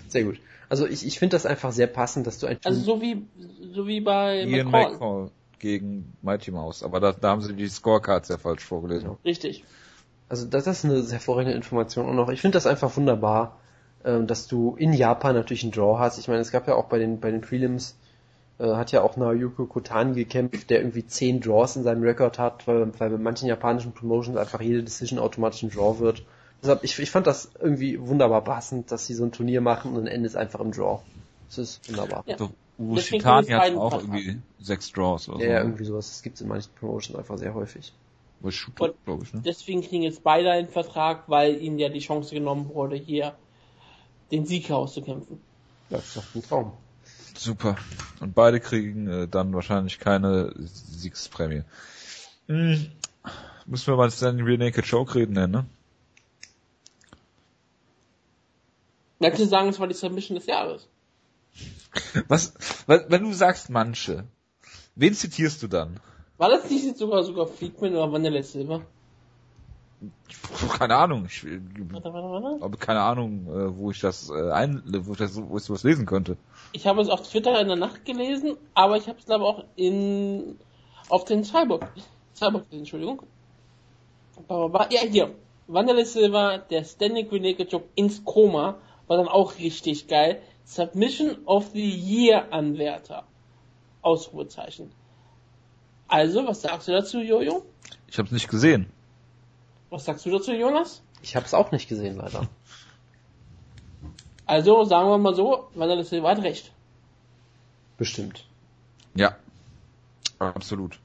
Sehr 0.09 0.25
gut. 0.25 0.39
Also 0.71 0.87
ich, 0.87 1.05
ich 1.05 1.19
finde 1.19 1.35
das 1.35 1.45
einfach 1.45 1.73
sehr 1.73 1.89
passend, 1.89 2.27
dass 2.27 2.39
du 2.39 2.47
ein 2.47 2.59
Also 2.65 2.81
so 2.81 3.03
wie 3.03 3.27
so 3.75 3.87
wie 3.87 4.01
bei 4.01 4.45
Ian 4.45 4.71
McCall. 4.71 4.93
McCall 4.93 5.31
gegen 5.59 6.17
Mighty 6.23 6.53
Mouse, 6.53 6.83
aber 6.83 7.01
da, 7.01 7.13
da 7.13 7.31
haben 7.31 7.43
sie 7.43 7.53
die 7.53 7.69
Scorecards 7.69 8.29
ja 8.29 8.39
falsch 8.39 8.65
vorgelesen. 8.65 9.19
Richtig. 9.25 9.65
Also 10.29 10.47
das, 10.47 10.65
das 10.65 10.79
ist 10.79 10.91
eine 10.91 11.05
hervorragende 11.07 11.57
Information 11.57 12.09
und 12.09 12.19
auch 12.19 12.31
ich 12.31 12.41
finde 12.41 12.57
das 12.57 12.67
einfach 12.67 12.97
wunderbar, 12.97 13.59
äh, 14.05 14.23
dass 14.23 14.47
du 14.47 14.77
in 14.77 14.93
Japan 14.93 15.35
natürlich 15.35 15.65
einen 15.65 15.73
Draw 15.73 15.99
hast. 15.99 16.19
Ich 16.19 16.29
meine, 16.29 16.41
es 16.41 16.53
gab 16.53 16.67
ja 16.69 16.77
auch 16.77 16.87
bei 16.87 16.99
den 16.99 17.21
bei 17.21 17.31
den 17.31 17.41
Prelims 17.41 17.97
äh, 18.61 18.75
hat 18.75 18.93
ja 18.93 19.03
auch 19.03 19.17
Naoyuko 19.17 19.67
Kotani 19.67 20.15
gekämpft, 20.15 20.71
der 20.71 20.81
irgendwie 20.81 21.07
zehn 21.07 21.41
Draws 21.41 21.77
in 21.77 21.83
seinem 21.83 22.03
Rekord 22.03 22.39
hat, 22.39 22.69
weil, 22.69 22.93
weil 23.01 23.11
bei 23.11 23.19
manchen 23.19 23.49
japanischen 23.49 23.93
Promotions 23.93 24.37
einfach 24.37 24.61
jede 24.61 24.85
Decision 24.85 25.19
automatisch 25.19 25.63
ein 25.63 25.71
Draw 25.71 25.99
wird. 25.99 26.23
Deshalb, 26.63 26.85
ich, 26.85 26.99
ich 26.99 27.11
fand 27.11 27.27
das 27.27 27.51
irgendwie 27.59 28.01
wunderbar 28.01 28.43
passend, 28.43 28.93
dass 28.93 29.07
sie 29.07 29.15
so 29.15 29.25
ein 29.25 29.33
Turnier 29.33 29.61
machen 29.61 29.93
und 29.93 30.05
dann 30.05 30.07
endet 30.07 30.31
es 30.31 30.37
einfach 30.37 30.61
im 30.61 30.73
Draw. 30.73 31.01
Das 31.49 31.59
ist 31.59 31.89
wunderbar. 31.89 32.25
Ja. 32.27 32.37
So, 32.39 32.51
Ushitani 32.79 33.49
hat 33.49 33.75
auch 33.75 33.95
irgendwie 33.95 34.39
sechs 34.61 34.93
Draws 34.93 35.29
oder 35.29 35.39
so. 35.39 35.45
Ja, 35.45 35.59
irgendwie 35.59 35.85
sowas. 35.85 36.09
Das 36.09 36.23
gibt 36.23 36.37
es 36.37 36.43
in 36.43 36.49
manchen 36.49 36.73
Promotions 36.75 37.19
einfach 37.19 37.39
sehr 37.39 37.55
häufig. 37.55 37.93
Shooter, 38.49 38.95
glaube 39.05 39.25
ich, 39.25 39.35
ne? 39.35 39.43
Deswegen 39.45 39.83
kriegen 39.83 40.03
jetzt 40.03 40.23
beide 40.23 40.51
einen 40.51 40.69
Vertrag, 40.69 41.25
weil 41.29 41.61
ihnen 41.61 41.79
ja 41.79 41.91
die 41.91 41.99
Chance 41.99 42.35
genommen 42.35 42.71
wurde, 42.73 42.97
hier 42.97 43.35
den 44.31 44.47
Sieg 44.47 44.69
herauszukämpfen. 44.71 45.41
Ja, 45.91 45.99
das 45.99 46.07
ist 46.07 46.17
doch 46.17 46.35
ein 46.35 46.43
Traum. 46.43 46.73
Super. 47.37 47.77
Und 48.21 48.35
beide 48.35 48.61
kriegen 48.61 49.09
äh, 49.09 49.29
dann 49.29 49.53
wahrscheinlich 49.53 49.99
keine 49.99 50.55
Siegsprämie. 50.57 51.65
Hm. 52.47 52.91
Müssen 53.67 53.87
wir 53.87 53.97
mal 53.97 54.11
Standing 54.11 54.47
Real 54.47 54.59
Naked 54.59 54.87
Joke 54.87 55.15
reden 55.15 55.35
ne? 59.21 59.29
Manche 59.29 59.47
sagen, 59.47 59.69
es 59.69 59.79
war 59.79 59.87
die 59.87 59.95
Submission 59.95 60.37
des 60.37 60.47
Jahres. 60.47 60.89
Was, 62.29 62.55
wenn 62.87 63.23
du 63.23 63.33
sagst 63.33 63.71
manche, 63.71 64.25
wen 64.95 65.15
zitierst 65.15 65.63
du 65.63 65.69
dann? 65.69 66.01
War 66.39 66.49
das 66.49 66.71
nicht 66.71 66.97
sogar 66.97 67.23
sogar 67.23 67.47
Freakman 67.47 67.93
oder 67.93 68.11
Vanilla 68.11 68.43
Silver? 68.43 68.83
Keine 70.79 70.97
Ahnung. 70.97 71.27
Ich 71.27 71.45
warte, 71.45 72.13
warte, 72.15 72.43
warte. 72.43 72.65
habe 72.65 72.77
keine 72.79 73.03
Ahnung, 73.03 73.47
äh, 73.49 73.77
wo 73.77 73.91
ich 73.91 74.01
das 74.01 74.31
äh, 74.31 74.51
ein, 74.51 74.83
wo 74.87 75.13
ich 75.13 75.19
das, 75.19 75.37
wo 75.37 75.59
ich 75.59 75.63
sowas 75.63 75.83
lesen 75.83 76.07
könnte. 76.07 76.39
Ich 76.73 76.87
habe 76.87 77.03
es 77.03 77.11
auf 77.11 77.29
Twitter 77.29 77.61
in 77.61 77.69
der 77.69 77.77
Nacht 77.77 78.07
gelesen, 78.07 78.57
aber 78.73 78.97
ich 78.97 79.09
habe 79.09 79.19
es 79.19 79.27
glaube 79.27 79.45
auch 79.45 79.65
in 79.77 80.59
auf 81.11 81.25
den 81.27 81.45
Cyborg, 81.45 81.93
Cyborg, 82.35 82.65
Entschuldigung. 82.71 83.23
Ja, 84.49 85.01
hier. 85.01 85.35
Wanderlei 85.67 86.05
Silva, 86.05 86.59
der 86.59 86.85
Standing 86.85 87.29
Grenade 87.29 87.65
Job 87.65 87.89
ins 87.95 88.25
Koma, 88.25 88.79
war 89.11 89.17
dann 89.17 89.27
auch 89.27 89.59
richtig 89.59 90.07
geil. 90.07 90.41
Submission 90.65 91.45
of 91.45 91.73
the 91.73 91.91
Year 91.91 92.53
Anwärter. 92.53 93.25
Ausrufezeichen. 94.03 94.93
Also, 96.07 96.47
was 96.47 96.63
sagst 96.63 96.87
du 96.87 96.93
dazu, 96.93 97.19
Jojo? 97.21 97.67
Ich 98.07 98.19
hab's 98.21 98.31
nicht 98.31 98.49
gesehen. 98.49 98.87
Was 99.91 100.05
sagst 100.05 100.25
du 100.27 100.31
dazu, 100.31 100.53
Jonas? 100.53 101.03
Ich 101.23 101.35
hab's 101.35 101.55
auch 101.55 101.73
nicht 101.73 101.89
gesehen, 101.89 102.17
leider. 102.17 102.49
Also, 104.47 104.83
sagen 104.83 105.09
wir 105.09 105.19
mal 105.19 105.35
so, 105.35 105.69
Wanderlei 105.75 106.03
Silva 106.03 106.31
hat 106.31 106.43
recht. 106.43 106.73
Bestimmt. 107.99 108.49
Ja. 109.15 109.37
Absolut. 110.41 110.99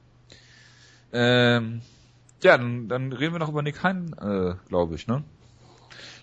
Ähm, 1.14 1.82
ja, 2.41 2.58
dann, 2.58 2.88
dann 2.88 3.14
reden 3.14 3.34
wir 3.34 3.39
noch 3.39 3.49
über 3.49 3.62
Nick 3.62 3.84
Hein, 3.84 4.16
äh, 4.20 4.56
glaube 4.68 4.95
ich, 4.95 5.06
ne? 5.06 5.24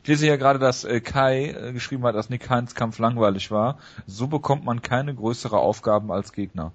Ich 0.02 0.08
lese 0.08 0.26
ja 0.26 0.36
gerade, 0.36 0.58
dass 0.58 0.84
äh, 0.84 1.00
Kai 1.00 1.50
äh, 1.50 1.72
geschrieben 1.72 2.04
hat, 2.04 2.14
dass 2.14 2.28
Nick 2.28 2.50
Heins 2.50 2.74
Kampf 2.74 2.98
langweilig 2.98 3.50
war. 3.50 3.78
So 4.06 4.26
bekommt 4.26 4.64
man 4.64 4.82
keine 4.82 5.14
größere 5.14 5.58
Aufgaben 5.58 6.10
als 6.10 6.32
Gegner. 6.32 6.72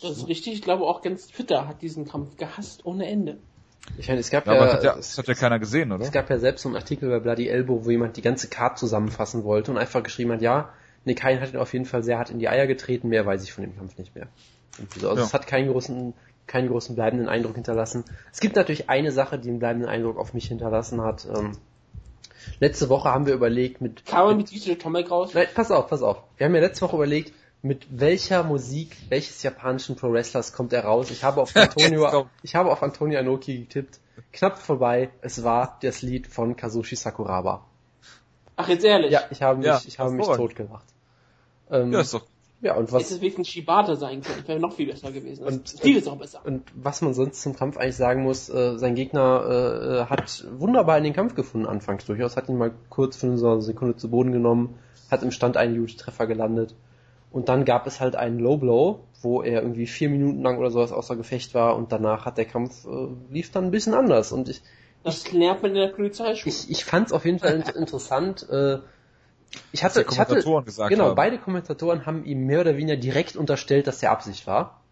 Das 0.00 0.10
ist 0.18 0.28
richtig. 0.28 0.54
Ich 0.54 0.62
glaube 0.62 0.84
auch 0.84 1.02
ganz 1.02 1.28
Twitter 1.28 1.66
hat 1.66 1.82
diesen 1.82 2.06
Kampf 2.06 2.36
gehasst 2.36 2.84
ohne 2.84 3.06
Ende. 3.06 3.38
Ich 3.98 4.08
meine, 4.08 4.20
es 4.20 4.30
gab 4.30 4.46
Ja, 4.46 4.54
ja, 4.54 4.60
aber 4.60 4.66
das 4.66 4.74
hat 4.76 4.84
ja, 4.84 4.94
das 4.96 5.18
hat 5.18 5.26
ja 5.26 5.34
keiner 5.34 5.58
gesehen, 5.58 5.92
oder? 5.92 6.04
es 6.04 6.12
gab 6.12 6.30
ja 6.30 6.38
selbst 6.38 6.62
so 6.62 6.68
einen 6.68 6.76
Artikel 6.76 7.10
bei 7.10 7.18
Bloody 7.20 7.48
Elbow, 7.48 7.84
wo 7.84 7.90
jemand 7.90 8.16
die 8.16 8.22
ganze 8.22 8.48
Card 8.48 8.78
zusammenfassen 8.78 9.44
wollte 9.44 9.70
und 9.70 9.78
einfach 9.78 10.02
geschrieben 10.02 10.32
hat, 10.32 10.42
ja, 10.42 10.70
Nick 11.04 11.22
Hein 11.22 11.40
hat 11.40 11.52
ihn 11.52 11.58
auf 11.58 11.72
jeden 11.72 11.84
Fall 11.84 12.02
sehr 12.02 12.18
hart 12.18 12.30
in 12.30 12.38
die 12.38 12.48
Eier 12.48 12.66
getreten, 12.66 13.08
mehr 13.08 13.26
weiß 13.26 13.42
ich 13.44 13.52
von 13.52 13.62
dem 13.62 13.76
Kampf 13.76 13.98
nicht 13.98 14.14
mehr. 14.14 14.28
Irgendwie 14.78 15.00
so. 15.00 15.08
Also 15.10 15.20
Ja. 15.20 15.26
es 15.26 15.34
hat 15.34 15.46
keinen 15.46 15.70
großen, 15.70 16.14
keinen 16.46 16.68
großen 16.68 16.94
bleibenden 16.94 17.28
Eindruck 17.28 17.54
hinterlassen. 17.54 18.04
Es 18.32 18.40
gibt 18.40 18.56
natürlich 18.56 18.90
eine 18.90 19.12
Sache, 19.12 19.38
die 19.38 19.48
einen 19.48 19.58
bleibenden 19.58 19.88
Eindruck 19.88 20.18
auf 20.18 20.34
mich 20.34 20.46
hinterlassen 20.46 21.00
hat. 21.02 21.26
Ähm, 21.26 21.56
letzte 22.60 22.88
Woche 22.88 23.10
haben 23.10 23.26
wir 23.26 23.34
überlegt, 23.34 23.80
mit 23.80 24.04
Kam 24.06 24.26
man 24.26 24.36
mit 24.36 24.50
DJ 24.50 24.74
Tomek 24.74 25.10
raus? 25.10 25.30
Nein, 25.34 25.46
pass 25.54 25.70
auf, 25.70 25.88
pass 25.88 26.02
auf. 26.02 26.18
Wir 26.36 26.46
haben 26.46 26.54
ja 26.54 26.60
letzte 26.60 26.82
Woche 26.84 26.96
überlegt, 26.96 27.32
mit 27.62 27.86
welcher 27.90 28.42
Musik, 28.42 28.94
welches 29.08 29.42
japanischen 29.42 29.96
Pro 29.96 30.12
Wrestlers 30.12 30.52
kommt 30.52 30.72
er 30.74 30.84
raus? 30.84 31.10
Ich 31.10 31.24
habe 31.24 31.40
auf 31.40 31.56
Antonio, 31.56 32.26
ich 32.42 32.54
habe 32.54 32.70
auf 32.70 32.82
Antonio 32.82 33.18
Anoki 33.18 33.60
getippt. 33.60 34.00
Knapp 34.32 34.58
vorbei. 34.58 35.10
Es 35.22 35.42
war 35.44 35.78
das 35.82 36.02
Lied 36.02 36.26
von 36.26 36.56
Kazushi 36.56 36.94
Sakuraba. 36.96 37.64
Ach, 38.56 38.68
jetzt 38.68 38.84
ehrlich. 38.84 39.10
Ja, 39.10 39.22
ich 39.30 39.42
habe 39.42 39.58
mich, 39.58 39.66
Ja, 39.66 39.80
ich 39.84 39.98
habe 39.98 40.10
mich 40.10 40.26
hervorragend. 40.28 40.50
totgelacht. 40.56 40.84
Ähm, 41.70 41.92
Ja, 41.92 42.00
ist 42.00 42.14
doch. 42.14 42.26
Ja, 42.64 42.74
und 42.74 42.84
Hätte 42.86 42.92
was, 42.94 43.10
es 43.12 43.20
wenigstens 43.20 43.48
Shibata 43.48 43.94
sein 43.94 44.22
können. 44.22 44.42
Wäre 44.48 44.58
noch 44.58 44.72
viel 44.72 44.86
besser 44.86 45.12
gewesen. 45.12 45.44
Und- 45.44 45.62
Das 45.64 45.78
Stil 45.78 45.96
ist 45.98 46.08
auch 46.08 46.16
besser. 46.16 46.40
und 46.44 46.62
was 46.74 47.00
man 47.02 47.14
sonst 47.14 47.40
zum 47.42 47.54
Kampf 47.54 47.76
eigentlich 47.76 47.96
sagen 47.96 48.22
muss, 48.24 48.48
äh, 48.48 48.76
sein 48.78 48.94
Gegner 48.96 49.44
äh, 49.48 49.96
äh, 50.00 50.06
hat 50.06 50.44
wunderbar 50.58 50.98
in 50.98 51.04
den 51.04 51.12
Kampf 51.12 51.34
gefunden 51.36 51.66
anfangs 51.66 52.04
durchaus, 52.06 52.36
hat 52.36 52.48
ihn 52.48 52.58
mal 52.58 52.72
kurz 52.90 53.16
für 53.16 53.26
eine 53.26 53.62
Sekunde 53.62 53.96
zu 53.96 54.10
Boden 54.10 54.32
genommen, 54.32 54.76
hat 55.10 55.22
im 55.22 55.30
Stand 55.30 55.56
einen 55.56 55.78
gute 55.78 55.96
Treffer 55.96 56.26
gelandet. 56.26 56.74
Und 57.30 57.48
dann 57.48 57.64
gab 57.64 57.86
es 57.86 58.00
halt 58.00 58.16
einen 58.16 58.38
Low 58.38 58.56
Blow, 58.56 59.00
wo 59.22 59.42
er 59.42 59.62
irgendwie 59.62 59.86
vier 59.86 60.08
Minuten 60.08 60.42
lang 60.42 60.58
oder 60.58 60.70
sowas 60.70 60.92
außer 60.92 61.16
Gefecht 61.16 61.52
war 61.54 61.76
und 61.76 61.90
danach 61.92 62.24
hat 62.26 62.38
der 62.38 62.44
Kampf 62.44 62.84
äh, 62.86 63.08
lief 63.32 63.50
dann 63.50 63.64
ein 63.64 63.70
bisschen 63.72 63.92
anders. 63.94 64.30
Und 64.32 64.48
ich, 64.48 64.62
Das 65.02 65.32
lernt 65.32 65.62
man 65.62 65.72
in 65.72 65.78
der 65.78 65.88
Polizeischule. 65.88 66.54
ich, 66.54 66.70
ich 66.70 66.84
fand 66.84 67.08
es 67.08 67.12
auf 67.12 67.24
jeden 67.24 67.40
Fall 67.40 67.54
int- 67.60 67.74
interessant. 67.76 68.48
Äh, 68.48 68.78
ich 69.72 69.84
hatte, 69.84 70.04
ich 70.08 70.18
hatte, 70.18 70.42
genau, 70.88 71.14
beide 71.14 71.38
Kommentatoren 71.38 72.06
haben 72.06 72.24
ihm 72.24 72.46
mehr 72.46 72.60
oder 72.60 72.76
weniger 72.76 72.96
direkt 72.96 73.36
unterstellt, 73.36 73.86
dass 73.86 74.00
der 74.00 74.10
Absicht 74.10 74.46
war. 74.46 74.83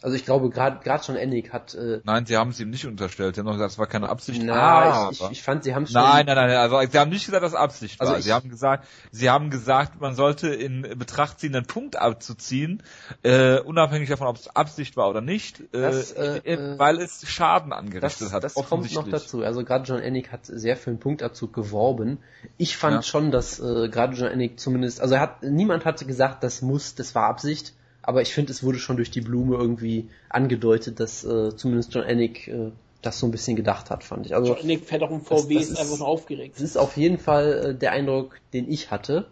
Also 0.00 0.14
ich 0.14 0.24
glaube, 0.24 0.48
gerade 0.50 0.78
gerade 0.84 1.02
schon 1.02 1.16
Ennig 1.16 1.52
hat 1.52 1.74
äh, 1.74 2.00
Nein, 2.04 2.24
sie 2.24 2.36
haben 2.36 2.50
es 2.50 2.60
ihm 2.60 2.70
nicht 2.70 2.86
unterstellt. 2.86 3.34
Sie 3.34 3.40
haben 3.40 3.46
noch 3.46 3.54
gesagt, 3.54 3.72
es 3.72 3.78
war 3.78 3.88
keine 3.88 4.08
Absicht. 4.08 4.40
Na, 4.44 4.54
aber- 4.54 5.10
ich, 5.10 5.20
ich, 5.20 5.30
ich 5.32 5.42
fand, 5.42 5.64
sie 5.64 5.74
haben 5.74 5.86
schon. 5.88 5.94
Nein, 6.00 6.24
nein, 6.24 6.36
nein, 6.36 6.50
also 6.56 6.80
sie 6.88 6.98
haben 6.98 7.10
nicht 7.10 7.26
gesagt, 7.26 7.42
dass 7.42 7.54
Absicht 7.54 8.00
Also 8.00 8.12
war. 8.12 8.20
Sie 8.22 8.32
haben 8.32 8.48
gesagt, 8.48 8.86
sie 9.10 9.28
haben 9.28 9.50
gesagt, 9.50 10.00
man 10.00 10.14
sollte 10.14 10.48
in 10.50 10.82
Betracht 10.96 11.40
ziehen, 11.40 11.52
einen 11.56 11.66
Punkt 11.66 11.96
abzuziehen, 11.96 12.82
äh, 13.24 13.58
unabhängig 13.58 14.08
davon, 14.08 14.28
ob 14.28 14.36
es 14.36 14.54
Absicht 14.54 14.96
war 14.96 15.10
oder 15.10 15.20
nicht, 15.20 15.60
äh, 15.60 15.80
Das, 15.80 16.12
äh, 16.12 16.38
äh, 16.44 16.78
weil 16.78 17.00
es 17.00 17.28
Schaden 17.28 17.70
das, 17.70 17.78
angerichtet 17.80 18.32
hat. 18.32 18.44
das 18.44 18.54
kommt 18.54 18.92
noch 18.94 19.08
dazu. 19.08 19.42
Also 19.42 19.64
gerade 19.64 19.84
John 19.84 19.98
Ennick 20.00 20.30
hat 20.30 20.46
sehr 20.46 20.76
für 20.76 20.90
einen 20.90 21.00
Punktabzug 21.00 21.52
geworben. 21.52 22.18
Ich 22.56 22.76
fand 22.76 22.94
Ja. 22.96 23.02
schon, 23.02 23.32
dass 23.32 23.58
äh, 23.58 23.88
gerade 23.88 24.14
John 24.14 24.28
Ennick 24.28 24.60
zumindest, 24.60 25.00
also 25.00 25.16
er 25.16 25.20
hat, 25.22 25.42
niemand 25.42 25.84
hatte 25.84 26.04
gesagt, 26.06 26.44
das 26.44 26.62
muss, 26.62 26.94
das 26.94 27.16
war 27.16 27.24
Absicht. 27.28 27.74
Aber 28.08 28.22
ich 28.22 28.32
finde, 28.32 28.52
es 28.52 28.62
wurde 28.62 28.78
schon 28.78 28.96
durch 28.96 29.10
die 29.10 29.20
Blume 29.20 29.56
irgendwie 29.56 30.08
angedeutet, 30.30 30.98
dass 30.98 31.24
äh, 31.24 31.54
zumindest 31.54 31.92
John 31.94 32.04
Ennick 32.04 32.48
äh, 32.48 32.70
das 33.02 33.18
so 33.18 33.26
ein 33.26 33.30
bisschen 33.30 33.54
gedacht 33.54 33.90
hat, 33.90 34.02
fand 34.02 34.24
ich. 34.24 34.34
Also 34.34 34.56
Nick 34.64 34.86
fährt 34.86 35.02
auch 35.02 35.10
im 35.10 35.20
VW, 35.20 35.54
das 35.56 35.64
ist 35.64 35.70
ist- 35.72 35.78
einfach 35.78 35.98
nur 35.98 36.08
aufgeregt. 36.08 36.56
Es 36.56 36.62
ist 36.62 36.78
auf 36.78 36.96
jeden 36.96 37.18
Fall 37.18 37.66
äh, 37.66 37.74
der 37.74 37.92
Eindruck, 37.92 38.40
den 38.54 38.70
ich 38.70 38.90
hatte. 38.90 39.26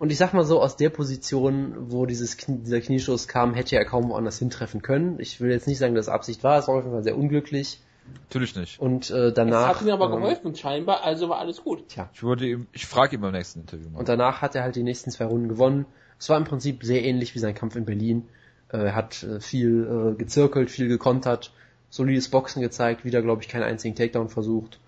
Und 0.00 0.10
ich 0.10 0.18
sag 0.18 0.32
mal 0.34 0.44
so, 0.44 0.60
aus 0.60 0.76
der 0.76 0.90
Position, 0.90 1.74
wo 1.92 2.04
dieses 2.06 2.36
Knie, 2.36 2.58
dieser 2.64 2.80
Kniestoß 2.80 3.28
kam, 3.28 3.54
hätte 3.54 3.76
er 3.76 3.84
kaum 3.84 4.08
woanders 4.08 4.38
hintreffen 4.40 4.82
können. 4.82 5.20
Ich 5.20 5.40
will 5.40 5.50
jetzt 5.52 5.68
nicht 5.68 5.78
sagen, 5.78 5.94
dass 5.94 6.06
es 6.06 6.12
Absicht 6.12 6.42
war, 6.42 6.58
es 6.58 6.66
war 6.68 6.74
auf 6.76 6.82
jeden 6.82 6.94
Fall 6.94 7.04
sehr 7.04 7.16
unglücklich. 7.16 7.80
Natürlich 8.24 8.56
nicht. 8.56 8.80
Und 8.80 9.10
äh, 9.10 9.26
Das 9.26 9.34
danach. 9.34 9.68
hat 9.68 9.82
mir 9.82 9.92
aber 9.92 10.06
ähm, 10.06 10.16
geholfen, 10.16 10.56
scheinbar, 10.56 11.04
also 11.04 11.28
war 11.28 11.38
alles 11.38 11.62
gut. 11.62 11.86
Tja. 11.90 12.08
Ich 12.12 12.22
würde 12.24 12.46
ihm, 12.48 12.66
ich 12.72 12.86
frage 12.86 13.14
ihn 13.16 13.20
beim 13.22 13.32
nächsten 13.32 13.60
Interview 13.60 13.88
mal. 13.90 14.00
Und 14.00 14.08
danach 14.08 14.40
hat 14.42 14.54
er 14.56 14.62
halt 14.64 14.74
die 14.74 14.82
nächsten 14.82 15.10
zwei 15.12 15.26
Runden 15.26 15.48
gewonnen. 15.48 15.86
Es 16.20 16.28
war 16.28 16.36
im 16.36 16.44
Prinzip 16.44 16.84
sehr 16.84 17.02
ähnlich 17.02 17.34
wie 17.34 17.38
sein 17.40 17.54
Kampf 17.54 17.74
in 17.74 17.86
Berlin. 17.86 18.28
Äh, 18.72 18.76
Er 18.76 18.94
hat 18.94 19.22
äh, 19.24 19.40
viel 19.40 20.12
äh, 20.12 20.16
gezirkelt, 20.16 20.70
viel 20.70 20.86
gekontert, 20.86 21.52
solides 21.88 22.28
Boxen 22.28 22.62
gezeigt, 22.62 23.04
wieder, 23.04 23.22
glaube 23.22 23.42
ich, 23.42 23.48
keinen 23.48 23.64
einzigen 23.64 23.96
Takedown 23.96 24.28
versucht. 24.28 24.78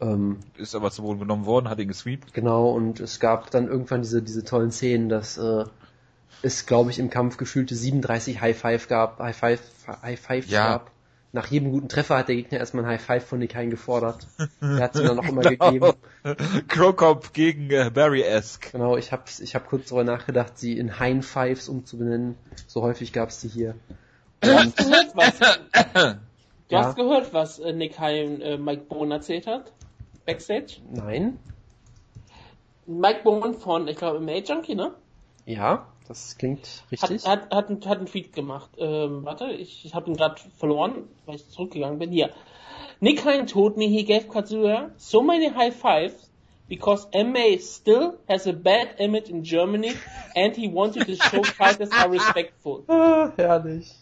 Ähm, 0.00 0.38
ist 0.56 0.74
aber 0.74 0.90
zu 0.90 1.02
Boden 1.02 1.20
genommen 1.20 1.46
worden, 1.46 1.68
hat 1.68 1.80
ihn 1.80 1.88
gesweept. 1.88 2.34
Genau, 2.34 2.70
und 2.70 3.00
es 3.00 3.18
gab 3.18 3.50
dann 3.50 3.66
irgendwann 3.66 4.02
diese, 4.02 4.22
diese 4.22 4.44
tollen 4.44 4.70
Szenen, 4.70 5.08
dass 5.08 5.38
äh, 5.38 5.64
es, 6.42 6.66
glaube 6.66 6.90
ich, 6.90 6.98
im 6.98 7.10
Kampf 7.10 7.38
gefühlte 7.38 7.74
37 7.74 8.40
High 8.40 8.58
Five 8.58 8.88
gab, 8.88 9.18
High 9.20 9.36
Five, 9.36 9.60
High 10.02 10.20
Five 10.20 10.46
Ja. 10.48 10.68
gab. 10.68 10.90
Nach 11.34 11.48
jedem 11.48 11.72
guten 11.72 11.88
Treffer 11.88 12.16
hat 12.18 12.28
der 12.28 12.36
Gegner 12.36 12.58
erstmal 12.60 12.84
ein 12.84 12.90
High 12.92 13.02
Five 13.04 13.26
von 13.26 13.40
Nick 13.40 13.56
Hein 13.56 13.68
gefordert. 13.68 14.28
Der 14.62 14.84
hat 14.84 14.94
sie 14.94 15.02
dann 15.02 15.18
auch 15.18 15.28
immer 15.28 15.42
Genau. 15.42 15.66
gegeben. 15.72 15.92
Crocop 16.68 17.32
gegen 17.32 17.68
äh, 17.70 17.90
Barry-esque. 17.92 18.70
Genau, 18.70 18.96
ich 18.96 19.10
habe 19.10 19.24
ich 19.40 19.54
hab 19.56 19.66
kurz 19.68 19.88
darüber 19.88 20.04
nachgedacht, 20.04 20.56
sie 20.56 20.78
in 20.78 21.00
Hein 21.00 21.22
Fives 21.22 21.68
umzubenennen. 21.68 22.36
So 22.68 22.82
häufig 22.82 23.12
gab 23.12 23.30
es 23.30 23.40
die 23.40 23.48
hier. 23.48 23.74
Du 24.42 24.52
hast 24.54 24.76
gehört, 24.76 25.16
was, 25.16 25.38
du 25.94 26.18
Ja. 26.68 26.84
hast 26.84 26.94
gehört, 26.96 27.34
was 27.34 27.58
äh, 27.58 27.72
Nick 27.72 27.98
Heim 27.98 28.40
äh, 28.40 28.56
Mike 28.56 28.84
Bowen 28.88 29.10
erzählt 29.10 29.48
hat? 29.48 29.72
Backstage? 30.26 30.76
Nein? 30.88 31.38
Mike 32.86 33.22
Bowen 33.24 33.54
von, 33.54 33.88
ich 33.88 33.96
glaube, 33.96 34.20
Made 34.20 34.44
Junkie, 34.46 34.76
ne? 34.76 34.92
Ja, 35.46 35.86
das 36.08 36.36
klingt 36.38 36.66
Hat, 36.66 36.92
richtig. 37.10 37.26
hat, 37.26 37.50
hat, 37.50 37.68
einen- 37.70 37.84
hat 37.86 37.98
einen 37.98 38.06
Tweet 38.06 38.32
gemacht. 38.34 38.70
Ähm, 38.78 39.24
warte, 39.24 39.46
ich, 39.50 39.84
ich 39.84 39.94
habe 39.94 40.10
ihn 40.10 40.16
gerade 40.16 40.36
verloren, 40.58 41.04
weil 41.26 41.36
ich 41.36 41.48
zurückgegangen 41.48 41.98
bin. 41.98 42.10
Hier. 42.10 42.30
Nick 43.00 43.24
Hein 43.24 43.46
told 43.46 43.76
me 43.76 43.86
he 43.86 44.04
gave 44.04 44.28
Kazuya 44.28 44.90
so 44.96 45.22
many 45.22 45.50
high 45.50 45.74
fives 45.74 46.30
because 46.68 47.06
MA 47.12 47.58
still 47.58 48.18
has 48.28 48.46
a 48.46 48.52
bad 48.52 48.98
image 48.98 49.28
in 49.28 49.42
Germany 49.42 49.94
and 50.34 50.54
he 50.56 50.68
wanted 50.72 51.06
to 51.06 51.14
show 51.16 51.42
fighters 51.58 51.90
are 51.92 52.10
respectful. 52.10 52.84
ah, 52.88 53.32
herrlich. 53.36 53.92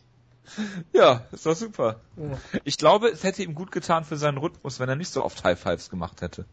Ja, 0.92 1.24
ist 1.32 1.46
doch 1.46 1.55
super. 1.57 2.00
Ja. 2.16 2.36
Ich 2.64 2.76
glaube, 2.76 3.09
es 3.09 3.22
hätte 3.24 3.42
ihm 3.44 3.55
gut 3.55 3.70
getan 3.72 4.05
für 4.05 4.16
seinen 4.16 4.38
Rhythmus, 4.38 4.80
wenn 4.80 4.88
er 4.88 4.96
nicht 4.96 5.09
so 5.11 5.24
oft 5.24 5.42
High 5.44 5.59
Fives 5.59 5.88
gemacht 5.88 6.20
hätte. 6.20 6.44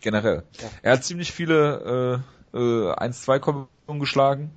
Generell. 0.00 0.44
Ja. 0.60 0.68
Er 0.82 0.92
hat 0.92 1.04
ziemlich 1.04 1.32
viele 1.32 2.22
äh, 2.22 2.39
äh, 2.54 2.92
1-2-Kombinationen 2.92 4.00
geschlagen. 4.00 4.52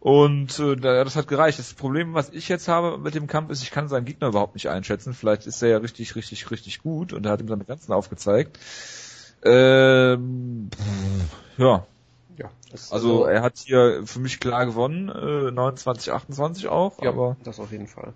Und 0.00 0.58
äh, 0.58 0.76
da- 0.76 1.04
das 1.04 1.16
hat 1.16 1.28
gereicht. 1.28 1.58
Das 1.58 1.74
Problem, 1.74 2.14
was 2.14 2.30
ich 2.30 2.48
jetzt 2.48 2.68
habe 2.68 2.98
mit 2.98 3.14
dem 3.14 3.26
Kampf, 3.26 3.50
ist, 3.50 3.62
ich 3.62 3.70
kann 3.70 3.88
seinen 3.88 4.06
Gegner 4.06 4.28
überhaupt 4.28 4.54
nicht 4.54 4.68
einschätzen. 4.70 5.12
Vielleicht 5.14 5.46
ist 5.46 5.62
er 5.62 5.68
ja 5.68 5.76
richtig, 5.78 6.16
richtig, 6.16 6.50
richtig 6.50 6.78
gut 6.82 7.12
und 7.12 7.26
er 7.26 7.32
hat 7.32 7.40
ihm 7.40 7.48
seine 7.48 7.64
Grenzen 7.64 7.92
aufgezeigt. 7.92 8.58
Ähm, 9.44 10.70
ja, 11.58 11.86
Ja, 12.36 12.50
das, 12.70 12.90
also 12.92 13.24
er 13.24 13.42
hat 13.42 13.58
hier 13.58 14.02
für 14.06 14.20
mich 14.20 14.40
klar 14.40 14.66
gewonnen, 14.66 15.08
äh, 15.08 15.50
29, 15.50 16.12
28 16.12 16.68
auch, 16.68 16.98
ja, 17.02 17.10
aber 17.10 17.36
das 17.44 17.58
auf 17.58 17.72
jeden 17.72 17.86
Fall. 17.86 18.12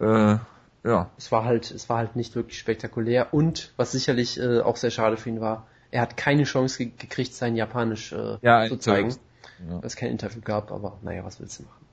äh, 0.00 0.38
ja, 0.84 1.10
Es 1.18 1.30
war 1.32 1.44
halt, 1.44 1.70
es 1.70 1.88
war 1.90 1.98
halt 1.98 2.16
nicht 2.16 2.34
wirklich 2.34 2.58
spektakulär 2.58 3.34
und 3.34 3.74
was 3.76 3.92
sicherlich 3.92 4.38
äh, 4.38 4.60
auch 4.60 4.76
sehr 4.76 4.90
schade 4.90 5.16
für 5.18 5.28
ihn 5.28 5.40
war, 5.40 5.66
er 5.90 6.02
hat 6.02 6.16
keine 6.16 6.44
Chance 6.44 6.78
ge 6.78 6.92
gekriegt, 6.98 7.34
sein 7.34 7.56
Japanisch 7.56 8.12
äh, 8.12 8.38
Ja, 8.42 8.66
zu 8.68 8.76
zeigen, 8.78 9.08
Interview. 9.08 9.22
Ja. 9.68 9.74
weil 9.76 9.86
es 9.86 9.96
kein 9.96 10.10
Interview 10.10 10.40
gab, 10.42 10.70
aber 10.70 10.98
naja, 11.02 11.24
was 11.24 11.40
willst 11.40 11.58
du 11.60 11.64
machen? 11.64 11.86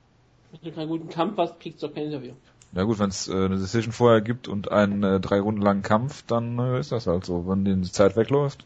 Wenn 0.51 0.69
du 0.69 0.75
keinen 0.75 0.87
guten 0.89 1.09
Kampf 1.09 1.37
hast, 1.37 1.59
kriegst 1.59 1.81
du 1.83 1.87
auch 1.87 1.93
kein 1.93 2.05
Interview. 2.05 2.33
Na 2.71 2.83
gut, 2.83 2.99
wenn 2.99 3.09
es 3.09 3.27
äh, 3.27 3.33
eine 3.33 3.57
Decision 3.57 3.93
vorher 3.93 4.21
gibt 4.21 4.47
und 4.47 4.71
einen 4.71 5.03
äh, 5.03 5.19
drei 5.19 5.39
Runden 5.39 5.61
langen 5.61 5.81
Kampf, 5.81 6.23
dann 6.23 6.59
äh, 6.59 6.79
ist 6.79 6.91
das 6.91 7.07
halt 7.07 7.25
so, 7.25 7.47
wenn 7.47 7.63
die 7.63 7.81
Zeit 7.91 8.15
wegläuft. 8.17 8.65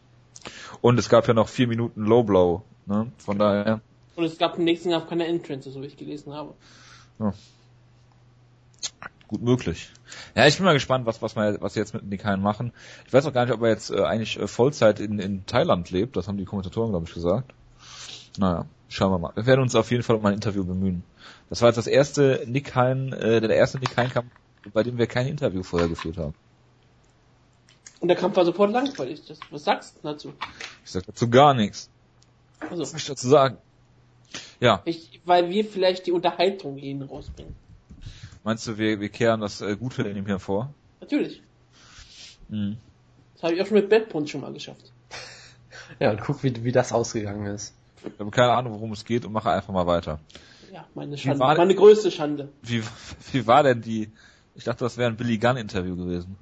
Und 0.80 0.98
es 0.98 1.08
gab 1.08 1.28
ja 1.28 1.34
noch 1.34 1.48
vier 1.48 1.68
Minuten 1.68 2.04
Low 2.04 2.22
Blow, 2.22 2.62
ne? 2.86 3.12
Von 3.18 3.38
daher. 3.38 3.80
Und 4.16 4.24
es 4.24 4.38
gab 4.38 4.58
im 4.58 4.64
nächsten 4.64 4.90
Kampf 4.90 5.08
keine 5.08 5.26
Entrance, 5.26 5.70
so 5.70 5.80
wie 5.82 5.86
ich 5.86 5.96
gelesen 5.96 6.32
habe. 6.32 6.54
Gut 9.30 9.42
möglich. 9.42 9.90
Ja, 10.34 10.48
ich 10.48 10.56
bin 10.56 10.64
mal 10.66 10.72
gespannt, 10.72 11.06
was, 11.06 11.22
was, 11.22 11.36
wir, 11.36 11.58
was 11.60 11.76
wir 11.76 11.82
jetzt 11.82 11.94
mit 11.94 12.04
Nick 12.04 12.24
Hein 12.24 12.42
machen. 12.42 12.72
Ich 13.06 13.12
weiß 13.12 13.26
auch 13.26 13.32
gar 13.32 13.44
nicht, 13.44 13.54
ob 13.54 13.62
er 13.62 13.68
jetzt 13.68 13.90
äh, 13.90 14.02
eigentlich 14.02 14.36
äh, 14.40 14.48
Vollzeit 14.48 14.98
in, 14.98 15.20
in 15.20 15.46
Thailand 15.46 15.90
lebt. 15.90 16.16
Das 16.16 16.26
haben 16.26 16.36
die 16.36 16.44
Kommentatoren, 16.44 16.90
glaube 16.90 17.06
ich, 17.06 17.14
gesagt. 17.14 17.52
Naja, 18.38 18.66
schauen 18.88 19.12
wir 19.12 19.18
mal. 19.20 19.32
Wir 19.36 19.46
werden 19.46 19.60
uns 19.60 19.76
auf 19.76 19.88
jeden 19.92 20.02
Fall 20.02 20.16
um 20.16 20.26
ein 20.26 20.34
Interview 20.34 20.64
bemühen. 20.64 21.04
Das 21.48 21.62
war 21.62 21.68
jetzt 21.68 21.76
das 21.76 21.86
erste 21.86 22.42
Nick 22.48 22.74
Hein, 22.74 23.12
äh, 23.12 23.40
der 23.40 23.50
erste 23.50 23.78
Nick 23.78 23.96
Hein 23.96 24.10
Kampf, 24.10 24.32
bei 24.72 24.82
dem 24.82 24.98
wir 24.98 25.06
kein 25.06 25.28
Interview 25.28 25.62
vorher 25.62 25.88
geführt 25.88 26.18
haben. 26.18 26.34
Und 28.00 28.08
der 28.08 28.16
Kampf 28.16 28.34
war 28.34 28.44
sofort 28.44 28.72
langweilig. 28.72 29.22
Das, 29.28 29.38
was 29.50 29.62
sagst 29.62 29.98
du 29.98 30.08
dazu? 30.08 30.32
Ich 30.84 30.90
sag 30.90 31.06
dazu 31.06 31.30
gar 31.30 31.54
nichts. 31.54 31.88
Also, 32.58 32.82
Was 32.82 32.90
soll 32.90 32.98
ich 32.98 33.06
dazu 33.06 33.28
sagen? 33.28 33.58
Ja, 34.58 34.82
ich, 34.86 35.20
weil 35.24 35.50
wir 35.50 35.64
vielleicht 35.64 36.08
die 36.08 36.12
Unterhaltung 36.12 36.78
ihn 36.78 37.02
rausbringen. 37.02 37.54
Meinst 38.44 38.66
du, 38.66 38.78
wir, 38.78 39.00
wir 39.00 39.08
kehren 39.08 39.40
das 39.40 39.60
äh, 39.60 39.76
Gute 39.76 40.02
in 40.02 40.16
ihm 40.16 40.26
hervor? 40.26 40.72
Natürlich. 41.00 41.42
Mhm. 42.48 42.76
Das 43.34 43.42
habe 43.44 43.54
ich 43.54 43.62
auch 43.62 43.66
schon 43.66 43.76
mit 43.76 43.88
Bettpunsch 43.88 44.30
schon 44.30 44.40
mal 44.42 44.52
geschafft. 44.52 44.92
Ja, 45.98 46.10
und 46.10 46.20
guck, 46.20 46.42
wie, 46.42 46.64
wie 46.64 46.72
das 46.72 46.92
ausgegangen 46.92 47.46
ist. 47.46 47.74
Ich 48.04 48.18
habe 48.18 48.30
keine 48.30 48.52
Ahnung, 48.52 48.74
worum 48.74 48.92
es 48.92 49.04
geht 49.04 49.24
und 49.24 49.32
mache 49.32 49.50
einfach 49.50 49.72
mal 49.72 49.86
weiter. 49.86 50.20
Ja, 50.72 50.86
meine 50.94 51.18
Schande. 51.18 51.38
war- 51.40 51.56
Meine 51.56 51.74
größte 51.74 52.10
Schande. 52.10 52.48
Wie, 52.62 52.82
wie 53.32 53.46
war 53.46 53.62
denn 53.62 53.82
die, 53.82 54.10
ich 54.54 54.64
dachte, 54.64 54.84
das 54.84 54.96
wäre 54.96 55.10
ein 55.10 55.16
Billy 55.16 55.38
Gunn 55.38 55.56
Interview 55.56 55.96
gewesen. 55.96 56.36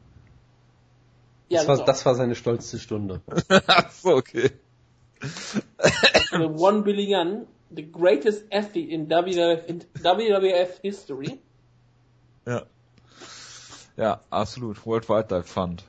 Ja, 1.48 1.60
Das 1.60 1.68
war, 1.68 1.80
auch. 1.80 1.84
das 1.86 2.04
war 2.04 2.14
seine 2.14 2.34
stolzeste 2.34 2.78
Stunde. 2.78 3.22
Ach 3.66 3.90
so, 3.90 4.16
okay. 4.16 4.50
The 6.30 6.36
One 6.44 6.82
Billy 6.82 7.06
Gunn, 7.06 7.46
the 7.74 7.90
greatest 7.90 8.44
athlete 8.52 8.90
in 8.90 9.08
WWF, 9.08 9.66
in 9.66 9.80
WWF 10.02 10.78
history. 10.82 11.38
Ja. 12.48 12.62
Ja, 13.96 14.20
absolut. 14.30 14.86
Worldwide 14.86 15.24
Dive 15.24 15.42
Fund. 15.42 15.84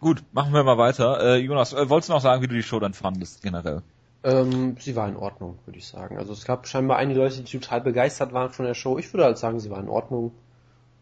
Gut, 0.00 0.24
machen 0.32 0.52
wir 0.52 0.64
mal 0.64 0.78
weiter. 0.78 1.20
Äh, 1.22 1.36
Jonas, 1.36 1.72
äh, 1.72 1.88
wolltest 1.88 2.08
du 2.08 2.14
noch 2.14 2.22
sagen, 2.22 2.42
wie 2.42 2.48
du 2.48 2.54
die 2.54 2.62
Show 2.62 2.80
dann 2.80 2.94
fandest, 2.94 3.42
generell? 3.42 3.82
Ähm, 4.24 4.76
sie 4.78 4.96
war 4.96 5.08
in 5.08 5.16
Ordnung, 5.16 5.58
würde 5.66 5.78
ich 5.78 5.86
sagen. 5.86 6.18
Also 6.18 6.32
es 6.32 6.44
gab 6.44 6.66
scheinbar 6.66 6.96
einige 6.96 7.20
Leute, 7.20 7.42
die 7.42 7.58
total 7.58 7.80
begeistert 7.80 8.32
waren 8.32 8.50
von 8.50 8.64
der 8.64 8.74
Show. 8.74 8.98
Ich 8.98 9.12
würde 9.12 9.24
halt 9.24 9.38
sagen, 9.38 9.60
sie 9.60 9.70
war 9.70 9.78
in 9.78 9.88
Ordnung. 9.88 10.32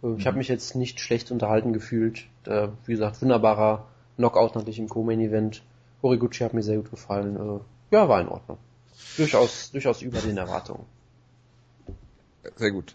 Äh, 0.02 0.14
Ich 0.18 0.26
habe 0.26 0.36
mich 0.36 0.48
jetzt 0.48 0.74
nicht 0.74 1.00
schlecht 1.00 1.30
unterhalten 1.30 1.72
gefühlt. 1.72 2.26
Äh, 2.44 2.68
wie 2.86 2.92
gesagt, 2.92 3.22
wunderbarer 3.22 3.86
Knockout 4.16 4.56
natürlich 4.56 4.78
im 4.78 4.88
Co-Main-Event. 4.88 5.62
Horiguchi 6.02 6.44
hat 6.44 6.54
mir 6.54 6.62
sehr 6.62 6.76
gut 6.76 6.90
gefallen. 6.90 7.36
Äh, 7.36 7.94
ja, 7.94 8.08
war 8.08 8.20
in 8.20 8.28
Ordnung. 8.28 8.58
Durchaus, 9.16 9.70
durchaus 9.70 10.02
über 10.02 10.20
den 10.20 10.36
Erwartungen. 10.36 10.84
Sehr 12.56 12.72
gut. 12.72 12.94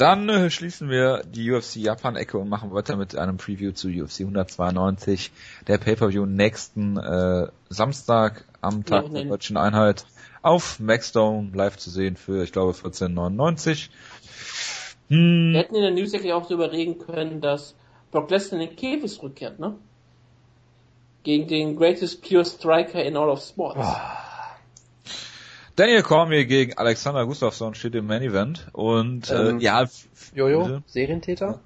Dann 0.00 0.30
äh, 0.30 0.48
schließen 0.48 0.88
wir 0.88 1.22
die 1.26 1.52
UFC 1.52 1.76
Japan-Ecke 1.76 2.38
und 2.38 2.48
machen 2.48 2.72
weiter 2.72 2.96
mit 2.96 3.16
einem 3.16 3.36
Preview 3.36 3.72
zu 3.72 3.88
UFC 3.88 4.20
192, 4.20 5.30
der 5.68 5.76
Pay-Per-View 5.76 6.24
nächsten 6.24 6.96
äh, 6.96 7.48
Samstag 7.68 8.46
am 8.62 8.86
Tag 8.86 9.04
Ja, 9.04 9.10
der 9.10 9.24
deutschen 9.24 9.58
Einheit 9.58 10.06
auf 10.40 10.80
Maxdome 10.80 11.50
live 11.52 11.76
zu 11.76 11.90
sehen 11.90 12.16
für, 12.16 12.42
ich 12.42 12.50
glaube, 12.50 12.72
14,99. 12.72 13.90
Hm, 15.08 15.52
Wir 15.52 15.60
hätten 15.60 15.74
in 15.74 15.82
der 15.82 15.90
News 15.90 16.14
eigentlich 16.14 16.32
auch 16.32 16.46
darüber 16.46 16.72
reden 16.72 16.98
können, 16.98 17.42
dass 17.42 17.74
Brock 18.10 18.30
Lesnar 18.30 18.58
in 18.58 18.68
den 18.68 18.76
Käfig 18.76 19.22
rückkehrt, 19.22 19.58
ne? 19.58 19.74
Gegen 21.24 21.46
den 21.46 21.76
greatest 21.76 22.26
pure 22.26 22.46
striker 22.46 23.04
in 23.04 23.18
all 23.18 23.28
of 23.28 23.42
sports. 23.42 23.86
Daniel 25.80 26.02
Cormier 26.02 26.44
gegen 26.44 26.76
Alexander 26.76 27.24
Gustafsson 27.24 27.74
steht 27.74 27.94
im 27.94 28.06
Main 28.06 28.20
Event 28.22 28.68
und 28.72 29.30
äh, 29.30 29.48
Ähm, 29.48 29.60
ja, 29.60 29.82
f- 29.82 30.08
Jojo, 30.34 30.62
bitte? 30.64 30.82
Serientäter? 30.86 31.60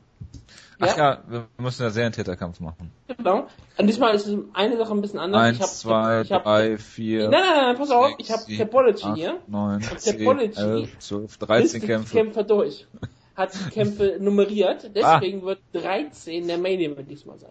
Ach 0.78 0.96
ja, 0.96 1.22
wir 1.26 1.46
müssen 1.58 1.82
ja 1.82 1.90
Serientäterkampf 1.90 2.60
machen. 2.60 2.92
Genau. 3.08 3.48
Und 3.76 3.86
diesmal 3.88 4.14
ist 4.14 4.26
es 4.28 4.38
eine 4.52 4.76
Sache 4.76 4.92
ein 4.92 5.00
bisschen 5.00 5.18
anders. 5.18 5.40
Eins, 5.42 5.56
ich 5.56 5.62
hab, 5.62 5.68
zwei, 5.70 6.20
ich 6.22 6.30
hab, 6.32 6.44
drei, 6.44 6.78
vier, 6.78 7.28
Nein, 7.28 7.40
nein, 7.40 7.56
nein, 7.64 7.76
pass 7.76 7.90
auf, 7.90 8.06
sechs, 8.08 8.20
ich 8.48 8.60
habe 8.60 8.88
acht, 8.88 9.16
hier. 9.16 9.40
neun, 9.48 9.82
zehn, 9.82 10.52
zwölf, 11.00 11.36
13 11.38 11.62
Listet 11.62 11.82
die 11.82 11.86
Kämpfe. 11.86 12.16
Kämpfer 12.16 12.44
durch. 12.44 12.86
Hat 13.34 13.52
die 13.52 13.70
Kämpfe 13.70 14.16
nummeriert, 14.20 14.90
deswegen 14.94 15.42
wird 15.42 15.58
13 15.72 16.46
der 16.46 16.58
Main 16.58 16.78
Event 16.78 17.10
diesmal 17.10 17.38
sein. 17.40 17.50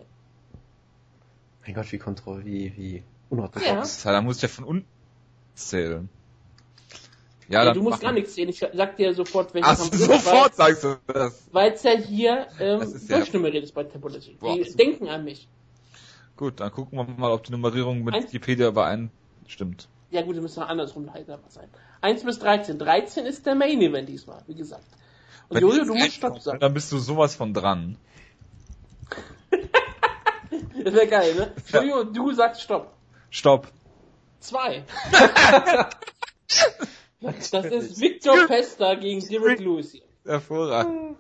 Mein 1.66 1.76
Gott, 1.76 1.92
wie 1.92 1.98
kontroll, 1.98 2.46
wie, 2.46 2.72
wie 2.78 3.04
unorthodox. 3.30 4.04
Ja. 4.06 4.12
Da 4.14 4.22
muss 4.22 4.38
ich 4.38 4.44
ja 4.44 4.48
von 4.48 4.64
unten 4.64 4.88
zählen. 5.56 6.08
Ja, 7.50 7.60
Ja, 7.60 7.66
dann 7.66 7.74
du 7.76 7.84
musst 7.84 8.02
gar 8.02 8.12
nichts 8.12 8.36
sehen, 8.36 8.50
ich 8.50 8.60
sag 8.60 8.96
dir 8.98 9.14
sofort, 9.14 9.54
welcher 9.54 9.68
Ach, 9.70 9.78
Kampf 9.78 9.94
ist, 9.94 10.06
sofort 10.06 10.56
sagst 10.56 10.84
du 10.84 10.98
das. 11.08 11.48
Weil 11.52 11.74
es 11.74 11.84
ja 11.84 11.92
hier 11.92 12.48
ähm, 12.60 12.80
Das 12.80 12.94
ist 12.94 13.10
ja- 13.10 13.18
durchnummeriert 13.18 13.64
ist 13.64 13.74
bei 13.74 13.84
Tapology. 13.84 14.38
Boah, 14.40 14.56
Die 14.56 14.72
denken 14.76 15.08
an 15.10 15.24
mich. 15.26 15.48
Gut, 16.38 16.60
dann 16.60 16.72
gucken 16.72 16.98
wir 16.98 17.06
mal, 17.06 17.32
ob 17.32 17.44
die 17.44 17.52
Nummerierung 17.52 18.04
mit 18.04 18.16
Eins- 18.16 18.26
Wikipedia 18.28 18.68
übereinstimmt. 18.70 19.88
Ja 20.10 20.22
gut, 20.22 20.36
wir 20.36 20.42
müssen 20.42 20.60
noch 20.62 20.70
andersrum 20.70 21.12
halt 21.14 21.30
aber 21.30 21.50
sein. 21.50 21.68
1 22.02 22.24
bis 22.24 22.40
13. 22.40 22.78
13 22.80 23.26
ist 23.26 23.46
der 23.46 23.56
Main 23.56 23.82
Event 23.82 24.08
diesmal, 24.10 24.42
wie 24.48 24.56
gesagt. 24.56 24.86
Und 25.50 25.56
Wenn 25.58 25.64
Jojo, 25.64 25.86
du 25.86 25.96
musst 25.96 26.14
Stopp 26.14 26.40
sagen. 26.40 26.60
Dann 26.60 26.74
bist 26.74 26.92
du 26.92 26.98
sowas 26.98 27.36
von 27.36 27.54
dran. 27.54 27.98
Das 30.84 30.94
wäre 30.94 31.08
geil, 31.08 31.36
ne? 31.36 31.52
Jojo, 31.72 32.04
du 32.04 32.32
sagst 32.34 32.62
Stopp. 32.62 32.92
Stopp. 33.30 33.68
Zwei. 34.40 34.84
Das 37.24 37.66
ist 37.66 38.00
Victor 38.02 38.48
Pesta 38.48 38.96
gegen 38.96 39.26
Derek 39.28 39.60
Lewis. 39.60 39.98
Hervorragend. 40.26 41.18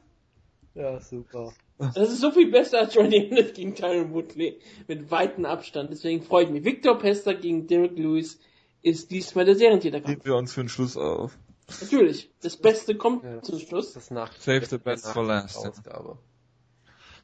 Ja, 0.75 0.99
super. 0.99 1.53
Das 1.77 2.09
ist 2.09 2.21
so 2.21 2.31
viel 2.31 2.51
besser 2.51 2.79
als 2.79 2.93
Johnny 2.95 3.27
Emmett 3.27 3.55
gegen 3.55 3.75
Tyron 3.75 4.13
Woodley. 4.13 4.59
Mit 4.87 5.09
weitem 5.11 5.45
Abstand. 5.45 5.91
Deswegen 5.91 6.21
freue 6.21 6.45
ich 6.45 6.49
mich. 6.49 6.63
Victor 6.63 6.97
Pesta 6.97 7.33
gegen 7.33 7.67
Derek 7.67 7.97
Lewis 7.97 8.39
ist 8.81 9.11
diesmal 9.11 9.45
der 9.45 9.55
Serientäterkampf. 9.55 10.09
Heben 10.11 10.25
wir 10.25 10.35
uns 10.35 10.53
für 10.53 10.61
den 10.61 10.69
Schluss 10.69 10.97
auf. 10.97 11.37
Natürlich. 11.81 12.31
Das 12.41 12.57
Beste 12.57 12.95
kommt 12.95 13.23
Ja, 13.23 13.41
zum 13.41 13.59
Schluss. 13.59 13.93
Das 13.93 14.11
nach 14.11 14.33
Save 14.33 14.65
the 14.65 14.77
best 14.77 15.07
for 15.07 15.23
last. 15.25 15.57
Ausgabe. 15.57 16.17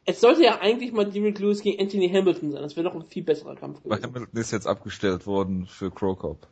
Es 0.05 0.21
sollte 0.21 0.43
ja 0.43 0.59
eigentlich 0.59 0.91
mal 0.91 1.09
Derek 1.09 1.39
Lewis 1.39 1.61
gegen 1.61 1.81
Anthony 1.81 2.09
Hamilton 2.09 2.51
sein. 2.51 2.61
Das 2.61 2.75
wäre 2.75 2.89
doch 2.89 2.95
ein 2.95 3.05
viel 3.05 3.23
besserer 3.23 3.55
Kampf 3.55 3.81
Weil 3.83 3.97
gewesen. 3.97 4.15
Hamilton 4.15 4.39
ist 4.39 4.51
jetzt 4.51 4.67
abgestellt 4.67 5.27
worden 5.27 5.67
für 5.67 5.91
Crocop. 5.91 6.47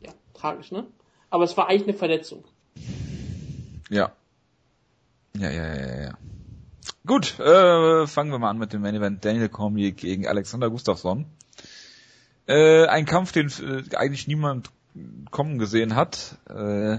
Ja, 0.00 0.12
tragisch, 0.32 0.70
ne? 0.70 0.86
Aber 1.34 1.42
es 1.42 1.56
war 1.56 1.68
eigentlich 1.68 1.88
eine 1.88 1.94
Verletzung. 1.94 2.44
Ja. 3.90 4.12
Ja, 5.36 5.50
ja, 5.50 5.74
ja, 5.74 5.86
ja, 5.86 6.02
ja. 6.02 6.18
Gut, 7.04 7.40
äh, 7.40 8.06
fangen 8.06 8.30
wir 8.30 8.38
mal 8.38 8.50
an 8.50 8.58
mit 8.58 8.72
dem 8.72 8.82
Main 8.82 8.94
Event 8.94 9.24
Daniel 9.24 9.48
Cormier 9.48 9.90
gegen 9.90 10.28
Alexander 10.28 10.70
Gustafsson. 10.70 11.26
Äh, 12.46 12.86
ein 12.86 13.04
Kampf, 13.04 13.32
den 13.32 13.48
äh, 13.48 13.96
eigentlich 13.96 14.28
niemand 14.28 14.70
kommen 15.32 15.58
gesehen 15.58 15.96
hat, 15.96 16.38
äh, 16.48 16.98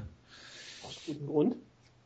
Aus 0.84 1.00
gutem 1.08 1.28
Grund. 1.28 1.56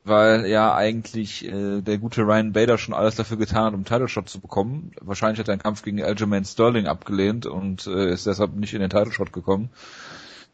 weil 0.03 0.45
ja 0.45 0.75
eigentlich 0.75 1.43
äh, 1.51 1.81
der 1.81 1.97
gute 1.97 2.21
Ryan 2.21 2.53
Bader 2.53 2.77
schon 2.77 2.93
alles 2.93 3.15
dafür 3.15 3.37
getan 3.37 3.63
hat, 3.65 3.73
um 3.73 3.85
Title 3.85 4.07
Shot 4.07 4.29
zu 4.29 4.39
bekommen. 4.39 4.91
Wahrscheinlich 5.01 5.39
hat 5.39 5.47
er 5.47 5.53
einen 5.53 5.63
Kampf 5.63 5.81
gegen 5.81 6.03
Aljamain 6.03 6.45
Sterling 6.45 6.85
abgelehnt 6.85 7.47
und 7.47 7.87
äh, 7.87 8.13
ist 8.13 8.27
deshalb 8.27 8.53
nicht 8.53 8.75
in 8.75 8.81
den 8.81 8.91
Title 8.91 9.11
Shot 9.13 9.33
gekommen. 9.33 9.71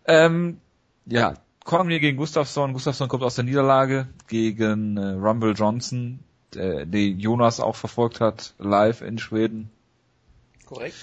Ähm, 0.05 0.61
ja, 1.05 1.33
Cormier 1.65 1.99
gegen 1.99 2.15
Gustafsson. 2.15 2.73
Gustafsson 2.73 3.09
kommt 3.09 3.23
aus 3.23 3.35
der 3.35 3.43
Niederlage 3.43 4.07
gegen 4.27 4.97
äh, 4.97 5.09
Rumble 5.13 5.53
Johnson, 5.53 6.19
der, 6.53 6.85
die 6.85 7.11
Jonas 7.11 7.59
auch 7.59 7.75
verfolgt 7.75 8.21
hat, 8.21 8.53
live 8.59 9.01
in 9.01 9.17
Schweden. 9.17 9.71
Korrekt. 10.65 10.95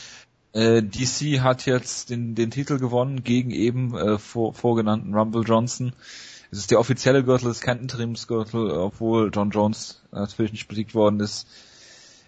Äh, 0.52 0.82
DC 0.82 1.40
hat 1.40 1.66
jetzt 1.66 2.10
den, 2.10 2.36
den 2.36 2.50
Titel 2.50 2.78
gewonnen 2.78 3.24
gegen 3.24 3.50
eben 3.50 3.96
äh, 3.96 4.18
vor, 4.18 4.54
vorgenannten 4.54 5.14
Rumble 5.14 5.42
Johnson. 5.42 5.94
Es 6.52 6.58
ist 6.58 6.70
der 6.70 6.78
offizielle 6.78 7.24
Gürtel, 7.24 7.48
es 7.48 7.56
ist 7.56 7.62
kein 7.62 7.80
Interimsgürtel, 7.80 8.70
obwohl 8.70 9.30
John 9.34 9.50
Jones 9.50 10.02
natürlich 10.12 10.52
nicht 10.52 10.68
besiegt 10.68 10.94
worden 10.94 11.18
ist. 11.18 11.48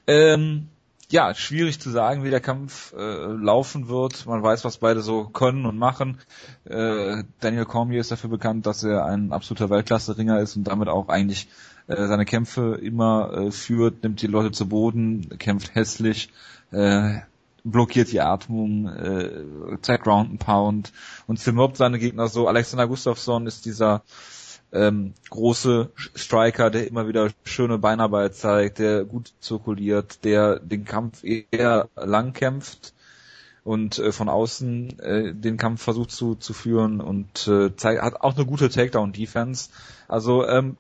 Ähm, 0.07 0.69
ja, 1.11 1.35
schwierig 1.35 1.81
zu 1.81 1.91
sagen, 1.91 2.25
wie 2.25 2.31
der 2.31 2.41
Kampf 2.41 2.93
äh, 2.93 3.27
laufen 3.27 3.89
wird. 3.89 4.27
Man 4.27 4.43
weiß, 4.43 4.65
was 4.65 4.79
beide 4.79 5.01
so 5.01 5.25
können 5.25 5.67
und 5.67 5.79
machen. 5.79 6.19
Äh, 6.65 7.25
Daniel 7.41 7.65
Cormier 7.65 8.01
ist 8.01 8.11
dafür 8.11 8.31
bekannt, 8.31 8.67
dass 8.67 8.83
er 8.85 9.05
ein 9.05 9.33
absoluter 9.33 9.71
Weltklasse-Ringer 9.71 10.41
ist 10.41 10.57
und 10.57 10.65
damit 10.65 10.89
auch 10.89 11.09
eigentlich 11.09 11.49
äh, 11.87 12.07
seine 12.07 12.25
Kämpfe 12.25 12.79
immer 12.83 13.33
äh, 13.33 13.51
führt, 13.51 14.03
nimmt 14.03 14.23
die 14.23 14.27
Leute 14.27 14.53
zu 14.53 14.69
Boden, 14.69 15.39
kämpft 15.39 15.75
hässlich, 15.75 16.31
äh, 16.71 17.19
blockiert 17.65 18.13
die 18.13 18.21
Atmung, 18.21 18.89
äh, 18.89 19.31
zeigt 19.83 20.05
Ground 20.05 20.31
and 20.31 20.41
Pound 20.41 20.93
und 21.27 21.39
zermürbt 21.39 21.77
seine 21.77 21.99
Gegner 21.99 22.29
so. 22.29 22.49
Alexander 22.49 22.87
Gustafsson 22.87 23.47
ist 23.47 23.65
dieser 23.65 24.03
ähm, 24.75 25.15
große 25.31 25.91
Striker, 25.95 26.71
der 26.71 26.89
immer 26.89 27.07
wieder 27.09 27.31
schöne 27.45 27.79
Beinarbeit 27.79 28.35
zeigt, 28.35 28.81
der 28.81 29.05
gut 29.05 29.33
zirkuliert, 29.41 30.25
der 30.25 30.59
den 30.59 30.85
Kampf 30.85 31.23
eher 31.23 31.89
lang 31.95 32.33
kämpft 32.33 32.93
und 33.63 33.99
äh, 33.99 34.13
von 34.13 34.29
außen 34.29 34.99
äh, 34.99 35.35
den 35.35 35.57
Kampf 35.57 35.83
versucht 35.83 36.11
zu, 36.11 36.35
zu 36.35 36.53
führen 36.53 37.01
und 37.01 37.47
äh, 37.47 37.75
zeigt, 37.77 38.03
hat 38.03 38.21
auch 38.21 38.35
eine 38.35 38.47
gute 38.47 38.69
Takedown-Defense. 38.69 39.71
Also 40.09 40.47
ähm, 40.47 40.77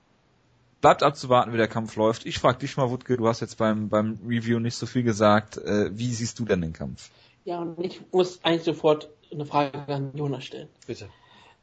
bleibt 0.81 1.03
abzuwarten, 1.03 1.53
wie 1.53 1.57
der 1.57 1.69
Kampf 1.69 1.97
läuft. 1.97 2.27
Ich 2.27 2.39
frage 2.39 2.59
dich 2.59 2.77
mal, 2.77 2.91
Wutke, 2.91 3.17
du 3.17 3.29
hast 3.29 3.41
jetzt 3.41 3.59
beim, 3.59 3.89
beim 3.89 4.19
Review 4.27 4.59
nicht 4.59 4.77
so 4.77 4.87
viel 4.87 5.05
gesagt. 5.05 5.57
Äh, 5.57 5.97
wie 5.97 6.13
siehst 6.13 6.39
du 6.41 6.45
denn 6.45 6.61
den 6.61 6.73
Kampf? 6.73 7.11
Ja, 7.45 7.61
und 7.61 7.79
ich 7.83 8.01
muss 8.13 8.41
eigentlich 8.43 8.65
sofort 8.65 9.09
eine 9.33 9.47
Frage 9.47 9.87
an 9.87 10.11
Jonas 10.15 10.45
stellen. 10.45 10.69
Bitte. 10.87 11.09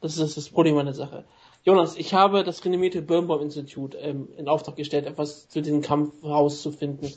Das 0.00 0.16
ist 0.16 0.36
das 0.36 0.48
Problem 0.48 0.76
an 0.78 0.86
der 0.86 0.94
Sache. 0.94 1.24
Jonas, 1.64 1.96
ich 1.96 2.12
habe 2.12 2.42
das 2.42 2.64
renommierte 2.64 3.02
Birnbaum 3.02 3.40
Institut 3.40 3.96
ähm, 3.98 4.28
in 4.36 4.48
Auftrag 4.48 4.76
gestellt, 4.76 5.06
etwas 5.06 5.48
zu 5.48 5.62
diesem 5.62 5.80
Kampf 5.80 6.22
herauszufinden. 6.22 7.12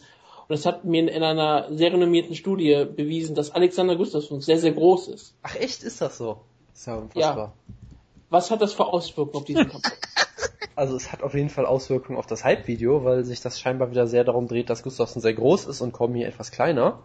Und 0.47 0.55
es 0.55 0.67
hat 0.67 0.85
mir 0.85 1.11
in 1.11 1.23
einer 1.23 1.75
sehr 1.75 1.91
renommierten 1.91 2.35
Studie 2.35 2.85
bewiesen, 2.85 3.35
dass 3.35 3.49
Alexander 3.51 3.95
Gustafsson 3.95 4.41
sehr, 4.41 4.59
sehr 4.59 4.73
groß 4.73 5.07
ist. 5.07 5.35
Ach 5.41 5.55
echt, 5.55 5.81
ist 5.83 5.99
das 6.01 6.17
so? 6.17 6.41
Ist 6.73 6.85
ja 6.85 6.95
unfassbar. 6.95 7.53
Was 8.29 8.51
hat 8.51 8.61
das 8.61 8.73
für 8.73 8.85
Auswirkungen 8.85 9.37
auf 9.37 9.45
diesen 9.45 9.69
Kampf? 9.69 9.83
Also 10.77 10.97
es 10.97 11.13
hat 11.13 11.23
auf 11.23 11.33
jeden 11.33 11.47
Fall 11.47 11.65
Auswirkungen 11.65 12.17
auf 12.17 12.27
das 12.27 12.43
Hype-Video, 12.43 13.05
weil 13.05 13.23
sich 13.23 13.39
das 13.39 13.57
scheinbar 13.57 13.91
wieder 13.91 14.07
sehr 14.07 14.25
darum 14.25 14.49
dreht, 14.49 14.69
dass 14.69 14.83
Gustafsson 14.83 15.21
sehr 15.21 15.33
groß 15.33 15.67
ist 15.67 15.79
und 15.79 15.93
Cormier 15.93 16.27
etwas 16.27 16.51
kleiner. 16.51 17.01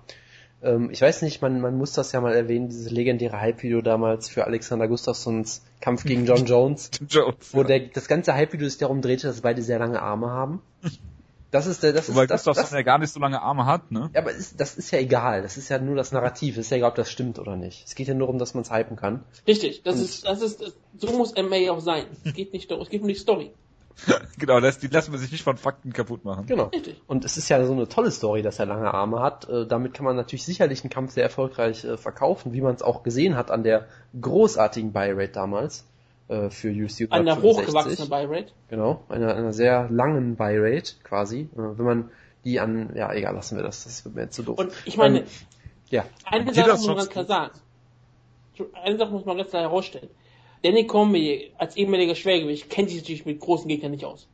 Ähm, 0.62 0.90
ich 0.90 1.00
weiß 1.00 1.22
nicht, 1.22 1.40
man, 1.40 1.60
man 1.60 1.76
muss 1.76 1.92
das 1.92 2.12
ja 2.12 2.20
mal 2.20 2.34
erwähnen, 2.34 2.68
dieses 2.68 2.90
legendäre 2.90 3.40
Hype-Video 3.40 3.80
damals 3.80 4.28
für 4.28 4.44
Alexander 4.46 4.88
Gustafssons 4.88 5.62
Kampf 5.80 6.04
gegen 6.04 6.26
John 6.26 6.44
Jones, 6.46 6.90
Jones. 7.08 7.52
wo 7.52 7.62
der, 7.62 7.80
das 7.80 8.08
ganze 8.08 8.34
Hype-Video 8.34 8.68
sich 8.68 8.78
darum 8.78 9.00
drehte, 9.00 9.26
dass 9.26 9.40
beide 9.40 9.62
sehr 9.62 9.78
lange 9.78 10.02
Arme 10.02 10.28
haben. 10.28 10.60
Das 11.50 11.66
ist 11.66 11.82
der, 11.82 11.92
das 11.92 12.08
Wobei 12.08 12.24
ist 12.24 12.30
das, 12.30 12.44
Gustafsson 12.44 12.62
das, 12.62 12.72
ja 12.72 12.82
gar 12.82 12.98
nicht 12.98 13.12
so 13.12 13.18
lange 13.18 13.42
Arme 13.42 13.66
hat, 13.66 13.90
ne? 13.90 14.10
ja, 14.14 14.20
aber 14.20 14.30
ist, 14.30 14.60
das 14.60 14.76
ist 14.76 14.90
ja 14.92 15.00
egal. 15.00 15.42
Das 15.42 15.56
ist 15.56 15.68
ja 15.68 15.78
nur 15.78 15.96
das 15.96 16.12
Narrativ. 16.12 16.56
Es 16.56 16.66
ist 16.66 16.70
ja 16.70 16.76
egal, 16.76 16.90
ob 16.90 16.96
das 16.96 17.10
stimmt 17.10 17.38
oder 17.38 17.56
nicht. 17.56 17.86
Es 17.86 17.94
geht 17.96 18.06
ja 18.06 18.14
nur 18.14 18.28
um, 18.28 18.38
dass 18.38 18.54
man 18.54 18.62
es 18.62 18.70
hypen 18.70 18.96
kann. 18.96 19.24
Richtig, 19.48 19.82
das 19.82 19.98
ist, 19.98 20.26
das 20.26 20.42
ist, 20.42 20.62
so 20.96 21.12
muss 21.16 21.34
MA 21.34 21.72
auch 21.72 21.80
sein. 21.80 22.06
Es 22.24 22.34
geht 22.34 22.52
nicht 22.52 22.70
darum, 22.70 22.84
es 22.84 22.90
geht 22.90 23.02
um 23.02 23.08
die 23.08 23.14
Story. 23.14 23.52
genau, 24.38 24.60
das, 24.60 24.78
die 24.78 24.88
lassen 24.88 25.12
wir 25.12 25.18
sich 25.18 25.32
nicht 25.32 25.42
von 25.42 25.56
Fakten 25.56 25.92
kaputt 25.92 26.24
machen. 26.24 26.46
Genau. 26.46 26.64
Richtig. 26.66 27.00
Und 27.06 27.24
es 27.24 27.36
ist 27.36 27.48
ja 27.48 27.64
so 27.64 27.72
eine 27.72 27.88
tolle 27.88 28.10
Story, 28.10 28.42
dass 28.42 28.58
er 28.58 28.66
lange 28.66 28.92
Arme 28.92 29.20
hat. 29.20 29.48
Äh, 29.48 29.66
damit 29.66 29.94
kann 29.94 30.04
man 30.04 30.16
natürlich 30.16 30.44
sicherlich 30.44 30.82
einen 30.82 30.90
Kampf 30.90 31.12
sehr 31.12 31.24
erfolgreich 31.24 31.84
äh, 31.84 31.96
verkaufen, 31.96 32.52
wie 32.52 32.60
man 32.60 32.74
es 32.74 32.82
auch 32.82 33.02
gesehen 33.02 33.36
hat 33.36 33.50
an 33.50 33.62
der 33.62 33.86
großartigen 34.20 34.92
Buy-Rate 34.92 35.32
damals 35.32 35.86
äh, 36.28 36.50
für 36.50 36.70
UFC 36.70 37.08
Eine 37.10 37.32
165. 37.32 37.42
hochgewachsene 37.42 38.08
Buy-Rate. 38.08 38.52
Genau, 38.68 39.04
einer 39.08 39.34
einer 39.34 39.52
sehr 39.52 39.88
langen 39.90 40.36
Buy-Rate 40.36 40.92
quasi. 41.02 41.48
Äh, 41.52 41.56
wenn 41.56 41.84
man 41.84 42.10
die 42.44 42.60
an, 42.60 42.92
ja 42.94 43.12
egal, 43.12 43.34
lassen 43.34 43.56
wir 43.56 43.62
das, 43.62 43.84
das 43.84 44.04
wird 44.04 44.14
mir 44.14 44.22
jetzt 44.22 44.36
zu 44.36 44.42
doof. 44.42 44.58
Und 44.58 44.72
ich 44.84 44.96
meine, 44.96 45.20
Ähm, 45.20 45.26
ja, 45.90 46.04
eine 46.24 46.54
Sache 46.54 46.70
muss 46.70 46.86
man 46.86 46.96
ganz 46.96 47.10
klar 47.10 47.24
sagen. 47.24 47.50
Eine 48.74 48.98
Sache 48.98 49.10
muss 49.10 49.24
man 49.24 49.36
ganz 49.36 49.50
klar 49.50 49.62
herausstellen. 49.62 50.08
Danny 50.62 50.86
Cormier 50.86 51.50
als 51.58 51.76
ehemaliger 51.76 52.14
Schwergewicht 52.14 52.68
kennt 52.70 52.90
sich 52.90 53.00
natürlich 53.00 53.24
mit 53.26 53.40
großen 53.40 53.68
Gegnern 53.68 53.92
nicht 53.92 54.04
aus. 54.04 54.28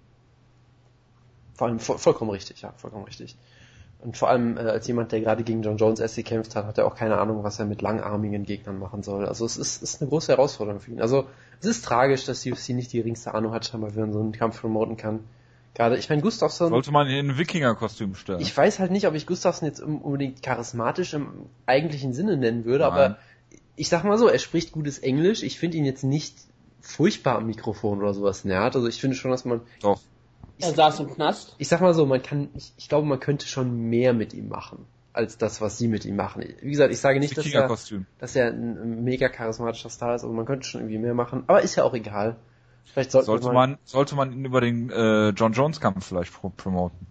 vor 1.55 1.69
allem 1.69 1.79
voll, 1.79 1.99
vollkommen 1.99 2.31
richtig, 2.31 2.61
ja, 2.63 2.73
vollkommen 2.77 3.05
richtig. 3.05 3.37
Und 4.01 4.17
vor 4.17 4.29
allem 4.29 4.59
äh, 4.59 4.61
als 4.61 4.87
jemand, 4.87 5.11
der 5.13 5.21
gerade 5.21 5.43
gegen 5.43 5.63
John 5.63 5.79
Jones 5.79 6.01
erst 6.01 6.17
gekämpft 6.17 6.55
hat, 6.55 6.67
hat 6.67 6.77
er 6.79 6.87
auch 6.87 6.95
keine 6.95 7.17
Ahnung, 7.19 7.43
was 7.45 7.59
er 7.59 7.65
mit 7.65 7.81
langarmigen 7.81 8.45
Gegnern 8.45 8.79
machen 8.79 9.03
soll. 9.03 9.27
Also 9.27 9.47
es 9.47 9.57
ist, 9.57 9.83
ist 9.83 10.01
eine 10.03 10.11
große 10.11 10.33
Herausforderung 10.33 10.81
für 10.81 10.91
ihn. 10.91 11.01
Also 11.01 11.27
es 11.61 11.67
ist 11.67 11.85
tragisch, 11.85 12.25
dass 12.27 12.43
die 12.43 12.53
UFC 12.53 12.71
nicht 12.71 12.93
die 12.93 12.99
geringste 12.99 13.33
Ahnung 13.33 13.53
hat, 13.53 13.65
scheinbar, 13.65 13.95
wie 13.97 14.01
man 14.01 14.13
so 14.13 14.21
einen 14.21 14.33
Kampf 14.33 14.61
promoten 14.61 14.97
kann. 14.99 15.21
Gerade, 15.75 15.97
ich 15.97 16.09
meine, 16.11 16.23
Gustafsson, 16.23 16.71
Sollte 16.71 16.91
man 16.91 17.07
ihn 17.09 17.17
in 17.17 17.31
ein 17.31 17.39
Wikinger-Kostüm 17.39 18.15
stellen. 18.15 18.41
ich 18.41 18.55
weiß 18.57 18.79
halt 18.79 18.91
nicht, 18.91 19.07
ob 19.07 19.15
ich 19.15 19.27
Gustafsson 19.27 19.67
jetzt 19.69 19.81
un- 19.83 20.01
unbedingt 20.01 20.43
charismatisch 20.43 21.15
im 21.15 21.29
eigentlichen 21.67 22.13
Sinne 22.13 22.37
nennen 22.37 22.65
würde, 22.65 22.85
Nein. 22.85 22.93
aber 22.93 23.19
ich 23.77 23.89
sag 23.89 24.05
mal 24.05 24.19
so, 24.19 24.29
er 24.29 24.39
spricht 24.39 24.73
gutes 24.73 24.99
Englisch. 24.99 25.43
Ich 25.43 25.59
finde 25.59 25.77
ihn 25.77 25.85
jetzt 25.85 26.03
nicht 26.03 26.35
furchtbar 26.81 27.37
am 27.37 27.47
Mikrofon 27.47 27.99
oder 27.99 28.15
sowas 28.15 28.45
nährt. 28.45 28.75
Also 28.75 28.89
ich 28.89 29.01
finde 29.01 29.17
schon, 29.17 29.31
dass 29.31 29.45
man 29.45 29.61
Doch. 29.81 30.01
Er 30.59 30.73
saß 30.73 31.01
im 31.01 31.13
Knast. 31.13 31.55
ich 31.59 31.69
sag 31.69 31.83
mal 31.83 31.93
so, 31.93 32.07
man 32.07 32.23
kann, 32.23 32.49
ich, 32.55 32.73
ich 32.79 32.89
glaube, 32.89 33.07
man 33.07 33.21
könnte 33.21 33.47
schon 33.47 33.77
mehr 33.91 34.15
mit 34.15 34.33
ihm 34.33 34.49
machen, 34.49 34.87
als 35.13 35.37
das, 35.37 35.61
was 35.61 35.77
sie 35.77 35.87
mit 35.87 36.07
ihm 36.07 36.17
machen. 36.17 36.45
Wie 36.63 36.71
gesagt, 36.71 36.91
ich 36.93 36.99
sage 36.99 37.21
nicht, 37.21 37.37
dass 37.37 37.47
er, 37.47 37.69
dass 38.19 38.37
er 38.37 38.49
ein, 38.49 39.05
mega 39.05 39.29
charismatischer 39.29 39.91
Star 39.91 40.15
ist, 40.15 40.25
aber 40.25 40.33
man 40.33 40.47
könnte 40.47 40.67
schon 40.67 40.81
irgendwie 40.81 40.99
mehr 40.99 41.13
machen. 41.13 41.45
Aber 41.47 41.61
ist 41.61 41.75
ja 41.75 41.85
auch 41.85 41.93
egal. 41.93 42.37
Vielleicht 42.85 43.11
sollte, 43.11 43.27
Sollte 43.27 43.53
man, 43.53 43.77
sollte 43.85 44.15
man 44.15 44.33
ihn 44.33 44.45
über 44.47 44.63
den 44.63 44.89
äh, 44.89 45.31
John 45.31 45.53
Jones-Kampf 45.53 46.07
vielleicht 46.07 46.33
pro 46.33 46.49
promoten. 46.49 47.07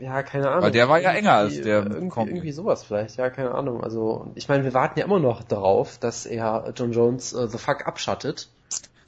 Ja, 0.00 0.22
keine 0.22 0.48
Ahnung. 0.50 0.62
Weil 0.62 0.70
der 0.72 0.88
war 0.88 0.98
ja 1.00 1.12
enger 1.12 1.32
als 1.34 1.60
der 1.60 1.84
Irgendwie, 1.84 2.08
Combi. 2.08 2.30
irgendwie 2.30 2.52
sowas 2.52 2.84
vielleicht, 2.84 3.16
ja, 3.16 3.30
keine 3.30 3.52
Ahnung. 3.54 3.82
Also, 3.84 4.30
ich 4.34 4.48
meine, 4.48 4.64
wir 4.64 4.74
warten 4.74 4.98
ja 4.98 5.04
immer 5.04 5.18
noch 5.20 5.42
darauf, 5.42 5.98
dass 5.98 6.26
er 6.26 6.72
John 6.76 6.92
Jones 6.92 7.32
äh, 7.32 7.48
the 7.48 7.58
fuck 7.58 7.86
abschattet. 7.86 8.48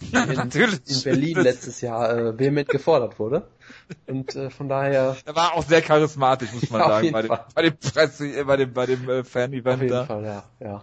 In, 0.13 0.35
Natürlich. 0.35 0.81
in 0.89 1.03
Berlin 1.05 1.39
letztes 1.39 1.81
Jahr 1.81 2.11
äh, 2.17 2.39
vehement 2.39 2.69
gefordert 2.69 3.21
wurde. 3.21 3.47
Und 4.09 4.35
äh, 4.35 4.51
von 4.51 4.69
daher 4.69 5.17
Er 5.25 5.37
war 5.37 5.55
auch 5.55 5.63
sehr 5.65 5.81
charismatisch, 5.81 6.53
muss 6.53 6.71
man 6.71 6.81
Ja, 6.81 6.87
auf 6.89 6.93
sagen, 6.95 7.13
bei 7.13 7.23
dem, 7.23 7.39
bei 7.55 7.63
dem 7.63 7.77
Presse, 7.77 8.27
äh, 8.27 8.43
bei 8.45 8.57
dem, 8.57 8.73
bei 8.73 8.87
dem 8.87 9.09
äh, 9.09 9.21
auf 9.21 9.29
Fan-Event 9.29 9.83
jeden 9.83 9.95
da. 9.95 10.05
Fall, 10.05 10.25
ja, 10.25 10.45
ja. 10.59 10.83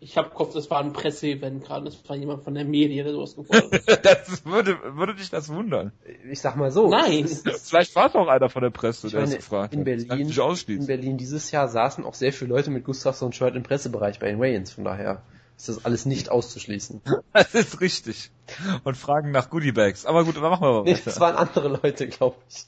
Ich 0.00 0.16
habe 0.16 0.30
Kopf, 0.30 0.52
das 0.54 0.70
war 0.70 0.80
ein 0.80 0.92
Presseevent 0.92 1.64
gerade, 1.64 1.84
das 1.84 1.96
war 2.08 2.16
jemand 2.16 2.42
von 2.44 2.54
der 2.54 2.64
Medien 2.64 3.06
oder 3.06 3.14
sowas 3.14 3.36
gefordert. 3.36 3.82
Das 4.04 4.44
würde, 4.44 4.78
würde 4.96 5.14
dich 5.14 5.30
das 5.30 5.48
wundern. 5.48 5.92
Ich 6.30 6.40
sag 6.40 6.56
mal 6.56 6.70
so. 6.70 6.88
Nein. 6.88 7.24
es 7.24 7.40
ist- 7.42 7.68
Vielleicht 7.70 7.94
war 7.94 8.08
es 8.08 8.14
auch 8.14 8.28
einer 8.28 8.48
von 8.48 8.62
der 8.62 8.70
Presse, 8.70 9.06
Ich 9.06 9.12
der 9.12 9.20
meine, 9.22 9.34
das 9.36 9.44
gefragt 9.44 9.74
in 9.74 9.80
hat. 9.80 9.86
Das 9.86 10.06
Berlin, 10.06 10.28
ich 10.28 10.36
nicht 10.36 10.68
in. 10.68 10.86
Berlin 10.86 11.16
dieses 11.18 11.50
Jahr 11.50 11.68
saßen 11.68 12.04
auch 12.04 12.14
sehr 12.14 12.32
viele 12.32 12.50
Leute 12.54 12.70
mit 12.70 12.84
Gustafsson 12.84 13.32
Shirt 13.32 13.54
im 13.56 13.62
Pressebereich 13.62 14.18
bei 14.18 14.28
den 14.28 14.40
Wayans, 14.40 14.72
von 14.72 14.84
daher 14.84 15.22
ist 15.56 15.68
das 15.68 15.84
alles 15.84 16.06
nicht 16.06 16.30
auszuschließen. 16.30 17.00
Das 17.32 17.54
ist 17.54 17.80
richtig. 17.80 18.30
Und 18.84 18.96
fragen 18.96 19.30
nach 19.30 19.48
Goodiebags. 19.50 20.04
Aber 20.06 20.24
gut, 20.24 20.36
dann 20.36 20.42
machen 20.42 20.62
wir 20.62 20.82
Nee, 20.84 20.92
weiter. 20.92 21.02
das 21.06 21.20
waren 21.20 21.36
andere 21.36 21.68
Leute, 21.68 22.08
glaube 22.08 22.36
ich. 22.48 22.66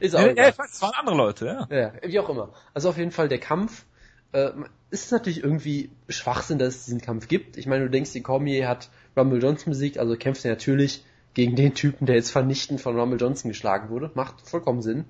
Ist 0.00 0.14
auch 0.14 0.20
ja, 0.20 0.32
ja, 0.32 0.48
ich 0.48 0.54
es 0.58 0.82
waren 0.82 0.92
andere 0.98 1.16
Leute, 1.16 1.46
ja. 1.46 1.68
Ja, 1.76 1.92
wie 2.02 2.18
auch 2.20 2.28
immer. 2.28 2.50
Also 2.74 2.90
auf 2.90 2.98
jeden 2.98 3.10
Fall 3.12 3.28
der 3.28 3.38
Kampf. 3.38 3.84
Äh, 4.32 4.50
ist 4.90 5.12
natürlich 5.12 5.42
irgendwie 5.42 5.90
Schwachsinn, 6.08 6.58
dass 6.58 6.74
es 6.74 6.84
diesen 6.86 7.00
Kampf 7.00 7.28
gibt. 7.28 7.56
Ich 7.56 7.66
meine, 7.66 7.84
du 7.84 7.90
denkst, 7.90 8.12
die 8.12 8.22
Cormier 8.22 8.68
hat 8.68 8.90
Rumble 9.16 9.42
Johnson 9.42 9.70
besiegt, 9.70 9.98
also 9.98 10.16
kämpft 10.16 10.44
er 10.44 10.52
natürlich 10.52 11.04
gegen 11.34 11.54
den 11.54 11.74
Typen, 11.74 12.06
der 12.06 12.16
jetzt 12.16 12.30
vernichtend 12.30 12.80
von 12.80 12.98
Rumble 12.98 13.20
Johnson 13.20 13.50
geschlagen 13.50 13.88
wurde. 13.90 14.10
Macht 14.14 14.40
vollkommen 14.40 14.82
Sinn. 14.82 15.04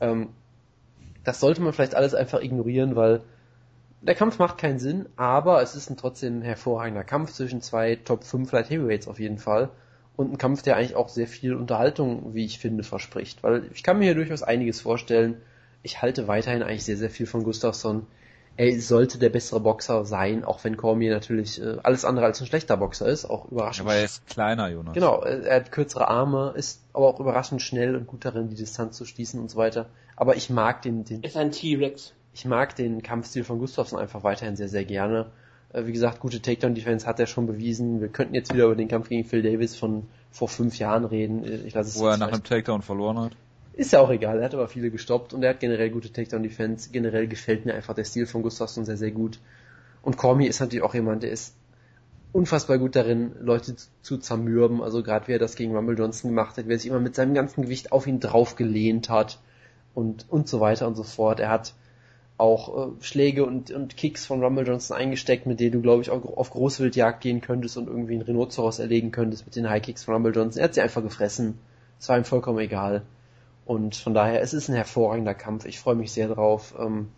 Ähm, 0.00 0.30
das 1.24 1.38
sollte 1.38 1.62
man 1.62 1.72
vielleicht 1.72 1.94
alles 1.94 2.14
einfach 2.14 2.40
ignorieren, 2.40 2.96
weil 2.96 3.22
der 4.00 4.16
Kampf 4.16 4.38
macht 4.40 4.58
keinen 4.58 4.80
Sinn, 4.80 5.06
aber 5.16 5.62
es 5.62 5.76
ist 5.76 5.88
ein 5.88 5.96
trotzdem 5.96 6.40
ein 6.40 6.42
hervorragender 6.42 7.04
Kampf 7.04 7.32
zwischen 7.32 7.62
zwei 7.62 7.94
Top 7.94 8.24
5 8.24 8.50
Light 8.50 8.70
Heavyweights 8.70 9.06
auf 9.06 9.20
jeden 9.20 9.38
Fall. 9.38 9.70
Und 10.16 10.32
ein 10.32 10.38
Kampf, 10.38 10.62
der 10.62 10.76
eigentlich 10.76 10.96
auch 10.96 11.08
sehr 11.08 11.28
viel 11.28 11.54
Unterhaltung, 11.54 12.34
wie 12.34 12.44
ich 12.44 12.58
finde, 12.58 12.82
verspricht. 12.82 13.42
Weil 13.42 13.70
ich 13.72 13.82
kann 13.82 13.98
mir 13.98 14.06
hier 14.06 14.14
durchaus 14.14 14.42
einiges 14.42 14.80
vorstellen. 14.80 15.36
Ich 15.84 16.02
halte 16.02 16.26
weiterhin 16.26 16.62
eigentlich 16.62 16.84
sehr, 16.84 16.96
sehr 16.96 17.10
viel 17.10 17.26
von 17.26 17.44
Gustafsson. 17.44 18.06
Er 18.56 18.78
sollte 18.80 19.18
der 19.18 19.30
bessere 19.30 19.60
Boxer 19.60 20.04
sein, 20.04 20.44
auch 20.44 20.62
wenn 20.64 20.76
Cormier 20.76 21.12
natürlich 21.12 21.60
äh, 21.60 21.76
alles 21.82 22.04
andere 22.04 22.26
als 22.26 22.40
ein 22.40 22.46
schlechter 22.46 22.76
Boxer 22.76 23.06
ist, 23.06 23.24
auch 23.24 23.50
überraschend. 23.50 23.86
Aber 23.88 23.96
er 23.96 24.04
ist 24.04 24.26
kleiner, 24.26 24.68
Jonas. 24.68 24.94
Genau, 24.94 25.22
er 25.22 25.56
hat 25.56 25.72
kürzere 25.72 26.08
Arme, 26.08 26.52
ist 26.56 26.82
aber 26.92 27.08
auch 27.08 27.18
überraschend 27.20 27.62
schnell 27.62 27.96
und 27.96 28.06
gut 28.06 28.24
darin, 28.24 28.48
die 28.48 28.54
Distanz 28.56 28.96
zu 28.96 29.04
schließen 29.06 29.40
und 29.40 29.50
so 29.50 29.56
weiter. 29.56 29.86
Aber 30.16 30.36
ich 30.36 30.50
mag 30.50 30.82
den, 30.82 31.04
den 31.04 31.22
ist 31.22 31.36
ein 31.36 31.50
T-Rex. 31.50 32.12
ich 32.34 32.44
mag 32.44 32.76
den 32.76 33.02
Kampfstil 33.02 33.44
von 33.44 33.58
Gustafsson 33.58 33.98
einfach 33.98 34.22
weiterhin 34.22 34.56
sehr, 34.56 34.68
sehr 34.68 34.84
gerne. 34.84 35.26
Äh, 35.72 35.86
Wie 35.86 35.92
gesagt, 35.92 36.20
gute 36.20 36.42
Takedown-Defense 36.42 37.06
hat 37.06 37.18
er 37.20 37.26
schon 37.26 37.46
bewiesen. 37.46 38.00
Wir 38.02 38.08
könnten 38.08 38.34
jetzt 38.34 38.52
wieder 38.52 38.66
über 38.66 38.76
den 38.76 38.88
Kampf 38.88 39.08
gegen 39.08 39.24
Phil 39.24 39.42
Davis 39.42 39.74
von 39.76 40.06
vor 40.30 40.48
fünf 40.48 40.78
Jahren 40.78 41.04
reden. 41.06 41.44
Äh, 41.44 41.66
Ich 41.66 41.74
lasse 41.74 41.88
es 41.88 41.98
Wo 41.98 42.06
er 42.06 42.18
nach 42.18 42.28
einem 42.28 42.44
Takedown 42.44 42.82
verloren 42.82 43.18
hat. 43.18 43.32
Ist 43.74 43.92
ja 43.92 44.00
auch 44.00 44.10
egal, 44.10 44.38
er 44.38 44.44
hat 44.44 44.54
aber 44.54 44.68
viele 44.68 44.90
gestoppt 44.90 45.32
und 45.32 45.42
er 45.42 45.50
hat 45.50 45.60
generell 45.60 45.90
gute 45.90 46.12
Takedown-Defense. 46.12 46.90
Generell 46.90 47.26
gefällt 47.26 47.64
mir 47.64 47.74
einfach 47.74 47.94
der 47.94 48.04
Stil 48.04 48.26
von 48.26 48.42
Gustafsson 48.42 48.84
sehr, 48.84 48.98
sehr 48.98 49.12
gut. 49.12 49.38
Und 50.02 50.16
Cormier 50.16 50.48
ist 50.48 50.60
natürlich 50.60 50.84
auch 50.84 50.94
jemand, 50.94 51.22
der 51.22 51.30
ist 51.30 51.54
unfassbar 52.32 52.78
gut 52.78 52.96
darin, 52.96 53.32
Leute 53.40 53.76
zu, 54.02 54.18
zermürben. 54.18 54.82
Also 54.82 55.02
gerade 55.02 55.28
wie 55.28 55.32
er 55.32 55.38
das 55.38 55.56
gegen 55.56 55.74
Rumble 55.74 55.98
Johnson 55.98 56.30
gemacht 56.30 56.56
hat, 56.56 56.68
wie 56.68 56.72
er 56.72 56.78
sich 56.78 56.90
immer 56.90 57.00
mit 57.00 57.14
seinem 57.14 57.34
ganzen 57.34 57.62
Gewicht 57.62 57.92
auf 57.92 58.06
ihn 58.06 58.20
drauf 58.20 58.56
gelehnt 58.56 59.08
hat 59.08 59.38
und, 59.94 60.26
und 60.28 60.48
so 60.48 60.60
weiter 60.60 60.86
und 60.86 60.96
so 60.96 61.02
fort. 61.02 61.40
Er 61.40 61.50
hat 61.50 61.74
auch 62.38 62.88
äh, 62.88 62.90
Schläge 63.00 63.46
und, 63.46 63.70
und 63.70 63.96
Kicks 63.96 64.26
von 64.26 64.42
Rumble 64.42 64.66
Johnson 64.66 64.96
eingesteckt, 64.96 65.46
mit 65.46 65.60
denen 65.60 65.72
du, 65.72 65.82
glaube 65.82 66.02
ich, 66.02 66.10
auch 66.10 66.24
auf 66.36 66.50
Großwildjagd 66.50 67.20
gehen 67.20 67.40
könntest 67.40 67.76
und 67.76 67.86
irgendwie 67.86 68.14
einen 68.14 68.22
Rhinoceros 68.22 68.78
erlegen 68.78 69.12
könntest 69.12 69.46
mit 69.46 69.56
den 69.56 69.70
High 69.70 69.82
Kicks 69.82 70.04
von 70.04 70.14
Rumble 70.14 70.34
Johnson. 70.34 70.60
Er 70.60 70.64
hat 70.64 70.74
sie 70.74 70.80
einfach 70.80 71.02
gefressen. 71.02 71.58
Es 72.00 72.08
war 72.08 72.18
ihm 72.18 72.24
vollkommen 72.24 72.58
egal. 72.58 73.02
Und 73.72 73.96
von 73.96 74.12
daher, 74.12 74.42
es 74.42 74.52
ist 74.52 74.68
ein 74.68 74.74
hervorragender 74.74 75.32
Kampf. 75.32 75.64
Ich 75.64 75.78
freue 75.78 75.94
mich 75.94 76.12
sehr 76.12 76.28
drauf. 76.28 76.74
Ähm, 76.78 77.08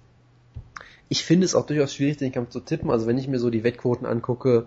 ich 1.08 1.24
finde 1.24 1.46
es 1.46 1.56
auch 1.56 1.66
durchaus 1.66 1.92
schwierig, 1.92 2.18
den 2.18 2.30
Kampf 2.30 2.50
zu 2.50 2.60
tippen. 2.60 2.92
Also 2.92 3.08
wenn 3.08 3.18
ich 3.18 3.26
mir 3.26 3.40
so 3.40 3.50
die 3.50 3.64
Wettquoten 3.64 4.06
angucke, 4.06 4.66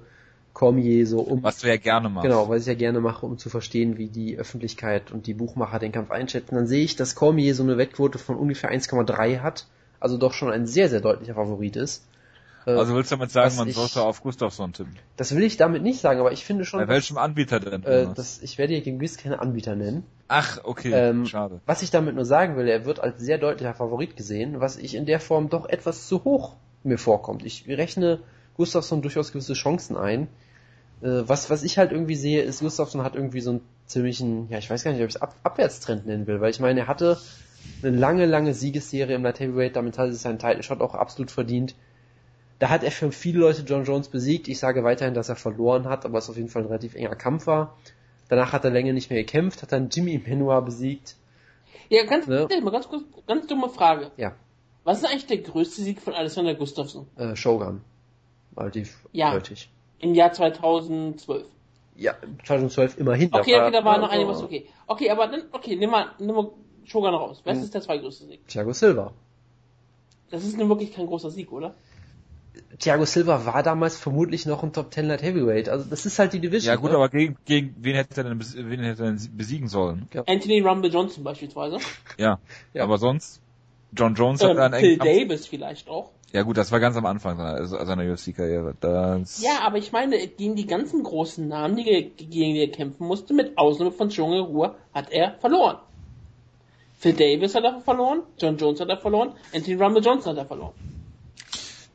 Cormier 0.51 1.07
so 1.07 1.19
um 1.21 1.43
Was 1.43 1.59
du 1.59 1.67
ja 1.69 1.77
gerne 1.77 2.09
machst. 2.09 2.25
Genau, 2.27 2.49
was 2.49 2.63
ich 2.63 2.67
ja 2.67 2.73
gerne 2.73 2.99
mache, 2.99 3.25
um 3.25 3.37
zu 3.37 3.49
verstehen, 3.49 3.97
wie 3.97 4.07
die 4.07 4.37
Öffentlichkeit 4.37 5.13
und 5.13 5.27
die 5.27 5.33
Buchmacher 5.33 5.79
den 5.79 5.93
Kampf 5.93 6.11
einschätzen. 6.11 6.55
Dann 6.55 6.67
sehe 6.67 6.83
ich, 6.83 6.97
dass 6.97 7.15
Cormier 7.15 7.55
so 7.55 7.63
eine 7.63 7.77
Wettquote 7.77 8.19
von 8.19 8.35
ungefähr 8.35 8.69
1,3 8.69 9.39
hat, 9.39 9.67
also 10.01 10.17
doch 10.17 10.33
schon 10.33 10.51
ein 10.51 10.67
sehr, 10.67 10.89
sehr 10.89 10.99
deutlicher 10.99 11.35
Favorit 11.35 11.77
ist. 11.77 12.03
Äh, 12.67 12.71
Also 12.71 12.93
willst 12.95 13.11
du 13.11 13.15
damit 13.15 13.31
sagen, 13.31 13.55
man 13.55 13.67
ich- 13.69 13.75
sollte 13.75 14.01
auf 14.01 14.21
Gustafsson 14.21 14.73
tippen? 14.73 14.93
Das 15.15 15.33
will 15.33 15.43
ich 15.43 15.55
damit 15.57 15.81
nicht 15.83 16.01
sagen, 16.01 16.19
aber 16.19 16.33
ich 16.33 16.43
finde 16.43 16.65
schon, 16.65 16.81
Bei 16.81 16.87
welchem 16.89 17.17
Anbieter 17.17 17.59
denn? 17.61 17.83
äh, 17.85 18.13
dass 18.13 18.41
ich 18.41 18.57
werde 18.57 18.73
hier 18.73 18.83
gegen 18.83 18.99
gewiss 18.99 19.17
keine 19.17 19.39
Anbieter 19.39 19.75
nennen. 19.75 20.03
Ach, 20.27 20.59
okay, 20.65 20.91
Ähm, 20.91 21.25
schade. 21.25 21.61
Was 21.65 21.81
ich 21.81 21.91
damit 21.91 22.15
nur 22.15 22.25
sagen 22.25 22.57
will, 22.57 22.67
er 22.67 22.85
wird 22.85 22.99
als 22.99 23.19
sehr 23.21 23.37
deutlicher 23.37 23.73
Favorit 23.73 24.17
gesehen, 24.17 24.59
was 24.59 24.75
ich 24.77 24.95
in 24.95 25.05
der 25.05 25.21
Form 25.21 25.49
doch 25.49 25.67
etwas 25.69 26.07
zu 26.07 26.25
hoch 26.25 26.55
mir 26.83 26.97
vorkommt. 26.97 27.45
Ich 27.45 27.65
rechne 27.69 28.19
Gustafsson 28.57 29.01
durchaus 29.01 29.31
gewisse 29.31 29.53
Chancen 29.53 29.95
ein. 29.95 30.27
Äh, 31.01 31.23
was, 31.25 31.49
was 31.49 31.63
ich 31.63 31.77
halt 31.77 31.91
irgendwie 31.93 32.15
sehe, 32.15 32.41
ist, 32.41 32.59
Gustafsson 32.59 33.03
hat 33.03 33.15
irgendwie 33.15 33.39
so 33.39 33.51
einen 33.51 33.61
ziemlichen, 33.85 34.49
ja, 34.49 34.57
ich 34.57 34.69
weiß 34.69 34.83
gar 34.83 34.91
nicht, 34.91 35.01
ob 35.01 35.07
ich 35.07 35.15
es 35.15 35.21
Ab 35.21 35.35
Abwärtstrend 35.43 36.05
nennen 36.05 36.27
will, 36.27 36.41
weil 36.41 36.49
ich 36.51 36.59
meine, 36.59 36.81
er 36.81 36.87
hatte 36.87 37.17
eine 37.81 37.95
lange, 37.95 38.25
lange 38.25 38.53
Siegesserie 38.53 39.15
im 39.15 39.23
Light 39.23 39.39
Heavyweight, 39.39 39.75
damit 39.77 39.97
hat 39.97 40.07
er 40.07 40.11
sich 40.13 40.21
seinen 40.21 40.39
Title 40.39 40.63
Shot 40.63 40.81
auch 40.81 40.95
absolut 40.95 41.31
verdient. 41.31 41.75
Da 42.59 42.69
hat 42.69 42.83
er 42.83 42.91
für 42.91 43.11
viele 43.11 43.39
Leute 43.39 43.61
John 43.61 43.83
Jones 43.85 44.09
besiegt. 44.09 44.47
Ich 44.47 44.59
sage 44.59 44.83
weiterhin, 44.83 45.13
dass 45.13 45.29
er 45.29 45.35
verloren 45.35 45.87
hat, 45.87 46.05
aber 46.05 46.17
es 46.17 46.29
auf 46.29 46.37
jeden 46.37 46.49
Fall 46.49 46.63
ein 46.63 46.67
relativ 46.67 46.95
enger 46.95 47.15
Kampf 47.15 47.45
war. 47.47 47.77
Danach 48.29 48.51
hat 48.51 48.65
er 48.65 48.71
länger 48.71 48.93
nicht 48.93 49.09
mehr 49.09 49.19
gekämpft, 49.23 49.61
hat 49.61 49.71
dann 49.71 49.89
Jimmy 49.89 50.17
Benoit 50.17 50.65
besiegt. 50.65 51.15
Ja, 51.89 52.03
ganz, 52.05 52.27
Ne? 52.27 52.47
mal 52.63 52.71
ganz 52.71 52.87
kurz, 52.89 53.03
ganz 53.27 53.47
dumme 53.47 53.69
Frage. 53.69 54.11
Ja, 54.17 54.33
Was 54.83 54.99
ist 54.99 55.05
eigentlich 55.05 55.27
der 55.27 55.37
größte 55.37 55.81
Sieg 55.81 56.01
von 56.01 56.13
Alexander 56.13 56.55
Gustafsson? 56.55 57.07
äh, 57.17 57.35
Shogun. 57.35 57.81
Relativ 58.57 58.97
Ja. 59.11 59.27
eindeutig. 59.27 59.69
Im 59.99 60.13
Jahr 60.15 60.33
2012. 60.33 61.45
Ja, 61.95 62.15
2012 62.45 62.97
immerhin. 62.99 63.29
Okay, 63.33 63.55
okay, 63.55 63.71
da 63.71 63.83
war 63.85 63.97
noch 63.99 64.11
ja, 64.11 64.19
einiges 64.19 64.41
okay. 64.41 64.67
Okay, 64.87 65.09
aber 65.09 65.27
dann, 65.27 65.43
okay, 65.51 65.75
nimm 65.75 65.89
mal, 65.89 66.07
nimm 66.19 66.35
mal 66.35 66.49
Shogun 66.85 67.13
raus. 67.13 67.41
Was 67.45 67.57
Hm. 67.57 67.63
ist 67.63 67.73
der 67.73 67.81
zweitgrößte 67.81 68.25
Sieg? 68.25 68.47
Thiago 68.47 68.73
Silva. 68.73 69.13
Das 70.29 70.43
ist 70.43 70.57
nun 70.57 70.69
wirklich 70.69 70.93
kein 70.93 71.07
großer 71.07 71.31
Sieg, 71.31 71.51
oder? 71.51 71.73
Thiago 72.79 73.05
Silva 73.05 73.45
war 73.45 73.63
damals 73.63 73.97
vermutlich 73.97 74.45
noch 74.45 74.63
ein 74.63 74.73
Top 74.73 74.93
10 74.93 75.07
Light 75.07 75.21
Heavyweight. 75.23 75.69
Also 75.69 75.85
das 75.89 76.05
ist 76.05 76.17
halt 76.19 76.33
die 76.33 76.39
Division. 76.39 76.73
Ja 76.73 76.79
gut, 76.79 76.91
ne? 76.91 76.97
aber 76.97 77.09
gegen, 77.09 77.37
gegen 77.45 77.75
wen 77.79 77.95
hätte 77.95 78.21
er 78.21 78.23
denn, 78.25 78.39
wen 78.39 78.79
hätte 78.81 79.03
er 79.03 79.11
denn 79.11 79.19
besiegen 79.37 79.67
sollen? 79.67 80.07
Anthony 80.27 80.59
Rumble 80.61 80.91
Johnson 80.91 81.23
beispielsweise. 81.23 81.77
Ja. 82.17 82.39
Ja. 82.73 82.83
Aber 82.83 82.97
sonst, 82.97 83.41
John 83.93 84.15
Jones 84.15 84.43
hat 84.43 84.51
Ähm, 84.51 84.59
einen 84.59 84.79
Phil. 84.79 84.97
Davis 84.97 85.47
vielleicht 85.47 85.87
auch. 85.89 86.11
Ja 86.33 86.41
gut, 86.43 86.57
das 86.57 86.71
war 86.73 86.79
ganz 86.81 86.97
am 86.97 87.05
Anfang 87.05 87.37
seiner, 87.37 87.65
seiner 87.85 88.03
UFC-Karriere. 88.11 88.75
Das, 88.81 89.41
Ja, 89.41 89.59
aber 89.61 89.77
ich 89.77 89.93
meine, 89.93 90.17
gegen 90.27 90.55
die 90.57 90.65
ganzen 90.67 91.01
großen 91.03 91.47
Namen, 91.47 91.77
die, 91.77 91.89
er- 91.89 92.01
gegen 92.01 92.53
die 92.53 92.59
er 92.59 92.67
kämpfen 92.71 93.07
musste, 93.07 93.33
mit 93.33 93.57
Ausnahme 93.57 93.91
von 93.91 94.09
Junge 94.09 94.41
Ruhr, 94.41 94.75
hat 94.93 95.09
er 95.11 95.35
verloren. 95.39 95.77
Phil 96.99 97.13
Davis 97.13 97.55
hat 97.55 97.63
er 97.63 97.79
verloren, 97.79 98.23
John 98.39 98.57
Jones 98.57 98.81
hat 98.81 98.89
er 98.89 98.97
verloren, 98.97 99.33
Anthony 99.53 99.75
Rumble 99.81 100.03
Johnson 100.03 100.31
hat 100.31 100.37
er 100.39 100.45
verloren. 100.47 100.73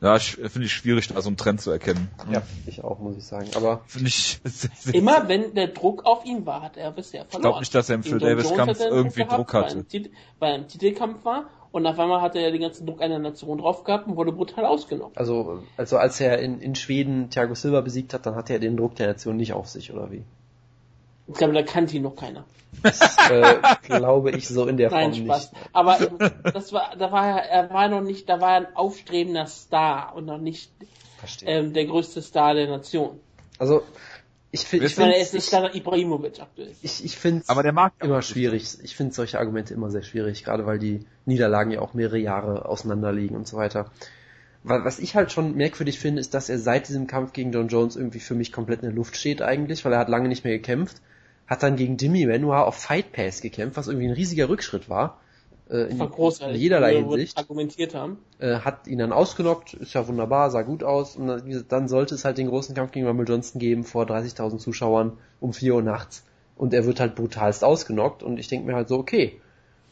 Ja 0.03 0.15
sch- 0.15 0.49
finde 0.49 0.65
ich 0.65 0.73
schwierig, 0.73 1.07
da 1.07 1.21
so 1.21 1.29
einen 1.29 1.37
Trend 1.37 1.61
zu 1.61 1.71
erkennen. 1.71 2.11
Ja, 2.29 2.43
ich 2.67 2.83
auch, 2.83 2.99
muss 2.99 3.17
ich 3.17 3.23
sagen. 3.25 3.49
Aber 3.55 3.81
Finde 3.87 4.09
ich 4.09 4.39
sehr, 4.43 4.69
sehr 4.77 4.93
Immer 4.95 5.27
wenn 5.29 5.53
der 5.55 5.67
Druck 5.69 6.05
auf 6.05 6.25
ihn 6.25 6.45
war, 6.45 6.61
hat 6.61 6.77
er 6.77 6.91
bisher 6.91 7.25
verloren. 7.25 7.51
glaub 7.51 7.59
nicht, 7.61 7.73
dass 7.73 7.89
er 7.89 7.95
im 7.95 8.03
Phil 8.03 8.19
Davis 8.19 8.53
Kampf 8.53 8.79
irgendwie 8.79 9.21
gehabt, 9.23 9.33
Druck 9.37 9.53
Weil, 9.53 9.63
hatte. 9.63 9.85
er 9.91 9.99
im 9.99 10.11
weil 10.39 10.51
er 10.51 10.57
im 10.59 10.67
Titelkampf 10.67 11.23
war 11.25 11.45
und 11.71 11.87
auf 11.87 11.97
einmal 11.97 12.21
hat 12.21 12.35
er 12.35 12.51
den 12.51 12.61
ganzen 12.61 12.85
Druck 12.85 13.01
einer 13.01 13.17
Nation 13.17 13.57
drauf 13.57 13.83
gehabt 13.83 14.07
und 14.07 14.15
wurde 14.15 14.31
brutal 14.31 14.65
ausgenommen. 14.65 15.13
also, 15.15 15.63
also 15.77 15.97
als 15.97 16.19
er 16.19 16.37
in, 16.39 16.59
in 16.59 16.75
Schweden 16.75 17.29
Thiago 17.31 17.55
Silva 17.55 17.81
besiegt 17.81 18.13
hat, 18.13 18.25
dann 18.25 18.35
hatte 18.35 18.53
er 18.53 18.59
den 18.59 18.77
Druck 18.77 18.95
der 18.95 19.07
Nation 19.07 19.37
nicht 19.37 19.53
auf 19.53 19.67
sich, 19.69 19.91
oder 19.93 20.11
wie? 20.11 20.23
Ich 21.27 21.35
glaube, 21.35 21.53
da 21.53 21.63
kannte 21.63 21.95
ihn 21.95 22.03
noch 22.03 22.15
keiner. 22.15 22.45
Das 22.81 23.17
äh, 23.29 23.55
glaube 23.83 24.31
ich 24.31 24.47
so 24.47 24.67
in 24.67 24.77
der 24.77 24.89
Form 24.89 25.11
Nein, 25.11 25.13
Spaß. 25.15 25.51
nicht. 25.53 25.63
Aber 25.73 25.97
das 26.51 26.73
war, 26.73 26.95
da 26.97 27.11
war 27.11 27.27
er, 27.41 27.49
er 27.49 27.69
war 27.69 27.87
noch 27.87 28.01
nicht, 28.01 28.27
da 28.27 28.41
war 28.41 28.51
er 28.51 28.57
ein 28.67 28.75
aufstrebender 28.75 29.45
Star 29.45 30.15
und 30.15 30.25
noch 30.25 30.39
nicht 30.39 30.71
Verstehe. 31.17 31.47
ähm, 31.49 31.73
der 31.73 31.85
größte 31.85 32.21
Star 32.21 32.53
der 32.55 32.67
Nation. 32.67 33.19
Also 33.59 33.83
ich 34.51 34.65
finde, 34.65 34.85
ich 34.87 34.91
Ich 34.93 34.97
meine, 34.97 35.13
finde, 35.13 35.17
er 35.17 35.23
ist 35.23 35.33
ich, 35.33 35.47
kleiner 35.47 35.73
Ibrahimovic 35.73 36.41
aktuell. 36.41 36.73
ich, 36.81 37.05
ich 37.05 37.15
finde 37.17 37.43
Aber 37.47 37.63
der 37.63 37.71
mag 37.73 37.93
immer 38.01 38.21
schwierig. 38.21 38.77
Ich 38.83 38.95
finde 38.95 39.13
solche 39.13 39.39
Argumente 39.39 39.73
immer 39.73 39.89
sehr 39.89 40.03
schwierig, 40.03 40.43
gerade 40.43 40.65
weil 40.65 40.79
die 40.79 41.05
Niederlagen 41.25 41.71
ja 41.71 41.79
auch 41.81 41.93
mehrere 41.93 42.17
Jahre 42.19 42.67
auseinanderliegen 42.67 43.35
und 43.37 43.47
so 43.47 43.55
weiter. 43.57 43.91
Wa- 44.63 44.83
Was 44.83 44.99
ich 44.99 45.15
halt 45.15 45.31
schon 45.31 45.55
merkwürdig 45.55 45.99
finde, 45.99 46.19
ist, 46.21 46.33
dass 46.33 46.49
er 46.49 46.59
seit 46.59 46.87
diesem 46.89 47.07
Kampf 47.07 47.33
gegen 47.33 47.51
John 47.51 47.67
Jones 47.67 47.95
irgendwie 47.95 48.19
für 48.19 48.35
mich 48.35 48.51
komplett 48.51 48.81
in 48.81 48.87
der 48.89 48.95
Luft 48.95 49.15
steht 49.15 49.41
eigentlich, 49.41 49.85
weil 49.85 49.93
er 49.93 49.99
hat 49.99 50.09
lange 50.09 50.27
nicht 50.27 50.43
mehr 50.43 50.53
gekämpft. 50.53 50.97
Hat 51.53 51.61
dann 51.61 51.75
gegen 51.75 51.97
Jimmy 51.97 52.25
Benoit 52.25 52.65
auf 52.65 52.73
Fight 52.73 53.11
Pass 53.11 53.39
gekämpft, 53.39 53.77
was 53.77 53.87
irgendwie 53.87 54.07
ein 54.07 54.13
riesiger 54.13 54.49
Rückschritt 54.49 54.89
war. 54.89 55.19
Äh, 55.69 55.83
in, 55.91 56.01
in 56.01 56.55
jederlei 56.55 56.95
Hinsicht. 56.95 57.37
argumentiert 57.37 57.93
haben. 57.93 58.17
Äh, 58.39 58.55
hat 58.55 58.87
ihn 58.87 58.97
dann 58.97 59.13
ausgenockt, 59.13 59.75
ist 59.75 59.93
ja 59.93 60.07
wunderbar, 60.07 60.49
sah 60.49 60.63
gut 60.63 60.83
aus. 60.83 61.15
Und 61.15 61.27
dann, 61.27 61.65
dann 61.69 61.87
sollte 61.87 62.15
es 62.15 62.25
halt 62.25 62.39
den 62.39 62.47
großen 62.47 62.73
Kampf 62.73 62.91
gegen 62.91 63.05
Rumble 63.05 63.27
Johnson 63.27 63.59
geben 63.59 63.83
vor 63.83 64.05
30.000 64.05 64.57
Zuschauern 64.57 65.11
um 65.39 65.53
4 65.53 65.75
Uhr 65.75 65.83
nachts. 65.83 66.23
Und 66.55 66.73
er 66.73 66.87
wird 66.87 66.99
halt 66.99 67.13
brutalst 67.13 67.63
ausgenockt. 67.63 68.23
Und 68.23 68.39
ich 68.39 68.47
denke 68.47 68.65
mir 68.65 68.73
halt 68.73 68.87
so, 68.87 68.97
okay, 68.97 69.39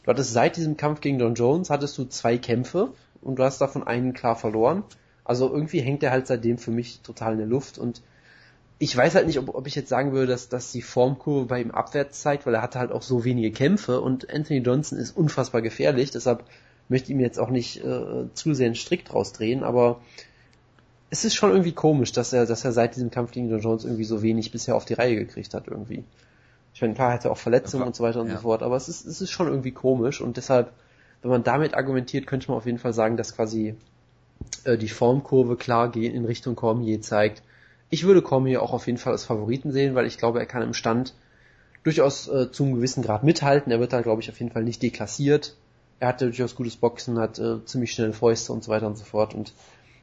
du 0.02 0.10
hattest 0.10 0.32
seit 0.32 0.56
diesem 0.56 0.76
Kampf 0.76 1.00
gegen 1.00 1.20
John 1.20 1.34
Jones, 1.34 1.70
hattest 1.70 1.96
du 1.96 2.06
zwei 2.06 2.38
Kämpfe 2.38 2.92
und 3.20 3.38
du 3.38 3.44
hast 3.44 3.60
davon 3.60 3.86
einen 3.86 4.14
klar 4.14 4.34
verloren. 4.34 4.82
Also 5.22 5.48
irgendwie 5.48 5.80
hängt 5.80 6.02
er 6.02 6.10
halt 6.10 6.26
seitdem 6.26 6.58
für 6.58 6.72
mich 6.72 7.02
total 7.02 7.34
in 7.34 7.38
der 7.38 7.46
Luft. 7.46 7.78
Und 7.78 8.02
ich 8.82 8.96
weiß 8.96 9.14
halt 9.14 9.28
nicht, 9.28 9.38
ob, 9.38 9.54
ob 9.54 9.68
ich 9.68 9.76
jetzt 9.76 9.88
sagen 9.88 10.10
würde, 10.10 10.26
dass, 10.26 10.48
dass 10.48 10.72
die 10.72 10.82
Formkurve 10.82 11.46
bei 11.46 11.60
ihm 11.60 11.70
abwärts 11.70 12.20
zeigt, 12.20 12.46
weil 12.46 12.54
er 12.54 12.62
hatte 12.62 12.80
halt 12.80 12.90
auch 12.90 13.02
so 13.02 13.24
wenige 13.24 13.52
Kämpfe 13.52 14.00
und 14.00 14.28
Anthony 14.28 14.58
Johnson 14.58 14.98
ist 14.98 15.16
unfassbar 15.16 15.62
gefährlich. 15.62 16.10
Deshalb 16.10 16.42
möchte 16.88 17.06
ich 17.06 17.10
ihm 17.12 17.20
jetzt 17.20 17.38
auch 17.38 17.50
nicht 17.50 17.76
äh, 17.84 18.24
zu 18.34 18.54
sehr 18.54 18.66
einen 18.66 18.74
Strick 18.74 19.04
draus 19.04 19.32
drehen, 19.32 19.62
aber 19.62 20.00
es 21.10 21.24
ist 21.24 21.36
schon 21.36 21.50
irgendwie 21.50 21.70
komisch, 21.70 22.10
dass 22.10 22.32
er, 22.32 22.44
dass 22.44 22.64
er 22.64 22.72
seit 22.72 22.96
diesem 22.96 23.12
Kampf 23.12 23.30
gegen 23.30 23.48
John 23.50 23.60
Jones 23.60 23.84
irgendwie 23.84 24.02
so 24.02 24.20
wenig 24.20 24.50
bisher 24.50 24.74
auf 24.74 24.84
die 24.84 24.94
Reihe 24.94 25.14
gekriegt 25.14 25.54
hat 25.54 25.68
irgendwie. 25.68 26.02
Ich 26.74 26.82
meine, 26.82 26.94
klar 26.94 27.12
hat 27.12 27.24
er 27.24 27.30
auch 27.30 27.38
Verletzungen 27.38 27.82
Ja, 27.82 27.86
und 27.86 27.94
so 27.94 28.02
weiter 28.02 28.20
und 28.20 28.30
ja. 28.30 28.34
so 28.34 28.40
fort, 28.40 28.64
aber 28.64 28.74
es 28.74 28.88
ist, 28.88 29.06
es 29.06 29.20
ist 29.20 29.30
schon 29.30 29.46
irgendwie 29.46 29.70
komisch 29.70 30.20
und 30.20 30.36
deshalb, 30.36 30.72
wenn 31.22 31.30
man 31.30 31.44
damit 31.44 31.74
argumentiert, 31.74 32.26
könnte 32.26 32.48
man 32.48 32.56
auf 32.56 32.66
jeden 32.66 32.78
Fall 32.78 32.94
sagen, 32.94 33.16
dass 33.16 33.36
quasi 33.36 33.76
äh, 34.64 34.76
die 34.76 34.88
Formkurve 34.88 35.54
klar 35.54 35.88
geht 35.88 36.12
in 36.12 36.24
Richtung 36.24 36.56
Cormier 36.56 37.00
zeigt. 37.00 37.44
Ich 37.92 38.04
würde 38.04 38.22
Cormier 38.22 38.62
auch 38.62 38.72
auf 38.72 38.86
jeden 38.86 38.96
Fall 38.96 39.12
als 39.12 39.26
Favoriten 39.26 39.70
sehen, 39.70 39.94
weil 39.94 40.06
ich 40.06 40.16
glaube, 40.16 40.38
er 40.38 40.46
kann 40.46 40.62
im 40.62 40.72
Stand 40.72 41.12
durchaus 41.82 42.26
äh, 42.26 42.50
zu 42.50 42.64
einem 42.64 42.76
gewissen 42.76 43.02
Grad 43.02 43.22
mithalten. 43.22 43.70
Er 43.70 43.80
wird 43.80 43.92
da, 43.92 44.00
glaube 44.00 44.22
ich, 44.22 44.30
auf 44.30 44.40
jeden 44.40 44.50
Fall 44.50 44.64
nicht 44.64 44.82
deklassiert. 44.82 45.56
Er 46.00 46.08
hat 46.08 46.22
durchaus 46.22 46.54
gutes 46.54 46.76
Boxen, 46.76 47.18
hat 47.18 47.38
äh, 47.38 47.62
ziemlich 47.66 47.92
schnelle 47.92 48.14
Fäuste 48.14 48.54
und 48.54 48.64
so 48.64 48.70
weiter 48.70 48.86
und 48.86 48.96
so 48.96 49.04
fort. 49.04 49.34
Und 49.34 49.52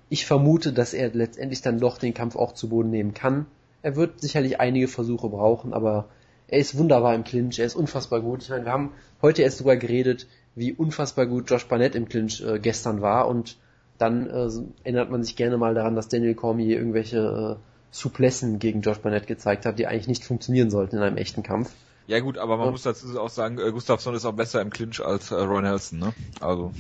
ich 0.08 0.28
vermute, 0.28 0.72
dass 0.72 0.94
er 0.94 1.10
letztendlich 1.10 1.64
dann 1.64 1.80
doch 1.80 1.98
den 1.98 2.14
Kampf 2.14 2.36
auch 2.36 2.54
zu 2.54 2.70
Boden 2.70 2.92
nehmen 2.92 3.16
kann. 3.16 3.48
Er 3.82 3.96
wird 3.96 4.22
sicherlich 4.22 4.60
einige 4.60 4.88
Versuche 4.88 5.28
brauchen, 5.28 5.74
aber 5.74 6.10
er 6.48 6.60
ist 6.60 6.78
wunderbar 6.78 7.16
im 7.16 7.24
Clinch, 7.24 7.58
er 7.58 7.66
ist 7.66 7.76
unfassbar 7.76 8.22
gut. 8.22 8.44
Ich 8.44 8.50
meine, 8.52 8.66
wir 8.66 8.72
haben 8.72 8.92
heute 9.24 9.42
erst 9.42 9.62
darüber 9.62 9.78
geredet, 9.78 10.28
wie 10.54 10.74
unfassbar 10.74 11.26
gut 11.26 11.50
Josh 11.50 11.66
Barnett 11.66 11.96
im 11.96 12.08
Clinch 12.08 12.40
äh, 12.42 12.60
gestern 12.60 13.02
war 13.02 13.28
und 13.28 13.58
dann 13.98 14.30
äh, 14.30 14.48
erinnert 14.84 15.10
man 15.10 15.24
sich 15.24 15.36
gerne 15.36 15.58
mal 15.58 15.74
daran, 15.74 15.96
dass 15.96 16.08
Daniel 16.08 16.36
Cormier 16.36 16.78
irgendwelche 16.78 17.58
äh, 17.58 17.70
Suplessen 17.92 18.60
gegen 18.60 18.82
Josh 18.82 19.00
Barnett 19.00 19.28
gezeigt 19.28 19.66
hat, 19.66 19.80
die 19.80 19.88
eigentlich 19.88 20.08
nicht 20.08 20.24
funktionieren 20.24 20.70
sollten 20.70 20.98
in 20.98 21.02
einem 21.02 21.18
echten 21.18 21.44
Kampf. 21.44 21.72
Ja 22.08 22.20
gut, 22.20 22.38
aber 22.38 22.58
man 22.58 22.68
Ja. 22.68 22.72
muss 22.72 22.84
dazu 22.84 23.20
auch 23.20 23.30
sagen, 23.30 23.60
äh, 23.60 23.72
Gustafsson 23.72 24.16
ist 24.16 24.26
auch 24.26 24.34
besser 24.34 24.62
im 24.62 24.70
Clinch 24.70 25.00
als 25.04 25.32
äh, 25.32 25.36
Roy 25.36 25.62
Nelson, 25.62 26.00
ne? 26.00 26.14
Also, 26.40 26.72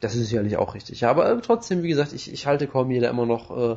Das 0.00 0.14
ist 0.14 0.28
sicherlich 0.28 0.56
auch 0.56 0.74
richtig. 0.74 1.00
Ja, 1.00 1.10
aber 1.10 1.30
äh, 1.30 1.40
trotzdem, 1.40 1.82
wie 1.82 1.88
gesagt, 1.88 2.12
ich, 2.12 2.32
ich 2.32 2.46
halte 2.46 2.66
Cormier 2.66 3.00
da 3.00 3.08
immer 3.10 3.24
noch. 3.26 3.56
Äh, 3.56 3.76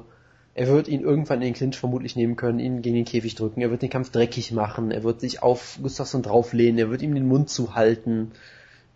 er 0.58 0.68
wird 0.68 0.88
ihn 0.88 1.02
irgendwann 1.02 1.42
in 1.42 1.50
den 1.50 1.54
Clinch 1.54 1.78
vermutlich 1.78 2.16
nehmen 2.16 2.36
können, 2.38 2.60
ihn 2.60 2.82
gegen 2.82 2.96
den 2.96 3.06
Käfig 3.06 3.36
drücken. 3.36 3.62
Er 3.62 3.72
wird 3.72 3.82
den 3.82 3.90
Kampf 3.90 4.10
dreckig 4.10 4.52
machen. 4.54 4.92
Er 4.92 5.04
wird 5.04 5.20
sich 5.20 5.44
auf 5.44 5.78
Gustafsson 5.82 6.24
drauflehnen. 6.24 6.80
Er 6.80 6.90
wird 6.90 7.02
ihm 7.02 7.14
den 7.14 7.28
Mund 7.28 7.50
zuhalten. 7.50 8.32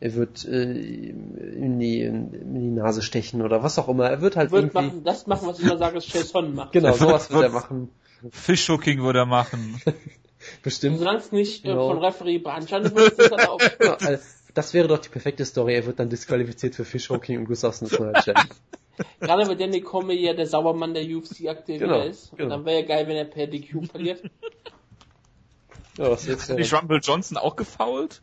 Er 0.02 0.16
wird 0.16 0.46
äh, 0.46 0.72
in, 0.72 1.78
die, 1.80 2.02
in 2.02 2.54
die 2.54 2.70
Nase 2.72 3.02
stechen 3.02 3.42
oder 3.42 3.64
was 3.64 3.78
auch 3.78 3.90
immer. 3.90 4.10
Er 4.10 4.22
wird 4.22 4.38
halt 4.38 4.52
Wird 4.52 4.74
irgendwie. 4.74 4.88
machen, 4.88 5.04
das 5.04 5.28
machen, 5.28 5.48
was 5.48 5.60
ich 5.60 5.66
immer 5.66 5.78
sage, 5.78 5.98
ist 5.98 6.14
Jason 6.14 6.56
macht. 6.56 6.72
Genau, 6.72 6.88
wird- 6.90 6.98
sowas 7.00 7.30
wird 7.32 7.44
er 7.44 7.50
machen. 7.50 7.90
Fishhooking 8.32 9.02
würde 9.02 9.20
er 9.20 9.26
machen. 9.26 9.82
Bestimmt. 10.64 11.00
Solange 11.00 11.20
es 11.20 11.32
nicht 11.34 11.66
äh, 11.66 11.70
Genau. 11.70 11.90
von 11.90 11.98
Referee 12.04 12.38
beanstandet 12.38 12.96
wird, 12.96 13.14
ist 13.20 13.32
er 13.32 13.52
auch. 13.52 13.60
Also, 14.06 14.24
das 14.54 14.74
wäre 14.74 14.88
doch 14.88 15.00
die 15.00 15.10
perfekte 15.10 15.44
Story. 15.46 15.76
Er 15.76 15.86
wird 15.86 16.00
dann 16.00 16.10
disqualifiziert 16.10 16.76
für 16.76 16.86
Fishhawking 16.86 17.38
und 17.38 17.46
Gustafsson 17.46 17.88
ist 17.92 18.00
neuer 18.00 18.14
Champ. 18.14 18.40
Gerade 19.20 19.48
weil 19.48 19.56
Danny 19.58 19.82
Cormier 19.82 20.16
ja 20.16 20.34
der 20.34 20.46
Saubermann 20.48 20.94
der 20.94 21.04
UFC 21.04 21.48
aktuell 21.48 21.80
Genau, 21.80 21.96
wieder 21.96 22.06
ist. 22.08 22.32
genau. 22.32 22.44
Und 22.44 22.50
dann 22.52 22.66
wäre 22.66 22.82
ja 22.82 22.86
geil, 22.88 23.08
wenn 23.08 23.18
er 23.18 23.26
per 23.26 23.48
DQ 23.48 23.86
verliert. 23.92 24.24
Ja, 25.98 26.10
was 26.12 26.26
jetzt 26.26 26.50
Hat 26.50 26.58
nicht 26.58 26.74
Rumble 26.74 27.00
Johnson 27.02 27.38
auch 27.38 27.56
gefoult? 27.56 28.22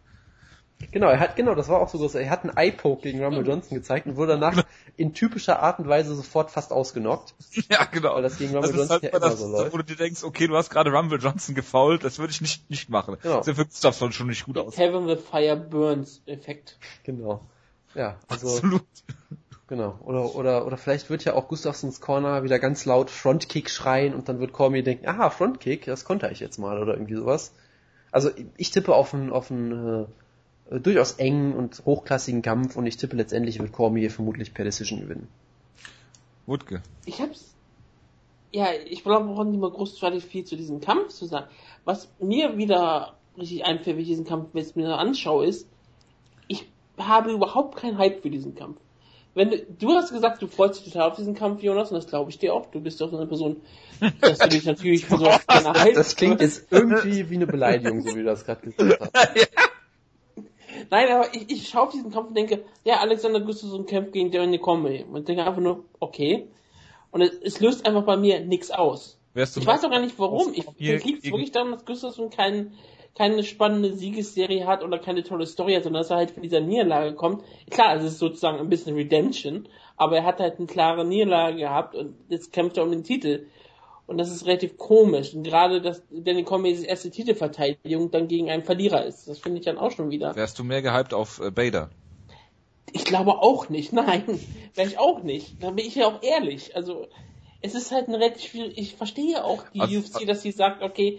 Genau, 0.93 1.09
er 1.09 1.21
hat, 1.21 1.37
genau, 1.37 1.55
das 1.55 1.69
war 1.69 1.81
auch 1.81 1.89
so 1.89 1.99
groß. 1.99 2.17
Er 2.17 2.29
hat 2.29 2.45
einen 2.45 2.57
Eye-Poke 2.57 3.03
gegen 3.03 3.25
Rumble 3.25 3.47
Johnson 3.47 3.77
gezeigt 3.77 4.07
und 4.07 4.17
wurde 4.17 4.39
danach 4.39 4.65
in 4.97 5.15
typischer 5.15 5.61
Art 5.63 5.79
und 5.79 5.89
Weise 5.89 6.15
sofort 6.15 6.51
fast 6.51 6.71
ausgenockt. 6.73 7.35
ja, 7.71 7.85
genau. 7.85 8.15
Weil 8.15 8.23
das 8.23 8.37
gegen 8.37 8.53
Das 8.53 8.67
Rumble 8.67 8.83
ist 8.83 8.91
halt 8.91 9.03
Johnson 9.03 9.11
ja 9.13 9.19
immer 9.19 9.27
immer 9.27 9.31
das, 9.31 9.41
so 9.41 9.49
läuft. 9.49 9.73
wo 9.73 9.77
du 9.79 9.85
dir 9.85 9.97
denkst, 9.97 10.23
okay, 10.23 10.47
du 10.47 10.57
hast 10.57 10.71
gerade 10.71 10.91
Rumble 10.93 11.19
Johnson 11.19 11.55
gefoult, 11.55 12.05
das 12.05 12.19
würde 12.19 12.33
ich 12.33 12.41
nicht, 12.41 12.69
nicht 12.69 12.91
machen. 12.91 13.17
Genau. 13.23 13.39
Das 13.39 13.47
sieht 13.47 13.57
für 13.57 13.65
Gustafsson 13.65 14.13
schon 14.13 14.27
nicht 14.27 14.45
gut 14.45 14.59
aus. 14.59 14.77
Heaven 14.77 15.09
the 15.09 15.17
Fire 15.17 15.57
Burns 15.57 16.21
Effekt. 16.27 16.79
Genau. 17.05 17.41
Ja, 17.95 18.19
also 18.29 18.49
Absolut. 18.49 18.85
Genau. 19.69 19.99
Oder, 20.05 20.35
oder, 20.37 20.67
oder 20.67 20.77
vielleicht 20.77 21.11
wird 21.11 21.25
ja 21.25 21.35
auch 21.35 21.49
Gustafsons 21.49 22.01
Corner 22.01 22.45
wieder 22.45 22.59
ganz 22.59 22.85
laut 22.85 23.11
Frontkick 23.11 23.69
schreien 23.71 24.15
und 24.15 24.29
dann 24.29 24.39
wird 24.39 24.53
Cormier 24.53 24.85
denken, 24.85 25.09
aha, 25.09 25.31
Frontkick, 25.31 25.87
das 25.87 26.05
konnte 26.05 26.29
ich 26.31 26.39
jetzt 26.39 26.59
mal 26.59 26.81
oder 26.81 26.95
irgendwie 26.95 27.17
sowas. 27.17 27.53
Also 28.13 28.31
ich 28.57 28.71
tippe 28.71 28.95
auf 28.95 29.13
einen, 29.13 29.33
auf 29.33 29.51
einen 29.51 30.07
äh, 30.71 30.81
durchaus 30.81 31.13
engen 31.13 31.55
und 31.55 31.83
hochklassigen 31.85 32.43
Kampf 32.43 32.77
und 32.77 32.87
ich 32.87 32.97
tippe 32.97 33.17
letztendlich 33.17 33.59
wird 33.59 33.73
Cormier 33.73 34.11
vermutlich 34.11 34.55
per 34.55 34.65
Decision 34.65 35.01
gewinnen. 35.01 35.29
Wutke. 36.47 36.83
Ich 37.05 37.21
hab's. 37.21 37.55
Ja, 38.53 38.69
ich 38.73 39.03
glaube, 39.03 39.27
wir 39.27 39.35
brauchen 39.35 39.51
nicht 39.51 39.61
mal 39.61 39.71
großartig 39.71 40.25
viel 40.25 40.45
zu 40.45 40.57
diesem 40.57 40.81
Kampf 40.81 41.09
zu 41.09 41.27
sagen. 41.27 41.47
Was 41.85 42.09
mir 42.21 42.57
wieder 42.57 43.17
richtig 43.37 43.65
einfällt, 43.65 43.97
wenn 43.97 44.03
ich 44.03 44.09
diesen 44.09 44.25
Kampf 44.25 44.55
jetzt 44.55 44.77
mir 44.77 44.97
anschaue, 44.97 45.47
ist, 45.47 45.69
ich 46.49 46.67
habe 46.97 47.33
überhaupt 47.33 47.77
keinen 47.77 47.99
Hype 47.99 48.23
für 48.23 48.31
diesen 48.31 48.55
Kampf. 48.55 48.79
Wenn 49.35 49.51
du, 49.51 49.59
du 49.79 49.91
hast 49.91 50.13
gesagt, 50.13 50.41
du 50.41 50.47
freust 50.47 50.79
dich 50.79 50.93
total 50.93 51.11
auf 51.11 51.17
diesen 51.17 51.35
Kampf, 51.35 51.63
Jonas, 51.63 51.91
und 51.91 51.97
das 51.97 52.07
glaube 52.07 52.31
ich 52.31 52.39
dir 52.39 52.55
auch. 52.55 52.67
Du 52.71 52.81
bist 52.81 53.01
doch 53.03 53.11
so 53.11 53.19
eine 53.19 53.27
Person, 53.27 53.61
dass 54.21 54.39
du 54.39 54.49
dich 54.49 54.65
natürlich 54.65 55.05
für 55.07 55.19
so 55.19 55.27
das, 55.27 55.45
das 55.95 56.17
klingt 56.17 56.41
jetzt 56.41 56.69
irgendwie 56.71 57.29
wie 57.29 57.35
eine 57.35 57.47
Beleidigung, 57.47 58.01
so 58.01 58.15
wie 58.15 58.21
du 58.21 58.25
das 58.25 58.47
gerade 58.47 58.71
gesagt 58.71 59.11
hast. 59.13 59.49
Nein, 60.91 61.09
aber 61.11 61.35
ich, 61.35 61.51
ich 61.51 61.69
schaue 61.69 61.83
auf 61.83 61.93
diesen 61.93 62.11
Kampf 62.11 62.29
und 62.29 62.37
denke, 62.37 62.65
ja, 62.85 63.01
Alexander 63.01 63.41
Gustafsson 63.41 63.87
kämpft 63.87 64.13
gegen 64.13 64.31
Danny 64.31 64.59
Comey. 64.59 65.05
Und 65.05 65.29
denke 65.29 65.45
einfach 65.45 65.61
nur, 65.61 65.85
okay. 66.01 66.49
Und 67.11 67.23
es, 67.23 67.33
es 67.43 67.61
löst 67.61 67.87
einfach 67.87 68.05
bei 68.05 68.17
mir 68.17 68.41
nichts 68.41 68.71
aus. 68.71 69.19
Ich 69.35 69.67
weiß 69.67 69.85
auch 69.85 69.91
gar 69.91 70.01
nicht 70.01 70.19
warum. 70.19 70.53
Ich, 70.55 70.67
liegt 70.79 71.25
es 71.25 71.31
wirklich 71.31 71.53
daran, 71.53 71.73
dass 71.73 71.85
Gustafsson 71.85 72.31
keinen 72.31 72.73
keine 73.17 73.43
spannende 73.45 73.95
Siegesserie 73.95 74.67
hat 74.67 74.85
oder 74.85 74.99
keine 74.99 75.23
tolle 75.23 75.47
Story 75.47 75.75
hat, 75.75 75.85
sondern 75.85 76.03
dass 76.03 76.11
er 76.11 76.19
halt 76.19 76.33
von 76.33 76.43
dieser 76.43 76.61
Niederlage 76.61 77.15
kommt. 77.15 77.43
Klar, 77.71 77.97
es 77.97 78.05
ist 78.05 78.19
sozusagen 78.19 78.59
ein 78.59 78.69
bisschen 78.69 78.95
Redemption, 78.95 79.69
aber 79.97 80.19
er 80.19 80.25
hat 80.25 80.39
halt 80.39 80.59
eine 80.59 80.67
klare 80.67 81.05
Niederlage 81.05 81.57
gehabt 81.57 81.95
und 81.95 82.15
jetzt 82.29 82.53
kämpft 82.53 82.77
er 82.77 82.85
um 82.85 82.91
den 82.91 83.05
Titel. 83.05 83.47
Und 84.07 84.19
das 84.19 84.31
ist 84.31 84.47
relativ 84.47 84.77
komisch. 84.77 85.35
Und 85.35 85.43
gerade, 85.43 85.81
dass 85.81 86.03
Danny 86.11 86.45
Cormier's 86.45 86.81
erste 86.81 87.11
Titelverteidigung 87.11 88.11
dann 88.11 88.29
gegen 88.29 88.51
einen 88.51 88.63
Verlierer 88.63 89.05
ist. 89.05 89.27
Das 89.29 89.39
finde 89.39 89.59
ich 89.59 89.65
dann 89.65 89.79
auch 89.79 89.91
schon 89.91 90.11
wieder. 90.11 90.35
Wärst 90.37 90.59
du 90.59 90.65
mehr 90.65 90.83
gehypt 90.83 91.13
auf 91.13 91.41
äh, 91.41 91.51
Bader? 91.51 91.91
Ich 92.93 93.05
glaube 93.05 93.33
auch 93.33 93.69
nicht. 93.69 93.93
Nein, 93.93 94.25
wäre 94.75 94.89
ich 94.89 94.99
auch 94.99 95.23
nicht. 95.23 95.63
Da 95.63 95.71
bin 95.71 95.85
ich 95.85 95.97
ja 95.97 96.07
auch 96.07 96.23
ehrlich. 96.23 96.77
Also, 96.77 97.07
es 97.61 97.75
ist 97.75 97.91
halt 97.91 98.09
ein 98.09 98.15
relativ 98.15 98.51
schwierig. 98.51 98.79
Ich 98.79 98.95
verstehe 98.95 99.45
auch 99.45 99.65
die 99.75 99.81
also, 99.81 99.99
UFC, 99.99 100.25
dass 100.25 100.43
sie 100.43 100.53
sagt, 100.53 100.83
okay, 100.83 101.19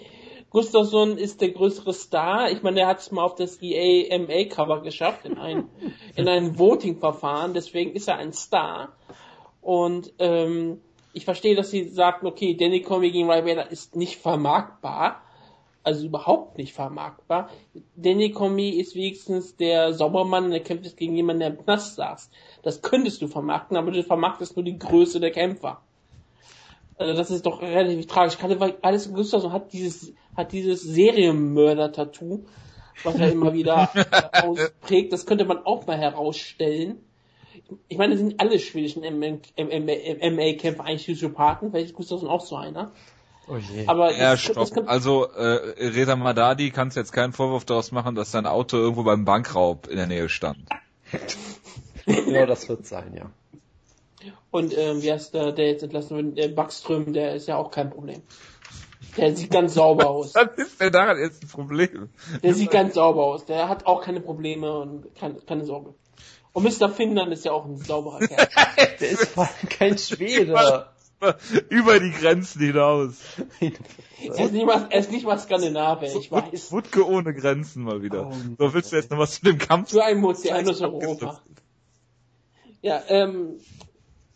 Gustafsson 0.50 1.18
ist 1.18 1.42
der 1.42 1.50
größere 1.50 1.94
Star. 1.94 2.50
Ich 2.52 2.64
meine, 2.64 2.80
er 2.80 2.88
hat 2.88 3.00
es 3.00 3.12
mal 3.12 3.24
auf 3.24 3.36
das 3.36 3.62
EA 3.62 4.18
MA 4.18 4.46
Cover 4.46 4.82
geschafft 4.82 5.26
in 5.26 5.38
ein, 5.38 5.68
in 6.16 6.28
ein 6.30 6.58
Voting-Verfahren. 6.58 7.54
Deswegen 7.54 7.92
ist 7.92 8.08
er 8.08 8.18
ein 8.18 8.32
Star. 8.32 8.94
Und 9.62 10.14
ähm, 10.20 10.80
ich 11.18 11.26
verstehe, 11.26 11.56
dass 11.56 11.72
sie 11.72 11.90
sagt, 11.90 12.24
okay, 12.24 12.56
Danny 12.56 12.82
Comey 12.82 13.10
gegen 13.10 13.30
Ray 13.30 13.42
Bader 13.42 13.72
ist 13.72 13.96
nicht 13.96 14.18
vermarktbar. 14.18 15.24
Also 15.84 16.06
überhaupt 16.06 16.58
nicht 16.60 16.74
vermarktbar. 16.74 17.50
Danny 17.96 18.32
Comey 18.32 18.70
ist 18.70 18.94
wenigstens 18.94 19.56
der 19.56 19.94
Sommermann, 19.94 20.52
der 20.52 20.60
kämpft 20.60 20.86
jetzt 20.86 20.98
gegen 20.98 21.16
jemanden, 21.16 21.40
der 21.40 21.50
im 21.50 21.58
Knast 21.64 21.96
saß. 21.96 22.30
Das 22.62 22.84
könntest 22.84 23.22
du 23.22 23.28
vermarkten, 23.28 23.78
aber 23.78 23.92
du 23.92 24.04
vermarktest 24.04 24.56
nur 24.58 24.64
die 24.64 24.78
Größe 24.78 25.20
der 25.20 25.32
Kämpfer. 25.32 25.82
Also 26.98 27.14
das 27.14 27.32
ist 27.32 27.48
doch 27.48 27.64
relativ 27.64 28.06
tragisch. 28.06 28.38
Gerade 28.38 28.60
weil 28.60 28.76
Alex 28.84 29.12
Gustafsson 29.12 29.54
hat 29.54 29.74
dieses, 29.74 30.14
hat 30.36 30.52
dieses 30.52 30.84
Serienmörder-Tattoo, 30.84 32.46
was 33.04 33.16
er 33.16 33.32
immer 33.32 33.54
wieder 33.54 33.90
ausprägt. 34.44 35.14
Das 35.14 35.26
könnte 35.26 35.46
man 35.46 35.66
auch 35.66 35.88
mal 35.88 35.98
herausstellen. 35.98 37.07
Ich 37.88 37.98
meine, 37.98 38.18
sind 38.18 38.40
alle 38.40 38.60
schwedischen 38.60 39.02
MA-Kämpfer 39.02 40.84
eigentlich 40.84 41.06
Psychopathen? 41.06 41.72
Vielleicht 41.72 41.90
ist 41.92 41.96
Gustafsson 41.96 42.30
auch 42.30 42.42
so 42.42 42.56
einer. 42.56 42.92
Oh 43.48 43.58
je. 43.58 43.88
Aber 43.88 44.12
ja, 44.12 44.32
das, 44.32 44.42
stopp. 44.42 44.56
Das 44.56 44.72
kann... 44.74 44.88
also 44.88 45.26
äh, 45.26 45.88
Reza 45.88 46.16
Madadi 46.16 46.72
kannst 46.72 46.98
jetzt 46.98 47.14
keinen 47.14 47.34
Vorwurf 47.34 47.66
daraus 47.66 47.92
machen, 47.92 48.16
dass 48.16 48.32
sein 48.32 48.46
Auto 48.46 48.78
irgendwo 48.78 49.04
beim 49.04 49.24
Bankraub 49.26 49.88
in 49.88 49.96
der 49.96 50.08
Nähe 50.08 50.28
stand. 50.28 50.60
ja, 52.06 52.46
das 52.46 52.68
wird 52.68 52.86
sein, 52.86 53.14
ja. 53.16 53.32
Und 54.52 54.78
ähm, 54.78 55.02
wie 55.02 55.12
heißt 55.12 55.34
der, 55.34 55.52
der 55.52 55.68
jetzt 55.68 55.84
entlassen 55.84 56.18
wird, 56.18 56.38
der 56.38 56.50
Backström, 56.50 57.14
der 57.14 57.36
ist 57.36 57.48
ja 57.48 57.56
auch 57.58 57.72
kein 57.72 57.90
Problem. 57.90 58.22
Der 59.16 59.36
sieht 59.36 59.52
ganz 59.52 59.74
sauber 59.74 60.10
aus. 60.10 60.36
Was 60.36 60.50
ist 60.58 60.82
denn 60.82 60.92
daran 60.92 61.18
jetzt 61.18 61.44
ein 61.44 61.48
Problem? 61.48 62.10
Der 62.44 62.54
sieht 62.54 62.72
ganz 62.72 62.96
sauber 62.96 63.24
aus. 63.26 63.46
Der 63.46 63.70
hat 63.70 63.86
auch 63.86 64.02
keine 64.04 64.20
Probleme 64.20 64.80
und 64.80 65.16
keine, 65.16 65.36
keine 65.36 65.66
Sorge. 65.66 65.94
Und 66.58 66.64
Mr. 66.64 66.90
Finnland 66.90 67.32
ist 67.32 67.46
ja 67.46 67.52
auch 67.52 67.66
ein 67.66 67.78
sauberer 67.78 68.18
Kerl. 68.18 68.48
der 69.00 69.10
ist 69.12 69.36
kein 69.70 69.96
Schwede. 70.00 70.88
Über 71.70 72.00
die 72.00 72.10
Grenzen 72.10 72.62
hinaus. 72.62 73.22
er, 73.60 74.44
ist 74.44 74.54
nicht 74.54 74.66
mal, 74.66 74.88
er 74.90 75.00
ist 75.00 75.12
nicht 75.12 75.24
mal 75.24 75.38
Skandinavier, 75.38 76.16
ich 76.16 76.32
weiß. 76.32 76.72
Wutke 76.72 77.08
ohne 77.08 77.36
Grenzen 77.36 77.84
mal 77.84 78.02
wieder. 78.02 78.26
Oh, 78.26 78.34
so, 78.58 78.74
willst 78.74 78.92
du 78.92 78.96
jetzt 78.96 79.12
noch 79.12 79.20
was 79.20 79.36
zu 79.36 79.46
dem 79.46 79.60
Kampf? 79.60 79.92
Für 79.92 80.04
ein 80.04 80.20
modernes 80.20 80.82
Europa. 80.82 81.44
Ja, 82.82 83.04
ähm, 83.08 83.60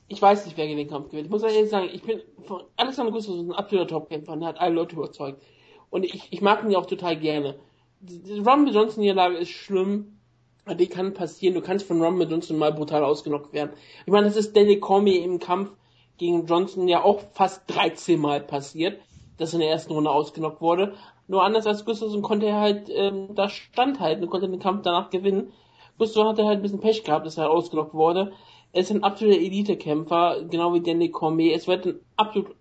ich 0.08 0.22
weiß 0.22 0.46
nicht, 0.46 0.58
wer 0.58 0.68
den 0.68 0.88
Kampf 0.88 1.10
gewinnt. 1.10 1.26
Ich 1.26 1.32
muss 1.32 1.42
ehrlich 1.42 1.72
sagen, 1.72 1.90
ich 1.92 2.04
bin 2.04 2.22
von 2.46 2.62
Alexander 2.76 3.12
Gustafsson 3.12 3.50
ein 3.50 3.56
absoluter 3.56 3.88
Topkämpfer 3.88 4.34
und 4.34 4.44
er 4.44 4.50
hat 4.50 4.60
alle 4.60 4.76
Leute 4.76 4.96
überzeugt. 4.96 5.42
Und 5.90 6.04
ich, 6.04 6.28
ich 6.30 6.42
mag 6.42 6.64
ihn 6.64 6.70
ja 6.70 6.78
auch 6.78 6.86
total 6.86 7.20
gerne. 7.20 7.56
Die 8.00 8.38
Rumble 8.38 8.76
Johnson 8.76 9.02
Niederlage 9.02 9.38
ist 9.38 9.50
schlimm. 9.50 10.21
Die 10.68 10.88
kann 10.88 11.14
passieren. 11.14 11.56
Du 11.56 11.62
kannst 11.62 11.88
von 11.88 12.02
Rumble 12.02 12.30
Johnson 12.30 12.58
mal 12.58 12.72
brutal 12.72 13.04
ausgenockt 13.04 13.52
werden. 13.52 13.72
Ich 14.06 14.12
meine, 14.12 14.28
das 14.28 14.36
ist 14.36 14.56
Danny 14.56 14.80
Cormier 14.80 15.24
im 15.24 15.40
Kampf 15.40 15.72
gegen 16.18 16.46
Johnson 16.46 16.88
ja 16.88 17.04
auch 17.04 17.22
fast 17.34 17.64
13 17.68 18.20
Mal 18.20 18.42
passiert, 18.42 19.02
dass 19.38 19.54
er 19.54 19.56
in 19.56 19.62
der 19.62 19.72
ersten 19.72 19.94
Runde 19.94 20.12
ausgenockt 20.12 20.62
wurde. 20.62 20.94
Nur 21.28 21.44
anders 21.44 21.66
als 21.66 21.84
Gustafsson 21.84 22.22
konnte 22.22 22.46
er 22.46 22.60
halt 22.60 22.90
ähm, 22.94 23.34
da 23.34 23.50
standhalten 23.50 24.24
und 24.24 24.30
konnte 24.30 24.48
den 24.48 24.60
Kampf 24.60 24.84
danach 24.84 25.10
gewinnen. 25.10 25.52
Gustafsson 25.98 26.28
hatte 26.28 26.46
halt 26.46 26.60
ein 26.60 26.62
bisschen 26.62 26.80
Pech 26.80 27.04
gehabt, 27.04 27.26
dass 27.26 27.38
er 27.38 27.50
ausgenockt 27.50 27.96
wurde. 27.96 28.32
Er 28.72 28.82
ist 28.82 28.92
ein 28.92 29.04
absoluter 29.04 29.40
Elite-Kämpfer, 29.40 30.44
genau 30.44 30.74
wie 30.74 30.82
Danny 30.82 31.10
Cormier. 31.10 31.56
Es 31.56 31.68
wird 31.68 31.88
ein 31.88 32.00
absolut 32.16 32.56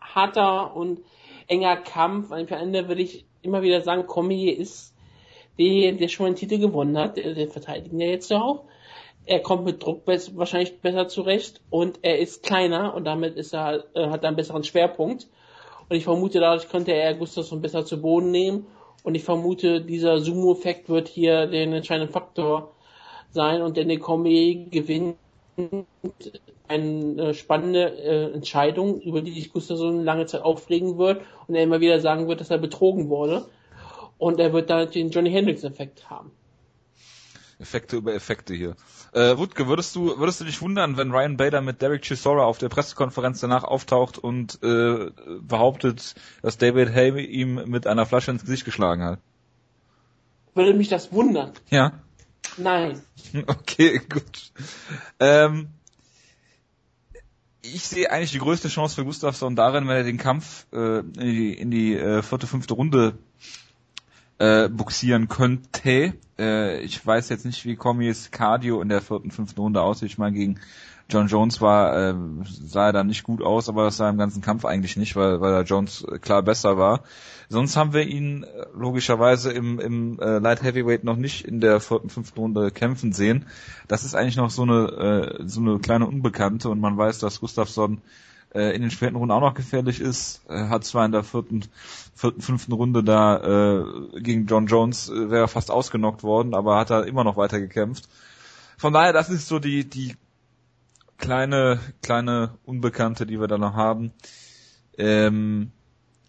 harter 0.00 0.74
und 0.74 1.02
enger 1.48 1.76
Kampf. 1.76 2.32
Am 2.32 2.46
Ende 2.46 2.88
würde 2.88 3.02
ich 3.02 3.26
immer 3.42 3.62
wieder 3.62 3.82
sagen, 3.82 4.06
Cormier 4.06 4.56
ist 4.56 4.95
der, 5.58 5.92
der 5.92 6.08
schon 6.08 6.26
einen 6.26 6.36
Titel 6.36 6.58
gewonnen 6.58 6.96
hat. 6.98 7.16
Der, 7.16 7.34
der 7.34 7.48
verteidigt 7.48 7.92
ihn 7.92 8.00
ja 8.00 8.08
jetzt 8.08 8.30
ja 8.30 8.40
auch. 8.40 8.64
Er 9.24 9.40
kommt 9.40 9.64
mit 9.64 9.82
Druck 9.82 10.04
be 10.04 10.20
wahrscheinlich 10.34 10.80
besser 10.80 11.08
zurecht 11.08 11.60
und 11.70 11.98
er 12.02 12.18
ist 12.18 12.44
kleiner 12.44 12.94
und 12.94 13.04
damit 13.04 13.36
ist 13.36 13.52
er, 13.52 13.84
äh, 13.94 14.08
hat 14.08 14.22
er 14.22 14.28
einen 14.28 14.36
besseren 14.36 14.62
Schwerpunkt. 14.62 15.26
Und 15.88 15.96
ich 15.96 16.04
vermute, 16.04 16.40
dadurch 16.40 16.68
könnte 16.68 16.92
er 16.92 17.14
Gustafsson 17.14 17.60
besser 17.60 17.84
zu 17.84 18.00
Boden 18.00 18.30
nehmen. 18.30 18.66
Und 19.02 19.14
ich 19.14 19.24
vermute, 19.24 19.82
dieser 19.82 20.18
Sumo-Effekt 20.18 20.88
wird 20.88 21.08
hier 21.08 21.46
den 21.46 21.72
entscheidenden 21.72 22.12
Faktor 22.12 22.72
sein 23.30 23.62
und 23.62 23.76
Danny 23.76 23.98
Cormier 23.98 24.66
gewinnt 24.68 25.16
eine 26.68 27.34
spannende 27.34 27.96
äh, 27.98 28.32
Entscheidung, 28.32 29.00
über 29.00 29.22
die 29.22 29.32
sich 29.32 29.52
Gustafsson 29.52 30.04
lange 30.04 30.26
Zeit 30.26 30.42
aufregen 30.42 30.98
wird 30.98 31.22
und 31.46 31.54
er 31.54 31.62
immer 31.62 31.80
wieder 31.80 32.00
sagen 32.00 32.28
wird, 32.28 32.40
dass 32.40 32.50
er 32.50 32.58
betrogen 32.58 33.08
wurde. 33.08 33.46
Und 34.18 34.40
er 34.40 34.52
wird 34.52 34.70
da 34.70 34.86
den 34.86 35.10
Johnny 35.10 35.30
Hendricks-Effekt 35.30 36.08
haben. 36.10 36.30
Effekte 37.58 37.96
über 37.96 38.14
Effekte 38.14 38.54
hier. 38.54 38.76
Äh, 39.12 39.38
Wutke, 39.38 39.66
würdest 39.66 39.96
du, 39.96 40.18
würdest 40.18 40.40
du 40.40 40.44
dich 40.44 40.60
wundern, 40.60 40.96
wenn 40.98 41.10
Ryan 41.10 41.38
Bader 41.38 41.62
mit 41.62 41.80
Derek 41.80 42.02
Chisora 42.02 42.44
auf 42.44 42.58
der 42.58 42.68
Pressekonferenz 42.68 43.40
danach 43.40 43.64
auftaucht 43.64 44.18
und 44.18 44.62
äh, 44.62 45.10
behauptet, 45.40 46.14
dass 46.42 46.58
David 46.58 46.94
Hay 46.94 47.24
ihm 47.24 47.62
mit 47.66 47.86
einer 47.86 48.04
Flasche 48.04 48.30
ins 48.30 48.42
Gesicht 48.42 48.66
geschlagen 48.66 49.02
hat? 49.02 49.20
Würde 50.54 50.74
mich 50.74 50.88
das 50.88 51.12
wundern? 51.12 51.52
Ja. 51.70 51.92
Nein. 52.56 53.02
Okay, 53.46 54.00
gut. 54.08 54.52
Ähm, 55.18 55.68
ich 57.60 57.82
sehe 57.82 58.10
eigentlich 58.10 58.30
die 58.30 58.38
größte 58.38 58.68
Chance 58.68 58.94
für 58.94 59.04
Gustafsson 59.04 59.56
darin, 59.56 59.88
wenn 59.88 59.96
er 59.96 60.04
den 60.04 60.16
Kampf 60.16 60.66
äh, 60.72 61.00
in 61.00 61.14
die, 61.14 61.54
in 61.54 61.70
die 61.70 61.94
äh, 61.94 62.22
vierte, 62.22 62.46
fünfte 62.46 62.74
Runde 62.74 63.18
äh, 64.38 64.68
buxieren 64.68 65.28
könnte. 65.28 66.14
Äh, 66.38 66.80
ich 66.80 67.04
weiß 67.04 67.28
jetzt 67.28 67.44
nicht, 67.44 67.64
wie 67.64 67.76
Comies 67.76 68.30
Cardio 68.30 68.80
in 68.80 68.88
der 68.88 69.00
vierten, 69.00 69.30
fünften 69.30 69.60
Runde 69.60 69.82
aussieht. 69.82 70.10
Ich 70.10 70.18
meine, 70.18 70.36
gegen 70.36 70.60
John 71.08 71.28
Jones 71.28 71.60
war, 71.60 72.10
äh, 72.10 72.14
sah 72.44 72.86
er 72.86 72.92
dann 72.92 73.06
nicht 73.06 73.22
gut 73.22 73.40
aus, 73.40 73.68
aber 73.68 73.84
das 73.84 73.96
sah 73.96 74.10
im 74.10 74.18
ganzen 74.18 74.42
Kampf 74.42 74.64
eigentlich 74.64 74.96
nicht, 74.96 75.14
weil, 75.14 75.40
weil 75.40 75.52
der 75.52 75.62
Jones 75.62 76.04
klar 76.20 76.42
besser 76.42 76.76
war. 76.76 77.02
Sonst 77.48 77.76
haben 77.76 77.92
wir 77.92 78.02
ihn 78.02 78.42
äh, 78.42 78.66
logischerweise 78.74 79.52
im, 79.52 79.78
im 79.78 80.18
äh, 80.18 80.38
Light 80.38 80.64
Heavyweight 80.64 81.04
noch 81.04 81.16
nicht 81.16 81.44
in 81.46 81.60
der 81.60 81.78
vierten, 81.78 82.10
fünften 82.10 82.40
Runde 82.40 82.72
kämpfen 82.72 83.12
sehen. 83.12 83.46
Das 83.86 84.04
ist 84.04 84.16
eigentlich 84.16 84.36
noch 84.36 84.50
so 84.50 84.62
eine, 84.62 85.38
äh, 85.40 85.46
so 85.46 85.60
eine 85.60 85.78
kleine 85.78 86.06
Unbekannte 86.08 86.70
und 86.70 86.80
man 86.80 86.96
weiß, 86.96 87.20
dass 87.20 87.40
Gustafsson 87.40 88.00
äh, 88.54 88.74
in 88.74 88.82
den 88.82 88.90
späten 88.90 89.16
Runden 89.16 89.32
auch 89.32 89.40
noch 89.40 89.54
gefährlich 89.54 90.00
ist. 90.00 90.42
Er 90.48 90.68
hat 90.68 90.84
zwar 90.84 91.04
in 91.04 91.12
der 91.12 91.24
vierten, 91.24 91.64
vierten, 92.14 92.40
fünften 92.40 92.72
Runde 92.72 93.04
da 93.04 93.80
äh, 93.80 94.20
gegen 94.20 94.46
John 94.46 94.66
Jones 94.66 95.08
äh, 95.08 95.30
wäre 95.30 95.48
fast 95.48 95.70
ausgenockt 95.70 96.22
worden, 96.22 96.54
aber 96.54 96.76
hat 96.78 96.90
er 96.90 97.06
immer 97.06 97.24
noch 97.24 97.36
weiter 97.36 97.60
gekämpft. 97.60 98.08
Von 98.78 98.92
daher, 98.92 99.12
das 99.12 99.30
ist 99.30 99.48
so 99.48 99.58
die, 99.58 99.88
die 99.88 100.16
kleine, 101.18 101.80
kleine 102.02 102.58
Unbekannte, 102.64 103.26
die 103.26 103.40
wir 103.40 103.48
da 103.48 103.58
noch 103.58 103.74
haben. 103.74 104.12
Ähm, 104.98 105.70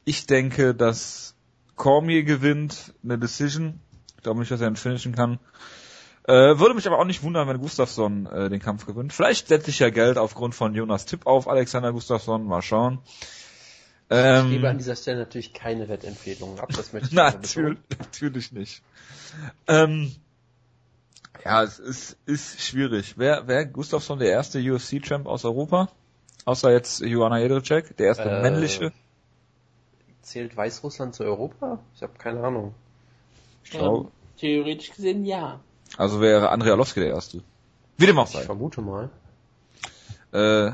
ich 0.06 0.26
denke, 0.26 0.74
dass 0.74 1.36
Cormier 1.76 2.24
gewinnt, 2.24 2.94
eine 3.04 3.18
Decision. 3.18 3.80
Ich 4.16 4.24
glaube 4.24 4.40
nicht, 4.40 4.52
dass 4.52 4.62
er 4.62 4.68
ihn 4.68 4.76
finishen 4.76 5.14
kann. 5.14 5.40
Äh, 6.28 6.60
würde 6.60 6.76
mich 6.76 6.86
aber 6.86 7.00
auch 7.00 7.06
nicht 7.06 7.24
wundern, 7.24 7.48
wenn 7.48 7.58
Gustafsson 7.58 8.26
äh, 8.26 8.50
den 8.50 8.60
Kampf 8.60 8.86
gewinnt. 8.86 9.14
Vielleicht 9.14 9.48
setze 9.48 9.70
ich 9.70 9.80
ja 9.80 9.90
Geld 9.90 10.18
aufgrund 10.18 10.56
von 10.56 10.76
Jonas 10.76 11.06
Tipp 11.06 11.26
auf 11.26 11.48
Alexander 11.48 11.94
Gustafsson. 11.94 12.46
Mal 12.46 12.62
schauen. 12.62 13.00
Ähm, 14.10 14.48
ich 14.48 14.52
gebe 14.52 14.70
an 14.70 14.78
dieser 14.78 14.98
Stelle 14.98 15.20
natürlich 15.20 15.54
keine 15.54 15.88
Wettempfehlungen 15.88 16.60
ab. 16.60 16.70
Das 16.76 16.92
möchte 16.92 17.10
ich 17.10 17.14
natürlich, 17.16 17.80
natürlich 17.98 18.52
nicht. 18.52 18.82
Ähm, 19.68 20.12
ja, 21.46 21.64
es 21.64 21.80
ist, 21.80 22.18
ist 22.26 22.62
schwierig. 22.62 23.14
Wer, 23.18 23.48
wer 23.48 23.66
Gustafsson 23.66 24.20
der 24.20 24.30
erste 24.30 24.60
UFC-Champ 24.60 25.28
aus 25.28 25.46
Europa? 25.46 25.90
Außer 26.44 26.72
jetzt 26.72 27.00
Joanna 27.00 27.40
Jedrzejczyk, 27.40 27.96
der 27.96 28.08
erste 28.08 28.30
äh, 28.30 28.42
männliche. 28.42 28.92
Zählt 30.22 30.58
Weißrussland 30.58 31.16
zu 31.16 31.24
Europa? 31.24 31.80
Ich 31.96 32.02
habe 32.02 32.14
keine 32.18 32.44
Ahnung. 32.44 32.74
Ähm, 33.72 34.08
theoretisch 34.38 34.92
gesehen 34.92 35.24
ja. 35.24 35.62
Also 35.98 36.22
wäre 36.22 36.50
Andrea 36.50 36.76
Lowski 36.76 37.00
der 37.00 37.10
erste. 37.10 37.42
Wie 37.98 38.06
dem 38.06 38.20
auch 38.20 38.28
sei. 38.28 38.42
Ich 38.42 38.46
vermute 38.46 38.82
mal. 38.82 39.10
Äh, 40.32 40.72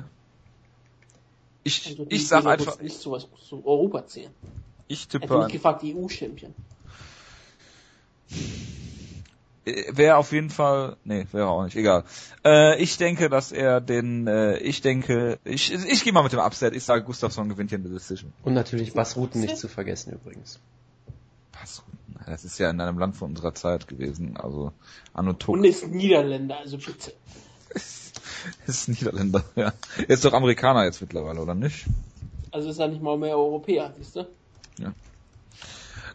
ich, 1.63 1.87
also 1.87 2.05
ich 2.09 2.27
sag 2.27 2.45
einfach. 2.45 2.79
Nicht 2.79 2.99
sowas 2.99 3.27
zu 3.47 3.65
Europa 3.65 4.05
zählen. 4.05 4.31
Ich 4.87 5.07
tippe 5.07 5.33
an. 5.33 5.47
Ich 5.47 5.53
gefragt, 5.53 5.81
EU-Champion. 5.83 6.53
Äh, 9.65 9.95
wäre 9.95 10.17
auf 10.17 10.31
jeden 10.33 10.49
Fall, 10.49 10.97
nee, 11.05 11.25
wäre 11.31 11.47
auch 11.47 11.63
nicht, 11.63 11.75
egal. 11.75 12.03
Äh, 12.43 12.81
ich 12.81 12.97
denke, 12.97 13.29
dass 13.29 13.51
er 13.51 13.79
den, 13.79 14.27
äh, 14.27 14.57
ich 14.57 14.81
denke, 14.81 15.39
ich, 15.45 15.73
ich 15.73 16.03
gehe 16.03 16.11
mal 16.11 16.23
mit 16.23 16.33
dem 16.33 16.39
Upset. 16.39 16.75
Ich 16.75 16.83
sage, 16.83 17.03
Gustafsson 17.05 17.47
gewinnt 17.47 17.69
hier 17.69 17.77
in 17.77 17.83
der 17.83 17.93
Decision. 17.93 18.33
Und 18.43 18.53
natürlich 18.53 18.93
Bassrouten 18.93 19.39
nicht 19.39 19.57
zu 19.57 19.67
vergessen 19.69 20.11
übrigens. 20.13 20.59
Bassrouten, 21.53 21.97
das 22.25 22.45
ist 22.45 22.57
ja 22.59 22.69
in 22.69 22.81
einem 22.81 22.97
Land 22.97 23.15
von 23.17 23.29
unserer 23.29 23.53
Zeit 23.53 23.87
gewesen, 23.87 24.37
also 24.37 24.71
Anno 25.13 25.35
Und 25.47 25.63
ist 25.63 25.87
Niederländer, 25.87 26.59
also 26.59 26.77
bitte. 26.77 27.13
ist 28.67 28.89
Niederländer, 28.89 29.43
ja. 29.55 29.73
Er 29.97 30.09
ist 30.09 30.25
doch 30.25 30.33
Amerikaner 30.33 30.85
jetzt 30.85 31.01
mittlerweile, 31.01 31.41
oder 31.41 31.55
nicht? 31.55 31.85
Also 32.51 32.69
ist 32.69 32.79
er 32.79 32.87
nicht 32.87 33.01
mal 33.01 33.17
mehr 33.17 33.37
Europäer, 33.37 33.93
siehst 33.97 34.15
du? 34.15 34.27
Ja. 34.79 34.93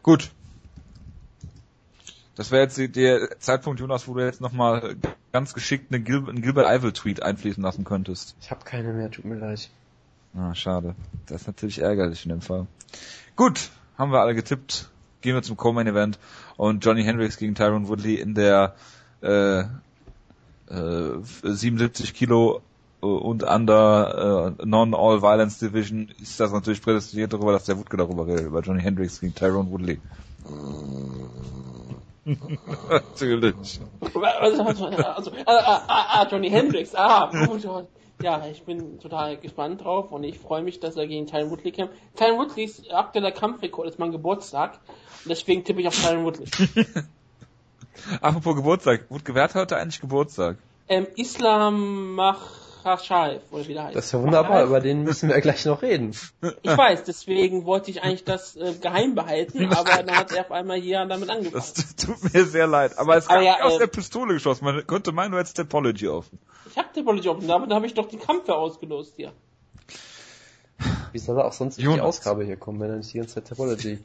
Gut, 0.02 0.30
das 2.39 2.52
wäre 2.52 2.62
jetzt 2.62 2.78
der 2.94 3.40
Zeitpunkt, 3.40 3.80
Jonas, 3.80 4.06
wo 4.06 4.14
du 4.14 4.24
jetzt 4.24 4.40
nochmal 4.40 4.94
ganz 5.32 5.55
geschickt 5.55 5.93
einen, 5.93 6.05
Gil 6.05 6.18
einen 6.28 6.40
Gilbert 6.40 6.66
Eivel 6.66 6.93
Tweet 6.93 7.20
einfließen 7.20 7.60
lassen 7.60 7.82
könntest. 7.82 8.36
Ich 8.40 8.52
habe 8.52 8.64
keine 8.64 8.93
mehr, 8.93 9.10
tut 9.10 9.24
mir 9.24 9.35
leid. 9.35 9.68
Ah, 10.36 10.55
schade. 10.55 10.94
Das 11.26 11.40
ist 11.40 11.47
natürlich 11.48 11.80
ärgerlich 11.80 12.24
in 12.24 12.28
dem 12.28 12.40
Fall. 12.40 12.68
Gut, 13.35 13.70
haben 13.97 14.12
wir 14.12 14.20
alle 14.20 14.36
getippt. 14.36 14.89
Gehen 15.20 15.35
wir 15.35 15.43
zum 15.43 15.57
Co-Main 15.57 15.86
Event 15.86 16.19
und 16.57 16.85
Johnny 16.85 17.03
Hendricks 17.03 17.36
gegen 17.36 17.55
Tyron 17.55 17.89
Woodley 17.89 18.15
in 18.15 18.35
der 18.35 18.74
äh, 19.20 19.61
äh, 19.61 19.66
77 21.43 22.15
Kilo 22.15 22.62
und 23.01 23.45
under 23.45 24.55
äh, 24.59 24.66
Non-All-Violence 24.66 25.59
Division 25.59 26.09
ist 26.20 26.40
das 26.40 26.53
natürlich 26.53 26.82
prädestiniert 26.82 27.32
darüber, 27.32 27.53
dass 27.53 27.65
der 27.65 27.78
Woodke 27.78 27.97
darüber 27.97 28.27
redet, 28.27 28.47
über 28.47 28.61
Johnny 28.61 28.82
Hendricks 28.82 29.20
gegen 29.20 29.35
Tyrone 29.35 29.70
Woodley. 29.70 30.01
Natürlich. 32.90 33.81
Also, 34.01 34.62
also, 34.62 34.86
also 34.86 35.32
ah, 35.47 35.82
ah, 35.86 36.07
ah, 36.09 36.27
Johnny 36.31 36.51
Hendricks, 36.51 36.95
ah, 36.95 37.31
gut. 37.47 37.65
Ja, 38.20 38.45
ich 38.47 38.65
bin 38.65 38.99
total 38.99 39.36
gespannt 39.36 39.85
drauf 39.85 40.11
und 40.11 40.24
ich 40.24 40.39
freue 40.39 40.62
mich, 40.62 40.81
dass 40.81 40.97
er 40.97 41.07
gegen 41.07 41.27
Tyron 41.27 41.51
Woodley 41.51 41.70
kämpft. 41.70 41.95
Tyron 42.16 42.39
Woodleys 42.39 42.82
aktueller 42.90 43.31
Kampfrekord 43.31 43.89
ist 43.89 43.99
mein 43.99 44.11
Geburtstag 44.11 44.81
und 45.24 45.28
deswegen 45.28 45.65
tippe 45.65 45.81
ich 45.81 45.86
auf 45.86 46.01
Tyron 46.01 46.24
Woodley. 46.24 46.47
Apropos 48.20 48.57
Geburtstag, 48.57 49.09
wurde 49.09 49.24
gewährt 49.24 49.55
heute 49.55 49.77
eigentlich 49.77 50.01
Geburtstag? 50.01 50.57
Ähm, 50.89 51.07
Islam 51.16 52.15
macht 52.15 52.68
Khashaev, 52.89 53.43
oder 53.51 53.69
wie 53.69 53.74
der 53.74 53.85
heißt. 53.85 53.97
Das 53.97 54.06
ist 54.06 54.12
ja 54.12 54.23
wunderbar, 54.23 54.65
über 54.65 54.81
den 54.81 55.02
müssen 55.02 55.28
wir 55.28 55.39
gleich 55.40 55.65
noch 55.66 55.82
reden. 55.82 56.12
Ich 56.62 56.77
weiß, 56.77 57.05
deswegen 57.05 57.66
wollte 57.66 57.90
ich 57.90 58.02
eigentlich 58.02 58.24
das 58.24 58.56
äh, 58.56 58.73
geheim 58.81 59.15
behalten, 59.15 59.66
aber 59.73 60.02
dann 60.02 60.16
hat 60.16 60.32
er 60.32 60.47
auf 60.47 60.51
einmal 60.51 60.78
hier 60.78 61.05
damit 61.05 61.28
angefangen. 61.28 61.52
Das 61.55 61.74
tut 61.97 62.32
mir 62.32 62.44
sehr 62.44 62.66
leid, 62.66 62.98
aber 62.98 63.16
es 63.16 63.28
kam 63.28 63.43
ja, 63.43 63.60
aus 63.62 63.74
äh, 63.74 63.78
der 63.81 63.86
Pistole 63.89 64.35
geschossen, 64.35 64.65
man 64.65 64.86
konnte 64.86 65.12
meinen, 65.12 65.32
du 65.32 65.39
hättest 65.39 65.56
Topology 65.56 66.09
offen. 66.09 66.39
Ich 66.70 66.78
hab 66.78 66.93
Topology 66.94 67.28
offen, 67.28 67.47
damit 67.47 67.70
habe 67.70 67.86
ich 67.86 67.94
doch 67.94 68.09
die 68.09 68.19
Kampfe 68.19 68.55
ausgelost 68.55 69.15
hier. 69.16 69.32
Wie 71.12 71.19
soll 71.19 71.36
er 71.39 71.47
auch 71.47 71.52
sonst 71.52 71.78
in 71.78 71.90
die 71.90 72.01
Ausgabe 72.01 72.44
hier 72.44 72.56
kommen, 72.56 72.81
wenn 72.81 72.90
er 72.90 72.97
nicht 72.97 73.12
die 73.12 73.19
ganze 73.19 73.35
Zeit 73.35 73.48
Topology... 73.48 73.98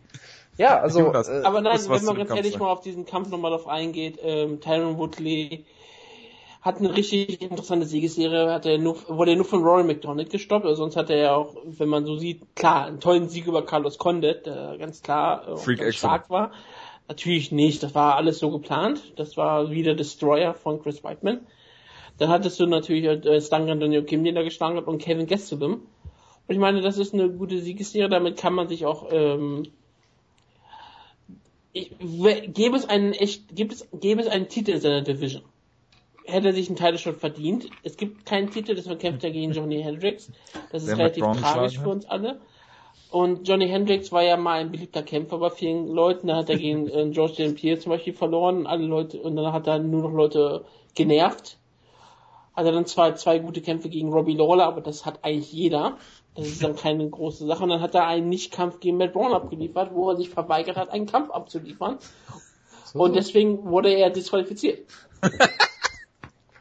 Ja, 0.58 0.80
also... 0.80 1.00
Jonas, 1.00 1.30
äh, 1.30 1.42
aber 1.44 1.62
nein, 1.62 1.80
wenn 1.88 2.06
man 2.06 2.16
ganz 2.16 2.32
ehrlich 2.32 2.60
mal 2.60 2.70
auf 2.70 2.82
diesen 2.82 3.06
Kampf 3.06 3.30
nochmal 3.30 3.52
drauf 3.52 3.68
eingeht, 3.68 4.20
ähm, 4.22 4.62
Tyron 4.62 4.98
Woodley 4.98 5.66
hat 6.64 6.78
eine 6.78 6.96
richtig 6.96 7.42
interessante 7.42 7.86
Siegesserie, 7.86 8.52
hat 8.52 8.66
er 8.66 8.78
nur, 8.78 8.98
wurde 9.10 9.32
er 9.32 9.38
nur 9.38 9.46
von 9.46 9.62
Rory 9.64 9.84
McDonald 9.84 10.30
gestoppt, 10.30 10.66
also 10.66 10.84
sonst 10.84 10.96
hat 10.96 11.10
er 11.10 11.18
ja 11.18 11.36
auch, 11.36 11.58
wenn 11.66 11.90
man 11.90 12.06
so 12.06 12.16
sieht, 12.16 12.56
klar, 12.56 12.86
einen 12.86 13.02
tollen 13.02 13.28
Sieg 13.28 13.48
über 13.48 13.66
Carlos 13.66 13.98
Condit, 13.98 14.46
der 14.46 14.78
ganz 14.78 15.02
klar 15.02 15.46
äh, 15.68 15.92
stark 15.92 16.30
war. 16.30 16.52
Natürlich 17.10 17.52
nicht, 17.52 17.84
das 17.84 17.94
war 17.96 18.16
alles 18.16 18.40
so 18.40 18.50
geplant. 18.50 19.02
Das 19.18 19.36
war 19.36 19.72
wieder 19.72 19.94
Destroyer 19.94 20.54
von 20.54 20.82
Chris 20.82 21.04
Whiteman. 21.04 21.42
Dann 22.18 22.30
hattest 22.30 22.62
du 22.62 22.66
natürlich 22.66 23.26
äh, 23.26 23.42
Stangan 23.42 23.82
Daniel 23.82 24.04
Kim, 24.04 24.24
den 24.24 24.36
da 24.36 24.42
geschlagen 24.42 24.78
hat, 24.78 24.88
und 24.88 25.00
Kevin 25.00 25.28
Gastelum. 25.28 25.74
Und 25.74 26.56
ich 26.56 26.60
meine, 26.60 26.80
das 26.80 26.98
ist 26.98 27.14
eine 27.14 27.30
gute 27.30 27.60
Siegesserie, 27.60 28.08
damit 28.08 28.38
kann 28.38 28.54
man 28.54 28.70
sich 28.70 28.86
auch 28.86 29.08
ähm, 29.12 29.64
ich, 31.74 31.92
gäbe 32.00 32.78
es 32.78 32.88
einen 32.88 33.12
echt, 33.12 33.54
gibt 33.54 33.74
es, 33.74 33.88
gäbe 33.92 34.22
es 34.22 34.28
einen 34.28 34.48
Titel 34.48 34.72
in 34.72 34.80
seiner 34.80 35.02
Division 35.02 35.44
hätte 36.26 36.48
er 36.48 36.54
sich 36.54 36.68
einen 36.68 36.78
Titel 36.78 36.98
schon 36.98 37.16
verdient. 37.16 37.70
Es 37.84 37.98
gibt 37.98 38.26
keinen 38.26 38.50
Titel, 38.50 38.76
deswegen 38.76 39.00
kämpft 39.00 39.24
er 39.24 39.32
gegen 39.32 39.52
Johnny 39.52 39.82
Hendricks. 39.82 40.32
Das 40.72 40.84
ist 40.84 40.90
Wer 40.90 40.98
relativ 40.98 41.24
tragisch 41.24 41.80
für 41.80 41.90
uns 41.90 42.06
alle. 42.06 42.40
Und 43.12 43.48
Johnny 43.48 43.68
Hendricks 43.68 44.12
war 44.12 44.24
ja 44.24 44.38
mal 44.38 44.60
ein 44.60 44.72
beliebter 44.72 45.04
Kämpfer 45.04 45.38
bei 45.38 45.52
vielen 45.52 45.88
Leuten. 45.88 46.28
Da 46.28 46.38
hat 46.38 46.50
er 46.50 46.58
gegen 46.58 46.88
äh, 46.88 47.10
George 47.12 47.34
St. 47.34 47.56
Pierre 47.56 47.80
zum 47.80 47.92
Beispiel 47.92 48.14
verloren. 48.14 48.66
Alle 48.66 48.88
Leute, 48.88 49.22
und 49.22 49.36
dann 49.36 49.54
hat 49.54 49.68
er 49.68 49.78
nur 49.78 50.02
noch 50.02 50.14
Leute 50.14 50.66
genervt. 50.96 51.60
Hat 52.56 52.66
er 52.66 52.72
dann 52.72 52.88
zwar 52.88 53.16
zwei 53.16 53.38
gute 53.38 53.62
Kämpfe 53.62 53.90
gegen 53.90 54.12
Robbie 54.12 54.36
Lawler, 54.36 54.66
aber 54.66 54.82
das 54.82 55.06
hat 55.06 55.24
eigentlich 55.24 55.54
jeder. 55.54 55.98
Das 56.34 56.48
ist 56.48 56.64
dann 56.64 56.76
keine 56.76 57.08
große 57.08 57.46
Sache. 57.46 57.64
Und 57.64 57.70
dann 57.70 57.82
hat 57.82 57.94
er 57.94 58.08
einen 58.08 58.30
Nicht-Kampf 58.30 58.80
gegen 58.80 58.98
Matt 58.98 59.14
Brown 59.14 59.34
abgeliefert, 59.34 59.94
wo 59.94 60.10
er 60.10 60.18
sich 60.18 60.30
verweigert 60.30 60.76
hat, 60.78 60.90
einen 60.90 61.06
Kampf 61.06 61.30
abzuliefern. 61.30 62.00
So. 62.86 63.00
Und 63.00 63.16
deswegen 63.16 63.66
wurde 63.66 63.94
er 63.94 64.10
disqualifiziert. 64.10 64.88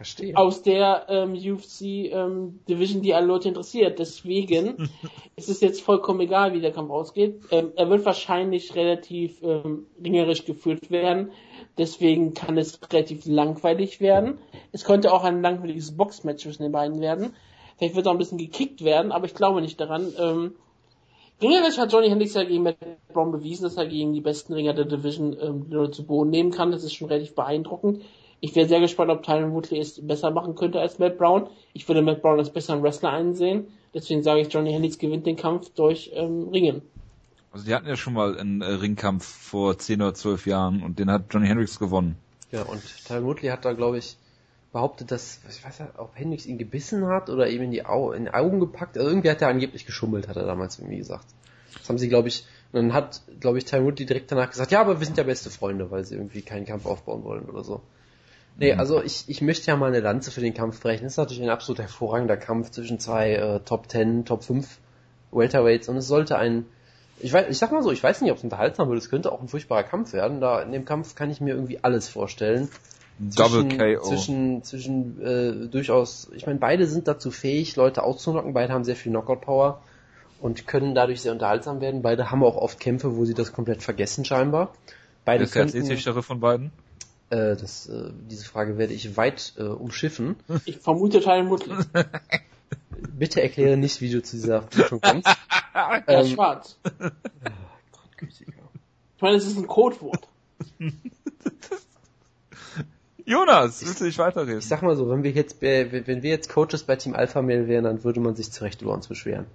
Verstehe. 0.02 0.36
aus 0.36 0.62
der 0.62 1.06
ähm, 1.08 1.32
UFC 1.32 1.82
ähm, 1.82 2.60
Division, 2.68 3.02
die 3.02 3.14
alle 3.14 3.26
Leute 3.26 3.48
interessiert. 3.48 3.98
Deswegen 3.98 4.90
ist 5.36 5.48
es 5.48 5.60
jetzt 5.60 5.82
vollkommen 5.82 6.20
egal, 6.20 6.52
wie 6.54 6.60
der 6.60 6.72
Kampf 6.72 6.90
ausgeht. 6.90 7.40
Ähm, 7.50 7.72
er 7.76 7.88
wird 7.88 8.04
wahrscheinlich 8.04 8.74
relativ 8.74 9.42
ähm, 9.42 9.86
ringerisch 10.02 10.44
geführt 10.44 10.90
werden. 10.90 11.30
Deswegen 11.78 12.34
kann 12.34 12.58
es 12.58 12.80
relativ 12.92 13.24
langweilig 13.26 14.00
werden. 14.00 14.38
Es 14.72 14.84
könnte 14.84 15.12
auch 15.12 15.24
ein 15.24 15.42
langweiliges 15.42 15.96
Boxmatch 15.96 16.42
zwischen 16.42 16.64
den 16.64 16.72
beiden 16.72 17.00
werden. 17.00 17.34
Vielleicht 17.78 17.94
wird 17.96 18.06
auch 18.06 18.12
ein 18.12 18.18
bisschen 18.18 18.38
gekickt 18.38 18.84
werden, 18.84 19.12
aber 19.12 19.26
ich 19.26 19.34
glaube 19.34 19.62
nicht 19.62 19.80
daran. 19.80 20.12
Ähm, 20.18 20.54
Ringerisch 21.42 21.76
hat 21.76 21.92
Johnny 21.92 22.08
Hendricks 22.08 22.34
ja 22.34 22.44
gegen 22.44 22.62
Matt 22.62 22.76
Brown 23.12 23.32
bewiesen, 23.32 23.64
dass 23.64 23.76
er 23.76 23.86
gegen 23.86 24.12
die 24.12 24.20
besten 24.20 24.52
Ringer 24.52 24.74
der 24.74 24.84
Division 24.84 25.36
ähm, 25.40 25.64
die 25.68 25.74
Leute 25.74 25.90
zu 25.90 26.06
Boden 26.06 26.30
nehmen 26.30 26.52
kann. 26.52 26.70
Das 26.70 26.84
ist 26.84 26.94
schon 26.94 27.08
relativ 27.08 27.34
beeindruckend. 27.34 28.02
Ich 28.44 28.56
wäre 28.56 28.66
sehr 28.66 28.80
gespannt, 28.80 29.08
ob 29.12 29.22
Tyron 29.22 29.52
Woodley 29.52 29.78
es 29.78 30.04
besser 30.04 30.32
machen 30.32 30.56
könnte 30.56 30.80
als 30.80 30.98
Matt 30.98 31.16
Brown. 31.16 31.48
Ich 31.74 31.86
würde 31.86 32.02
Matt 32.02 32.22
Brown 32.22 32.40
als 32.40 32.50
besseren 32.50 32.82
Wrestler 32.82 33.10
einsehen. 33.10 33.68
Deswegen 33.94 34.24
sage 34.24 34.40
ich, 34.40 34.52
Johnny 34.52 34.72
Hendricks 34.72 34.98
gewinnt 34.98 35.26
den 35.26 35.36
Kampf 35.36 35.70
durch 35.76 36.10
ähm, 36.12 36.48
Ringen. 36.48 36.82
Also 37.52 37.66
die 37.66 37.72
hatten 37.72 37.86
ja 37.86 37.96
schon 37.96 38.14
mal 38.14 38.36
einen 38.36 38.60
äh, 38.60 38.66
Ringkampf 38.66 39.24
vor 39.24 39.78
10 39.78 40.02
oder 40.02 40.12
12 40.12 40.46
Jahren 40.48 40.82
und 40.82 40.98
den 40.98 41.08
hat 41.08 41.26
Johnny 41.30 41.46
Hendricks 41.46 41.78
gewonnen. 41.78 42.16
Ja, 42.50 42.62
und 42.62 42.82
Tyron 43.06 43.26
Woodley 43.26 43.48
hat 43.48 43.64
da, 43.64 43.74
glaube 43.74 43.98
ich, 43.98 44.16
behauptet, 44.72 45.12
dass, 45.12 45.38
ich 45.48 45.64
weiß 45.64 45.78
nicht, 45.78 45.98
ob 45.98 46.10
Hendricks 46.16 46.44
ihn 46.44 46.58
gebissen 46.58 47.06
hat 47.06 47.30
oder 47.30 47.48
ihm 47.48 47.62
in 47.62 47.70
die, 47.70 47.86
Au 47.86 48.10
in 48.10 48.24
die 48.24 48.34
Augen 48.34 48.58
gepackt. 48.58 48.98
Also 48.98 49.08
irgendwie 49.08 49.30
hat 49.30 49.40
er 49.40 49.48
angeblich 49.48 49.86
geschummelt, 49.86 50.26
hat 50.26 50.36
er 50.36 50.46
damals 50.46 50.80
irgendwie 50.80 50.98
gesagt. 50.98 51.26
Das 51.78 51.88
haben 51.88 51.98
sie, 51.98 52.08
glaube 52.08 52.26
ich, 52.26 52.44
und 52.72 52.82
dann 52.82 52.92
hat, 52.92 53.22
glaube 53.38 53.58
ich, 53.58 53.66
Tyron 53.66 53.86
Woodley 53.86 54.04
direkt 54.04 54.32
danach 54.32 54.50
gesagt, 54.50 54.72
ja, 54.72 54.80
aber 54.80 54.98
wir 54.98 55.06
sind 55.06 55.16
ja 55.16 55.22
beste 55.22 55.48
Freunde, 55.50 55.92
weil 55.92 56.04
sie 56.04 56.16
irgendwie 56.16 56.42
keinen 56.42 56.66
Kampf 56.66 56.86
aufbauen 56.86 57.22
wollen 57.22 57.44
oder 57.44 57.62
so. 57.62 57.82
Nee, 58.58 58.74
mhm. 58.74 58.80
also 58.80 59.02
ich, 59.02 59.24
ich 59.28 59.40
möchte 59.40 59.66
ja 59.66 59.76
mal 59.76 59.86
eine 59.86 60.00
Lanze 60.00 60.30
für 60.30 60.40
den 60.40 60.54
Kampf 60.54 60.80
brechen. 60.80 61.04
Das 61.04 61.14
ist 61.14 61.18
natürlich 61.18 61.42
ein 61.42 61.50
absolut 61.50 61.80
hervorragender 61.80 62.36
Kampf 62.36 62.70
zwischen 62.70 62.98
zwei 62.98 63.32
äh, 63.32 63.60
Top 63.60 63.90
10, 63.90 64.24
Top 64.24 64.44
5 64.44 64.78
Welterweights 65.32 65.88
und 65.88 65.96
es 65.96 66.06
sollte 66.06 66.36
ein, 66.36 66.66
ich 67.18 67.32
weiß, 67.32 67.46
ich 67.48 67.58
sag 67.58 67.72
mal 67.72 67.82
so, 67.82 67.90
ich 67.90 68.02
weiß 68.02 68.20
nicht, 68.20 68.30
ob 68.30 68.38
es 68.38 68.44
unterhaltsam 68.44 68.88
wird, 68.88 68.98
es 68.98 69.08
könnte 69.08 69.32
auch 69.32 69.40
ein 69.40 69.48
furchtbarer 69.48 69.82
Kampf 69.82 70.12
werden. 70.12 70.40
Da 70.40 70.60
in 70.60 70.72
dem 70.72 70.84
Kampf 70.84 71.14
kann 71.14 71.30
ich 71.30 71.40
mir 71.40 71.54
irgendwie 71.54 71.78
alles 71.82 72.08
vorstellen. 72.08 72.68
Double 73.18 73.68
KO. 73.68 74.02
Zwischen, 74.02 74.62
zwischen 74.64 75.22
äh, 75.22 75.68
durchaus, 75.68 76.30
ich 76.34 76.46
meine, 76.46 76.58
beide 76.58 76.86
sind 76.86 77.08
dazu 77.08 77.30
fähig, 77.30 77.76
Leute 77.76 78.02
auszunocken, 78.02 78.52
beide 78.52 78.72
haben 78.72 78.84
sehr 78.84 78.96
viel 78.96 79.12
Knockout-Power 79.12 79.80
und 80.40 80.66
können 80.66 80.94
dadurch 80.94 81.20
sehr 81.20 81.32
unterhaltsam 81.32 81.80
werden. 81.80 82.02
Beide 82.02 82.30
haben 82.30 82.42
auch 82.42 82.56
oft 82.56 82.80
Kämpfe, 82.80 83.16
wo 83.16 83.24
sie 83.24 83.34
das 83.34 83.52
komplett 83.52 83.82
vergessen 83.82 84.24
scheinbar. 84.24 84.74
Beide 85.24 85.40
Wer 85.40 85.44
ist 85.44 85.54
der 85.54 85.62
athletischer 85.64 86.22
von 86.22 86.40
beiden? 86.40 86.72
Äh, 87.32 87.56
das, 87.56 87.88
äh, 87.88 88.10
diese 88.28 88.44
Frage 88.44 88.76
werde 88.76 88.92
ich 88.92 89.16
weit 89.16 89.54
äh, 89.56 89.62
umschiffen. 89.62 90.36
Ich 90.66 90.76
vermute 90.78 91.20
Tyron 91.20 91.48
Woodley. 91.48 91.76
Bitte 93.18 93.42
erkläre 93.42 93.78
nicht, 93.78 94.02
wie 94.02 94.10
du 94.10 94.22
zu 94.22 94.36
dieser 94.36 94.62
Vermutung 94.62 95.00
kommst. 95.00 95.28
Ja, 95.74 96.02
Ähm, 96.06 96.26
schwarz. 96.26 96.76
Gottgütiger. 97.90 98.52
Ich 99.16 99.22
meine, 99.22 99.38
es 99.38 99.46
ist 99.46 99.56
ein 99.56 99.66
Codewort. 99.66 100.28
Jonas, 103.24 103.82
willst 103.82 104.02
du 104.02 104.04
nicht 104.04 104.18
weiterreden? 104.18 104.58
Ich 104.58 104.68
sag 104.68 104.82
mal 104.82 104.94
so, 104.94 105.08
wenn 105.08 105.22
wir 105.22 105.30
jetzt, 105.30 105.62
wenn 105.62 106.22
wir 106.22 106.30
jetzt 106.30 106.50
Coaches 106.50 106.82
bei 106.82 106.96
Team 106.96 107.14
Alpha 107.14 107.40
Mail 107.40 107.68
wären, 107.68 107.84
dann 107.84 108.04
würde 108.04 108.20
man 108.20 108.34
sich 108.34 108.52
zu 108.52 108.62
Recht 108.64 108.82
über 108.82 108.92
uns 108.92 109.08
beschweren. 109.08 109.46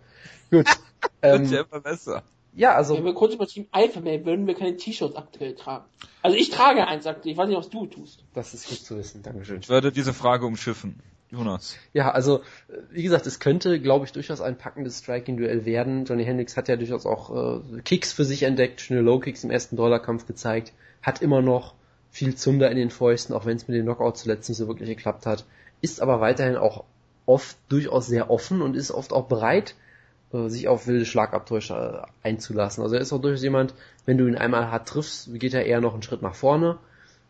Gut. 0.49 0.66
Wird 0.66 0.76
ähm, 1.22 1.45
ja 1.45 1.62
immer 1.62 1.82
besser. 1.82 2.24
Ja, 2.58 2.74
also 2.74 2.98
Wenn 2.98 3.06
wir 3.06 3.14
kurz 3.14 3.36
über 3.36 3.46
Team 3.46 3.68
Alpha 3.72 4.04
wären, 4.04 4.26
würden 4.26 4.48
wir 4.48 4.56
keine 4.56 4.76
T-Shirts 4.76 5.16
aktuell 5.16 5.54
tragen. 5.54 5.86
Also 6.24 6.36
ich 6.36 6.50
trage 6.50 6.88
eins 6.88 7.06
aktuell. 7.06 7.34
Ich 7.34 7.38
weiß 7.38 7.48
nicht, 7.48 7.58
was 7.58 7.70
du 7.70 7.86
tust. 7.86 8.24
das 8.34 8.56
ist 8.56 8.68
gut 8.68 8.80
zu 8.80 8.98
wissen. 8.98 9.22
Dankeschön. 9.22 9.60
Ich 9.62 9.70
werde 9.70 9.92
diese 9.92 10.12
Frage 10.12 10.48
umschiffen. 10.48 11.00
Jonas. 11.30 11.76
Ja, 11.94 12.12
also 12.12 12.42
wie 12.90 13.04
gesagt, 13.04 13.28
es 13.28 13.40
könnte, 13.40 13.80
glaube 13.80 14.06
ich, 14.06 14.12
durchaus 14.12 14.42
ein 14.42 14.58
packendes 14.58 15.00
Striking-Duell 15.00 15.66
werden. 15.66 16.06
Johnny 16.06 16.26
Hendricks 16.26 16.58
hat 16.58 16.68
ja 16.68 16.78
durchaus 16.78 17.06
auch 17.06 17.60
äh, 17.60 17.82
Kicks 17.82 18.12
für 18.12 18.26
sich 18.26 18.42
entdeckt, 18.42 18.82
schöne 18.82 19.02
Low-Kicks 19.02 19.44
im 19.44 19.52
ersten 19.52 19.76
Dollarkampf 19.76 20.26
gezeigt, 20.26 20.74
hat 21.04 21.22
immer 21.22 21.42
noch 21.42 21.76
viel 22.10 22.36
Zunder 22.36 22.72
in 22.72 22.78
den 22.78 22.90
Fäusten, 22.90 23.36
auch 23.36 23.46
wenn 23.46 23.58
es 23.58 23.68
mit 23.68 23.78
dem 23.78 23.86
Knockout 23.86 24.18
zuletzt 24.18 24.50
nicht 24.50 24.58
so 24.58 24.68
wirklich 24.68 24.90
geklappt 24.90 25.28
hat, 25.28 25.46
ist 25.82 26.02
aber 26.02 26.22
weiterhin 26.22 26.56
auch 26.56 26.86
oft 27.28 27.58
durchaus 27.70 28.08
sehr 28.08 28.32
offen 28.32 28.64
und 28.64 28.76
ist 28.76 28.90
oft 28.90 29.14
auch 29.14 29.26
bereit, 29.26 29.72
äh, 29.72 29.86
sich 30.32 30.68
auf 30.68 30.88
wilde 30.88 31.06
Schlagabtäusche 31.06 32.06
äh, 32.24 32.28
einzulassen. 32.28 32.84
Also 32.84 32.95
er 32.95 33.02
ist 33.02 33.14
auch 33.14 33.22
durchaus 33.22 33.44
jemand, 33.44 33.74
wenn 34.06 34.18
du 34.18 34.28
ihn 34.28 34.36
einmal 34.36 34.72
hart 34.72 34.88
triffst, 34.88 35.34
geht 35.40 35.54
er 35.54 35.66
eher 35.66 35.82
noch 35.82 35.94
einen 35.94 36.04
Schritt 36.04 36.22
nach 36.22 36.36
vorne. 36.36 36.78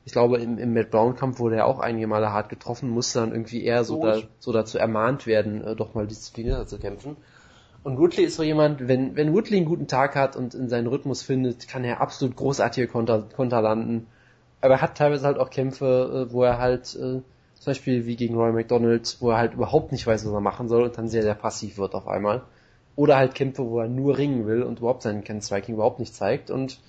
Ich 0.06 0.14
glaube, 0.14 0.38
im, 0.38 0.58
im 0.58 0.74
Matt 0.74 0.90
Brown-Kampf 0.90 1.40
wurde 1.40 1.58
er 1.58 1.66
auch 1.66 1.80
einige 1.80 2.08
Male 2.08 2.32
hart 2.32 2.50
getroffen, 2.50 2.90
musste 2.90 3.20
dann 3.20 3.32
irgendwie 3.32 3.64
eher 3.64 3.84
so, 3.84 4.02
da, 4.02 4.22
so 4.40 4.54
dazu 4.54 4.78
ermahnt 4.78 5.28
werden, 5.28 5.64
äh, 5.64 5.76
doch 5.76 5.94
mal 5.94 6.08
disziplinierter 6.08 6.66
zu 6.66 6.80
kämpfen. 6.80 7.18
Und 7.84 8.00
Woodley 8.00 8.24
ist 8.24 8.36
so 8.36 8.44
jemand, 8.44 8.88
wenn, 8.88 9.16
wenn 9.16 9.34
Woodley 9.34 9.58
einen 9.58 9.66
guten 9.66 9.88
Tag 9.88 10.16
hat 10.16 10.36
und 10.36 10.54
in 10.56 10.70
seinen 10.70 10.88
Rhythmus 10.88 11.22
findet, 11.22 11.68
kann 11.68 11.84
er 11.84 12.02
absolut 12.02 12.36
großartige 12.36 12.88
Konter, 12.88 13.28
Konter 13.36 13.62
landen. 13.62 14.08
Aber 14.62 14.76
er 14.76 14.82
hat 14.82 14.98
teilweise 14.98 15.26
halt 15.26 15.38
auch 15.38 15.50
Kämpfe, 15.50 16.28
äh, 16.28 16.34
wo 16.34 16.44
er 16.44 16.58
halt, 16.58 16.96
äh, 16.96 17.22
zum 17.60 17.66
Beispiel 17.66 18.06
wie 18.06 18.16
gegen 18.16 18.36
Roy 18.36 18.52
McDonald, 18.52 19.18
wo 19.20 19.32
er 19.32 19.38
halt 19.38 19.54
überhaupt 19.54 19.92
nicht 19.92 20.08
weiß, 20.08 20.26
was 20.26 20.34
er 20.34 20.42
machen 20.42 20.68
soll 20.68 20.84
und 20.84 20.98
dann 20.98 21.08
sehr, 21.08 21.24
sehr 21.24 21.36
passiv 21.36 21.78
wird 21.78 21.94
auf 21.96 22.08
einmal. 22.08 22.44
Oder 22.98 23.16
halt 23.16 23.36
Kämpfe, 23.36 23.70
wo 23.70 23.80
er 23.80 23.88
nur 23.88 24.18
ringen 24.18 24.46
will 24.48 24.64
und 24.64 24.80
überhaupt 24.80 25.04
seinen 25.04 25.24
Ken 25.24 25.42
Striking 25.42 25.76
überhaupt 25.76 26.00
nicht 26.00 26.14
zeigt. 26.14 26.52
Und 26.52 26.80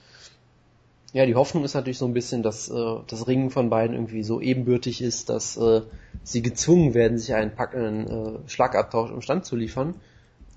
ja, 1.12 1.26
die 1.26 1.34
Hoffnung 1.34 1.64
ist 1.64 1.74
natürlich 1.74 1.98
so 1.98 2.06
ein 2.06 2.14
bisschen, 2.14 2.42
dass 2.42 2.70
äh, 2.70 2.96
das 3.06 3.28
Ringen 3.28 3.50
von 3.50 3.70
beiden 3.70 3.94
irgendwie 3.94 4.22
so 4.22 4.40
ebenbürtig 4.40 5.02
ist, 5.02 5.28
dass 5.28 5.56
äh, 5.58 5.82
sie 6.24 6.42
gezwungen 6.42 6.94
werden, 6.94 7.18
sich 7.18 7.34
einen 7.34 7.54
packenden 7.54 8.08
äh, 8.08 8.38
Schlagabtausch 8.48 9.10
im 9.10 9.20
Stand 9.20 9.44
zu 9.44 9.54
liefern. 9.54 9.94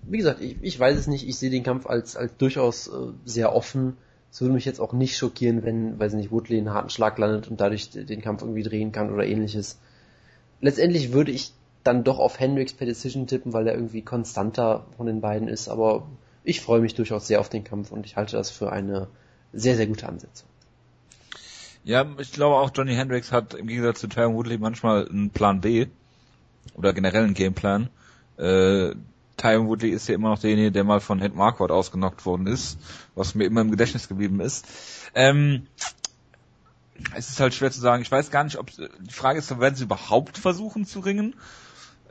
Wie 0.03 0.17
gesagt, 0.17 0.41
ich, 0.41 0.55
ich 0.61 0.79
weiß 0.79 0.97
es 0.97 1.07
nicht, 1.07 1.27
ich 1.27 1.37
sehe 1.37 1.49
den 1.49 1.63
Kampf 1.63 1.85
als, 1.85 2.15
als 2.15 2.35
durchaus 2.37 2.87
äh, 2.87 3.11
sehr 3.25 3.53
offen. 3.53 3.97
Es 4.31 4.39
würde 4.39 4.53
mich 4.53 4.65
jetzt 4.65 4.79
auch 4.79 4.93
nicht 4.93 5.17
schockieren, 5.17 5.63
wenn, 5.63 5.99
weiß 5.99 6.13
ich 6.13 6.17
nicht, 6.17 6.31
Woodley 6.31 6.59
einen 6.59 6.73
harten 6.73 6.89
Schlag 6.89 7.17
landet 7.17 7.49
und 7.49 7.59
dadurch 7.59 7.89
den 7.89 8.21
Kampf 8.21 8.41
irgendwie 8.41 8.63
drehen 8.63 8.93
kann 8.93 9.11
oder 9.11 9.25
ähnliches. 9.25 9.79
Letztendlich 10.61 11.11
würde 11.11 11.31
ich 11.31 11.51
dann 11.83 12.03
doch 12.03 12.19
auf 12.19 12.39
Hendricks 12.39 12.73
per 12.73 12.85
Decision 12.85 13.27
tippen, 13.27 13.53
weil 13.53 13.67
er 13.67 13.73
irgendwie 13.73 14.01
konstanter 14.01 14.85
von 14.97 15.07
den 15.07 15.21
beiden 15.21 15.47
ist, 15.47 15.67
aber 15.67 16.07
ich 16.43 16.61
freue 16.61 16.81
mich 16.81 16.95
durchaus 16.95 17.27
sehr 17.27 17.39
auf 17.39 17.49
den 17.49 17.63
Kampf 17.63 17.91
und 17.91 18.05
ich 18.05 18.15
halte 18.15 18.37
das 18.37 18.51
für 18.51 18.71
eine 18.71 19.07
sehr, 19.53 19.75
sehr 19.75 19.87
gute 19.87 20.07
Ansetzung. 20.07 20.47
Ja, 21.83 22.05
ich 22.19 22.31
glaube 22.31 22.57
auch 22.57 22.71
Johnny 22.73 22.93
Hendricks 22.93 23.31
hat 23.31 23.53
im 23.55 23.67
Gegensatz 23.67 23.99
zu 23.99 24.07
Tyron 24.07 24.35
Woodley 24.35 24.57
manchmal 24.57 25.07
einen 25.07 25.31
Plan 25.31 25.61
B 25.61 25.87
oder 26.75 26.93
generell 26.93 27.23
einen 27.23 27.33
Gameplan. 27.33 27.89
Äh, 28.37 28.91
Tyron 29.37 29.67
Woodley 29.67 29.89
ist 29.89 30.07
ja 30.07 30.13
immer 30.13 30.29
noch 30.29 30.39
derjenige, 30.39 30.71
der 30.71 30.83
mal 30.83 30.99
von 30.99 31.21
Ed 31.21 31.35
Marquardt 31.35 31.71
ausgenockt 31.71 32.25
worden 32.25 32.45
ist, 32.45 32.77
was 33.15 33.33
mir 33.33 33.45
immer 33.45 33.61
im 33.61 33.71
Gedächtnis 33.71 34.07
geblieben 34.07 34.39
ist. 34.39 34.67
Ähm, 35.15 35.65
es 37.15 37.29
ist 37.29 37.39
halt 37.39 37.55
schwer 37.55 37.71
zu 37.71 37.79
sagen. 37.79 38.03
Ich 38.03 38.11
weiß 38.11 38.29
gar 38.29 38.43
nicht, 38.43 38.57
ob 38.57 38.69
die 38.69 39.11
Frage 39.11 39.39
ist, 39.39 39.59
werden 39.59 39.75
sie 39.75 39.85
überhaupt 39.85 40.37
versuchen 40.37 40.85
zu 40.85 40.99
ringen? 40.99 41.33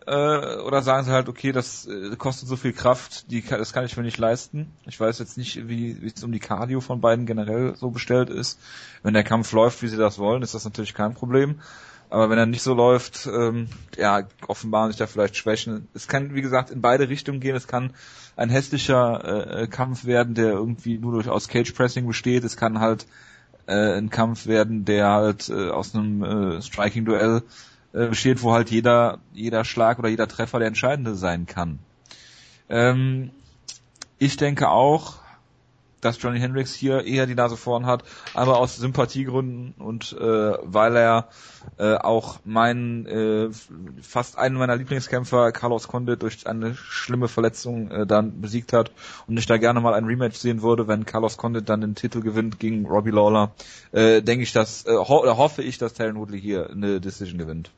Äh, 0.06 0.56
oder 0.56 0.82
sagen 0.82 1.04
sie 1.04 1.12
halt, 1.12 1.28
okay, 1.28 1.52
das 1.52 1.86
äh, 1.86 2.16
kostet 2.16 2.48
so 2.48 2.56
viel 2.56 2.72
Kraft, 2.72 3.30
die, 3.30 3.42
das 3.42 3.72
kann 3.72 3.84
ich 3.84 3.96
mir 3.96 4.02
nicht 4.02 4.18
leisten. 4.18 4.72
Ich 4.86 4.98
weiß 4.98 5.18
jetzt 5.18 5.36
nicht, 5.36 5.68
wie 5.68 5.96
es 6.04 6.24
um 6.24 6.32
die 6.32 6.40
Cardio 6.40 6.80
von 6.80 7.00
beiden 7.00 7.26
generell 7.26 7.76
so 7.76 7.90
bestellt 7.90 8.30
ist. 8.30 8.58
Wenn 9.02 9.14
der 9.14 9.24
Kampf 9.24 9.52
läuft, 9.52 9.82
wie 9.82 9.88
sie 9.88 9.98
das 9.98 10.18
wollen, 10.18 10.42
ist 10.42 10.54
das 10.54 10.64
natürlich 10.64 10.94
kein 10.94 11.14
Problem. 11.14 11.60
Aber 12.08 12.28
wenn 12.28 12.38
er 12.38 12.46
nicht 12.46 12.62
so 12.62 12.74
läuft, 12.74 13.28
ähm, 13.32 13.68
ja, 13.96 14.22
offenbaren 14.48 14.90
sich 14.90 14.98
da 14.98 15.06
vielleicht 15.06 15.36
Schwächen. 15.36 15.86
Es 15.94 16.08
kann, 16.08 16.34
wie 16.34 16.42
gesagt, 16.42 16.70
in 16.70 16.80
beide 16.80 17.08
Richtungen 17.08 17.38
gehen. 17.38 17.54
Es 17.54 17.68
kann 17.68 17.92
ein 18.36 18.50
hässlicher 18.50 19.60
äh, 19.62 19.66
Kampf 19.68 20.06
werden, 20.06 20.34
der 20.34 20.52
irgendwie 20.52 20.98
nur 20.98 21.12
durch 21.12 21.28
aus 21.28 21.46
Cage 21.46 21.72
Pressing 21.72 22.08
besteht. 22.08 22.42
Es 22.42 22.56
kann 22.56 22.80
halt 22.80 23.06
äh, 23.66 23.96
ein 23.96 24.10
Kampf 24.10 24.46
werden, 24.46 24.84
der 24.84 25.08
halt 25.08 25.48
äh, 25.50 25.70
aus 25.70 25.94
einem 25.94 26.24
äh, 26.24 26.62
Striking-Duell 26.62 27.42
äh, 27.92 28.06
besteht, 28.06 28.42
wo 28.42 28.52
halt 28.52 28.70
jeder, 28.70 29.18
jeder 29.32 29.64
Schlag 29.64 29.98
oder 29.98 30.08
jeder 30.08 30.28
Treffer 30.28 30.58
der 30.58 30.68
entscheidende 30.68 31.14
sein 31.14 31.46
kann. 31.46 31.78
Ähm, 32.68 33.30
ich 34.18 34.36
denke 34.36 34.68
auch, 34.68 35.19
dass 36.00 36.20
Johnny 36.20 36.40
Hendricks 36.40 36.74
hier 36.74 37.04
eher 37.04 37.26
die 37.26 37.34
Nase 37.34 37.56
vorn 37.56 37.86
hat, 37.86 38.04
aber 38.34 38.58
aus 38.58 38.76
Sympathiegründen 38.76 39.74
und 39.78 40.12
äh, 40.12 40.52
weil 40.62 40.96
er 40.96 41.28
äh, 41.78 41.94
auch 41.94 42.40
meinen 42.44 43.06
äh, 43.06 43.50
fast 44.02 44.38
einen 44.38 44.56
meiner 44.56 44.76
Lieblingskämpfer 44.76 45.52
Carlos 45.52 45.88
Condit 45.88 46.22
durch 46.22 46.46
eine 46.46 46.74
schlimme 46.74 47.28
Verletzung 47.28 47.90
äh, 47.90 48.06
dann 48.06 48.40
besiegt 48.40 48.72
hat 48.72 48.90
und 49.26 49.38
ich 49.38 49.46
da 49.46 49.56
gerne 49.56 49.80
mal 49.80 49.94
ein 49.94 50.04
Rematch 50.04 50.38
sehen 50.38 50.62
würde, 50.62 50.88
wenn 50.88 51.06
Carlos 51.06 51.36
Condit 51.36 51.68
dann 51.68 51.80
den 51.80 51.94
Titel 51.94 52.20
gewinnt 52.20 52.58
gegen 52.58 52.86
Robbie 52.86 53.10
Lawler, 53.10 53.52
äh, 53.92 54.22
denke 54.22 54.42
ich, 54.42 54.52
dass 54.52 54.86
äh, 54.86 54.96
ho 54.96 55.24
hoffe 55.36 55.62
ich, 55.62 55.78
dass 55.78 55.94
Tyron 55.94 56.16
Woodley 56.16 56.40
hier 56.40 56.70
eine 56.70 57.00
Decision 57.00 57.38
gewinnt. 57.38 57.70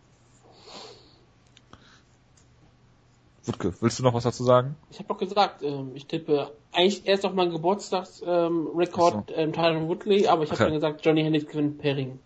Wutke, 3.44 3.74
willst 3.80 3.98
du 3.98 4.02
noch 4.04 4.14
was 4.14 4.22
dazu 4.22 4.44
sagen? 4.44 4.76
Ich 4.90 4.98
habe 4.98 5.08
doch 5.08 5.18
gesagt, 5.18 5.62
ähm, 5.62 5.92
ich 5.94 6.06
tippe 6.06 6.52
eigentlich 6.70 7.06
erst 7.06 7.24
auf 7.24 7.32
meinen 7.32 7.50
Geburtstagsrekord 7.50 8.24
ähm, 8.28 8.68
Ach 8.76 9.32
ähm, 9.36 9.52
Tyron 9.52 9.88
Woodley, 9.88 10.28
aber 10.28 10.44
ich 10.44 10.50
habe 10.50 10.62
Okay. 10.62 10.70
dann 10.70 10.74
gesagt, 10.74 11.04
Johnny 11.04 11.22
Hendricks 11.22 11.50
gewinnt 11.50 11.78
per 11.78 11.96
Ring. 11.96 12.20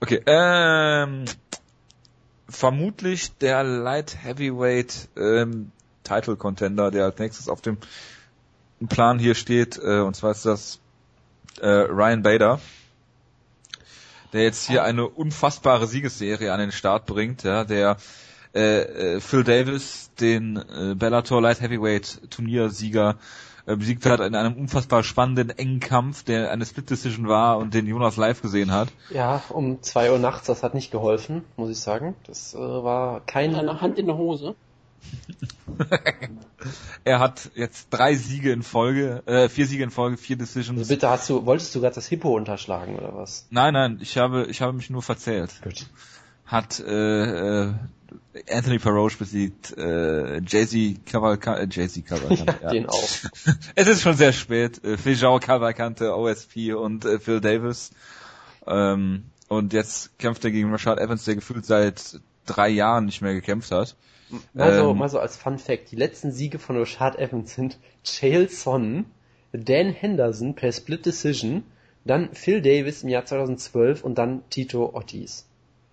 Okay, 0.00 0.20
ähm, 0.26 1.24
vermutlich 2.48 3.32
der 3.38 3.64
Light 3.64 4.16
Heavyweight 4.22 5.08
ähm, 5.16 5.72
Title 6.04 6.36
Contender, 6.36 6.90
der 6.90 7.04
als 7.04 7.18
nächstes 7.18 7.48
auf 7.48 7.62
dem 7.62 7.78
Plan 8.88 9.18
hier 9.18 9.34
steht, 9.34 9.78
äh, 9.78 10.00
und 10.00 10.14
zwar 10.14 10.32
ist 10.32 10.44
das 10.44 10.78
äh, 11.60 11.66
Ryan 11.66 12.22
Bader, 12.22 12.60
der 14.34 14.42
jetzt 14.42 14.66
hier 14.66 14.84
eine 14.84 15.08
unfassbare 15.08 15.86
Siegesserie 15.86 16.52
an 16.52 16.60
den 16.60 16.72
Start 16.72 17.06
bringt, 17.06 17.42
ja, 17.42 17.64
der 17.64 17.96
äh, 18.56 19.16
äh, 19.16 19.20
Phil 19.20 19.44
Davis, 19.44 20.10
den 20.18 20.56
äh, 20.56 20.94
Bellator 20.94 21.42
Light 21.42 21.60
Heavyweight 21.60 22.30
Turniersieger, 22.30 23.16
äh, 23.66 23.76
besiegt 23.76 24.06
hat 24.06 24.20
in 24.20 24.34
einem 24.34 24.54
unfassbar 24.54 25.02
spannenden, 25.02 25.50
engen 25.50 25.80
Kampf, 25.80 26.22
der 26.22 26.50
eine 26.50 26.64
Split 26.64 26.88
Decision 26.88 27.28
war 27.28 27.58
und 27.58 27.74
den 27.74 27.86
Jonas 27.86 28.16
live 28.16 28.40
gesehen 28.40 28.72
hat. 28.72 28.88
Ja, 29.10 29.42
um 29.50 29.82
zwei 29.82 30.10
Uhr 30.10 30.18
nachts, 30.18 30.46
das 30.46 30.62
hat 30.62 30.74
nicht 30.74 30.90
geholfen, 30.90 31.44
muss 31.56 31.70
ich 31.70 31.78
sagen. 31.78 32.14
Das 32.26 32.54
äh, 32.54 32.58
war 32.58 33.20
kein... 33.26 33.54
Eine 33.54 33.80
Hand 33.80 33.98
in 33.98 34.06
der 34.06 34.16
Hose. 34.16 34.54
Er 37.04 37.20
hat 37.20 37.50
jetzt 37.54 37.88
drei 37.90 38.16
Siege 38.16 38.50
in 38.50 38.64
Folge, 38.64 39.22
äh, 39.26 39.48
vier 39.48 39.66
Siege 39.66 39.84
in 39.84 39.90
Folge, 39.90 40.16
vier 40.16 40.36
Decisions. 40.36 40.78
Also 40.80 40.92
bitte 40.92 41.08
hast 41.08 41.30
du, 41.30 41.46
wolltest 41.46 41.72
du 41.74 41.80
gerade 41.80 41.94
das 41.94 42.08
Hippo 42.08 42.34
unterschlagen 42.34 42.96
oder 42.96 43.14
was? 43.14 43.46
Nein, 43.50 43.74
nein, 43.74 43.98
ich 44.00 44.18
habe, 44.18 44.46
ich 44.46 44.60
habe 44.62 44.72
mich 44.72 44.90
nur 44.90 45.02
verzählt. 45.02 45.52
Gut. 45.62 45.86
Hat 46.46 46.80
äh, 46.80 47.64
äh, 47.64 47.74
Anthony 48.50 48.78
Paroche 48.78 49.18
besiegt, 49.18 49.76
äh, 49.76 50.40
Jay-Z 50.40 51.04
Cavalcante, 51.06 51.62
äh, 51.62 51.68
Jay-Z 51.70 52.06
Cavalcante, 52.06 52.54
ja. 52.62 52.70
Den 52.70 52.86
auch. 52.86 53.08
Es 53.74 53.88
ist 53.88 54.02
schon 54.02 54.14
sehr 54.14 54.32
spät. 54.32 54.82
Äh, 54.84 54.96
Fejao 54.96 55.38
Cavalcante, 55.40 56.14
OSP 56.14 56.74
und 56.74 57.04
äh, 57.04 57.18
Phil 57.18 57.40
Davis. 57.40 57.90
Ähm, 58.66 59.24
und 59.48 59.72
jetzt 59.72 60.18
kämpft 60.18 60.44
er 60.44 60.50
gegen 60.50 60.70
Rashad 60.70 60.98
Evans, 60.98 61.24
der 61.24 61.36
gefühlt 61.36 61.64
seit 61.64 62.20
drei 62.46 62.68
Jahren 62.68 63.06
nicht 63.06 63.22
mehr 63.22 63.34
gekämpft 63.34 63.70
hat. 63.70 63.96
Mal 64.54 64.76
so, 64.76 64.90
Ähm. 64.90 64.98
mal 64.98 65.08
so 65.08 65.18
als 65.18 65.36
Fun 65.36 65.58
Fact, 65.58 65.90
die 65.92 65.96
letzten 65.96 66.32
Siege 66.32 66.58
von 66.58 66.76
Rashad 66.76 67.18
Evans 67.18 67.54
sind 67.54 67.78
Chael 68.04 68.48
Sonnen, 68.48 69.06
Dan 69.52 69.92
Henderson 69.92 70.54
per 70.54 70.72
Split 70.72 71.06
Decision, 71.06 71.62
dann 72.04 72.34
Phil 72.34 72.60
Davis 72.60 73.02
im 73.02 73.08
Jahr 73.08 73.24
2012 73.24 74.04
und 74.04 74.18
dann 74.18 74.42
Tito 74.50 74.90
Ortiz. 74.92 75.46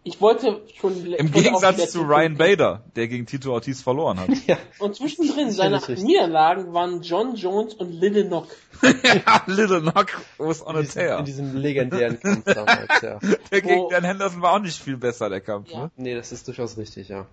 Ich 0.05 0.19
wollte 0.19 0.61
schon. 0.75 1.05
Im 1.13 1.31
Gegensatz 1.31 1.91
zu 1.91 2.01
Ryan 2.01 2.35
Bader, 2.35 2.83
der 2.95 3.07
gegen 3.07 3.25
Tito 3.25 3.53
Ortiz 3.53 3.81
verloren 3.81 4.19
hat. 4.19 4.29
ja. 4.47 4.57
Und 4.79 4.95
zwischendrin 4.95 5.51
seine 5.51 5.81
Niederlagen 5.87 6.73
waren 6.73 7.01
John 7.01 7.35
Jones 7.35 7.73
und 7.73 7.91
Little 7.91 8.25
Knock. 8.25 8.47
ja, 8.81 9.43
Little 9.45 9.81
Knock 9.81 10.07
was 10.37 10.65
on 10.65 10.75
in 10.75 10.81
a 10.81 10.83
tear. 10.83 11.19
In 11.19 11.25
diesem 11.25 11.55
legendären 11.55 12.19
Kampf 12.19 12.43
damals, 12.53 13.01
ja. 13.01 13.19
Der 13.51 13.61
gegen 13.61 13.87
Dan 13.89 14.03
Henderson 14.03 14.41
war 14.41 14.53
auch 14.53 14.59
nicht 14.59 14.81
viel 14.81 14.97
besser, 14.97 15.29
der 15.29 15.39
Kampf, 15.39 15.71
ja. 15.71 15.83
ne? 15.83 15.91
Nee, 15.95 16.15
das 16.15 16.33
ist 16.33 16.47
durchaus 16.49 16.77
richtig, 16.77 17.07
ja. 17.07 17.25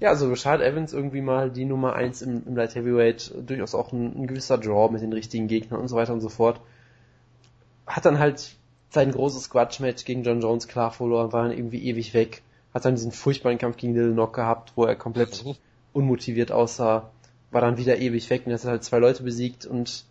Ja, 0.00 0.08
also 0.08 0.30
Richard 0.30 0.62
Evans 0.62 0.94
irgendwie 0.94 1.20
mal 1.20 1.50
die 1.50 1.66
Nummer 1.66 1.94
eins 1.94 2.22
im, 2.22 2.42
im 2.46 2.56
Light 2.56 2.74
Heavyweight, 2.74 3.34
durchaus 3.46 3.74
auch 3.74 3.92
ein, 3.92 4.22
ein 4.22 4.26
gewisser 4.26 4.56
Draw 4.56 4.90
mit 4.90 5.02
den 5.02 5.12
richtigen 5.12 5.46
Gegnern 5.46 5.80
und 5.80 5.88
so 5.88 5.96
weiter 5.96 6.14
und 6.14 6.22
so 6.22 6.30
fort. 6.30 6.60
Hat 7.86 8.06
dann 8.06 8.18
halt 8.18 8.56
sein 8.92 9.10
großes 9.10 9.44
Squash-Match 9.44 10.04
gegen 10.04 10.22
John 10.22 10.42
Jones 10.42 10.68
klar 10.68 10.90
verloren, 10.90 11.32
war 11.32 11.44
dann 11.44 11.56
irgendwie 11.56 11.82
ewig 11.82 12.12
weg. 12.12 12.42
Hat 12.74 12.84
dann 12.84 12.94
diesen 12.94 13.12
furchtbaren 13.12 13.58
Kampf 13.58 13.78
gegen 13.78 13.94
Little 13.94 14.12
Knock 14.12 14.34
gehabt, 14.34 14.72
wo 14.76 14.84
er 14.84 14.96
komplett 14.96 15.44
unmotiviert 15.94 16.52
aussah. 16.52 17.10
War 17.50 17.60
dann 17.62 17.78
wieder 17.78 17.98
ewig 17.98 18.28
weg 18.28 18.42
und 18.44 18.52
er 18.52 18.58
hat 18.58 18.64
halt 18.64 18.84
zwei 18.84 18.98
Leute 18.98 19.22
besiegt 19.22 19.64
und 19.64 20.04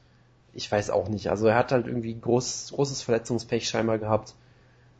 ich 0.54 0.72
weiß 0.72 0.90
auch 0.90 1.10
nicht. 1.10 1.30
Also 1.30 1.48
er 1.48 1.56
hat 1.56 1.72
halt 1.72 1.88
irgendwie 1.88 2.20
groß, 2.20 2.74
großes 2.76 3.04
Verletzungspech 3.04 3.68
scheinbar 3.68 4.00
gehabt. 4.00 4.34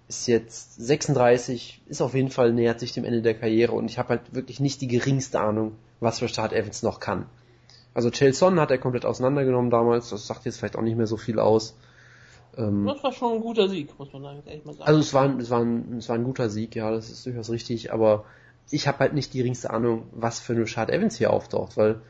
Ist 0.08 0.28
jetzt 0.28 0.76
36, 0.76 1.82
ist 1.88 2.02
auf 2.02 2.14
jeden 2.14 2.30
Fall 2.30 2.54
nähert 2.54 2.80
sich 2.80 2.94
dem 2.94 3.04
Ende 3.06 3.22
der 3.22 3.34
Karriere 3.34 3.74
und 3.74 3.90
ich 3.90 3.98
habe 3.98 4.10
halt 4.10 4.34
wirklich 4.34 4.60
nicht 4.60 4.82
die 4.82 4.88
geringste 4.88 5.40
Ahnung, 5.40 5.74
was 6.00 6.20
für 6.20 6.28
Start 6.28 6.54
Evans 6.54 6.84
noch 6.84 7.00
kann. 7.00 7.26
Also 7.94 8.10
Chelson 8.12 8.60
hat 8.60 8.72
er 8.72 8.78
komplett 8.78 9.06
auseinandergenommen 9.06 9.72
damals, 9.72 10.10
das 10.10 10.28
sagt 10.28 10.46
jetzt 10.46 10.58
vielleicht 10.58 10.76
auch 10.76 10.82
nicht 10.82 10.98
mehr 10.98 11.08
so 11.08 11.18
viel 11.18 11.40
aus. 11.40 11.76
Ähm, 12.58 12.86
das 12.86 13.04
war 13.04 13.12
schon 13.12 13.34
ein 13.34 13.42
guter 13.42 13.70
Sieg, 13.70 13.98
muss 13.98 14.12
man 14.14 14.24
ehrlich 14.24 14.66
mal 14.66 14.74
sagen. 14.74 14.88
Also 14.88 15.00
es 15.00 15.14
war, 15.14 15.24
ein, 15.24 15.40
es, 15.40 15.50
war 15.50 15.62
ein, 15.62 15.98
es 15.98 16.10
war 16.10 16.16
ein 16.16 16.24
guter 16.24 16.50
Sieg, 16.50 16.76
ja, 16.76 16.92
das 16.92 17.10
ist 17.10 17.26
durchaus 17.26 17.50
richtig, 17.50 17.94
aber 17.94 18.26
ich 18.70 18.88
habe 18.88 19.00
halt 19.00 19.14
nicht 19.14 19.34
die 19.34 19.40
geringste 19.40 19.70
Ahnung, 19.70 20.04
was 20.12 20.40
für 20.40 20.54
eine 20.54 20.66
Chad 20.66 20.90
Evans 20.90 21.18
hier 21.18 21.32
auftaucht, 21.32 21.78
weil 21.78 22.02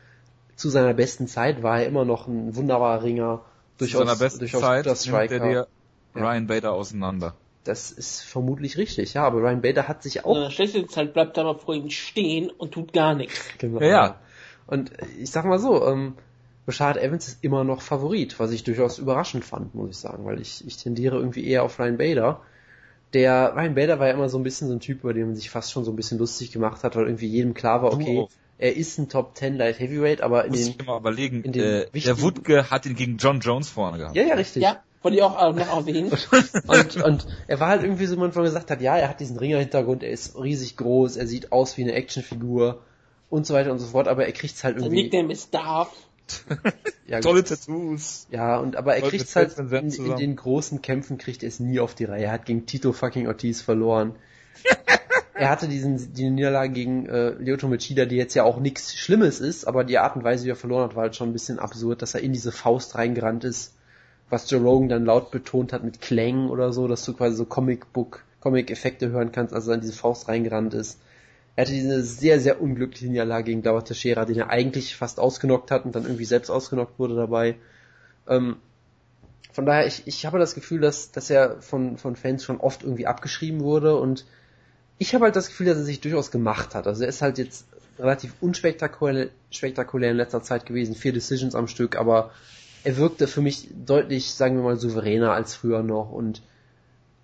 zu 0.56 0.68
seiner 0.68 0.94
besten 0.94 1.26
Zeit 1.26 1.62
war 1.62 1.80
er 1.80 1.86
immer 1.86 2.04
noch 2.04 2.26
ein 2.26 2.54
wunderbarer 2.56 3.02
Ringer, 3.02 3.40
durchaus, 3.78 4.00
zu 4.00 4.06
seiner 4.06 4.18
besten 4.18 4.38
durchaus 4.40 4.60
Zeit 4.60 4.84
guter 4.84 4.96
Striker. 4.96 5.38
Der 5.38 5.66
Ryan 6.14 6.46
Bader 6.46 6.72
auseinander. 6.72 7.34
Das 7.64 7.92
ist 7.92 8.22
vermutlich 8.22 8.76
richtig, 8.76 9.14
ja, 9.14 9.24
aber 9.24 9.40
Ryan 9.40 9.62
Bader 9.62 9.88
hat 9.88 10.02
sich 10.02 10.24
auch... 10.24 10.34
In 10.34 10.42
der 10.42 10.50
schlechten 10.50 10.88
Zeit 10.88 11.14
bleibt 11.14 11.36
er 11.36 11.44
mal 11.44 11.54
vor 11.54 11.74
ihm 11.74 11.90
stehen 11.90 12.50
und 12.50 12.72
tut 12.72 12.92
gar 12.92 13.14
nichts. 13.14 13.40
Genau. 13.58 13.80
Ja, 13.80 13.88
ja. 13.88 14.20
Und 14.66 14.90
ich 15.18 15.30
sag 15.30 15.44
mal 15.44 15.58
so, 15.58 15.86
ähm, 15.86 16.14
Rashad 16.66 16.96
Evans 16.96 17.28
ist 17.28 17.44
immer 17.44 17.64
noch 17.64 17.82
Favorit, 17.82 18.38
was 18.38 18.52
ich 18.52 18.62
durchaus 18.62 18.98
überraschend 18.98 19.44
fand, 19.44 19.74
muss 19.74 19.90
ich 19.90 19.96
sagen, 19.96 20.24
weil 20.24 20.40
ich, 20.40 20.64
ich 20.66 20.76
tendiere 20.76 21.16
irgendwie 21.16 21.46
eher 21.46 21.64
auf 21.64 21.78
Ryan 21.78 21.98
Bader. 21.98 22.40
Der 23.12 23.54
Ryan 23.56 23.74
Bader 23.74 23.98
war 23.98 24.08
ja 24.08 24.14
immer 24.14 24.28
so 24.28 24.38
ein 24.38 24.44
bisschen 24.44 24.68
so 24.68 24.74
ein 24.74 24.80
Typ, 24.80 25.00
über 25.00 25.12
den 25.12 25.26
man 25.26 25.36
sich 25.36 25.50
fast 25.50 25.72
schon 25.72 25.84
so 25.84 25.90
ein 25.90 25.96
bisschen 25.96 26.18
lustig 26.18 26.52
gemacht 26.52 26.84
hat, 26.84 26.96
weil 26.96 27.06
irgendwie 27.06 27.26
jedem 27.26 27.54
klar 27.54 27.82
war, 27.82 27.92
okay, 27.92 28.26
er 28.58 28.76
ist 28.76 28.96
ein 28.98 29.08
Top 29.08 29.36
10 29.36 29.56
Light 29.56 29.80
Heavyweight, 29.80 30.20
aber 30.20 30.44
in 30.44 30.52
Muss 30.52 30.60
den, 30.60 30.76
ich 30.78 30.86
mal 30.86 30.98
überlegen, 30.98 31.42
in 31.42 31.52
den 31.52 31.62
äh, 31.92 32.00
der 32.00 32.20
Wutke 32.20 32.70
hat 32.70 32.86
ihn 32.86 32.94
gegen 32.94 33.16
John 33.16 33.40
Jones 33.40 33.68
vorne 33.68 33.98
gehabt. 33.98 34.14
Ja, 34.14 34.22
ja, 34.22 34.34
richtig. 34.34 34.62
Ja, 34.62 34.82
wollte 35.02 35.16
ich 35.16 35.22
auch 35.24 35.36
äh, 35.36 35.52
noch 35.52 35.76
erwähnen. 35.76 36.12
und, 36.68 37.02
und 37.02 37.26
er 37.48 37.58
war 37.58 37.68
halt 37.68 37.82
irgendwie 37.82 38.06
so, 38.06 38.16
man 38.16 38.30
von 38.30 38.44
gesagt 38.44 38.70
hat, 38.70 38.80
ja, 38.80 38.96
er 38.96 39.08
hat 39.08 39.18
diesen 39.18 39.36
Ringer-Hintergrund, 39.36 40.04
er 40.04 40.10
ist 40.10 40.38
riesig 40.38 40.76
groß, 40.76 41.16
er 41.16 41.26
sieht 41.26 41.50
aus 41.50 41.76
wie 41.76 41.82
eine 41.82 41.94
Actionfigur 41.94 42.82
und 43.30 43.46
so 43.46 43.54
weiter 43.54 43.72
und 43.72 43.80
so 43.80 43.86
fort, 43.86 44.06
aber 44.06 44.26
er 44.26 44.32
kriegt's 44.32 44.62
halt 44.62 44.76
irgendwie. 44.76 44.96
Sein 44.96 45.04
Nickname 45.04 45.32
ist 45.32 45.52
Darth. 45.52 45.90
ja, 47.06 47.20
Tolle 47.20 47.44
Tattoos. 47.44 48.26
Ja, 48.30 48.58
und 48.58 48.76
aber 48.76 48.96
er 48.96 49.02
kriegt 49.02 49.34
halt 49.36 49.58
in, 49.58 49.90
in, 49.90 50.16
den 50.16 50.36
großen 50.36 50.82
Kämpfen 50.82 51.18
kriegt 51.18 51.42
er 51.42 51.48
es 51.48 51.60
nie 51.60 51.80
auf 51.80 51.94
die 51.94 52.04
Reihe. 52.04 52.24
Er 52.24 52.32
hat 52.32 52.46
gegen 52.46 52.66
Tito 52.66 52.92
fucking 52.92 53.26
Ortiz 53.26 53.60
verloren. 53.60 54.14
er 55.34 55.50
hatte 55.50 55.68
diesen 55.68 56.14
die 56.14 56.30
Niederlage 56.30 56.72
gegen 56.72 57.06
äh, 57.06 57.30
Lyoto 57.30 57.68
Machida, 57.68 58.04
die 58.04 58.16
jetzt 58.16 58.34
ja 58.34 58.44
auch 58.44 58.60
nichts 58.60 58.94
Schlimmes 58.94 59.40
ist, 59.40 59.66
aber 59.66 59.84
die 59.84 59.98
Art 59.98 60.16
und 60.16 60.24
Weise, 60.24 60.44
wie 60.44 60.50
er 60.50 60.56
verloren 60.56 60.84
hat, 60.84 60.96
war 60.96 61.02
halt 61.04 61.16
schon 61.16 61.30
ein 61.30 61.32
bisschen 61.32 61.58
absurd, 61.58 62.02
dass 62.02 62.14
er 62.14 62.20
in 62.20 62.32
diese 62.32 62.52
Faust 62.52 62.94
reingerannt 62.96 63.44
ist, 63.44 63.74
was 64.30 64.50
Joe 64.50 64.60
Rogan 64.60 64.88
dann 64.88 65.04
laut 65.04 65.30
betont 65.30 65.72
hat 65.72 65.84
mit 65.84 66.00
Klängen 66.00 66.48
oder 66.48 66.72
so, 66.72 66.88
dass 66.88 67.04
du 67.04 67.12
quasi 67.12 67.36
so 67.36 67.44
Comic 67.44 67.92
Book 67.92 68.24
Comic-Effekte 68.40 69.10
hören 69.10 69.32
kannst, 69.32 69.54
als 69.54 69.68
er 69.68 69.74
in 69.74 69.80
diese 69.80 69.92
Faust 69.92 70.28
reingerannt 70.28 70.74
ist. 70.74 70.98
Er 71.54 71.64
hatte 71.64 71.72
diese 71.72 72.02
sehr, 72.02 72.40
sehr 72.40 72.62
unglückliche 72.62 73.08
Niederlage 73.08 73.44
gegen 73.44 73.62
Dauer 73.62 73.84
Teixeira, 73.84 74.24
den 74.24 74.38
er 74.38 74.50
eigentlich 74.50 74.96
fast 74.96 75.20
ausgenockt 75.20 75.70
hat 75.70 75.84
und 75.84 75.94
dann 75.94 76.04
irgendwie 76.04 76.24
selbst 76.24 76.50
ausgenockt 76.50 76.98
wurde 76.98 77.14
dabei. 77.14 77.56
Ähm, 78.26 78.56
von 79.52 79.66
daher, 79.66 79.86
ich, 79.86 80.02
ich 80.06 80.24
habe 80.24 80.38
das 80.38 80.54
Gefühl, 80.54 80.80
dass, 80.80 81.12
dass 81.12 81.28
er 81.28 81.60
von, 81.60 81.98
von 81.98 82.16
Fans 82.16 82.42
schon 82.42 82.58
oft 82.58 82.82
irgendwie 82.82 83.06
abgeschrieben 83.06 83.60
wurde 83.60 83.96
und 83.96 84.24
ich 84.98 85.14
habe 85.14 85.24
halt 85.24 85.36
das 85.36 85.48
Gefühl, 85.48 85.66
dass 85.66 85.76
er 85.76 85.84
sich 85.84 86.00
durchaus 86.00 86.30
gemacht 86.30 86.74
hat. 86.74 86.86
Also 86.86 87.02
er 87.02 87.08
ist 87.08 87.20
halt 87.20 87.36
jetzt 87.36 87.66
relativ 87.98 88.34
unspektakulär 88.40 89.28
spektakulär 89.50 90.12
in 90.12 90.16
letzter 90.16 90.42
Zeit 90.42 90.64
gewesen, 90.64 90.94
vier 90.94 91.12
Decisions 91.12 91.54
am 91.54 91.68
Stück, 91.68 91.96
aber 91.96 92.30
er 92.84 92.96
wirkte 92.96 93.26
für 93.26 93.42
mich 93.42 93.68
deutlich, 93.84 94.32
sagen 94.32 94.56
wir 94.56 94.62
mal, 94.62 94.76
souveräner 94.76 95.32
als 95.32 95.54
früher 95.54 95.82
noch 95.82 96.10
und 96.10 96.42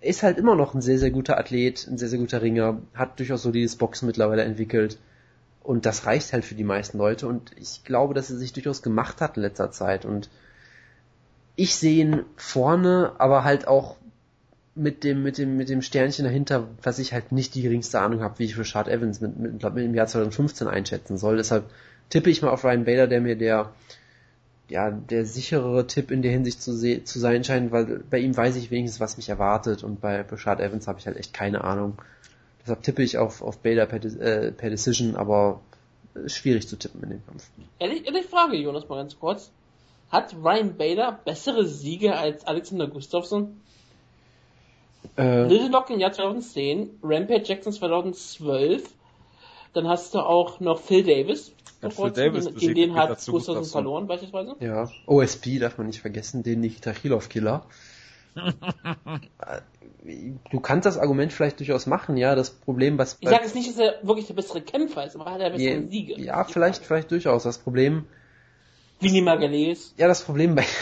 ist 0.01 0.23
halt 0.23 0.37
immer 0.37 0.55
noch 0.55 0.73
ein 0.73 0.81
sehr, 0.81 0.97
sehr 0.97 1.11
guter 1.11 1.37
Athlet, 1.37 1.87
ein 1.87 1.97
sehr, 1.97 2.07
sehr 2.07 2.19
guter 2.19 2.41
Ringer, 2.41 2.81
hat 2.93 3.19
durchaus 3.19 3.43
so 3.43 3.51
dieses 3.51 3.75
Boxen 3.75 4.05
mittlerweile 4.07 4.43
entwickelt. 4.43 4.97
Und 5.61 5.85
das 5.85 6.05
reicht 6.05 6.33
halt 6.33 6.45
für 6.45 6.55
die 6.55 6.63
meisten 6.63 6.97
Leute. 6.97 7.27
Und 7.27 7.51
ich 7.57 7.83
glaube, 7.83 8.13
dass 8.13 8.29
er 8.29 8.37
sich 8.37 8.53
durchaus 8.53 8.81
gemacht 8.81 9.21
hat 9.21 9.35
in 9.35 9.43
letzter 9.43 9.71
Zeit. 9.71 10.05
Und 10.05 10.29
ich 11.55 11.75
sehe 11.75 12.01
ihn 12.01 12.23
vorne, 12.37 13.11
aber 13.17 13.43
halt 13.43 13.67
auch 13.67 13.97
mit 14.73 15.03
dem, 15.03 15.21
mit 15.21 15.37
dem, 15.37 15.57
mit 15.57 15.67
dem 15.67 15.81
Sternchen 15.81 16.23
dahinter, 16.23 16.67
was 16.81 16.99
ich 16.99 17.11
halt 17.11 17.33
nicht 17.33 17.53
die 17.55 17.61
geringste 17.61 17.99
Ahnung 17.99 18.21
habe, 18.21 18.39
wie 18.39 18.45
ich 18.45 18.55
für 18.55 18.61
Richard 18.61 18.87
Evans 18.87 19.19
mit, 19.19 19.37
mit, 19.37 19.61
mit 19.61 19.85
im 19.85 19.93
Jahr 19.93 20.07
2015 20.07 20.67
einschätzen 20.67 21.17
soll. 21.17 21.35
Deshalb 21.35 21.65
tippe 22.09 22.29
ich 22.29 22.41
mal 22.41 22.49
auf 22.49 22.63
Ryan 22.63 22.85
Bader, 22.85 23.07
der 23.07 23.19
mir 23.19 23.35
der 23.35 23.73
ja, 24.69 24.91
der 24.91 25.25
sicherere 25.25 25.87
Tipp 25.87 26.11
in 26.11 26.21
der 26.21 26.31
Hinsicht 26.31 26.61
zu, 26.61 26.73
zu 27.03 27.19
sein 27.19 27.43
scheint, 27.43 27.71
weil 27.71 28.03
bei 28.09 28.19
ihm 28.19 28.35
weiß 28.35 28.55
ich 28.55 28.71
wenigstens, 28.71 28.99
was 28.99 29.17
mich 29.17 29.29
erwartet 29.29 29.83
und 29.83 29.99
bei 29.99 30.23
Bashard 30.23 30.59
Evans 30.59 30.87
habe 30.87 30.99
ich 30.99 31.07
halt 31.07 31.17
echt 31.17 31.33
keine 31.33 31.63
Ahnung. 31.63 31.99
Deshalb 32.61 32.83
tippe 32.83 33.03
ich 33.03 33.17
auf, 33.17 33.41
auf 33.41 33.57
Bader 33.59 33.85
per, 33.87 34.03
äh, 34.03 34.51
per 34.51 34.69
Decision, 34.69 35.15
aber 35.15 35.61
schwierig 36.27 36.67
zu 36.67 36.77
tippen 36.77 37.03
in 37.03 37.09
dem 37.09 37.25
Kampf. 37.25 37.49
Ehrlich, 37.79 38.05
ehrlich 38.05 38.25
Frage, 38.27 38.57
Jonas, 38.57 38.87
mal 38.87 38.97
ganz 38.97 39.17
kurz. 39.19 39.51
Hat 40.11 40.35
Ryan 40.35 40.75
Bader 40.75 41.19
bessere 41.23 41.65
Siege 41.65 42.15
als 42.15 42.45
Alexander 42.45 42.87
Gustafsson? 42.87 43.61
Äh, 45.17 45.47
Little 45.47 45.69
Lock 45.69 45.89
im 45.89 45.99
Jahr 45.99 46.11
2010, 46.11 46.99
Rampage 47.03 47.43
Jackson 47.45 47.73
2012, 47.73 48.89
dann 49.73 49.87
hast 49.87 50.13
du 50.13 50.19
auch 50.19 50.59
noch 50.59 50.79
Phil 50.79 51.03
Davis, 51.03 51.53
ja, 51.81 51.89
Phil 51.89 52.11
Davis 52.11 52.45
gegen, 52.45 52.57
gegen 52.57 52.75
den 52.75 52.95
hat 52.95 53.09
Gustafsson 53.25 53.65
verloren, 53.65 54.07
beispielsweise. 54.07 54.55
Ja, 54.59 54.89
OSP 55.05 55.59
darf 55.59 55.77
man 55.77 55.87
nicht 55.87 56.01
vergessen, 56.01 56.43
den 56.43 56.59
Nikita 56.59 56.91
Krylov-Killer. 56.91 57.65
du 60.51 60.59
kannst 60.59 60.85
das 60.85 60.97
Argument 60.97 61.31
vielleicht 61.33 61.59
durchaus 61.59 61.85
machen, 61.85 62.17
ja, 62.17 62.35
das 62.35 62.49
Problem, 62.51 62.97
was... 62.97 63.17
Ich 63.19 63.29
sage 63.29 63.43
jetzt 63.43 63.55
nicht, 63.55 63.69
dass 63.69 63.77
er 63.77 63.95
wirklich 64.03 64.27
der 64.27 64.33
bessere 64.33 64.61
Kämpfer 64.61 65.05
ist, 65.05 65.15
aber 65.15 65.31
hat 65.31 65.41
er 65.41 65.51
bessere 65.51 65.81
ja, 65.81 65.87
Siege. 65.87 66.21
Ja, 66.21 66.43
vielleicht, 66.43 66.85
vielleicht 66.85 67.11
durchaus. 67.11 67.43
Das 67.43 67.57
Problem... 67.57 68.05
Vinny 68.99 69.21
Margulies. 69.21 69.93
Ja, 69.97 70.07
das 70.07 70.23
Problem 70.23 70.55
bei... 70.55 70.65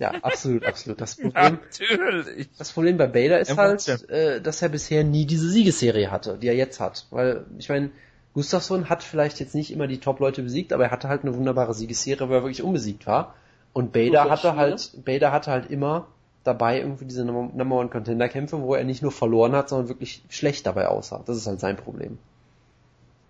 Ja, 0.00 0.10
absolut, 0.10 0.66
absolut. 0.66 1.00
Das 1.00 1.14
Problem, 1.14 1.60
Natürlich. 1.62 2.48
das 2.58 2.72
Problem 2.72 2.96
bei 2.96 3.06
Bader 3.06 3.38
ist 3.38 3.56
halt, 3.56 4.10
äh, 4.10 4.40
dass 4.40 4.60
er 4.60 4.68
bisher 4.68 5.04
nie 5.04 5.24
diese 5.24 5.48
Siegesserie 5.48 6.10
hatte, 6.10 6.36
die 6.36 6.48
er 6.48 6.56
jetzt 6.56 6.80
hat. 6.80 7.06
Weil, 7.10 7.46
ich 7.58 7.68
meine, 7.68 7.90
Gustafsson 8.34 8.88
hat 8.88 9.02
vielleicht 9.02 9.40
jetzt 9.40 9.54
nicht 9.54 9.72
immer 9.72 9.86
die 9.86 9.98
Top-Leute 9.98 10.42
besiegt, 10.42 10.72
aber 10.72 10.84
er 10.84 10.90
hatte 10.90 11.08
halt 11.08 11.22
eine 11.22 11.34
wunderbare 11.34 11.72
Siegesserie, 11.72 12.28
weil 12.28 12.38
er 12.38 12.42
wirklich 12.42 12.62
unbesiegt 12.62 13.06
war. 13.06 13.34
Und 13.72 13.92
Bader 13.92 14.28
hatte 14.28 14.56
halt, 14.56 14.92
Bader 15.04 15.32
hatte 15.32 15.50
halt 15.50 15.70
immer 15.70 16.08
dabei 16.42 16.80
irgendwie 16.80 17.06
diese 17.06 17.24
Number 17.24 17.76
One 17.76 17.88
Contender 17.88 18.28
Kämpfe, 18.28 18.60
wo 18.60 18.74
er 18.74 18.84
nicht 18.84 19.02
nur 19.02 19.12
verloren 19.12 19.52
hat, 19.52 19.68
sondern 19.68 19.88
wirklich 19.88 20.22
schlecht 20.28 20.66
dabei 20.66 20.88
aussah. 20.88 21.22
Das 21.24 21.36
ist 21.36 21.46
halt 21.46 21.60
sein 21.60 21.76
Problem. 21.76 22.18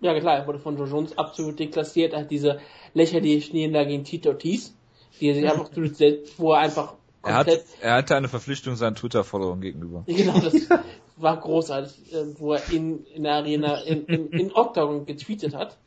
Ja 0.01 0.19
klar, 0.19 0.37
er 0.37 0.47
wurde 0.47 0.59
von 0.59 0.77
Joe 0.77 0.87
Jones 0.87 1.17
absolut 1.17 1.57
deklassiert, 1.57 2.13
er 2.13 2.21
hat 2.21 2.31
diese 2.31 2.59
lächerliche 2.93 3.53
Niederlage 3.53 3.89
gegen 3.89 4.03
Tito 4.03 4.29
Ortiz, 4.29 4.75
die 5.19 5.29
er 5.29 5.35
sich 5.35 5.49
einfach 5.49 5.69
wo 6.37 6.53
er 6.53 6.59
einfach 6.59 6.95
er, 7.23 7.33
hat, 7.33 7.47
er 7.81 7.93
hatte 7.95 8.15
eine 8.15 8.27
Verpflichtung 8.27 8.75
seinen 8.75 8.95
Twitter-Followern 8.95 9.61
gegenüber. 9.61 10.03
Genau, 10.07 10.39
das 10.39 10.67
war 11.17 11.39
großartig, 11.39 12.13
äh, 12.13 12.39
wo 12.39 12.53
er 12.53 12.71
in, 12.71 13.05
in 13.05 13.23
der 13.23 13.33
Arena 13.33 13.81
in, 13.81 14.05
in, 14.05 14.29
in 14.29 14.51
Octagon 14.53 15.05
getweetet 15.05 15.53
hat. 15.55 15.77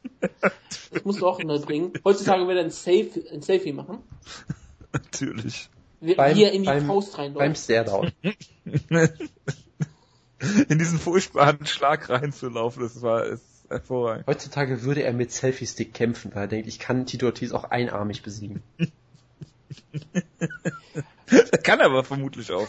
Das 0.91 1.05
musst 1.05 1.21
du 1.21 1.27
auch 1.27 1.39
immer 1.39 1.59
bringen. 1.59 1.93
Heutzutage 2.05 2.47
wird 2.47 2.59
er 2.59 2.65
ein, 2.65 2.71
Safe, 2.71 3.11
ein 3.33 3.43
Selfie 3.43 3.73
machen. 3.73 3.99
Natürlich. 4.93 5.69
Wie, 6.01 6.15
beim, 6.15 6.37
wie 6.37 6.45
er 6.45 6.53
in 6.53 6.63
die 6.63 6.69
beim, 6.69 6.87
Faust 6.87 7.19
reinläuft. 7.19 7.39
Beim 7.39 7.55
Stairdown. 7.55 8.13
in 10.69 10.79
diesen 10.79 10.99
furchtbaren 10.99 11.67
Schlag 11.67 12.09
reinzulaufen, 12.09 12.83
das 12.83 13.03
war 13.03 13.27
ist 13.27 13.45
hervorragend. 13.69 14.27
Heutzutage 14.27 14.83
würde 14.83 15.03
er 15.03 15.13
mit 15.13 15.33
Selfie-Stick 15.33 15.93
kämpfen, 15.93 16.35
weil 16.35 16.45
er 16.45 16.49
denkt, 16.49 16.69
ich 16.69 16.79
kann 16.79 17.05
Tito 17.07 17.27
Ortiz 17.27 17.53
auch 17.53 17.65
einarmig 17.65 18.23
besiegen. 18.23 18.63
das 21.31 21.63
kann 21.63 21.81
er 21.81 21.87
aber 21.87 22.05
vermutlich 22.05 22.51
auch. 22.53 22.67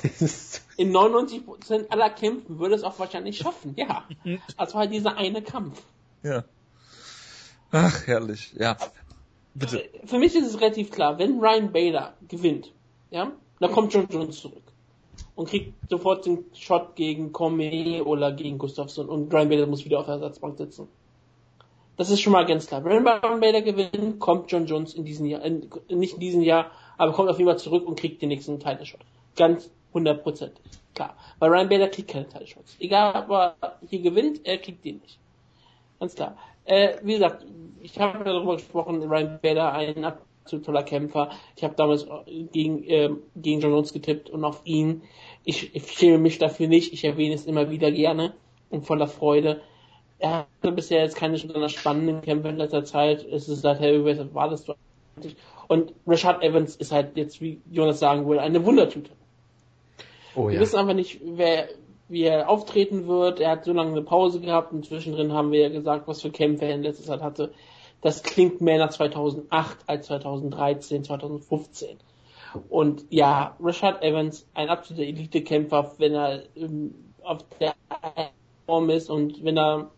In 0.78 0.92
99% 0.92 1.90
aller 1.90 2.10
Kämpfen 2.10 2.60
würde 2.60 2.76
es 2.76 2.84
auch 2.84 3.00
wahrscheinlich 3.00 3.38
schaffen, 3.38 3.74
ja. 3.78 4.06
Also 4.58 4.78
halt 4.78 4.92
dieser 4.92 5.18
eine 5.18 5.42
Kampf. 5.42 5.82
Ja. 6.24 6.44
Ach, 7.72 8.08
herrlich, 8.08 8.54
ja. 8.58 8.78
Bitte. 9.54 9.90
Für 10.06 10.20
mich 10.20 10.36
ist 10.36 10.48
es 10.48 10.60
relativ 10.60 10.92
klar, 10.92 11.18
wenn 11.18 11.40
Ryan 11.40 11.72
Bader 11.72 12.14
gewinnt, 12.28 12.72
ja, 13.12 13.32
dann 13.60 13.72
kommt 13.72 13.94
John 13.94 14.08
Jones 14.10 14.40
zurück. 14.40 14.64
Und 15.36 15.50
kriegt 15.50 15.74
sofort 15.90 16.26
den 16.26 16.46
Shot 16.54 16.96
gegen 16.96 17.32
Comey 17.32 18.02
oder 18.02 18.32
gegen 18.32 18.58
Gustafsson 18.58 19.08
und 19.08 19.34
Ryan 19.34 19.50
Bader 19.50 19.68
muss 19.68 19.86
wieder 19.86 20.00
auf 20.00 20.06
der 20.06 20.16
Ersatzbank 20.16 20.58
sitzen. 20.58 20.88
Das 21.98 22.10
ist 22.10 22.22
schon 22.22 22.34
mal 22.34 22.46
ganz 22.46 22.68
klar. 22.68 22.84
Wenn 22.84 23.06
Ryan 23.06 23.40
Bader 23.40 23.62
gewinnt, 23.62 24.20
kommt 24.20 24.52
John 24.52 24.66
Jones 24.66 24.94
in 24.94 25.06
diesem 25.06 25.26
Jahr, 25.26 25.42
in, 25.44 25.70
nicht 25.90 26.16
in 26.16 26.20
diesem 26.20 26.42
Jahr, 26.42 26.72
aber 27.00 27.14
kommt 27.14 27.30
auf 27.30 27.38
jeden 27.40 27.50
Fall 27.50 27.58
zurück 27.58 27.88
und 27.88 27.98
kriegt 27.98 28.22
den 28.22 28.30
nächsten 28.30 28.60
Title 28.60 28.86
Shot. 28.86 29.00
Ganz 29.36 29.72
hundertprozentig. 29.94 30.64
Klar. 30.94 31.16
Weil 31.40 31.50
Ryan 31.50 31.70
Bader 31.70 31.88
kriegt 31.88 32.10
keine 32.10 32.28
Title 32.28 32.46
Shots. 32.46 32.76
Egal, 32.80 33.24
ob 33.24 33.32
er 33.32 33.56
hier 33.90 34.02
gewinnt, 34.02 34.42
er 34.46 34.58
kriegt 34.58 34.84
den 34.84 34.98
nicht. 34.98 35.18
Ganz 36.00 36.14
klar. 36.14 36.38
Äh, 36.66 36.98
wie 37.02 37.14
gesagt, 37.14 37.46
ich 37.82 37.98
habe 38.00 38.24
darüber 38.24 38.56
gesprochen, 38.58 39.02
Ryan 39.02 39.40
Bader, 39.42 39.72
ein 39.72 40.04
absolut 40.04 40.66
toller 40.66 40.84
Kämpfer. 40.84 41.30
Ich 41.56 41.64
habe 41.64 41.74
damals 41.76 42.06
gegen, 42.52 42.84
äh, 42.84 43.10
gegen 43.38 43.62
John 43.62 43.72
Jones 43.72 43.94
getippt 43.94 44.30
und 44.30 44.44
auf 44.44 44.62
ihn. 44.66 45.02
Ich, 45.46 45.74
ich 45.74 45.90
schäme 45.92 46.18
mich 46.18 46.38
dafür 46.38 46.68
nicht. 46.68 46.92
Ich 46.92 47.06
erwähne 47.06 47.34
es 47.34 47.46
immer 47.46 47.70
wieder 47.70 47.92
gerne 47.92 48.34
und 48.70 48.86
voller 48.86 49.08
Freude. 49.08 49.62
Er 50.18 50.48
hatte 50.62 50.74
bisher 50.74 51.02
jetzt 51.02 51.16
keine 51.16 51.40
besonders 51.40 51.72
spannenden 51.72 52.22
Kämpfe 52.22 52.50
in 52.50 52.58
letzter 52.58 52.84
Zeit. 52.84 53.24
Es 53.24 53.48
ist 53.48 53.62
seit 53.62 53.80
Heavyweight 53.80 54.34
war 54.36 54.50
das 54.50 54.66
und 55.70 55.94
Rashad 56.08 56.42
Evans 56.42 56.76
ist 56.76 56.92
halt 56.92 57.16
jetzt, 57.16 57.42
wie 57.42 57.62
Jonas 57.70 58.00
sagen 58.00 58.26
würde, 58.28 58.42
eine 58.42 58.66
Wundertüte. 58.66 59.12
Oh, 60.36 60.48
ja. 60.48 60.54
Wir 60.54 60.62
wissen 60.62 60.78
einfach 60.78 60.96
nicht, 60.96 61.22
wer, 61.24 61.70
wie 62.08 62.24
er 62.24 62.50
auftreten 62.50 63.08
wird. 63.08 63.40
Er 63.40 63.52
hat 63.52 63.66
so 63.66 63.72
lange 63.72 63.92
eine 63.92 64.02
Pause 64.02 64.42
gehabt 64.42 64.74
und 64.74 64.84
zwischendrin 64.84 65.32
haben 65.32 65.52
wir 65.52 65.62
ja 65.62 65.70
gesagt, 65.70 66.08
was 66.08 66.24
für 66.24 66.32
Kämpfe 66.32 66.66
er 66.66 66.74
in 66.74 66.82
letzter 66.82 67.04
Zeit 67.04 67.22
hatte. 67.22 67.54
Das 68.02 68.24
klingt 68.24 68.62
mehr 68.62 68.80
nach 68.80 68.90
2008 68.90 69.78
als 69.86 70.08
2013, 70.08 71.04
2015. 71.04 71.98
Und 72.70 73.06
ja, 73.12 73.56
Rashad 73.62 74.02
Evans, 74.02 74.48
ein 74.56 74.70
absoluter 74.70 75.06
Elite-Kämpfer, 75.06 75.94
wenn 76.00 76.16
er 76.16 76.44
ähm, 76.56 76.96
auf 77.22 77.46
der 77.60 77.76
Form 78.66 78.90
ist 78.90 79.12
und 79.12 79.44
wenn 79.44 79.58
er 79.58 79.92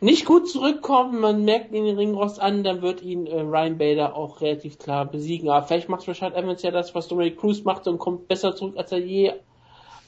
nicht 0.00 0.24
gut 0.24 0.48
zurückkommt, 0.48 1.20
man 1.20 1.44
merkt 1.44 1.72
ihn 1.72 1.84
den 1.84 1.96
Ringrost 1.96 2.40
an, 2.40 2.64
dann 2.64 2.82
wird 2.82 3.02
ihn 3.02 3.26
äh, 3.26 3.40
Ryan 3.40 3.78
Bader 3.78 4.16
auch 4.16 4.40
relativ 4.40 4.78
klar 4.78 5.04
besiegen. 5.06 5.48
Aber 5.48 5.66
vielleicht 5.66 5.88
macht 5.88 6.06
Rashad 6.06 6.34
Evans 6.34 6.62
ja 6.62 6.70
das, 6.70 6.94
was 6.94 7.08
Dominic 7.08 7.38
Cruz 7.38 7.64
macht 7.64 7.86
und 7.88 7.98
kommt 7.98 8.28
besser 8.28 8.54
zurück, 8.54 8.74
als 8.76 8.92
er 8.92 8.98
je 8.98 9.32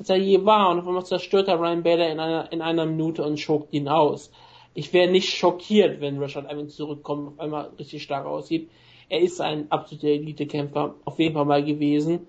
als 0.01 0.09
er 0.09 0.17
je 0.17 0.45
war. 0.45 0.71
Und 0.71 0.81
auf 0.81 0.89
einmal 0.89 1.05
zerstört 1.05 1.49
er 1.49 1.61
Ryan 1.61 1.83
Bader 1.83 2.11
in 2.11 2.19
einer, 2.19 2.51
in 2.53 2.63
einer 2.63 2.87
Minute 2.87 3.23
und 3.23 3.39
schokt 3.39 3.73
ihn 3.73 3.89
aus. 3.89 4.33
Ich 4.75 4.93
wäre 4.93 5.11
nicht 5.11 5.29
schockiert, 5.37 6.01
wenn 6.01 6.19
Rashad 6.19 6.51
Evans 6.51 6.75
zurückkommt 6.75 7.27
und 7.27 7.35
auf 7.35 7.41
einmal 7.41 7.71
richtig 7.79 8.03
stark 8.03 8.27
aussieht. 8.27 8.71
Er 9.09 9.21
ist 9.21 9.41
ein 9.41 9.71
absoluter 9.71 10.09
Elite-Kämpfer, 10.09 10.95
auf 11.05 11.19
jeden 11.19 11.35
Fall 11.35 11.45
mal 11.45 11.65
gewesen. 11.65 12.29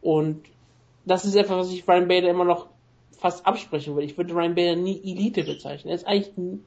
Und 0.00 0.44
das 1.04 1.24
ist 1.24 1.36
etwas, 1.36 1.58
was 1.58 1.72
ich 1.72 1.86
Ryan 1.86 2.08
Bader 2.08 2.30
immer 2.30 2.44
noch 2.44 2.66
fast 3.18 3.46
absprechen 3.46 3.94
würde. 3.94 4.06
Ich 4.06 4.16
würde 4.16 4.34
Ryan 4.34 4.54
Bader 4.54 4.76
nie 4.76 5.00
Elite 5.04 5.44
bezeichnen. 5.44 5.90
Er 5.90 5.96
ist 5.96 6.06
eigentlich 6.06 6.36
ein, 6.36 6.64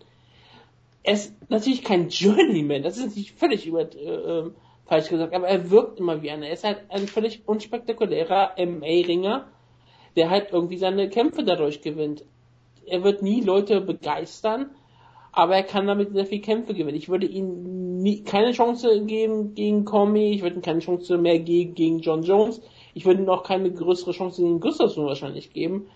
er 1.04 1.14
ist 1.14 1.34
natürlich 1.50 1.84
kein 1.84 2.10
Journeyman, 2.10 2.84
das 2.84 2.98
ist 2.98 3.16
nicht 3.16 3.38
völlig 3.38 3.66
über, 3.66 3.82
äh, 3.82 4.40
ähm, 4.40 4.56
falsch 4.86 5.10
gesagt, 5.10 5.34
aber 5.34 5.48
er 5.48 5.70
wirkt 5.70 6.00
immer 6.00 6.22
wie 6.22 6.32
einer. 6.32 6.48
Er 6.48 6.54
ist 6.54 6.64
halt 6.64 6.82
ein 6.90 7.08
völlig 7.08 7.44
unspektakulärer 7.46 8.56
MA-Ringer, 8.58 9.48
der 10.16 10.30
halt 10.30 10.52
irgendwie 10.52 10.78
seine 10.78 11.10
Kämpfe 11.10 11.44
dadurch 11.44 11.82
gewinnt. 11.82 12.26
Er 12.86 13.04
wird 13.04 13.22
nie 13.22 13.42
Leute 13.42 13.82
begeistern, 13.82 14.72
aber 15.32 15.56
er 15.56 15.64
kann 15.64 15.86
damit 15.86 16.12
sehr 16.14 16.26
viel 16.26 16.42
Kämpfe 16.42 16.74
gewinnen. 16.74 16.98
Ich 16.98 17.10
würde 17.10 17.28
ihm 17.28 18.00
nie, 18.02 18.24
keine 18.24 18.52
Chance 18.52 19.06
geben 19.06 19.54
gegen 19.54 19.86
Comey, 19.86 20.32
ich 20.32 20.42
würde 20.42 20.56
ihm 20.56 20.62
keine 20.64 20.80
Chance 20.80 21.18
mehr 21.18 21.40
geben 21.40 21.76
gegen 21.76 22.00
John 22.00 22.24
Jones, 22.24 22.62
ich 22.96 23.06
würde 23.06 23.22
ihm 23.22 23.30
auch 23.30 23.44
keine 23.44 23.72
größere 23.72 24.12
Chance 24.12 24.42
gegen 24.42 24.60
Gustafsson 24.60 25.06
wahrscheinlich 25.06 25.54
geben. 25.54 25.88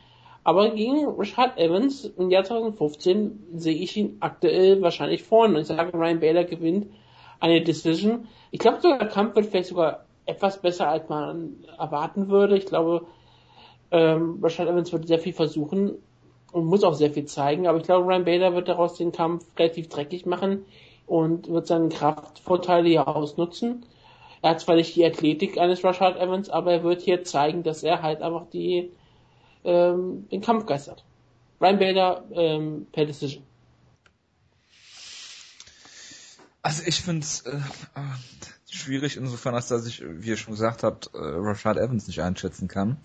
Aber 0.43 0.71
gegen 0.71 1.05
Rashad 1.07 1.57
Evans 1.57 2.05
im 2.05 2.29
Jahr 2.29 2.43
2015 2.43 3.47
sehe 3.55 3.75
ich 3.75 3.95
ihn 3.95 4.17
aktuell 4.19 4.81
wahrscheinlich 4.81 5.23
vorne. 5.23 5.61
Ich 5.61 5.67
sage, 5.67 5.97
Ryan 5.97 6.19
Bader 6.19 6.43
gewinnt 6.43 6.87
eine 7.39 7.61
Decision. 7.61 8.27
Ich 8.51 8.59
glaube, 8.59 8.79
der 8.81 9.07
Kampf 9.07 9.35
wird 9.35 9.47
vielleicht 9.47 9.69
sogar 9.69 10.05
etwas 10.25 10.61
besser, 10.61 10.89
als 10.89 11.07
man 11.09 11.65
erwarten 11.77 12.29
würde. 12.29 12.57
Ich 12.57 12.65
glaube, 12.65 13.05
ähm, 13.91 14.39
Rashad 14.41 14.67
Evans 14.67 14.91
wird 14.91 15.07
sehr 15.07 15.19
viel 15.19 15.33
versuchen 15.33 15.97
und 16.51 16.65
muss 16.65 16.83
auch 16.83 16.93
sehr 16.93 17.11
viel 17.11 17.25
zeigen, 17.25 17.67
aber 17.67 17.79
ich 17.79 17.83
glaube, 17.83 18.05
Ryan 18.05 18.25
Bader 18.25 18.53
wird 18.53 18.67
daraus 18.67 18.95
den 18.95 19.11
Kampf 19.11 19.45
relativ 19.57 19.89
dreckig 19.89 20.25
machen 20.25 20.65
und 21.07 21.49
wird 21.49 21.67
seine 21.67 21.89
Kraftvorteile 21.89 22.87
hier 22.87 23.07
ausnutzen. 23.07 23.85
Er 24.41 24.51
hat 24.51 24.59
zwar 24.59 24.75
nicht 24.75 24.95
die 24.95 25.05
Athletik 25.05 25.57
eines 25.57 25.83
Rashad 25.83 26.17
Evans, 26.17 26.49
aber 26.49 26.73
er 26.73 26.83
wird 26.83 27.01
hier 27.01 27.23
zeigen, 27.23 27.63
dass 27.63 27.83
er 27.83 28.01
halt 28.01 28.21
einfach 28.21 28.45
die 28.51 28.91
ähm, 29.63 30.27
den 30.29 30.41
Kampf 30.41 30.65
geistert. 30.65 31.03
Ryan 31.61 31.79
Bader 31.79 32.23
ähm, 32.31 32.87
per 32.91 33.05
Decision. 33.05 33.43
Also 36.61 36.83
ich 36.85 37.01
finde 37.01 37.21
es 37.21 37.41
äh, 37.41 37.59
schwierig 38.69 39.17
insofern, 39.17 39.53
als 39.53 39.67
dass 39.67 39.85
ich, 39.85 40.03
wie 40.05 40.29
ihr 40.29 40.37
schon 40.37 40.53
gesagt 40.53 40.83
habt, 40.83 41.07
äh, 41.13 41.17
Rashad 41.17 41.77
Evans 41.77 42.07
nicht 42.07 42.21
einschätzen 42.21 42.67
kann. 42.67 42.97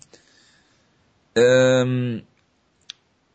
Ähm, 1.35 2.23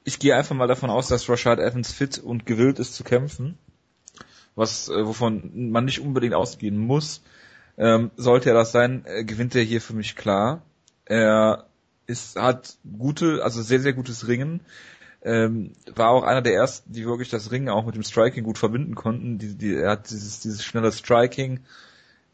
ich 0.04 0.18
gehe 0.18 0.34
einfach 0.34 0.54
mal 0.54 0.66
davon 0.66 0.90
aus, 0.90 1.08
dass 1.08 1.28
Rashad 1.28 1.58
Evans 1.58 1.92
fit 1.92 2.18
und 2.18 2.46
gewillt 2.46 2.78
ist 2.78 2.94
zu 2.94 3.04
kämpfen, 3.04 3.58
was 4.54 4.88
äh, 4.88 5.06
wovon 5.06 5.70
man 5.70 5.84
nicht 5.84 6.00
unbedingt 6.00 6.34
ausgehen 6.34 6.78
muss. 6.78 7.22
Ähm, 7.76 8.10
sollte 8.16 8.50
er 8.50 8.54
das 8.54 8.72
sein, 8.72 9.04
äh, 9.06 9.24
gewinnt 9.24 9.54
er 9.54 9.62
hier 9.62 9.80
für 9.80 9.94
mich 9.94 10.16
klar. 10.16 10.62
Er 11.04 11.66
ist 12.06 12.36
hat 12.36 12.76
gute, 12.98 13.42
also 13.42 13.62
sehr 13.62 13.80
sehr 13.80 13.92
gutes 13.92 14.28
Ringen. 14.28 14.60
Ähm, 15.22 15.72
war 15.94 16.10
auch 16.10 16.22
einer 16.22 16.42
der 16.42 16.54
ersten, 16.54 16.92
die 16.92 17.06
wirklich 17.06 17.30
das 17.30 17.50
Ringen 17.50 17.70
auch 17.70 17.86
mit 17.86 17.94
dem 17.94 18.02
Striking 18.02 18.44
gut 18.44 18.58
verbinden 18.58 18.94
konnten. 18.94 19.38
Die, 19.38 19.54
die, 19.54 19.74
er 19.74 19.92
hat 19.92 20.10
dieses, 20.10 20.40
dieses 20.40 20.62
schnelle 20.62 20.92
Striking, 20.92 21.60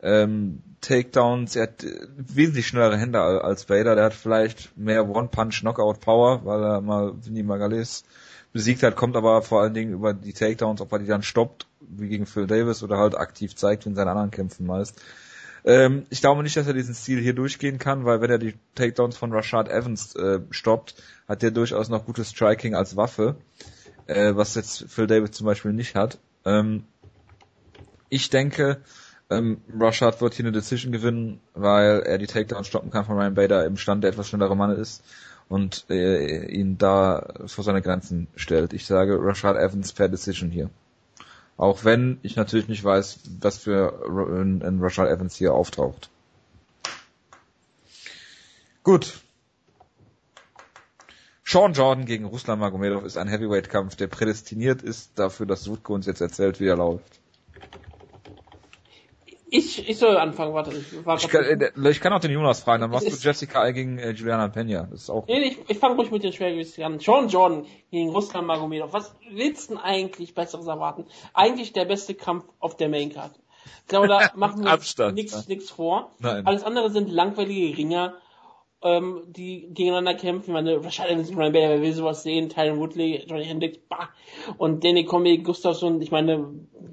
ähm, 0.02 0.62
Takedowns, 0.80 1.56
er 1.56 1.64
hat 1.64 1.84
äh, 1.84 2.08
wesentlich 2.16 2.66
schnellere 2.66 2.98
Hände 2.98 3.20
als 3.20 3.68
Vader, 3.68 3.94
der 3.94 4.04
hat 4.04 4.14
vielleicht 4.14 4.76
mehr 4.76 5.08
One-Punch-Knockout-Power, 5.08 6.44
weil 6.44 6.62
er 6.64 6.80
mal 6.80 7.14
Vinny 7.24 7.42
Magalhães 7.42 8.04
besiegt 8.52 8.82
hat, 8.82 8.96
kommt 8.96 9.16
aber 9.16 9.42
vor 9.42 9.60
allen 9.60 9.74
Dingen 9.74 9.92
über 9.92 10.14
die 10.14 10.32
Takedowns, 10.32 10.80
ob 10.80 10.92
er 10.92 10.98
die 10.98 11.06
dann 11.06 11.22
stoppt, 11.22 11.66
wie 11.80 12.08
gegen 12.08 12.26
Phil 12.26 12.46
Davis 12.46 12.82
oder 12.82 12.98
halt 12.98 13.16
aktiv 13.16 13.54
zeigt, 13.54 13.84
wie 13.84 13.90
in 13.90 13.94
seinen 13.94 14.08
anderen 14.08 14.30
Kämpfen 14.30 14.66
meist. 14.66 15.00
Ähm, 15.64 16.06
ich 16.10 16.20
glaube 16.20 16.42
nicht, 16.42 16.56
dass 16.56 16.66
er 16.66 16.74
diesen 16.74 16.94
Stil 16.94 17.20
hier 17.20 17.34
durchgehen 17.34 17.78
kann, 17.78 18.04
weil 18.04 18.20
wenn 18.20 18.30
er 18.30 18.38
die 18.38 18.54
Takedowns 18.74 19.16
von 19.16 19.32
Rashad 19.32 19.68
Evans 19.68 20.14
äh, 20.16 20.40
stoppt, 20.50 20.94
hat 21.28 21.42
er 21.42 21.50
durchaus 21.50 21.88
noch 21.88 22.06
gutes 22.06 22.30
Striking 22.30 22.74
als 22.74 22.96
Waffe, 22.96 23.36
äh, 24.06 24.34
was 24.34 24.54
jetzt 24.54 24.86
Phil 24.88 25.06
Davis 25.06 25.32
zum 25.32 25.46
Beispiel 25.46 25.72
nicht 25.72 25.94
hat. 25.94 26.18
Ähm, 26.44 26.84
ich 28.08 28.30
denke, 28.30 28.82
ähm, 29.30 29.60
Rashad 29.78 30.20
wird 30.20 30.34
hier 30.34 30.44
eine 30.44 30.52
Decision 30.52 30.92
gewinnen, 30.92 31.40
weil 31.54 32.00
er 32.00 32.18
die 32.18 32.26
Takedown 32.26 32.64
stoppen 32.64 32.90
kann 32.90 33.04
von 33.04 33.16
Ryan 33.16 33.34
Bader 33.34 33.64
im 33.64 33.76
Stand 33.76 34.02
der 34.02 34.10
etwas 34.10 34.28
schnellere 34.28 34.56
Mann 34.56 34.74
ist 34.74 35.04
und 35.48 35.84
äh, 35.90 36.46
ihn 36.46 36.78
da 36.78 37.34
vor 37.46 37.64
seine 37.64 37.82
Grenzen 37.82 38.28
stellt. 38.34 38.72
Ich 38.72 38.86
sage 38.86 39.18
Rashad 39.20 39.56
Evans 39.56 39.92
per 39.92 40.08
Decision 40.08 40.50
hier. 40.50 40.70
Auch 41.56 41.84
wenn 41.84 42.18
ich 42.22 42.36
natürlich 42.36 42.68
nicht 42.68 42.84
weiß, 42.84 43.20
was 43.40 43.58
für 43.58 44.02
ein, 44.06 44.62
ein 44.62 44.80
Rashad 44.80 45.08
Evans 45.08 45.36
hier 45.36 45.52
auftaucht. 45.52 46.10
Gut. 48.82 49.20
Sean 51.44 51.72
Jordan 51.72 52.06
gegen 52.06 52.24
Ruslan 52.24 52.60
Magomedov 52.60 53.04
ist 53.04 53.16
ein 53.16 53.28
Heavyweight-Kampf, 53.28 53.96
der 53.96 54.06
prädestiniert 54.06 54.82
ist 54.82 55.18
dafür, 55.18 55.46
dass 55.46 55.64
Sutko 55.64 55.94
uns 55.94 56.06
jetzt 56.06 56.20
erzählt, 56.20 56.60
wie 56.60 56.68
er 56.68 56.76
läuft. 56.76 57.20
Ich, 59.52 59.88
ich 59.88 59.98
soll 59.98 60.16
anfangen, 60.16 60.54
warte. 60.54 60.70
Ich, 60.76 61.04
warte. 61.04 61.26
ich, 61.26 61.32
kann, 61.32 61.44
äh, 61.44 61.90
ich 61.90 62.00
kann 62.00 62.12
auch 62.12 62.20
den 62.20 62.30
Jonas 62.30 62.60
fragen, 62.60 62.82
dann 62.82 62.90
machst 62.90 63.06
du 63.06 63.28
Jessica 63.28 63.60
Al 63.60 63.72
gegen 63.72 63.98
äh, 63.98 64.10
Juliana 64.10 64.48
Pena. 64.48 64.86
Das 64.90 65.02
ist 65.02 65.10
auch. 65.10 65.26
Nee, 65.26 65.40
ich, 65.40 65.58
ich 65.68 65.78
fange 65.78 65.96
ruhig 65.96 66.10
mit 66.10 66.22
den 66.22 66.32
Schwergewichten 66.32 66.84
an. 66.84 67.00
Sean 67.00 67.28
Jordan 67.28 67.66
gegen 67.90 68.10
Ruslan 68.10 68.46
Magomedov. 68.46 68.92
Was 68.92 69.14
willst 69.30 69.70
du 69.70 69.74
denn 69.74 69.82
eigentlich 69.82 70.34
Besseres 70.34 70.66
erwarten? 70.66 71.06
Eigentlich 71.34 71.72
der 71.72 71.84
beste 71.84 72.14
Kampf 72.14 72.44
auf 72.60 72.76
der 72.76 72.88
Maincard. 72.88 73.32
Ich 73.82 73.88
glaube, 73.88 74.08
da 74.08 74.30
machen 74.36 74.64
wir 74.64 75.12
nichts 75.12 75.48
nichts 75.48 75.70
vor. 75.70 76.12
Nein. 76.20 76.46
Alles 76.46 76.62
andere 76.62 76.90
sind 76.90 77.10
langweilige 77.10 77.76
Ringer, 77.76 78.14
ähm, 78.82 79.22
die 79.26 79.68
gegeneinander 79.74 80.14
kämpfen. 80.14 80.50
Ich 80.50 80.54
meine, 80.54 80.84
wahrscheinlich 80.84 81.36
Ryan 81.36 81.52
Bader, 81.52 81.68
wer 81.70 81.82
will 81.82 81.92
sowas 81.92 82.22
sehen? 82.22 82.48
Tyron 82.48 82.78
Woodley, 82.78 83.24
Johnny 83.26 83.44
Hendricks, 83.44 83.78
bah. 83.88 84.10
Und 84.58 84.84
Danny 84.84 85.04
Comey, 85.04 85.38
Gustafsson, 85.38 86.00
ich 86.00 86.12
meine, 86.12 86.46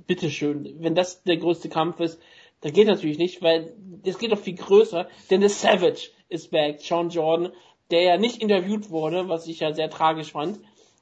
bitteschön. 0.08 0.76
Wenn 0.80 0.96
das 0.96 1.24
der 1.24 1.38
größte 1.38 1.70
Kampf 1.70 2.00
ist, 2.00 2.20
das 2.62 2.74
geht 2.74 2.88
natürlich 2.88 3.18
nicht, 3.18 3.42
weil 3.42 3.74
das 4.04 4.18
geht 4.18 4.32
doch 4.32 4.40
viel 4.40 4.56
größer, 4.56 5.08
denn 5.30 5.42
der 5.42 5.50
Savage 5.50 6.10
ist 6.30 6.52
back. 6.52 6.82
Sean 6.82 7.10
Jordan, 7.10 7.52
der 7.92 8.02
ja 8.02 8.18
nicht 8.18 8.42
interviewt 8.42 8.90
wurde, 8.90 9.30
was 9.30 9.48
ich 9.48 9.60
ja 9.60 9.74
sehr 9.74 9.90
tragisch 9.90 10.32
fand. 10.32 10.60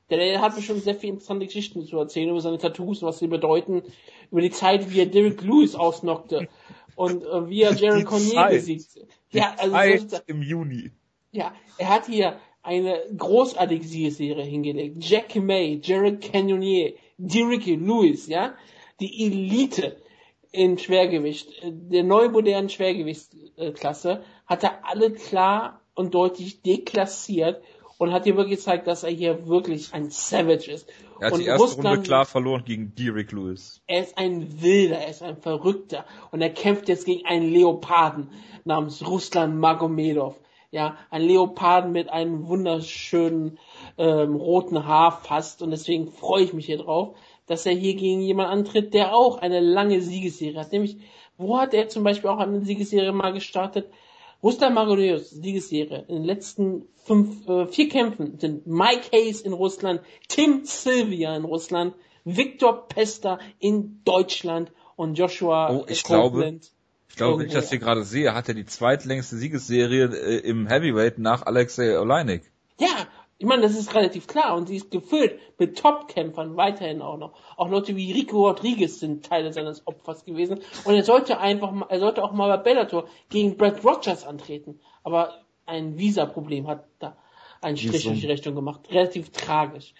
Der, 0.10 0.19
der 0.19 0.41
hat 0.41 0.56
bestimmt 0.56 0.84
sehr 0.84 0.95
viele 0.95 1.14
interessante 1.14 1.45
Geschichten 1.45 1.86
zu 1.86 1.98
erzählen 1.98 2.30
über 2.30 2.41
seine 2.41 2.60
Tattoos, 2.60 3.02
was 3.02 3.19
sie 3.19 3.27
bedeuten, 3.27 3.82
über 4.32 4.41
die 4.41 4.52
Zeit, 4.52 4.91
wie 4.91 4.99
er 4.99 5.07
Derek 5.07 5.41
Lewis 5.41 5.76
ausnockte 5.76 6.48
und 6.95 7.23
äh, 7.23 7.49
wie 7.49 7.64
er 7.64 7.73
Jaron 7.73 8.06
Cornier 8.06 8.48
besiegt. 8.49 8.99
Ja, 9.32 9.56
also 9.57 10.07
so, 10.07 10.18
im 10.27 10.44
Juni. 10.44 10.91
Ja, 11.32 11.53
er 11.77 11.90
hat 11.90 12.06
hier 12.06 12.40
eine 12.61 12.99
großartige 13.15 13.84
Siegesserie 13.84 14.44
hingelegt. 14.44 14.98
Jack 15.03 15.36
May, 15.36 15.80
Jared 15.84 16.22
Cannonier, 16.22 16.94
Derek 17.18 17.65
Lewis, 17.65 18.27
ja, 18.27 18.56
die 18.99 19.26
Elite 19.26 19.98
in 20.56 20.77
Schwergewicht, 20.77 21.49
der 21.64 22.03
neu 22.03 22.30
modernen 22.30 22.69
Schwergewichtsklasse, 22.69 24.23
hat 24.45 24.64
er 24.64 24.86
alle 24.86 25.11
klar 25.11 25.82
und 25.94 26.14
deutlich 26.14 26.61
deklassiert 26.61 27.61
und 27.98 28.11
hat 28.11 28.26
dir 28.26 28.36
wirklich 28.36 28.60
gezeigt, 28.60 28.88
dass 28.88 29.03
er 29.03 29.11
hier 29.11 29.48
wirklich 29.48 29.94
ein 29.94 30.10
Savage 30.10 30.72
ist. 30.72 30.88
Er 31.19 31.27
hat 31.27 31.34
und 31.34 31.40
die 31.40 31.45
erste 31.45 31.64
Russland, 31.64 31.98
Runde 31.98 32.02
klar 32.03 32.26
verloren 32.26 32.64
gegen 32.65 32.94
Derek 32.95 33.32
Lewis. 33.32 33.82
Er 33.88 34.02
ist 34.02 34.18
ein 34.18 34.61
Wilder, 34.61 34.98
er 34.98 35.10
ist 35.10 35.23
ein 35.23 35.38
Verrückter 35.38 36.06
und 36.32 36.41
er 36.41 36.49
kämpft 36.49 36.90
jetzt 36.90 37.06
gegen 37.06 37.26
einen 37.26 37.49
Leoparden 37.52 38.30
namens 38.65 39.06
Ruslan 39.06 39.57
Magomedov. 39.57 40.36
Ja, 40.72 40.98
ein 41.10 41.22
Leoparden 41.22 41.94
mit 41.94 42.10
einem 42.10 42.48
wunderschönen 42.48 43.60
ähm, 43.98 44.36
roten 44.36 44.86
Haar 44.86 45.22
fast 45.22 45.61
und 45.61 45.72
deswegen 45.72 46.11
freue 46.11 46.44
ich 46.44 46.53
mich 46.53 46.65
hier 46.65 46.80
drauf, 46.80 47.15
dass 47.47 47.65
er 47.65 47.73
hier 47.73 47.95
gegen 47.95 48.22
jemanden 48.22 48.51
antritt, 48.51 48.93
der 48.93 49.15
auch 49.15 49.38
eine 49.38 49.59
lange 49.59 50.01
Siegesserie 50.01 50.59
hat. 50.59 50.72
Nämlich, 50.72 50.97
wo 51.38 51.57
hat 51.57 51.73
er 51.73 51.89
zum 51.89 52.03
Beispiel 52.03 52.30
auch 52.30 52.39
eine 52.39 52.61
Siegesserie 52.61 53.11
mal 53.11 53.34
gestartet? 53.34 53.88
Ruslan 54.43 54.73
Magomedovs 54.73 55.30
Siegesserie 55.31 56.05
in 56.07 56.15
den 56.15 56.23
letzten 56.23 56.88
fünf, 57.03 57.47
äh, 57.47 57.67
vier 57.67 57.89
Kämpfen 57.89 58.38
sind 58.39 58.67
Mike 58.67 59.09
Hayes 59.11 59.41
in 59.41 59.53
Russland, 59.53 60.01
Tim 60.27 60.65
Sylvia 60.65 61.35
in 61.35 61.45
Russland, 61.45 61.95
Victor 62.26 62.88
Pester 62.88 63.39
in 63.59 64.01
Deutschland 64.03 64.72
und 64.95 65.17
Joshua 65.17 65.72
oh, 65.72 65.85
ich 65.88 66.03
Copeland. 66.03 66.41
Glaube, 66.41 66.76
ich 67.09 67.15
glaube, 67.15 67.39
wenn 67.39 67.47
ich 67.47 67.53
das 67.53 67.69
hier 67.69 67.80
gerade 67.80 68.03
sehe, 68.03 68.34
hat 68.34 68.47
er 68.49 68.55
die 68.55 68.65
zweitlängste 68.65 69.38
Siegesserie 69.38 70.05
äh, 70.07 70.38
im 70.39 70.67
Heavyweight 70.67 71.17
nach 71.19 71.45
Alexei 71.45 71.97
Oleinik. 71.99 72.51
Ja, 72.80 73.07
ich 73.37 73.45
meine, 73.45 73.61
das 73.63 73.77
ist 73.77 73.93
relativ 73.93 74.27
klar 74.27 74.55
und 74.55 74.67
sie 74.67 74.77
ist 74.77 74.91
gefüllt 74.91 75.39
mit 75.57 75.77
Top-Kämpfern 75.77 76.55
weiterhin 76.55 77.01
auch 77.01 77.17
noch. 77.17 77.33
Auch 77.57 77.69
Leute 77.69 77.95
wie 77.95 78.13
Rico 78.13 78.47
Rodriguez 78.47 78.99
sind 78.99 79.25
Teile 79.25 79.51
seines 79.51 79.85
Opfers 79.87 80.23
gewesen 80.23 80.59
und 80.85 80.95
er 80.95 81.03
sollte 81.03 81.39
einfach, 81.39 81.73
er 81.89 81.99
sollte 81.99 82.23
auch 82.23 82.31
mal 82.31 82.57
bei 82.57 82.63
Bellator 82.63 83.07
gegen 83.29 83.57
Brad 83.57 83.83
Rogers 83.83 84.25
antreten. 84.25 84.79
Aber 85.03 85.33
ein 85.65 85.97
Visa-Problem 85.97 86.67
hat 86.67 86.85
da 86.99 87.17
einen 87.61 87.77
Strich 87.77 88.05
durch 88.05 88.21
die 88.21 88.27
Rechnung 88.27 88.55
gemacht. 88.55 88.81
Relativ 88.91 89.31
tragisch. 89.31 89.93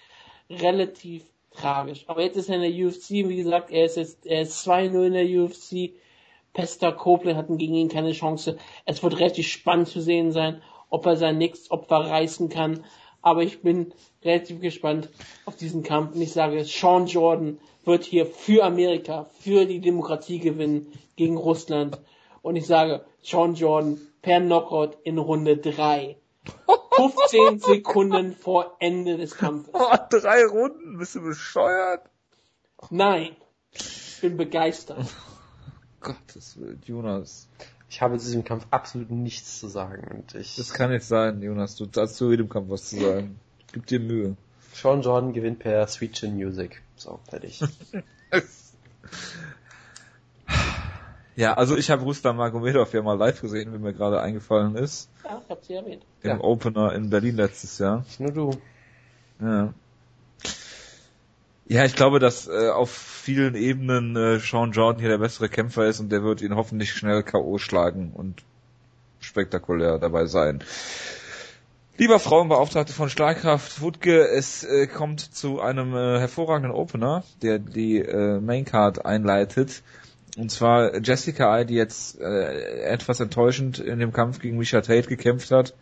Relativ 0.50 1.26
tragisch. 1.52 2.06
Aber 2.08 2.22
jetzt 2.22 2.38
ist 2.38 2.50
er 2.50 2.56
in 2.56 2.62
der 2.62 2.88
UFC, 2.88 3.10
wie 3.10 3.38
gesagt, 3.38 3.72
er 3.72 3.86
ist 3.86 3.98
jetzt, 3.98 4.26
er 4.26 4.42
ist 4.42 4.66
2-0 4.68 5.08
in 5.08 5.14
der 5.14 5.26
UFC. 5.26 5.96
Pester 6.54 6.94
Copeland 6.94 7.38
hatten 7.38 7.58
gegen 7.58 7.74
ihn 7.74 7.90
keine 7.90 8.14
Chance. 8.14 8.58
Es 8.86 9.04
wird 9.04 9.20
relativ 9.20 9.48
spannend 9.48 9.90
zu 9.90 10.00
sehen 10.00 10.32
sein, 10.32 10.62
ob 10.90 11.06
er 11.06 11.18
sein 11.18 11.38
nächstes 11.38 11.70
Opfer 11.72 11.98
reißen 11.98 12.48
kann. 12.48 12.86
Aber 13.26 13.42
ich 13.42 13.64
bin 13.64 13.92
relativ 14.24 14.62
gespannt 14.62 15.10
auf 15.46 15.56
diesen 15.56 15.82
Kampf. 15.82 16.14
Und 16.14 16.22
ich 16.22 16.32
sage, 16.32 16.64
Sean 16.64 17.08
Jordan 17.08 17.58
wird 17.84 18.04
hier 18.04 18.28
für 18.28 18.64
Amerika, 18.64 19.26
für 19.40 19.66
die 19.66 19.80
Demokratie 19.80 20.38
gewinnen 20.38 20.94
gegen 21.16 21.36
Russland. 21.36 21.98
Und 22.44 22.56
ich 22.56 22.68
sage, 22.68 23.04
Sean 23.24 23.56
Jordan 23.56 24.00
per 24.22 24.42
Knockout 24.42 25.00
in 25.04 25.18
Runde 25.18 25.58
3. 25.58 26.18
15 26.96 27.60
Sekunden 27.62 28.36
vor 28.36 28.78
Ende 28.80 29.18
des 29.18 29.36
Kampfes. 29.36 29.74
Oh, 29.74 29.96
drei 30.12 30.46
Runden? 30.46 31.00
Bist 31.00 31.16
du 31.16 31.22
bescheuert? 31.22 32.08
Nein. 32.92 33.36
Ich 33.72 34.20
bin 34.22 34.38
begeistert. 34.38 35.08
Gottes 36.00 36.60
Willen, 36.60 36.80
Jonas. 36.86 37.50
Ich 37.90 38.02
habe 38.02 38.18
zu 38.18 38.26
diesem 38.26 38.44
Kampf 38.44 38.66
absolut 38.72 39.12
nichts 39.12 39.60
zu 39.60 39.68
sagen. 39.68 40.08
Und 40.12 40.36
ich 40.36 40.56
das 40.56 40.74
kann 40.74 40.92
nicht 40.92 41.06
sein, 41.06 41.42
Jonas. 41.42 41.76
Du 41.76 41.88
hast 41.96 42.16
zu 42.16 42.32
jedem 42.32 42.50
Kampf 42.50 42.70
was 42.70 42.90
zu 42.90 43.00
sagen. 43.00 43.40
Gib 43.72 43.86
dir 43.88 44.00
Mühe. 44.00 44.36
Sean 44.74 45.02
Jordan 45.02 45.34
gewinnt 45.34 45.60
per 45.60 45.88
Sweet 45.88 46.14
Chin 46.14 46.36
Music. 46.36 46.82
So, 46.98 47.20
fertig. 47.30 47.62
ja, 51.36 51.54
also 51.54 51.78
ich 51.78 51.90
habe 51.90 52.04
Rustam 52.04 52.38
Magomedov 52.38 52.94
ja 52.94 53.02
mal 53.02 53.18
live 53.18 53.40
gesehen, 53.40 53.74
wie 53.74 53.78
mir 53.78 53.94
gerade 53.94 54.22
eingefallen 54.22 54.76
ist. 54.76 55.10
Ja, 55.24 55.42
ich 55.44 55.50
hab 55.50 55.64
sie 55.64 55.74
erwähnt. 55.76 56.04
Im 56.24 56.30
ja. 56.30 56.42
Opener 56.42 56.94
in 56.94 57.10
Berlin 57.10 57.38
letztes 57.38 57.78
Jahr. 57.78 58.00
Nicht 58.00 58.20
nur 58.20 58.32
du. 58.32 58.52
Ja. 59.40 59.74
Ja, 61.68 61.84
ich 61.84 61.96
glaube, 61.96 62.20
dass 62.20 62.48
äh, 62.48 62.70
auf 62.70 62.92
vielen 62.92 63.56
Ebenen 63.56 64.16
äh, 64.16 64.40
Sean 64.40 64.72
Jordan 64.72 65.00
hier 65.00 65.10
der 65.10 65.18
bessere 65.18 65.50
Kämpfer 65.50 65.88
ist 65.88 66.00
und 66.00 66.12
der 66.12 66.24
wird 66.24 66.42
ihn 66.42 66.56
hoffentlich 66.56 66.92
schnell 66.94 67.24
K.O. 67.24 67.58
schlagen 67.58 68.12
und 68.14 68.44
spektakulär 69.20 69.98
dabei 69.98 70.28
sein. 70.28 70.64
Lieber 71.98 72.20
Frauenbeauftragte 72.20 72.94
von 72.94 73.10
Schlagkraft 73.10 73.82
Wutke, 73.82 74.28
es 74.28 74.64
äh, 74.64 74.86
kommt 74.86 75.22
zu 75.22 75.60
einem 75.60 75.96
äh, 75.96 76.20
hervorragenden 76.20 76.72
Opener, 76.72 77.24
der 77.42 77.58
die 77.58 77.98
äh, 77.98 78.40
Maincard 78.40 79.04
einleitet. 79.04 79.82
Und 80.38 80.52
zwar 80.52 81.00
Jessica 81.00 81.64
die 81.64 81.76
jetzt 81.76 82.20
äh, 82.20 82.82
etwas 82.82 83.22
enttäuschend 83.22 83.80
in 83.80 84.00
dem 84.00 84.14
Kampf 84.14 84.40
gegen 84.40 84.58
Misha 84.58 84.82
Tate 84.82 85.08
gekämpft 85.08 85.50
hat 85.50 85.74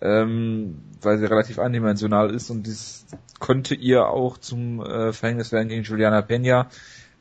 ähm, 0.00 0.80
weil 1.02 1.18
sie 1.18 1.26
relativ 1.26 1.58
eindimensional 1.58 2.30
ist 2.30 2.50
und 2.50 2.66
dies 2.66 3.06
könnte 3.40 3.74
ihr 3.74 4.08
auch 4.08 4.38
zum 4.38 4.80
äh, 4.80 5.12
Verhängnis 5.12 5.52
werden 5.52 5.68
gegen 5.68 5.82
Juliana 5.82 6.20
Peña. 6.20 6.66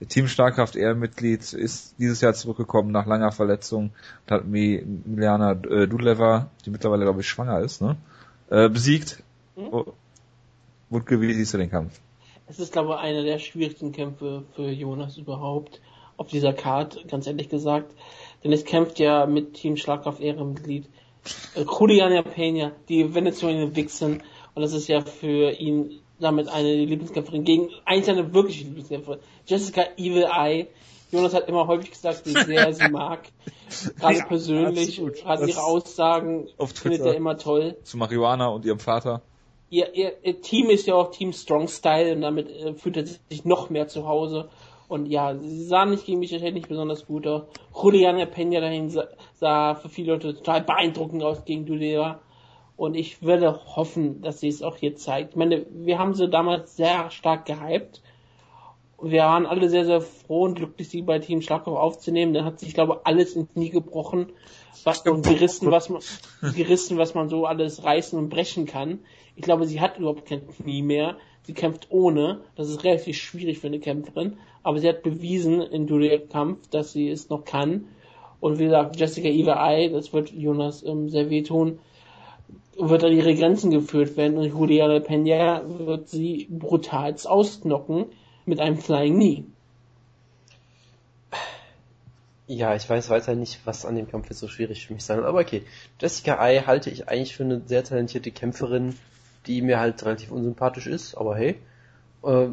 Team 0.09 0.27
Starkraft 0.27 0.75
Ehrenmitglied 0.75 1.53
ist 1.53 1.95
dieses 1.97 2.21
Jahr 2.21 2.33
zurückgekommen 2.33 2.91
nach 2.91 3.07
langer 3.07 3.31
Verletzung 3.31 3.91
und 4.25 4.31
hat 4.31 4.45
Miliana 4.45 5.53
äh, 5.53 5.87
Dudleva, 5.87 6.51
die 6.65 6.69
mittlerweile 6.69 7.03
glaube 7.03 7.21
ich 7.21 7.27
schwanger 7.27 7.59
ist, 7.61 7.81
ne, 7.81 7.97
äh, 8.49 8.69
besiegt. 8.69 9.23
Mhm. 9.55 9.67
Oh. 9.71 9.85
Wutke, 10.89 11.19
wie 11.19 11.33
siehst 11.33 11.53
du 11.53 11.57
den 11.57 11.71
Kampf? 11.71 11.99
Es 12.47 12.59
ist 12.59 12.73
glaube 12.73 12.93
ich 12.93 12.99
einer 12.99 13.23
der 13.23 13.39
schwierigsten 13.39 13.91
Kämpfe 13.91 14.43
für 14.55 14.69
Jonas 14.69 15.17
überhaupt 15.17 15.81
auf 16.15 16.27
dieser 16.27 16.53
Card, 16.53 17.07
ganz 17.07 17.27
ehrlich 17.27 17.49
gesagt. 17.49 17.93
Denn 18.43 18.53
es 18.53 18.65
kämpft 18.65 18.99
ja 18.99 19.25
mit 19.25 19.55
Team 19.55 19.77
Schlagkraft 19.77 20.19
Ehrenmitglied 20.19 20.87
Juliana 21.55 22.21
Peña, 22.21 22.71
die 22.89 23.13
Venezuelaner 23.13 23.75
Vixen. 23.75 24.23
Und 24.55 24.61
das 24.61 24.73
ist 24.73 24.87
ja 24.87 25.01
für 25.01 25.51
ihn 25.51 25.99
damit 26.19 26.49
eine 26.49 26.73
Lieblingskämpferin 26.73 27.43
gegen 27.43 27.69
eigentlich 27.85 28.09
eine 28.09 28.33
wirkliche 28.33 28.63
Lieblingskämpferin. 28.65 29.19
Jessica 29.45 29.83
Evil 29.97 30.23
Eye. 30.23 30.67
Jonas 31.11 31.33
hat 31.33 31.47
immer 31.47 31.67
häufig 31.67 31.91
gesagt, 31.91 32.25
wie 32.25 32.33
sehr 32.33 32.67
er 32.67 32.73
sie 32.73 32.89
mag. 32.89 33.29
Gerade 33.99 34.17
ja, 34.17 34.25
persönlich, 34.25 35.01
gerade 35.21 35.47
ihre 35.47 35.63
Aussagen 35.63 36.47
findet 36.73 37.01
er 37.01 37.15
immer 37.15 37.37
toll. 37.37 37.77
Zu 37.83 37.97
Marihuana 37.97 38.47
und 38.47 38.65
ihrem 38.65 38.79
Vater. 38.79 39.21
Ihr, 39.69 39.93
ihr, 39.93 40.13
ihr 40.23 40.41
Team 40.41 40.69
ist 40.69 40.87
ja 40.87 40.95
auch 40.95 41.11
Team 41.11 41.33
Strong 41.33 41.67
Style 41.67 42.13
und 42.13 42.21
damit 42.21 42.49
äh, 42.49 42.73
fühlt 42.73 42.97
er 42.97 43.05
sich 43.05 43.45
noch 43.45 43.69
mehr 43.69 43.87
zu 43.87 44.07
Hause. 44.07 44.49
Und 44.87 45.07
ja, 45.07 45.35
sie 45.35 45.65
sah 45.65 45.85
nicht 45.85 46.05
gegen 46.05 46.19
mich 46.19 46.31
nicht 46.31 46.69
besonders 46.69 47.05
gut 47.05 47.27
aus. 47.27 47.43
Juliana 47.75 48.23
Peña 48.23 48.61
dahin 48.61 48.89
sah, 48.89 49.07
sah 49.33 49.75
für 49.75 49.89
viele 49.89 50.13
Leute 50.13 50.33
total 50.35 50.61
beeindruckend 50.61 51.23
aus 51.23 51.43
gegen 51.43 51.65
Dudea. 51.65 52.21
Und 52.77 52.95
ich 52.95 53.21
würde 53.21 53.59
hoffen, 53.75 54.21
dass 54.21 54.39
sie 54.39 54.47
es 54.47 54.61
auch 54.61 54.77
hier 54.77 54.95
zeigt. 54.95 55.31
Ich 55.31 55.35
meine, 55.35 55.65
wir 55.71 55.99
haben 55.99 56.13
sie 56.13 56.29
damals 56.29 56.77
sehr 56.77 57.09
stark 57.09 57.45
gehypt. 57.45 58.01
Wir 59.01 59.23
waren 59.23 59.45
alle 59.45 59.69
sehr, 59.69 59.85
sehr 59.85 60.01
froh 60.01 60.43
und 60.43 60.55
glücklich, 60.55 60.89
sie 60.89 61.01
bei 61.01 61.19
Team 61.19 61.41
Schlagkopf 61.41 61.77
aufzunehmen. 61.77 62.33
Dann 62.33 62.45
hat 62.45 62.59
sich, 62.59 62.73
glaube 62.73 62.93
ich, 62.93 63.07
alles 63.07 63.35
ins 63.35 63.51
Knie 63.53 63.69
gebrochen 63.69 64.31
was, 64.83 65.01
und 65.01 65.25
gerissen, 65.25 65.69
was 65.69 65.89
man, 65.89 66.01
gerissen, 66.55 66.97
was 66.97 67.13
man 67.13 67.29
so 67.29 67.45
alles 67.45 67.83
reißen 67.83 68.17
und 68.17 68.29
brechen 68.29 68.65
kann. 68.65 68.99
Ich 69.35 69.43
glaube, 69.43 69.65
sie 69.65 69.81
hat 69.81 69.97
überhaupt 69.97 70.25
kein 70.25 70.47
Knie 70.47 70.81
mehr. 70.81 71.17
Sie 71.43 71.53
kämpft 71.53 71.87
ohne. 71.89 72.41
Das 72.55 72.69
ist 72.69 72.83
relativ 72.83 73.17
schwierig 73.17 73.59
für 73.59 73.67
eine 73.67 73.79
Kämpferin 73.79 74.37
aber 74.67 74.79
sie 74.79 74.89
hat 74.89 75.01
bewiesen 75.01 75.61
in 75.61 75.87
Duell-Kampf, 75.87 76.67
dass 76.71 76.91
sie 76.91 77.09
es 77.09 77.29
noch 77.29 77.45
kann. 77.45 77.87
Und 78.41 78.59
wie 78.59 78.65
gesagt, 78.65 78.97
Jessica 78.97 79.29
Eva 79.29 79.65
Eye, 79.65 79.89
das 79.89 80.11
wird 80.11 80.29
Jonas 80.31 80.83
ähm, 80.83 81.07
sehr 81.07 81.29
wehtun, 81.29 81.79
wird 82.77 83.01
an 83.05 83.13
ihre 83.13 83.33
Grenzen 83.33 83.71
geführt 83.71 84.17
werden 84.17 84.37
und 84.37 84.43
Juliana 84.43 84.97
Peña 84.97 85.61
wird 85.85 86.09
sie 86.09 86.47
brutal 86.49 87.15
ausknocken 87.23 88.07
mit 88.45 88.59
einem 88.59 88.77
Flying 88.77 89.15
Knee. 89.15 89.43
Ja, 92.47 92.75
ich 92.75 92.89
weiß 92.89 93.09
weiter 93.09 93.35
nicht, 93.35 93.61
was 93.63 93.85
an 93.85 93.95
dem 93.95 94.09
Kampf 94.09 94.27
jetzt 94.29 94.39
so 94.39 94.49
schwierig 94.49 94.85
für 94.85 94.93
mich 94.93 95.05
sein 95.05 95.15
wird. 95.15 95.27
Aber 95.27 95.39
okay, 95.39 95.63
Jessica 96.01 96.45
Eye 96.45 96.65
halte 96.65 96.89
ich 96.89 97.07
eigentlich 97.07 97.37
für 97.37 97.45
eine 97.45 97.61
sehr 97.65 97.85
talentierte 97.85 98.31
Kämpferin, 98.31 98.97
die 99.45 99.61
mir 99.61 99.79
halt 99.79 100.03
relativ 100.03 100.29
unsympathisch 100.29 100.87
ist, 100.87 101.15
aber 101.15 101.37
hey. 101.37 101.55
Äh, 102.21 102.49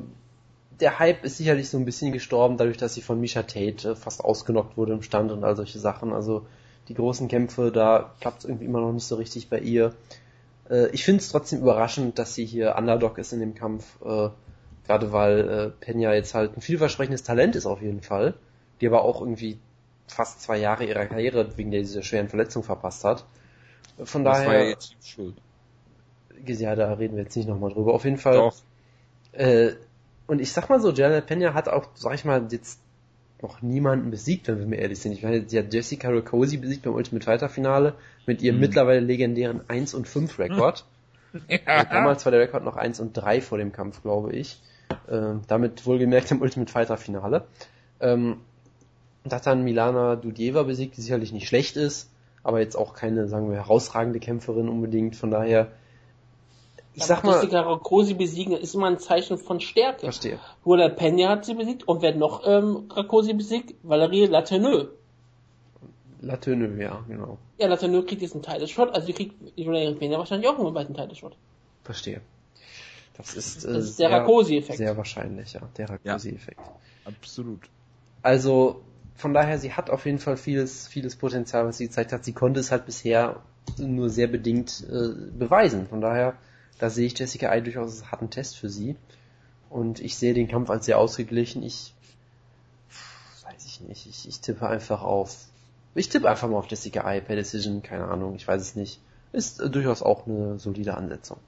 der 0.80 0.98
Hype 0.98 1.24
ist 1.24 1.38
sicherlich 1.38 1.68
so 1.68 1.78
ein 1.78 1.84
bisschen 1.84 2.12
gestorben, 2.12 2.56
dadurch, 2.56 2.76
dass 2.76 2.94
sie 2.94 3.02
von 3.02 3.20
Misha 3.20 3.42
Tate 3.42 3.90
äh, 3.90 3.96
fast 3.96 4.24
ausgenockt 4.24 4.76
wurde 4.76 4.92
im 4.92 5.02
Stand 5.02 5.30
und 5.32 5.44
all 5.44 5.56
solche 5.56 5.78
Sachen. 5.78 6.12
Also 6.12 6.46
die 6.88 6.94
großen 6.94 7.28
Kämpfe, 7.28 7.70
da 7.72 8.14
klappt 8.20 8.40
es 8.40 8.44
irgendwie 8.44 8.66
immer 8.66 8.80
noch 8.80 8.92
nicht 8.92 9.06
so 9.06 9.16
richtig 9.16 9.48
bei 9.48 9.58
ihr. 9.58 9.94
Äh, 10.68 10.88
ich 10.88 11.04
finde 11.04 11.20
es 11.20 11.30
trotzdem 11.30 11.60
überraschend, 11.60 12.18
dass 12.18 12.34
sie 12.34 12.44
hier 12.44 12.76
Underdog 12.76 13.18
ist 13.18 13.32
in 13.32 13.40
dem 13.40 13.54
Kampf, 13.54 14.00
äh, 14.04 14.28
gerade 14.86 15.12
weil 15.12 15.48
äh, 15.48 15.70
Pena 15.84 16.14
jetzt 16.14 16.34
halt 16.34 16.56
ein 16.56 16.60
vielversprechendes 16.60 17.22
Talent 17.22 17.56
ist 17.56 17.66
auf 17.66 17.80
jeden 17.80 18.02
Fall, 18.02 18.34
die 18.80 18.86
aber 18.86 19.02
auch 19.02 19.20
irgendwie 19.20 19.58
fast 20.06 20.42
zwei 20.42 20.58
Jahre 20.58 20.84
ihrer 20.84 21.06
Karriere 21.06 21.56
wegen 21.56 21.70
dieser 21.70 22.02
schweren 22.02 22.28
Verletzung 22.28 22.62
verpasst 22.62 23.04
hat. 23.04 23.24
Von 24.02 24.24
das 24.24 24.38
daher. 24.38 24.48
War 24.48 24.58
ja 24.58 24.68
jetzt 24.70 24.96
schuld. 25.06 25.36
Ja, 26.46 26.74
da 26.74 26.92
reden 26.94 27.16
wir 27.16 27.22
jetzt 27.22 27.36
nicht 27.36 27.48
nochmal 27.48 27.72
drüber. 27.72 27.94
Auf 27.94 28.04
jeden 28.04 28.18
Fall. 28.18 28.34
Doch. 28.34 28.54
Äh, 29.32 29.72
und 30.26 30.40
ich 30.40 30.52
sag 30.52 30.68
mal 30.68 30.80
so, 30.80 30.92
Janet 30.92 31.26
Pena 31.26 31.54
hat 31.54 31.68
auch, 31.68 31.88
sag 31.94 32.14
ich 32.14 32.24
mal, 32.24 32.46
jetzt 32.50 32.80
noch 33.42 33.60
niemanden 33.62 34.10
besiegt, 34.10 34.48
wenn 34.48 34.58
wir 34.58 34.66
mir 34.66 34.76
ehrlich 34.76 35.00
sind. 35.00 35.12
Ich 35.12 35.22
meine, 35.22 35.46
sie 35.46 35.58
hat 35.58 35.72
Jessica 35.72 36.08
Rakosi 36.08 36.56
besiegt 36.56 36.82
beim 36.82 36.94
Ultimate 36.94 37.24
Fighter 37.24 37.48
Finale 37.48 37.94
mit 38.26 38.40
ihrem 38.42 38.56
mhm. 38.56 38.62
mittlerweile 38.62 39.00
legendären 39.00 39.60
1 39.68 39.94
und 39.94 40.08
5 40.08 40.38
Rekord. 40.38 40.84
Ja. 41.48 41.82
Damals 41.82 42.24
war 42.24 42.30
der 42.30 42.42
Rekord 42.42 42.62
noch 42.62 42.76
1 42.76 43.00
und 43.00 43.12
3 43.14 43.40
vor 43.40 43.58
dem 43.58 43.72
Kampf, 43.72 44.02
glaube 44.02 44.32
ich. 44.32 44.62
Ähm, 45.10 45.40
damit 45.48 45.84
wohlgemerkt 45.84 46.30
im 46.30 46.40
Ultimate 46.40 46.70
Fighter 46.70 46.96
Finale. 46.96 47.48
Ähm, 47.98 48.36
hat 49.28 49.44
dann 49.44 49.64
Milana 49.64 50.14
Dudieva 50.14 50.62
besiegt, 50.62 50.96
die 50.96 51.00
sicherlich 51.00 51.32
nicht 51.32 51.48
schlecht 51.48 51.76
ist, 51.76 52.08
aber 52.44 52.60
jetzt 52.60 52.76
auch 52.76 52.94
keine, 52.94 53.26
sagen 53.26 53.50
wir, 53.50 53.56
herausragende 53.56 54.20
Kämpferin 54.20 54.68
unbedingt. 54.68 55.16
Von 55.16 55.32
daher 55.32 55.72
ich 56.94 57.04
sag 57.04 57.24
mal. 57.24 57.44
Rakosi 57.44 58.14
besiegen 58.14 58.52
ist 58.56 58.74
immer 58.74 58.86
ein 58.86 58.98
Zeichen 58.98 59.38
von 59.38 59.60
Stärke. 59.60 60.00
Verstehe. 60.00 60.38
Roland 60.64 60.96
Pena 60.96 61.28
hat 61.28 61.44
sie 61.44 61.54
besiegt 61.54 61.86
und 61.88 62.02
wer 62.02 62.14
noch 62.14 62.46
ähm, 62.46 62.88
Rakosi 62.90 63.34
besiegt? 63.34 63.74
Valerie 63.82 64.26
Lateneux. 64.26 64.88
Lateneux, 66.20 66.80
ja, 66.80 67.04
genau. 67.08 67.38
Ja, 67.58 67.66
Lateneux 67.66 68.06
kriegt 68.06 68.22
jetzt 68.22 68.34
einen 68.34 68.42
Title 68.42 68.68
Shot, 68.68 68.94
also 68.94 69.06
die 69.06 69.12
kriegt 69.12 69.34
Roland 69.58 69.98
Pena 69.98 70.18
wahrscheinlich 70.18 70.48
auch 70.48 70.58
einen 70.58 70.74
weiteren 70.74 70.94
Title 70.94 71.14
Shot. 71.14 71.36
Verstehe. 71.82 72.20
Das 73.16 73.34
ist, 73.34 73.64
äh, 73.64 73.72
das 73.72 73.84
ist 73.84 73.98
der 73.98 74.10
Rakosi-Effekt. 74.10 74.78
Sehr 74.78 74.96
wahrscheinlich, 74.96 75.52
ja, 75.52 75.60
der 75.76 75.90
Rakosi-Effekt. 75.90 76.58
Ja, 76.58 76.72
absolut. 77.04 77.60
Also, 78.22 78.82
von 79.14 79.34
daher, 79.34 79.58
sie 79.58 79.72
hat 79.72 79.90
auf 79.90 80.06
jeden 80.06 80.18
Fall 80.18 80.36
vieles, 80.36 80.88
vieles 80.88 81.16
Potenzial, 81.16 81.66
was 81.66 81.78
sie 81.78 81.86
gezeigt 81.86 82.12
hat. 82.12 82.24
Sie 82.24 82.32
konnte 82.32 82.60
es 82.60 82.72
halt 82.72 82.86
bisher 82.86 83.42
nur 83.78 84.10
sehr 84.10 84.26
bedingt 84.26 84.84
äh, 84.90 85.10
beweisen. 85.38 85.86
Von 85.86 86.00
daher, 86.00 86.34
da 86.84 86.90
sehe 86.90 87.06
ich 87.06 87.18
Jessica 87.18 87.48
Ai 87.48 87.62
durchaus 87.62 88.02
als 88.02 88.12
harten 88.12 88.28
Test 88.28 88.58
für 88.58 88.68
sie. 88.68 88.94
Und 89.70 90.00
ich 90.00 90.18
sehe 90.18 90.34
den 90.34 90.48
Kampf 90.48 90.68
als 90.68 90.84
sehr 90.84 90.98
ausgeglichen. 90.98 91.62
Ich 91.62 91.94
weiß 93.42 93.64
ich 93.64 93.80
nicht. 93.80 94.06
Ich, 94.06 94.28
ich 94.28 94.40
tippe 94.40 94.68
einfach 94.68 95.00
auf. 95.00 95.46
Ich 95.94 96.10
tippe 96.10 96.28
einfach 96.28 96.46
mal 96.46 96.58
auf 96.58 96.66
Jessica 96.66 97.06
Ai 97.06 97.20
per 97.20 97.36
Decision, 97.36 97.82
keine 97.82 98.04
Ahnung, 98.08 98.34
ich 98.34 98.46
weiß 98.46 98.60
es 98.60 98.76
nicht. 98.76 99.00
Ist 99.32 99.60
äh, 99.60 99.70
durchaus 99.70 100.02
auch 100.02 100.26
eine 100.26 100.58
solide 100.58 100.94
Ansetzung. 100.94 101.38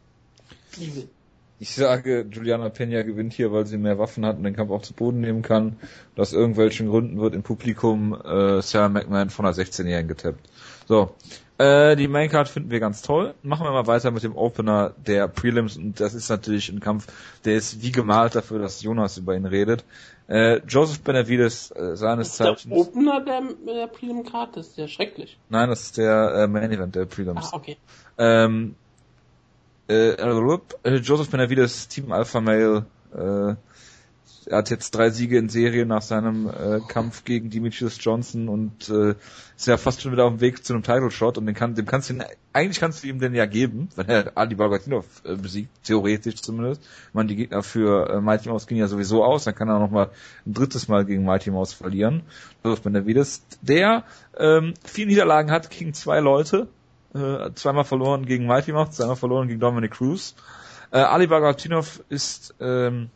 Ich 1.59 1.75
sage, 1.75 2.27
Juliana 2.31 2.69
Pena 2.69 3.03
gewinnt 3.03 3.33
hier, 3.33 3.51
weil 3.51 3.65
sie 3.65 3.79
mehr 3.79 3.99
Waffen 3.99 4.27
hat 4.27 4.37
und 4.37 4.45
den 4.45 4.55
Kampf 4.55 4.71
auch 4.71 4.83
zu 4.83 4.93
Boden 4.93 5.21
nehmen 5.21 5.43
kann. 5.43 5.77
Und 6.15 6.21
aus 6.21 6.33
irgendwelchen 6.33 6.89
Gründen 6.89 7.19
wird 7.19 7.35
im 7.35 7.43
Publikum 7.43 8.13
äh, 8.13 8.61
Sarah 8.61 8.91
McMahon 8.91 9.31
von 9.31 9.47
einer 9.47 9.55
16-Jährigen 9.55 10.09
getappt. 10.09 10.41
So, 10.87 11.15
äh, 11.59 11.97
die 11.97 12.09
Maincard 12.09 12.49
finden 12.49 12.71
wir 12.71 12.81
ganz 12.81 13.01
toll. 13.01 13.35
Machen 13.43 13.65
wir 13.65 13.73
mal 13.73 13.87
weiter 13.87 14.11
mit 14.11 14.23
dem 14.23 14.37
Opener 14.37 14.93
der 15.07 15.29
Prelims 15.29 15.79
und 15.79 15.99
das 15.99 16.13
ist 16.13 16.29
natürlich 16.29 16.69
ein 16.69 16.81
Kampf, 16.81 17.07
der 17.47 17.57
ist 17.57 17.83
wie 17.83 17.93
gemalt 17.93 18.35
dafür, 18.35 18.59
dass 18.59 18.83
Jonas 18.83 19.17
über 19.17 19.35
ihn 19.35 19.47
redet. 19.47 19.85
Äh, 20.29 20.61
Joseph 20.69 21.01
Benavides, 21.01 21.71
äh, 21.71 21.97
seines 21.97 22.29
ist 22.29 22.37
Zeichens. 22.37 22.65
Der 22.65 22.77
Opener 22.77 23.25
der, 23.25 23.43
der 23.67 23.87
Prelim 23.87 24.25
Card, 24.25 24.57
das 24.57 24.69
ist 24.69 24.79
ja 24.79 24.89
schrecklich. 24.89 25.39
Nein, 25.49 25.71
das 25.71 25.83
ist 25.83 25.97
der 25.97 26.35
äh, 26.35 26.47
Main 26.47 26.71
Event 26.71 26.95
der 26.95 27.07
Prelims. 27.07 27.53
Ah, 27.53 27.57
okay. 27.57 27.79
Ähm, 28.19 28.75
äh, 29.89 30.11
äh 30.13 30.97
Joseph 30.97 31.31
Benavides, 31.31 31.89
Team 31.89 32.13
Alpha 32.13 32.41
Male, 32.41 32.87
äh, 33.15 33.55
er 34.47 34.59
hat 34.59 34.71
jetzt 34.71 34.95
drei 34.95 35.11
Siege 35.11 35.39
in 35.39 35.49
Serie 35.49 35.87
nach 35.87 36.03
seinem 36.03 36.49
äh, 36.49 36.81
Kampf 36.87 37.25
gegen 37.25 37.51
Demetrius 37.51 37.99
Johnson 38.01 38.49
und 38.49 38.89
äh, 38.89 39.15
ist 39.57 39.67
ja 39.67 39.77
fast 39.77 40.03
schon 40.03 40.13
wieder 40.13 40.25
auf 40.25 40.35
dem 40.35 40.41
Weg 40.41 40.65
zu 40.65 40.73
einem 40.73 40.83
Title 40.83 41.11
Shot 41.11 41.37
und 41.37 41.47
den 41.47 41.55
kann, 41.55 41.75
dem 41.75 41.87
kannst 41.87 42.11
du 42.11 42.15
ihn, 42.15 42.25
eigentlich 42.53 42.79
kannst 42.79 43.03
du 43.03 43.09
ihm 43.09 43.19
den 43.19 43.35
ja 43.35 43.47
geben, 43.47 43.89
wenn 43.97 44.09
er 44.09 44.37
Ali 44.37 44.55
Bagatinov 44.55 45.05
äh, 45.25 45.35
besiegt, 45.35 45.71
theoretisch 45.85 46.43
zumindest. 46.43 46.83
Ich 47.09 47.15
meine, 47.15 47.29
die 47.29 47.37
Gegner 47.37 47.63
für 47.63 48.09
äh, 48.09 48.21
Mighty 48.21 48.49
Mouse 48.49 48.67
gingen 48.67 48.81
ja 48.81 48.89
sowieso 48.89 49.25
aus, 49.25 49.45
dann 49.45 49.55
kann 49.55 49.69
er 49.69 49.81
noch 49.81 49.91
mal 49.91 50.11
ein 50.47 50.55
drittes 50.55 50.87
Mal 50.87 51.05
gegen 51.05 51.25
Mighty 51.25 51.51
Mouse 51.51 51.73
verlieren. 51.73 52.23
Joseph 52.65 52.83
Benavides, 52.83 53.43
der 53.63 54.05
ähm, 54.39 54.75
vier 54.85 55.07
Niederlagen 55.07 55.51
hat 55.51 55.71
gegen 55.71 55.93
zwei 55.93 56.21
Leute, 56.21 56.69
äh, 57.17 57.55
zweimal 57.55 57.85
verloren 57.85 58.27
gegen 58.27 58.47
Mighty 58.47 58.73
Mouse, 58.73 58.97
zweimal 58.97 59.17
verloren 59.17 59.49
gegen 59.49 59.61
Dominic 59.61 59.93
Cruz. 59.93 60.35
Äh, 60.91 60.99
Ali 60.99 61.27
Bagatinov 61.27 62.03
ist 62.09 62.55
ähm, 62.61 63.11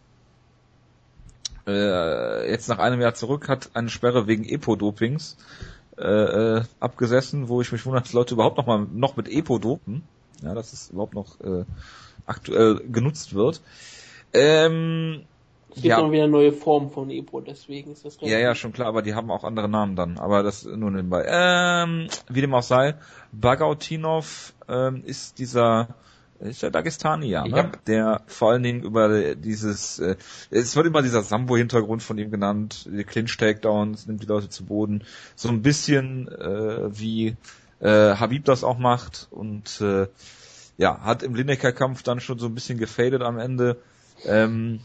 äh, 1.66 2.50
jetzt 2.50 2.68
nach 2.68 2.78
einem 2.78 3.00
Jahr 3.00 3.14
zurück, 3.14 3.48
hat 3.48 3.70
eine 3.74 3.90
Sperre 3.90 4.26
wegen 4.26 4.44
Epo-Dopings 4.44 5.36
äh, 5.98 6.02
äh, 6.58 6.62
abgesessen, 6.80 7.48
wo 7.48 7.60
ich 7.60 7.72
mich 7.72 7.84
wundere, 7.84 8.02
dass 8.02 8.12
Leute 8.12 8.34
überhaupt 8.34 8.56
noch 8.56 8.66
mal 8.66 8.86
noch 8.92 9.16
mit 9.16 9.28
Epo 9.28 9.58
dopen. 9.58 10.02
Ja, 10.42 10.54
dass 10.54 10.72
es 10.72 10.90
überhaupt 10.90 11.14
noch 11.14 11.38
äh, 11.40 11.64
aktuell 12.24 12.80
genutzt 12.90 13.34
wird. 13.34 13.60
Ähm, 14.32 15.24
es 15.70 15.82
gibt 15.82 15.86
ja. 15.86 16.00
noch 16.00 16.10
wieder 16.10 16.26
neue 16.26 16.52
Formen 16.52 16.90
von 16.90 17.10
Epo, 17.10 17.40
deswegen 17.40 17.92
ist 17.92 18.04
das 18.04 18.18
Ja, 18.20 18.38
ja, 18.38 18.54
schon 18.54 18.72
klar, 18.72 18.88
aber 18.88 19.02
die 19.02 19.14
haben 19.14 19.30
auch 19.30 19.44
andere 19.44 19.68
Namen 19.68 19.96
dann. 19.96 20.18
Aber 20.18 20.42
das 20.42 20.64
nur 20.64 20.90
nebenbei. 20.90 21.24
Ähm, 21.28 22.08
wie 22.28 22.40
dem 22.40 22.54
auch 22.54 22.62
sei, 22.62 22.96
Bagautinov 23.32 24.52
ähm, 24.68 25.02
ist 25.04 25.38
dieser 25.38 25.94
ist 26.40 26.62
ja 26.62 26.70
Dagestanier, 26.70 27.42
ne? 27.42 27.56
Ja. 27.56 27.72
der 27.86 28.22
vor 28.26 28.52
allen 28.52 28.62
Dingen 28.62 28.82
über 28.82 29.34
dieses, 29.34 29.98
äh, 29.98 30.16
es 30.50 30.74
wird 30.74 30.86
immer 30.86 31.02
dieser 31.02 31.22
Sambo-Hintergrund 31.22 32.02
von 32.02 32.16
ihm 32.16 32.30
genannt, 32.30 32.88
die 32.90 33.04
Clinch-Takedowns, 33.04 34.06
nimmt 34.06 34.22
die 34.22 34.26
Leute 34.26 34.48
zu 34.48 34.64
Boden, 34.64 35.04
so 35.36 35.50
ein 35.50 35.60
bisschen 35.60 36.28
äh, 36.28 36.98
wie 36.98 37.36
äh, 37.80 38.14
Habib 38.14 38.46
das 38.46 38.64
auch 38.64 38.78
macht 38.78 39.28
und 39.30 39.82
äh, 39.82 40.06
ja, 40.78 41.00
hat 41.02 41.22
im 41.22 41.34
Lineker-Kampf 41.34 42.02
dann 42.02 42.20
schon 42.20 42.38
so 42.38 42.46
ein 42.46 42.54
bisschen 42.54 42.78
gefadet 42.78 43.20
am 43.20 43.38
Ende. 43.38 43.76
Ähm, 44.24 44.80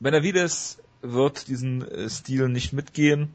Benavides 0.00 0.78
wird 1.02 1.48
diesen 1.48 1.86
äh, 1.88 2.08
Stil 2.08 2.48
nicht 2.48 2.72
mitgehen 2.72 3.34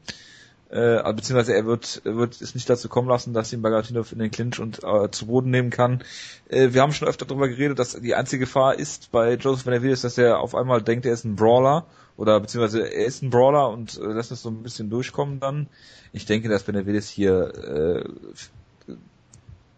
äh, 0.68 1.12
beziehungsweise 1.12 1.54
er 1.54 1.64
wird, 1.64 2.02
wird 2.04 2.40
es 2.40 2.54
nicht 2.54 2.68
dazu 2.68 2.88
kommen 2.88 3.08
lassen, 3.08 3.32
dass 3.32 3.52
ihn 3.52 3.62
Bagatinov 3.62 4.12
in 4.12 4.18
den 4.18 4.30
Clinch 4.30 4.58
und 4.58 4.82
äh, 4.82 5.10
zu 5.10 5.26
Boden 5.26 5.50
nehmen 5.50 5.70
kann. 5.70 6.02
Äh, 6.48 6.72
wir 6.72 6.82
haben 6.82 6.92
schon 6.92 7.06
öfter 7.08 7.24
darüber 7.24 7.48
geredet, 7.48 7.78
dass 7.78 7.92
die 7.92 8.14
einzige 8.14 8.40
Gefahr 8.40 8.76
ist 8.78 9.12
bei 9.12 9.34
Joseph 9.34 9.64
Benavides, 9.64 10.02
dass 10.02 10.18
er 10.18 10.40
auf 10.40 10.54
einmal 10.54 10.82
denkt, 10.82 11.06
er 11.06 11.12
ist 11.12 11.24
ein 11.24 11.36
Brawler 11.36 11.86
oder 12.16 12.40
beziehungsweise 12.40 12.82
er 12.82 13.06
ist 13.06 13.22
ein 13.22 13.30
Brawler 13.30 13.70
und 13.70 13.96
äh, 13.98 14.06
lässt 14.06 14.32
es 14.32 14.42
so 14.42 14.48
ein 14.48 14.62
bisschen 14.62 14.90
durchkommen 14.90 15.38
dann. 15.38 15.68
Ich 16.12 16.26
denke, 16.26 16.48
dass 16.48 16.64
Benavides 16.64 17.08
hier 17.08 18.04
äh, 18.86 18.94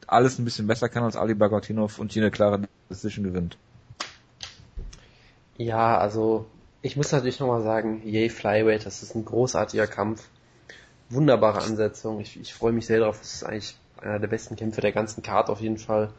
alles 0.06 0.38
ein 0.38 0.44
bisschen 0.46 0.66
besser 0.66 0.88
kann 0.88 1.02
als 1.02 1.16
Ali 1.16 1.34
Bagatinov 1.34 1.98
und 1.98 2.12
hier 2.12 2.22
eine 2.22 2.30
klare 2.30 2.62
Decision 2.88 3.24
gewinnt. 3.24 3.58
Ja, 5.58 5.98
also 5.98 6.46
ich 6.82 6.96
muss 6.96 7.12
natürlich 7.12 7.40
nochmal 7.40 7.62
sagen, 7.62 8.02
yay 8.04 8.28
Flyweight, 8.28 8.86
das 8.86 9.02
ist 9.02 9.14
ein 9.14 9.24
großartiger 9.24 9.86
Kampf 9.86 10.28
wunderbare 11.10 11.62
Ansetzung. 11.62 12.20
Ich, 12.20 12.38
ich 12.38 12.54
freue 12.54 12.72
mich 12.72 12.86
sehr 12.86 13.00
darauf. 13.00 13.20
Es 13.22 13.34
ist 13.34 13.44
eigentlich 13.44 13.76
einer 14.00 14.18
der 14.18 14.28
besten 14.28 14.56
Kämpfe 14.56 14.80
der 14.80 14.92
ganzen 14.92 15.22
Card 15.22 15.50
auf 15.50 15.60
jeden 15.60 15.78
Fall. 15.78 16.10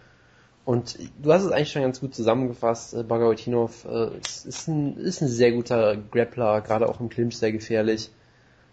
Und 0.65 0.99
du 1.21 1.31
hast 1.31 1.43
es 1.43 1.51
eigentlich 1.51 1.71
schon 1.71 1.81
ganz 1.81 1.99
gut 1.99 2.13
zusammengefasst. 2.13 2.93
Äh, 2.93 3.03
Bagautinov 3.03 3.85
äh, 3.85 4.17
ist, 4.17 4.45
ist, 4.45 4.67
ein, 4.67 4.97
ist 4.97 5.21
ein 5.21 5.27
sehr 5.27 5.51
guter 5.51 5.95
Grappler, 5.95 6.61
gerade 6.61 6.89
auch 6.89 6.99
im 6.99 7.09
Clinch 7.09 7.37
sehr 7.37 7.51
gefährlich. 7.51 8.11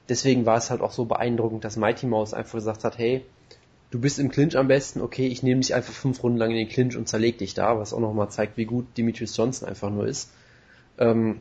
Deswegen 0.08 0.46
war 0.46 0.58
es 0.58 0.70
halt 0.70 0.80
auch 0.80 0.92
so 0.92 1.04
beeindruckend, 1.04 1.64
dass 1.64 1.76
Mighty 1.76 2.06
Mouse 2.06 2.34
einfach 2.34 2.54
gesagt 2.54 2.84
hat, 2.84 2.98
hey, 2.98 3.24
du 3.90 4.00
bist 4.00 4.18
im 4.18 4.30
Clinch 4.30 4.56
am 4.56 4.68
besten, 4.68 5.00
okay, 5.00 5.26
ich 5.26 5.42
nehme 5.42 5.60
dich 5.60 5.74
einfach 5.74 5.92
fünf 5.92 6.22
Runden 6.22 6.38
lang 6.38 6.50
in 6.50 6.56
den 6.56 6.68
Clinch 6.68 6.96
und 6.96 7.08
zerleg 7.08 7.38
dich 7.38 7.54
da, 7.54 7.78
was 7.78 7.92
auch 7.92 8.00
nochmal 8.00 8.30
zeigt, 8.30 8.56
wie 8.56 8.66
gut 8.66 8.86
Demetrius 8.96 9.36
Johnson 9.36 9.68
einfach 9.68 9.90
nur 9.90 10.06
ist. 10.06 10.30
Ähm, 10.98 11.40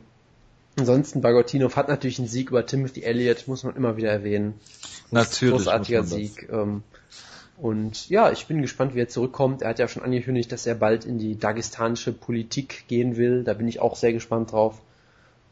Ansonsten 0.78 1.22
Bagotinov 1.22 1.76
hat 1.76 1.88
natürlich 1.88 2.18
einen 2.18 2.28
Sieg 2.28 2.50
über 2.50 2.66
Timothy 2.66 3.02
Elliott, 3.02 3.48
muss 3.48 3.64
man 3.64 3.76
immer 3.76 3.96
wieder 3.96 4.10
erwähnen. 4.10 4.54
Natürlich. 5.10 5.54
Großartiger 5.54 6.04
Sieg. 6.04 6.48
Ähm, 6.50 6.82
und 7.58 8.10
ja, 8.10 8.30
ich 8.30 8.46
bin 8.46 8.60
gespannt, 8.60 8.94
wie 8.94 9.00
er 9.00 9.08
zurückkommt. 9.08 9.62
Er 9.62 9.70
hat 9.70 9.78
ja 9.78 9.88
schon 9.88 10.02
angekündigt, 10.02 10.52
dass 10.52 10.66
er 10.66 10.74
bald 10.74 11.06
in 11.06 11.18
die 11.18 11.38
dagestanische 11.38 12.12
Politik 12.12 12.84
gehen 12.88 13.16
will. 13.16 13.44
Da 13.44 13.54
bin 13.54 13.66
ich 13.66 13.80
auch 13.80 13.96
sehr 13.96 14.12
gespannt 14.12 14.52
drauf. 14.52 14.82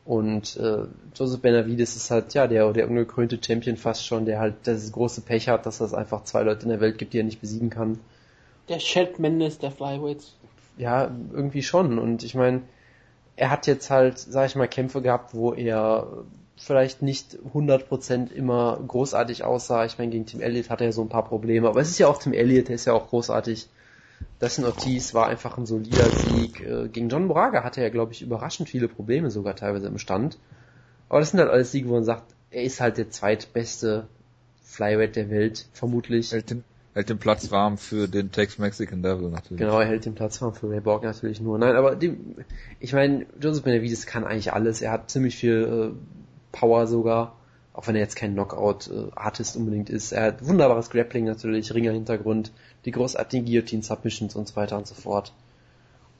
Und 0.04 0.58
äh, 0.58 0.84
Joseph 1.14 1.40
Benavides 1.40 1.96
ist 1.96 2.10
halt 2.10 2.34
ja 2.34 2.46
der, 2.46 2.70
der 2.74 2.88
ungekrönte 2.90 3.38
Champion 3.42 3.78
fast 3.78 4.04
schon, 4.04 4.26
der 4.26 4.38
halt 4.38 4.54
das 4.64 4.92
große 4.92 5.22
Pech 5.22 5.48
hat, 5.48 5.64
dass 5.64 5.80
es 5.80 5.94
einfach 5.94 6.24
zwei 6.24 6.42
Leute 6.42 6.64
in 6.64 6.68
der 6.68 6.80
Welt 6.80 6.98
gibt, 6.98 7.14
die 7.14 7.20
er 7.20 7.24
nicht 7.24 7.40
besiegen 7.40 7.70
kann. 7.70 7.98
Der 8.68 8.78
Chad 8.78 9.18
Mendes 9.18 9.58
der 9.58 9.70
Flyweights. 9.70 10.36
Ja, 10.76 11.10
irgendwie 11.32 11.62
schon. 11.62 11.98
Und 11.98 12.22
ich 12.22 12.34
meine, 12.34 12.60
er 13.36 13.50
hat 13.50 13.66
jetzt 13.66 13.90
halt, 13.90 14.18
sag 14.18 14.46
ich 14.46 14.56
mal, 14.56 14.68
Kämpfe 14.68 15.02
gehabt, 15.02 15.34
wo 15.34 15.52
er 15.52 16.24
vielleicht 16.56 17.02
nicht 17.02 17.36
100% 17.52 18.32
immer 18.32 18.80
großartig 18.86 19.44
aussah. 19.44 19.84
Ich 19.84 19.98
meine, 19.98 20.12
gegen 20.12 20.26
Tim 20.26 20.40
Elliott 20.40 20.70
hatte 20.70 20.84
er 20.84 20.92
so 20.92 21.02
ein 21.02 21.08
paar 21.08 21.24
Probleme, 21.24 21.68
aber 21.68 21.80
es 21.80 21.90
ist 21.90 21.98
ja 21.98 22.06
auch 22.06 22.18
Tim 22.18 22.32
Elliott, 22.32 22.68
der 22.68 22.76
ist 22.76 22.84
ja 22.84 22.92
auch 22.92 23.08
großartig. 23.08 23.68
Dustin 24.38 24.64
Ortiz 24.64 25.14
war 25.14 25.26
einfach 25.26 25.58
ein 25.58 25.66
solider 25.66 26.08
Sieg. 26.08 26.60
Äh, 26.60 26.88
gegen 26.88 27.08
John 27.08 27.26
Moraga 27.26 27.64
hatte 27.64 27.80
er, 27.80 27.90
glaube 27.90 28.12
ich, 28.12 28.22
überraschend 28.22 28.68
viele 28.68 28.88
Probleme 28.88 29.30
sogar 29.30 29.56
teilweise 29.56 29.88
im 29.88 29.98
Stand. 29.98 30.38
Aber 31.08 31.20
das 31.20 31.30
sind 31.30 31.40
halt 31.40 31.50
alles 31.50 31.72
Siege, 31.72 31.88
wo 31.88 31.94
man 31.94 32.04
sagt, 32.04 32.34
er 32.50 32.62
ist 32.62 32.80
halt 32.80 32.96
der 32.96 33.10
zweitbeste 33.10 34.06
Flyweight 34.62 35.16
der 35.16 35.30
Welt, 35.30 35.66
vermutlich. 35.72 36.30
Den, 36.30 36.64
hält 36.94 37.08
den 37.08 37.18
Platz 37.18 37.50
warm 37.50 37.76
für 37.76 38.08
den 38.08 38.30
Tex-Mexican 38.30 39.02
Devil 39.02 39.28
natürlich. 39.28 39.58
Genau, 39.58 39.80
er 39.80 39.86
hält 39.86 40.04
den 40.04 40.14
Platz 40.14 40.40
warm 40.40 40.54
für 40.54 40.70
Ray 40.70 40.80
Borg 40.80 41.02
natürlich 41.02 41.40
nur. 41.40 41.58
Nein, 41.58 41.74
aber 41.74 41.96
dem, 41.96 42.36
ich 42.78 42.92
meine, 42.92 43.26
Joseph 43.40 43.64
Benavides 43.64 44.06
kann 44.06 44.24
eigentlich 44.24 44.52
alles. 44.52 44.80
Er 44.80 44.92
hat 44.92 45.10
ziemlich 45.10 45.36
viel 45.36 45.92
äh, 45.92 46.56
Power 46.56 46.86
sogar, 46.86 47.36
auch 47.72 47.88
wenn 47.88 47.96
er 47.96 48.00
jetzt 48.00 48.14
kein 48.14 48.34
Knockout-Artist 48.34 49.56
unbedingt 49.56 49.90
ist. 49.90 50.12
Er 50.12 50.26
hat 50.26 50.46
wunderbares 50.46 50.88
Grappling 50.88 51.24
natürlich, 51.24 51.74
Ringer-Hintergrund, 51.74 52.52
die 52.84 52.92
großartigen 52.92 53.44
Guillotine-Submissions 53.44 54.36
und 54.36 54.46
so 54.46 54.56
weiter 54.56 54.76
und 54.78 54.86
so 54.86 54.94
fort. 54.94 55.32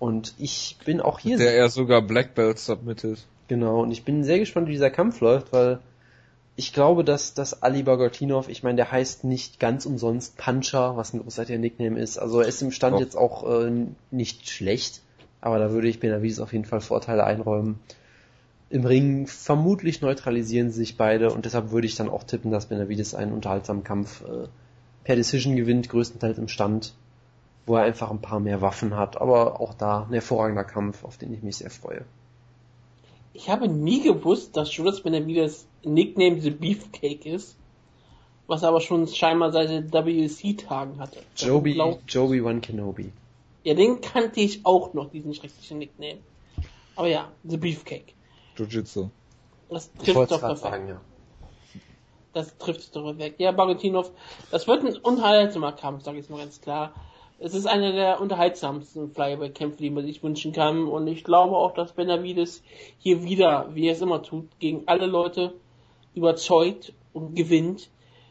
Und 0.01 0.35
ich 0.39 0.77
bin 0.85 1.01
auch 1.01 1.21
hier... 1.21 1.39
Der 1.39 1.55
er 1.55 1.69
sogar 1.69 2.03
Black 2.03 2.35
Belt 2.35 2.59
submitted. 2.59 3.25
Genau, 3.47 3.83
und 3.83 3.93
ich 3.93 4.05
bin 4.05 4.25
sehr 4.25 4.41
gespannt, 4.41 4.67
wie 4.67 4.73
dieser 4.73 4.91
Kampf 4.91 5.21
läuft, 5.21 5.53
weil 5.53 5.79
ich 6.57 6.73
glaube, 6.73 7.03
dass, 7.03 7.35
dass 7.35 7.63
Ali 7.63 7.83
Bagotinov, 7.83 8.49
ich 8.49 8.63
meine, 8.63 8.77
der 8.77 8.93
heißt 8.93 9.25
nicht 9.25 9.59
ganz 9.59 9.87
umsonst 9.87 10.37
Puncher, 10.37 10.97
was 10.97 11.13
ein 11.13 11.21
großartiger 11.21 11.59
Nickname 11.59 11.99
ist. 11.99 12.19
Also 12.19 12.41
er 12.41 12.47
ist 12.47 12.63
im 12.63 12.71
Stand 12.71 12.95
Doch. 12.95 13.01
jetzt 13.01 13.17
auch 13.17 13.49
äh, 13.51 13.87
nicht 14.11 14.49
schlecht, 14.49 15.03
aber 15.41 15.59
da 15.59 15.73
würde 15.73 15.89
ich 15.89 15.99
Benavides 15.99 16.39
auf 16.39 16.53
jeden 16.53 16.65
Fall 16.65 16.81
Vorteile 16.81 17.25
einräumen. 17.25 17.81
Im 18.71 18.85
Ring 18.85 19.27
vermutlich 19.27 20.01
neutralisieren 20.01 20.71
sie 20.71 20.79
sich 20.79 20.97
beide 20.97 21.33
und 21.33 21.45
deshalb 21.45 21.71
würde 21.71 21.87
ich 21.87 21.97
dann 21.97 22.09
auch 22.09 22.23
tippen, 22.23 22.51
dass 22.51 22.67
Benavides 22.67 23.15
einen 23.15 23.33
unterhaltsamen 23.33 23.83
Kampf 23.83 24.23
äh, 24.23 24.49
per 25.03 25.17
Decision 25.17 25.57
gewinnt, 25.57 25.89
größtenteils 25.89 26.39
im 26.39 26.49
Stand, 26.49 26.95
wo 27.67 27.77
er 27.77 27.83
einfach 27.83 28.11
ein 28.11 28.21
paar 28.21 28.41
mehr 28.41 28.61
Waffen 28.61 28.97
hat, 28.97 29.21
aber 29.21 29.61
auch 29.61 29.75
da 29.75 30.05
ein 30.05 30.13
hervorragender 30.13 30.65
Kampf, 30.65 31.05
auf 31.05 31.19
den 31.19 31.35
ich 31.35 31.43
mich 31.43 31.57
sehr 31.57 31.71
freue. 31.71 32.05
Ich 33.35 33.51
habe 33.51 33.66
nie 33.66 34.01
gewusst, 34.01 34.56
dass 34.56 34.74
Judas 34.77 35.01
Benavides 35.01 35.66
Nickname 35.82 36.40
The 36.40 36.51
Beefcake 36.51 37.27
ist, 37.27 37.56
was 38.47 38.62
er 38.62 38.69
aber 38.69 38.81
schon 38.81 39.09
scheinbar 39.09 39.51
seit 39.51 39.70
den 39.70 39.93
WC-Tagen 39.93 41.01
hatte. 41.01 41.19
Joby, 41.36 41.81
Joby 42.06 42.40
One 42.40 42.61
Kenobi. 42.61 43.12
Ja, 43.65 43.74
den 43.74 44.01
kannte 44.01 44.40
ich 44.40 44.65
auch 44.65 44.94
noch, 44.94 45.11
diesen 45.11 45.35
schrecklichen 45.35 45.78
Nickname. 45.78 46.19
Aber 46.94 47.09
ja, 47.09 47.32
The 47.43 47.56
Beefcake. 47.56 48.15
Jiu-Jitsu. 48.56 49.11
Das 49.69 49.93
trifft 49.93 50.31
doch 50.31 50.40
perfekt. 50.40 50.59
Sagen, 50.61 50.89
ja. 50.89 51.01
Das 52.35 52.56
trifft 52.56 52.81
es 52.81 52.90
doch 52.93 53.02
perfekt. 53.02 53.40
Ja, 53.40 53.51
Bagotinov, 53.51 54.12
das 54.52 54.69
wird 54.69 54.85
ein 54.85 54.97
unterhaltsamer 54.97 55.73
Kampf, 55.73 56.05
sage 56.05 56.20
ich 56.20 56.31
mal 56.31 56.39
ganz 56.39 56.61
klar 56.61 56.94
es 57.39 57.55
ist 57.55 57.66
einer 57.66 57.93
der 57.93 58.20
unterhaltsamsten 58.20 59.11
Flyweight-Kämpfe, 59.11 59.78
die 59.78 59.90
man 59.90 60.06
sich 60.06 60.23
wünschen 60.23 60.52
kann. 60.52 60.86
Und 60.86 61.06
ich 61.06 61.24
glaube 61.24 61.56
auch, 61.56 61.74
dass 61.74 61.93
Benavides 61.93 62.62
hier 62.98 63.24
wieder, 63.24 63.70
wie 63.74 63.86
er 63.86 63.93
es 63.93 64.01
immer 64.01 64.23
tut, 64.23 64.48
gegen 64.61 64.85
alle 64.86 65.06
Leute 65.06 65.55
überzeugt 66.15 66.93
und 67.12 67.35
gewinnt, 67.35 67.90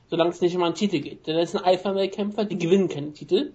solange 0.10 0.32
es 0.32 0.42
nicht 0.42 0.56
immer 0.56 0.66
einen 0.66 0.76
Titel 0.76 1.00
geht. 1.00 1.28
Denn 1.28 1.36
er 1.36 1.44
ist 1.44 1.56
ein 1.56 1.64
Alpha-Kämpfer, 1.64 2.46
die 2.46 2.58
gewinnen 2.58 2.88
keine 2.88 3.14
Titel. 3.14 3.52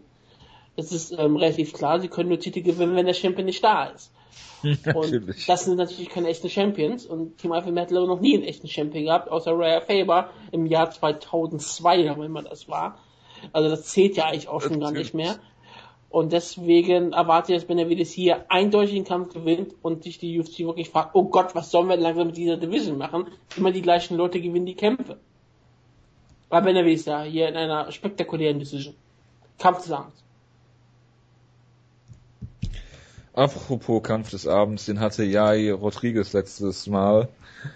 Das 0.76 0.92
ist 0.92 1.12
ähm, 1.12 1.36
relativ 1.36 1.72
klar, 1.72 1.98
sie 1.98 2.08
können 2.08 2.28
nur 2.28 2.38
Titel 2.38 2.62
gewinnen, 2.62 2.94
wenn 2.94 3.06
der 3.06 3.14
Champion 3.14 3.46
nicht 3.46 3.64
da 3.64 3.86
ist. 3.86 4.12
Und 4.62 5.48
das 5.48 5.64
sind 5.64 5.76
natürlich 5.76 6.08
keine 6.08 6.28
echten 6.28 6.50
Champions. 6.50 7.06
Und 7.06 7.38
Team 7.38 7.52
Alpha 7.52 7.74
hat 7.74 7.90
noch 7.90 8.20
nie 8.20 8.34
einen 8.34 8.44
echten 8.44 8.68
Champion 8.68 9.04
gehabt, 9.04 9.30
außer 9.30 9.52
Raya 9.52 9.80
Faber 9.80 10.30
im 10.52 10.66
Jahr 10.66 10.90
2002, 10.90 12.16
wenn 12.18 12.30
man 12.30 12.44
das 12.44 12.68
war. 12.68 12.98
Also 13.52 13.68
das 13.68 13.84
zählt 13.84 14.16
ja 14.16 14.26
eigentlich 14.26 14.48
auch 14.48 14.60
schon 14.60 14.80
gar 14.80 14.92
nicht 14.92 15.14
mehr. 15.14 15.38
Und 16.10 16.32
deswegen 16.32 17.12
erwarte 17.12 17.52
ich, 17.52 17.58
dass 17.58 17.66
Benavides 17.66 18.12
hier 18.12 18.50
eindeutig 18.50 18.94
den 18.94 19.04
Kampf 19.04 19.34
gewinnt 19.34 19.74
und 19.82 20.04
sich 20.04 20.18
die 20.18 20.38
UFC 20.40 20.60
wirklich 20.60 20.88
fragt, 20.88 21.14
oh 21.14 21.24
Gott, 21.24 21.54
was 21.54 21.70
sollen 21.70 21.88
wir 21.88 21.96
langsam 21.98 22.28
mit 22.28 22.36
dieser 22.36 22.56
Division 22.56 22.96
machen? 22.96 23.26
Immer 23.56 23.72
die 23.72 23.82
gleichen 23.82 24.16
Leute 24.16 24.40
gewinnen 24.40 24.66
die 24.66 24.74
Kämpfe. 24.74 25.18
Weil 26.48 26.62
Benavides 26.62 27.04
ja 27.04 27.22
hier 27.22 27.48
in 27.48 27.56
einer 27.56 27.92
spektakulären 27.92 28.58
Decision. 28.58 28.94
Kampf 29.58 29.82
des 29.82 29.92
Abends. 29.92 30.24
Apropos 33.38 34.02
Kampf 34.02 34.30
des 34.30 34.48
Abends, 34.48 34.86
den 34.86 34.98
hatte 34.98 35.22
Jai 35.22 35.72
Rodriguez 35.72 36.32
letztes 36.32 36.88
Mal. 36.88 37.28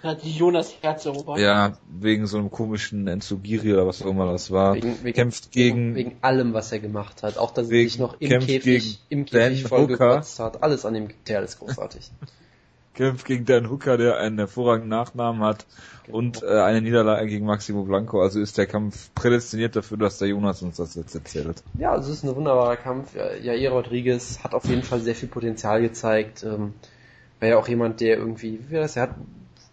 Hat 0.02 0.24
Jonas 0.24 0.74
Herz 0.80 1.06
erobert. 1.06 1.38
Ja, 1.38 1.78
wegen 1.88 2.26
so 2.26 2.38
einem 2.38 2.50
komischen 2.50 3.06
Enzugiri 3.06 3.72
oder 3.72 3.86
was 3.86 4.02
auch 4.02 4.06
immer 4.06 4.32
das 4.32 4.50
war. 4.50 4.74
Wegen, 4.74 4.96
wegen, 5.04 5.14
kämpft 5.14 5.52
gegen, 5.52 5.94
wegen 5.94 6.16
allem, 6.20 6.52
was 6.52 6.72
er 6.72 6.80
gemacht 6.80 7.22
hat. 7.22 7.38
Auch, 7.38 7.52
dass 7.52 7.70
er 7.70 7.84
sich 7.84 7.96
noch 8.00 8.20
im 8.20 8.40
Käfig, 8.40 8.98
im 9.08 9.24
Käfig 9.24 9.62
voll 9.62 9.86
gekotzt 9.86 10.40
hat. 10.40 10.64
Alles 10.64 10.84
an 10.84 10.94
dem 10.94 11.08
Kerl 11.24 11.44
ist 11.44 11.60
großartig. 11.60 12.10
kämpft 12.94 13.26
gegen 13.26 13.44
Dan 13.44 13.70
Hooker, 13.70 13.96
der 13.96 14.18
einen 14.18 14.38
hervorragenden 14.38 14.90
Nachnamen 14.90 15.42
hat 15.42 15.66
genau. 16.04 16.18
und 16.18 16.42
äh, 16.42 16.60
eine 16.60 16.82
Niederlage 16.82 17.26
gegen 17.26 17.46
Maximo 17.46 17.84
Blanco. 17.84 18.20
Also 18.22 18.40
ist 18.40 18.58
der 18.58 18.66
Kampf 18.66 19.10
prädestiniert 19.14 19.76
dafür, 19.76 19.96
dass 19.96 20.18
der 20.18 20.28
Jonas 20.28 20.62
uns 20.62 20.76
das 20.76 20.94
jetzt 20.94 21.14
erzählt. 21.14 21.62
Ja, 21.78 21.92
also 21.92 22.10
es 22.10 22.18
ist 22.18 22.24
ein 22.24 22.36
wunderbarer 22.36 22.76
Kampf. 22.76 23.14
Jair 23.14 23.70
Rodriguez 23.70 24.40
hat 24.44 24.54
auf 24.54 24.64
jeden 24.66 24.82
Fall 24.82 25.00
sehr 25.00 25.14
viel 25.14 25.28
Potenzial 25.28 25.80
gezeigt. 25.80 26.44
Ähm, 26.44 26.74
war 27.40 27.48
ja 27.48 27.58
auch 27.58 27.68
jemand, 27.68 28.00
der 28.00 28.18
irgendwie, 28.18 28.60
wie 28.68 28.74
das, 28.74 28.96
er 28.96 29.02
hat 29.02 29.14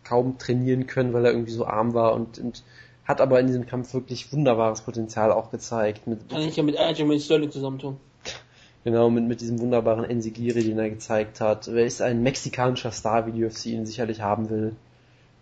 kaum 0.04 0.38
trainieren 0.38 0.88
können, 0.88 1.14
weil 1.14 1.26
er 1.26 1.32
irgendwie 1.32 1.52
so 1.52 1.68
arm 1.68 1.94
war 1.94 2.14
und, 2.14 2.40
und 2.40 2.64
hat 3.06 3.22
aber 3.22 3.40
in 3.40 3.48
diesem 3.48 3.66
Kampf 3.66 3.94
wirklich 3.94 4.32
wunderbares 4.34 4.82
Potenzial 4.82 5.32
auch 5.32 5.52
gezeigt. 5.52 6.08
Mit, 6.08 6.30
Kann 6.30 6.41
ich 6.41 6.56
ja 6.56 6.64
mit 6.64 6.78
Aljamain 6.78 7.20
Sterling 7.20 7.52
zusammentun. 7.52 7.98
Genau, 8.84 9.10
mit, 9.10 9.26
mit 9.26 9.41
diesem 9.41 9.60
wunderbaren 9.60 10.06
Enzigiri, 10.06 10.64
den 10.64 10.80
er 10.80 10.89
gezeigt 10.89 11.41
hat. 11.41 11.68
Er 11.68 11.85
ist 11.85 12.01
ein 12.01 12.23
mexikanischer 12.23 12.91
Star, 12.91 13.27
wie 13.27 13.31
die 13.31 13.43
UFC 13.43 13.68
ihn 13.68 13.85
sicherlich 13.85 14.22
haben 14.22 14.49
will. 14.49 14.76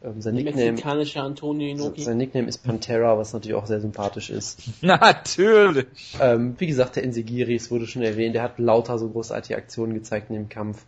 Ähm, 0.04 0.22
sein 0.22 0.36
Nickname, 0.36 0.72
mexikanischer 0.72 1.24
Antonio 1.24 1.70
Inoki. 1.70 2.04
Sein 2.04 2.18
Nickname 2.18 2.48
ist 2.48 2.60
Pantera, 2.60 3.18
was 3.18 3.34
natürlich 3.34 3.56
auch 3.56 3.66
sehr 3.66 3.82
sympathisch 3.82 4.30
ist. 4.30 4.62
natürlich! 4.82 5.88
Ähm, 6.20 6.56
wie 6.58 6.68
gesagt, 6.68 6.96
der 6.96 7.04
Enzigiri, 7.04 7.56
es 7.56 7.72
wurde 7.72 7.88
schon 7.88 8.04
erwähnt, 8.04 8.36
der 8.36 8.44
hat 8.44 8.60
lauter 8.60 8.98
so 8.98 9.10
großartige 9.10 9.58
Aktionen 9.58 9.94
gezeigt 9.94 10.30
in 10.30 10.36
dem 10.36 10.50
Kampf. 10.50 10.86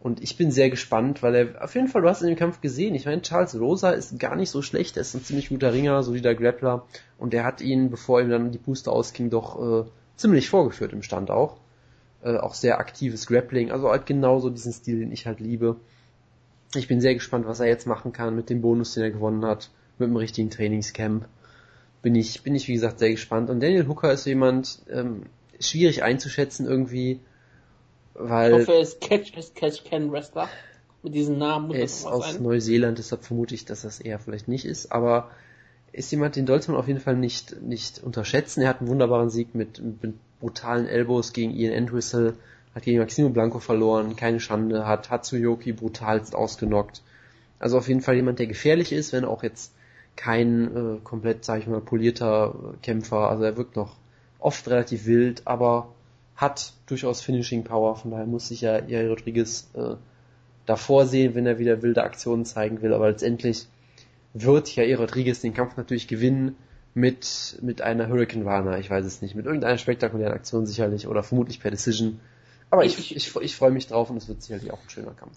Und 0.00 0.22
ich 0.22 0.36
bin 0.36 0.50
sehr 0.50 0.70
gespannt, 0.70 1.22
weil 1.22 1.34
er, 1.34 1.64
auf 1.64 1.74
jeden 1.74 1.88
Fall, 1.88 2.02
du 2.02 2.08
hast 2.08 2.22
in 2.22 2.28
dem 2.28 2.36
Kampf 2.36 2.60
gesehen, 2.60 2.94
ich 2.94 3.06
meine, 3.06 3.20
Charles 3.22 3.58
Rosa 3.58 3.90
ist 3.90 4.18
gar 4.18 4.36
nicht 4.36 4.50
so 4.50 4.62
schlecht, 4.62 4.96
er 4.96 5.00
ist 5.00 5.14
ein 5.14 5.24
ziemlich 5.24 5.48
guter 5.48 5.72
Ringer, 5.72 6.02
solider 6.02 6.34
Grappler, 6.34 6.86
und 7.18 7.32
der 7.32 7.44
hat 7.44 7.60
ihn, 7.60 7.90
bevor 7.90 8.20
ihm 8.20 8.30
dann 8.30 8.52
die 8.52 8.58
Puste 8.58 8.92
ausging, 8.92 9.28
doch 9.30 9.86
äh, 9.86 9.88
ziemlich 10.18 10.50
vorgeführt 10.50 10.92
im 10.92 11.02
Stand 11.02 11.30
auch. 11.30 11.56
Äh, 12.22 12.36
auch 12.36 12.54
sehr 12.54 12.78
aktives 12.78 13.26
Grappling, 13.26 13.70
also 13.70 13.88
halt 13.88 14.04
genauso 14.04 14.50
diesen 14.50 14.72
Stil, 14.72 14.98
den 14.98 15.12
ich 15.12 15.26
halt 15.26 15.40
liebe. 15.40 15.76
Ich 16.74 16.88
bin 16.88 17.00
sehr 17.00 17.14
gespannt, 17.14 17.46
was 17.46 17.60
er 17.60 17.66
jetzt 17.66 17.86
machen 17.86 18.12
kann 18.12 18.36
mit 18.36 18.50
dem 18.50 18.60
Bonus, 18.60 18.94
den 18.94 19.04
er 19.04 19.10
gewonnen 19.10 19.44
hat, 19.46 19.70
mit 19.98 20.08
dem 20.08 20.16
richtigen 20.16 20.50
Trainingscamp. 20.50 21.26
Bin 22.02 22.14
ich, 22.14 22.42
bin 22.42 22.54
ich 22.54 22.68
wie 22.68 22.74
gesagt 22.74 22.98
sehr 22.98 23.10
gespannt. 23.10 23.48
Und 23.48 23.60
Daniel 23.60 23.88
Hooker 23.88 24.12
ist 24.12 24.26
jemand, 24.26 24.82
ähm, 24.90 25.22
schwierig 25.60 26.02
einzuschätzen 26.02 26.66
irgendwie, 26.66 27.20
weil. 28.14 28.52
Ich 28.52 28.68
hoffe, 28.68 28.72
er 28.74 28.80
ist 28.80 29.00
Catch, 29.00 29.36
ist 29.36 29.54
Catch 29.54 29.84
Can 29.84 30.12
Wrestler. 30.12 30.48
Mit 31.02 31.14
diesem 31.14 31.38
Namen 31.38 31.68
muss 31.68 31.76
Er 31.76 31.84
ist 31.84 32.04
aus 32.04 32.32
sein. 32.32 32.42
Neuseeland, 32.42 32.98
deshalb 32.98 33.24
vermute 33.24 33.54
ich, 33.54 33.64
dass 33.64 33.82
das 33.82 34.00
eher 34.00 34.18
vielleicht 34.18 34.48
nicht 34.48 34.64
ist, 34.64 34.90
aber 34.90 35.30
ist 35.98 36.10
jemand, 36.10 36.36
den 36.36 36.46
sollte 36.46 36.70
man 36.70 36.80
auf 36.80 36.88
jeden 36.88 37.00
Fall 37.00 37.16
nicht, 37.16 37.60
nicht 37.60 38.02
unterschätzen. 38.02 38.62
Er 38.62 38.68
hat 38.68 38.80
einen 38.80 38.88
wunderbaren 38.88 39.30
Sieg 39.30 39.54
mit, 39.54 39.82
mit 40.02 40.14
brutalen 40.40 40.86
Elbows 40.86 41.32
gegen 41.32 41.52
Ian 41.52 41.72
Entwistle, 41.72 42.34
hat 42.74 42.84
gegen 42.84 42.98
Maximo 42.98 43.28
Blanco 43.28 43.58
verloren, 43.58 44.16
keine 44.16 44.40
Schande, 44.40 44.86
hat 44.86 45.10
Hatsuyoki 45.10 45.72
brutalst 45.72 46.34
ausgenockt. 46.34 47.02
Also 47.58 47.76
auf 47.78 47.88
jeden 47.88 48.00
Fall 48.00 48.14
jemand, 48.14 48.38
der 48.38 48.46
gefährlich 48.46 48.92
ist, 48.92 49.12
wenn 49.12 49.24
auch 49.24 49.42
jetzt 49.42 49.72
kein 50.14 50.76
äh, 50.76 50.98
komplett, 51.02 51.44
sag 51.44 51.60
ich 51.60 51.66
mal, 51.66 51.80
polierter 51.80 52.54
Kämpfer. 52.82 53.28
Also 53.30 53.44
er 53.44 53.56
wirkt 53.56 53.76
noch 53.76 53.96
oft 54.38 54.68
relativ 54.68 55.06
wild, 55.06 55.42
aber 55.46 55.88
hat 56.36 56.72
durchaus 56.86 57.20
Finishing 57.20 57.64
Power, 57.64 57.96
von 57.96 58.12
daher 58.12 58.26
muss 58.26 58.48
sich 58.48 58.60
ja 58.60 58.84
Jair 58.84 59.08
Rodriguez 59.08 59.68
äh, 59.74 59.94
davor 60.66 61.06
sehen, 61.06 61.34
wenn 61.34 61.46
er 61.46 61.58
wieder 61.58 61.82
wilde 61.82 62.04
Aktionen 62.04 62.44
zeigen 62.44 62.80
will, 62.82 62.94
aber 62.94 63.08
letztendlich 63.08 63.66
wird 64.34 64.74
Jair 64.74 64.98
Rodriguez 64.98 65.40
den 65.40 65.54
Kampf 65.54 65.76
natürlich 65.76 66.08
gewinnen 66.08 66.56
mit, 66.94 67.58
mit 67.62 67.82
einer 67.82 68.08
Hurricane 68.08 68.42
Rana, 68.42 68.78
ich 68.78 68.90
weiß 68.90 69.04
es 69.04 69.22
nicht, 69.22 69.34
mit 69.34 69.46
irgendeiner 69.46 69.78
spektakulären 69.78 70.32
Aktion 70.32 70.66
sicherlich 70.66 71.06
oder 71.06 71.22
vermutlich 71.22 71.60
per 71.60 71.70
Decision. 71.70 72.20
Aber 72.70 72.84
ich, 72.84 72.98
ich, 72.98 73.16
ich, 73.16 73.36
ich 73.36 73.56
freue 73.56 73.70
mich 73.70 73.86
drauf 73.86 74.10
und 74.10 74.16
es 74.16 74.28
wird 74.28 74.42
sicherlich 74.42 74.72
auch 74.72 74.78
ein 74.82 74.90
schöner 74.90 75.12
Kampf. 75.12 75.36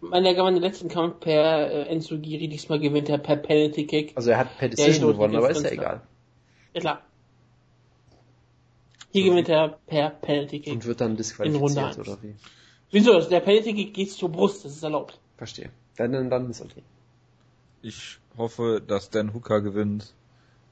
Meine, 0.00 0.28
er 0.28 0.34
gewann 0.34 0.54
den 0.54 0.62
letzten 0.62 0.88
Kampf 0.88 1.20
per 1.20 1.70
äh, 1.70 1.88
Enzugiri, 1.88 2.48
diesmal 2.48 2.78
gewinnt 2.78 3.08
er 3.08 3.18
per 3.18 3.36
Penalty 3.36 3.86
Kick. 3.86 4.12
Also 4.14 4.30
er 4.30 4.38
hat 4.38 4.58
per 4.58 4.68
Decision 4.68 5.12
gewonnen, 5.12 5.36
aber 5.36 5.50
ist 5.50 5.62
ja 5.62 5.70
egal. 5.70 6.02
Ja 6.74 6.80
klar. 6.80 7.02
Hier 9.10 9.24
gewinnt 9.24 9.48
er 9.48 9.78
per 9.86 10.10
Penalty 10.10 10.60
Kick. 10.60 10.72
Und 10.74 10.84
wird 10.84 11.00
dann 11.00 11.16
disqualifiziert, 11.16 11.98
oder 11.98 12.18
wie? 12.22 12.34
Wieso? 12.90 13.18
Der 13.20 13.40
Penalty 13.40 13.74
Kick 13.74 13.94
geht 13.94 14.12
zur 14.12 14.30
Brust, 14.30 14.64
das 14.64 14.72
ist 14.72 14.82
erlaubt. 14.82 15.18
Verstehe. 15.38 15.70
Dann, 15.96 16.12
dann, 16.12 16.28
dann 16.28 16.50
ist 16.50 16.60
okay. 16.60 16.82
Ich 17.82 18.18
hoffe, 18.36 18.82
dass 18.86 19.10
Dan 19.10 19.34
Hooker 19.34 19.60
gewinnt, 19.60 20.14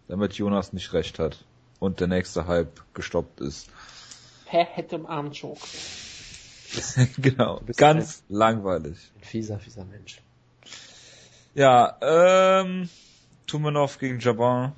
damit 0.09 0.35
Jonas 0.35 0.73
nicht 0.73 0.93
recht 0.93 1.19
hat 1.19 1.45
und 1.79 2.01
der 2.01 2.09
nächste 2.09 2.47
Hype 2.47 2.81
gestoppt 2.95 3.41
ist. 3.41 3.69
Per 4.47 4.65
hätte 4.65 4.97
im 4.97 5.07
Armchoke. 5.07 5.61
genau. 7.19 7.61
Ganz 7.77 8.23
langweilig. 8.29 8.99
Ein 9.17 9.25
fieser, 9.25 9.59
fieser 9.59 9.85
Mensch. 9.85 10.21
Ja, 11.55 11.97
ähm, 12.01 12.89
Tumanov 13.47 13.99
gegen 13.99 14.19
Jabbar 14.19 14.75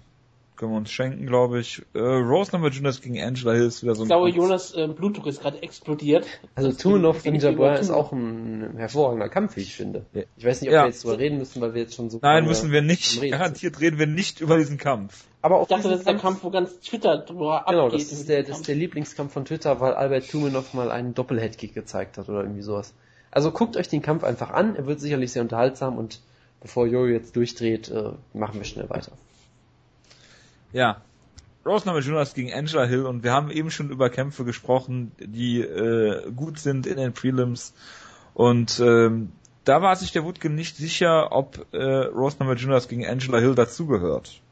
können 0.56 0.72
wir 0.72 0.78
uns 0.78 0.90
schenken, 0.90 1.26
glaube 1.26 1.60
ich. 1.60 1.82
Äh, 1.94 1.98
Rose 1.98 2.52
Namajunas 2.52 3.00
gegen 3.00 3.20
Angela 3.22 3.52
Hill 3.52 3.66
ist 3.66 3.82
wieder 3.82 3.94
so 3.94 4.02
ein 4.02 4.04
Ich 4.04 4.08
glaube, 4.08 4.28
Jonas 4.30 4.74
äh, 4.74 4.88
Blutdruck 4.88 5.26
ist 5.26 5.42
gerade 5.42 5.62
explodiert. 5.62 6.26
Also 6.54 6.72
Tumanov 6.72 7.22
gegen 7.22 7.38
Jabbar 7.38 7.78
ist 7.78 7.90
auch 7.90 8.12
ein 8.12 8.74
hervorragender 8.76 9.28
Kampf, 9.28 9.56
wie 9.56 9.60
ich 9.60 9.74
finde. 9.74 10.06
Ich 10.36 10.44
weiß 10.44 10.62
nicht, 10.62 10.70
ob 10.70 10.74
ja. 10.74 10.82
wir 10.82 10.88
jetzt 10.88 11.04
drüber 11.04 11.18
reden 11.18 11.38
müssen, 11.38 11.60
weil 11.60 11.74
wir 11.74 11.82
jetzt 11.82 11.94
schon 11.94 12.10
so... 12.10 12.18
Nein, 12.22 12.46
müssen 12.46 12.72
wir 12.72 12.82
nicht. 12.82 13.20
Garantiert 13.30 13.80
reden 13.80 13.98
wir 13.98 14.06
nicht 14.06 14.40
über 14.40 14.56
diesen 14.56 14.78
Kampf. 14.78 15.24
Aber 15.42 15.58
auch 15.58 15.62
ich 15.62 15.68
dachte, 15.68 15.88
das 15.88 16.00
ist 16.00 16.08
der 16.08 16.16
Kampf, 16.16 16.42
wo 16.42 16.50
ganz 16.50 16.80
Twitter 16.80 17.18
drüber 17.18 17.64
Genau, 17.68 17.86
abgeht 17.86 18.00
das 18.00 18.12
ist, 18.12 18.28
der, 18.28 18.42
das 18.42 18.58
ist 18.58 18.68
der 18.68 18.74
Lieblingskampf 18.74 19.32
von 19.32 19.44
Twitter, 19.44 19.80
weil 19.80 19.94
Albert 19.94 20.28
Tumanov 20.28 20.74
mal 20.74 20.90
einen 20.90 21.14
Doppelheadkick 21.14 21.74
gezeigt 21.74 22.18
hat 22.18 22.28
oder 22.28 22.40
irgendwie 22.40 22.62
sowas. 22.62 22.94
Also 23.30 23.52
guckt 23.52 23.76
euch 23.76 23.88
den 23.88 24.02
Kampf 24.02 24.24
einfach 24.24 24.50
an, 24.50 24.76
er 24.76 24.86
wird 24.86 24.98
sicherlich 24.98 25.30
sehr 25.30 25.42
unterhaltsam 25.42 25.98
und 25.98 26.20
bevor 26.60 26.86
Jojo 26.86 27.12
jetzt 27.12 27.36
durchdreht, 27.36 27.90
äh, 27.90 28.12
machen 28.32 28.58
wir 28.58 28.64
schnell 28.64 28.88
weiter. 28.88 29.12
Ja. 30.76 31.00
Rose 31.64 31.86
Namajunas 31.86 32.34
gegen 32.34 32.52
Angela 32.52 32.84
Hill 32.84 33.06
und 33.06 33.24
wir 33.24 33.32
haben 33.32 33.50
eben 33.50 33.70
schon 33.70 33.88
über 33.88 34.10
Kämpfe 34.10 34.44
gesprochen, 34.44 35.10
die 35.18 35.62
äh, 35.62 36.30
gut 36.32 36.58
sind 36.58 36.86
in 36.86 36.98
den 36.98 37.14
Prelims 37.14 37.72
und 38.34 38.78
ähm, 38.78 39.32
da 39.64 39.80
war 39.80 39.96
sich 39.96 40.12
der 40.12 40.24
Wutke 40.24 40.50
nicht 40.50 40.76
sicher, 40.76 41.32
ob 41.32 41.66
äh, 41.72 41.82
Rose 41.82 42.36
Namajunas 42.40 42.88
gegen 42.88 43.06
Angela 43.06 43.38
Hill 43.38 43.54
dazugehört. 43.54 44.42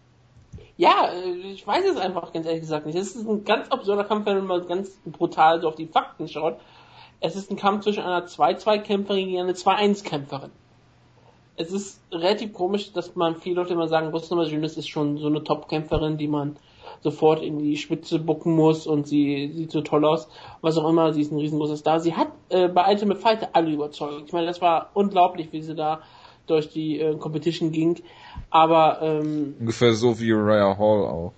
Ja, 0.79 1.11
äh, 1.13 1.53
ich 1.53 1.67
weiß 1.67 1.85
es 1.85 1.99
einfach 1.99 2.33
ganz 2.33 2.47
ehrlich 2.47 2.63
gesagt 2.63 2.87
nicht. 2.87 2.97
Es 2.97 3.15
ist 3.15 3.29
ein 3.29 3.45
ganz 3.45 3.69
absurder 3.69 4.05
Kampf, 4.05 4.25
wenn 4.25 4.47
man 4.47 4.67
ganz 4.67 4.99
brutal 5.05 5.61
so 5.61 5.69
auf 5.69 5.77
die 5.77 5.87
Fakten 5.87 6.27
schaut. 6.27 6.59
Es 7.21 7.37
ist 7.37 7.51
ein 7.51 7.57
Kampf 7.57 7.85
zwischen 7.85 8.03
einer 8.03 8.25
2-2-Kämpferin 8.27 9.27
gegen 9.27 9.41
eine 9.41 9.53
2-1-Kämpferin 9.53 10.51
es 11.57 11.71
ist 11.73 12.01
relativ 12.11 12.53
komisch, 12.53 12.93
dass 12.93 13.15
man 13.15 13.37
viele 13.37 13.57
Leute 13.57 13.75
immer 13.75 13.89
sagen, 13.89 14.11
Boston 14.11 14.45
Junis 14.47 14.77
ist 14.77 14.89
schon 14.89 15.19
so 15.19 15.27
eine 15.27 15.45
Top-Kämpferin, 15.45 16.17
die 16.19 16.27
man 16.27 16.57
sofort 17.01 17.43
in 17.43 17.59
die 17.59 17.77
Spitze 17.77 18.19
bucken 18.19 18.55
muss 18.55 18.87
und 18.87 19.07
sie 19.07 19.53
sieht 19.53 19.71
so 19.71 19.83
toll 19.83 20.05
aus, 20.05 20.29
was 20.63 20.77
auch 20.79 20.89
immer, 20.89 21.13
sie 21.13 21.21
ist 21.21 21.33
ein 21.33 21.39
riesengroßer 21.39 21.77
Star. 21.77 22.01
Sie 22.01 22.15
hat 22.15 22.29
äh, 22.49 22.69
bei 22.69 22.91
Ultimate 22.91 23.21
Fighter 23.21 23.51
alle 23.53 23.71
überzeugt. 23.71 24.25
Ich 24.27 24.33
meine, 24.33 24.47
das 24.47 24.61
war 24.61 24.91
unglaublich, 24.95 25.53
wie 25.53 25.63
sie 25.63 25.75
da 25.75 26.01
durch 26.47 26.71
die 26.71 27.01
äh, 27.01 27.17
Competition 27.17 27.73
ging, 27.73 28.03
aber 28.51 29.01
ähm, 29.01 29.55
ungefähr 29.61 29.95
so 29.95 30.19
wie 30.21 30.33
Raya 30.33 30.77
Hall 30.77 31.07
auch. 31.07 31.33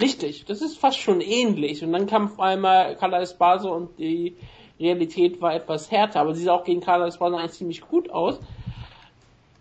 Richtig, 0.00 0.44
das 0.46 0.62
ist 0.62 0.78
fast 0.78 0.98
schon 0.98 1.20
ähnlich. 1.20 1.84
Und 1.84 1.92
dann 1.92 2.06
kam 2.06 2.26
auf 2.26 2.40
einmal 2.40 2.96
Carla 2.96 3.20
Esparzo 3.20 3.72
und 3.72 3.98
die 3.98 4.36
Realität 4.78 5.40
war 5.42 5.54
etwas 5.54 5.90
härter, 5.90 6.20
aber 6.20 6.34
sie 6.34 6.44
sah 6.44 6.54
auch 6.54 6.64
gegen 6.64 6.80
Carla 6.80 7.06
Esparzo 7.06 7.36
eigentlich 7.36 7.52
ziemlich 7.52 7.80
gut 7.82 8.10
aus 8.10 8.40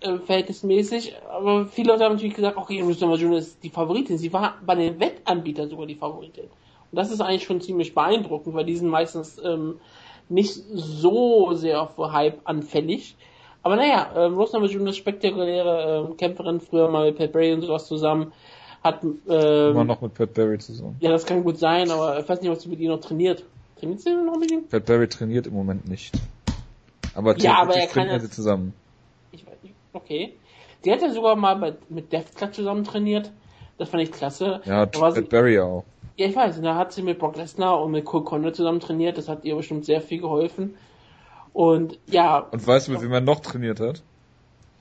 äh, 0.02 0.18
verhältnismäßig, 0.18 1.16
aber 1.30 1.66
viele 1.66 1.92
Leute 1.92 2.06
haben 2.06 2.14
natürlich 2.14 2.36
gesagt, 2.36 2.58
okay, 2.58 2.82
Rose 2.82 3.02
Namajunas 3.02 3.48
ist 3.48 3.64
die 3.64 3.70
Favoritin. 3.70 4.18
Sie 4.18 4.32
war 4.32 4.56
bei 4.66 4.76
den 4.76 5.00
Wettanbietern 5.00 5.70
sogar 5.70 5.86
die 5.86 5.96
Favoritin. 5.96 6.46
Und 6.46 6.96
das 6.96 7.12
ist 7.12 7.22
eigentlich 7.22 7.44
schon 7.44 7.62
ziemlich 7.62 7.94
beeindruckend, 7.94 8.56
weil 8.56 8.66
die 8.66 8.78
sind 8.78 8.90
meistens 8.90 9.40
ähm, 9.44 9.80
nicht 10.30 10.54
so 10.74 11.54
sehr 11.54 11.88
für 11.88 12.12
Hype 12.14 12.40
anfällig. 12.46 13.16
Aber 13.62 13.76
naja, 13.76 14.10
ähm, 14.16 14.36
Rose 14.36 14.54
Namajunas 14.54 14.96
spektakuläre 14.96 16.10
äh, 16.12 16.16
Kämpferin, 16.16 16.62
früher 16.62 16.90
mal 16.90 17.08
mit 17.08 17.18
Pat 17.18 17.34
Barry 17.34 17.54
und 17.54 17.62
sowas 17.62 17.88
zusammen, 17.88 18.32
hat 18.84 19.04
ähm, 19.04 19.72
Immer 19.72 19.84
noch 19.84 20.02
mit 20.02 20.14
Pat 20.14 20.34
Barry 20.34 20.58
zusammen. 20.60 20.96
Ja, 21.02 21.12
das 21.12 21.26
kann 21.26 21.44
gut 21.44 21.58
sein, 21.58 21.92
aber 21.92 22.20
ich 22.20 22.30
weiß 22.30 22.42
nicht, 22.42 22.52
ob 22.52 22.60
sie 22.60 22.70
mit 22.70 22.80
ihr 22.80 22.90
noch 22.90 23.02
trainiert. 23.02 23.44
Trainiert 23.80 24.02
sie 24.02 24.14
noch 24.14 24.38
mit 24.38 24.52
ihm? 24.52 24.68
Pat 24.68 24.86
Barry 24.86 25.08
trainiert 25.10 25.48
im 25.48 25.54
Moment 25.54 25.88
nicht. 25.88 26.14
Aber 27.16 27.38
ja, 27.38 27.62
aber 27.62 27.76
er 27.76 27.88
kann 27.88 28.08
ja, 28.08 28.20
sie 28.20 28.30
zusammen. 28.30 28.74
Okay. 29.94 30.34
Die 30.86 30.92
hat 30.92 31.02
ja 31.02 31.10
sogar 31.10 31.36
mal 31.36 31.58
mit, 31.58 31.92
mit 31.92 32.12
Deathclash 32.12 32.52
zusammen 32.52 32.84
trainiert. 32.84 33.32
Das 33.78 33.90
fand 33.90 34.04
ich 34.04 34.12
klasse. 34.12 34.62
Ja, 34.66 34.86
Ted 34.86 35.30
Barry 35.30 35.60
auch. 35.60 35.84
Ja, 36.18 36.28
ich 36.28 36.36
weiß. 36.36 36.62
Da 36.62 36.76
hat 36.76 36.92
sie 36.92 37.02
mit 37.02 37.18
Brock 37.18 37.38
Lesnar 37.38 37.82
und 37.82 37.92
mit 37.92 38.06
Cole 38.06 38.24
Conner 38.24 38.54
zusammen 38.54 38.80
trainiert. 38.80 39.18
Das 39.18 39.30
hat 39.30 39.46
ihr 39.46 39.56
bestimmt 39.56 39.86
sehr 39.86 40.02
viel 40.02 40.20
geholfen. 40.20 40.76
Und 41.54 41.98
ja. 42.08 42.40
Und 42.40 42.66
weißt 42.66 42.88
du, 42.88 42.92
mit 42.92 43.02
wem 43.02 43.14
er 43.14 43.22
noch 43.22 43.40
trainiert 43.40 43.80
hat? 43.80 44.04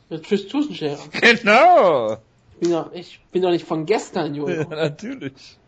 Mit 0.08 0.24
Trish 0.24 0.48
Tusenscherer. 0.48 0.98
Genau! 1.20 2.16
Ich 2.60 2.60
bin, 2.60 2.70
doch, 2.72 2.92
ich 2.92 3.20
bin 3.30 3.42
doch 3.42 3.50
nicht 3.50 3.64
von 3.64 3.86
gestern, 3.86 4.34
Junge. 4.34 4.66
Ja, 4.70 4.76
natürlich. 4.76 5.58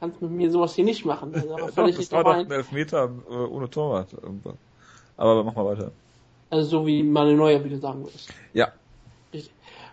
Kannst 0.00 0.20
mit 0.22 0.30
mir 0.30 0.50
sowas 0.50 0.74
hier 0.74 0.84
nicht 0.84 1.04
machen. 1.04 1.32
Das, 1.32 1.44
ist 1.44 1.74
völlig 1.74 1.96
das 1.96 2.12
war 2.12 2.24
doch 2.24 2.34
ein 2.34 2.50
Elfmeter 2.50 3.10
äh, 3.30 3.34
ohne 3.34 3.70
Torwart. 3.70 4.08
Aber 5.16 5.44
mach 5.44 5.54
mal 5.54 5.66
weiter. 5.66 5.92
Also 6.48 6.68
so 6.68 6.86
wie 6.86 7.02
meine 7.04 7.34
Neuer 7.34 7.62
wieder 7.62 7.78
sagen 7.78 8.02
würde. 8.02 8.16
Ja. 8.52 8.72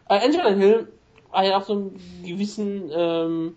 Äh, 0.09 0.25
Angela 0.25 0.49
Hill 0.49 0.87
hat 1.31 1.45
ja 1.45 1.57
auch 1.57 1.63
so 1.63 1.73
einen 1.73 1.99
gewissen 2.23 2.89
ähm, 2.93 3.55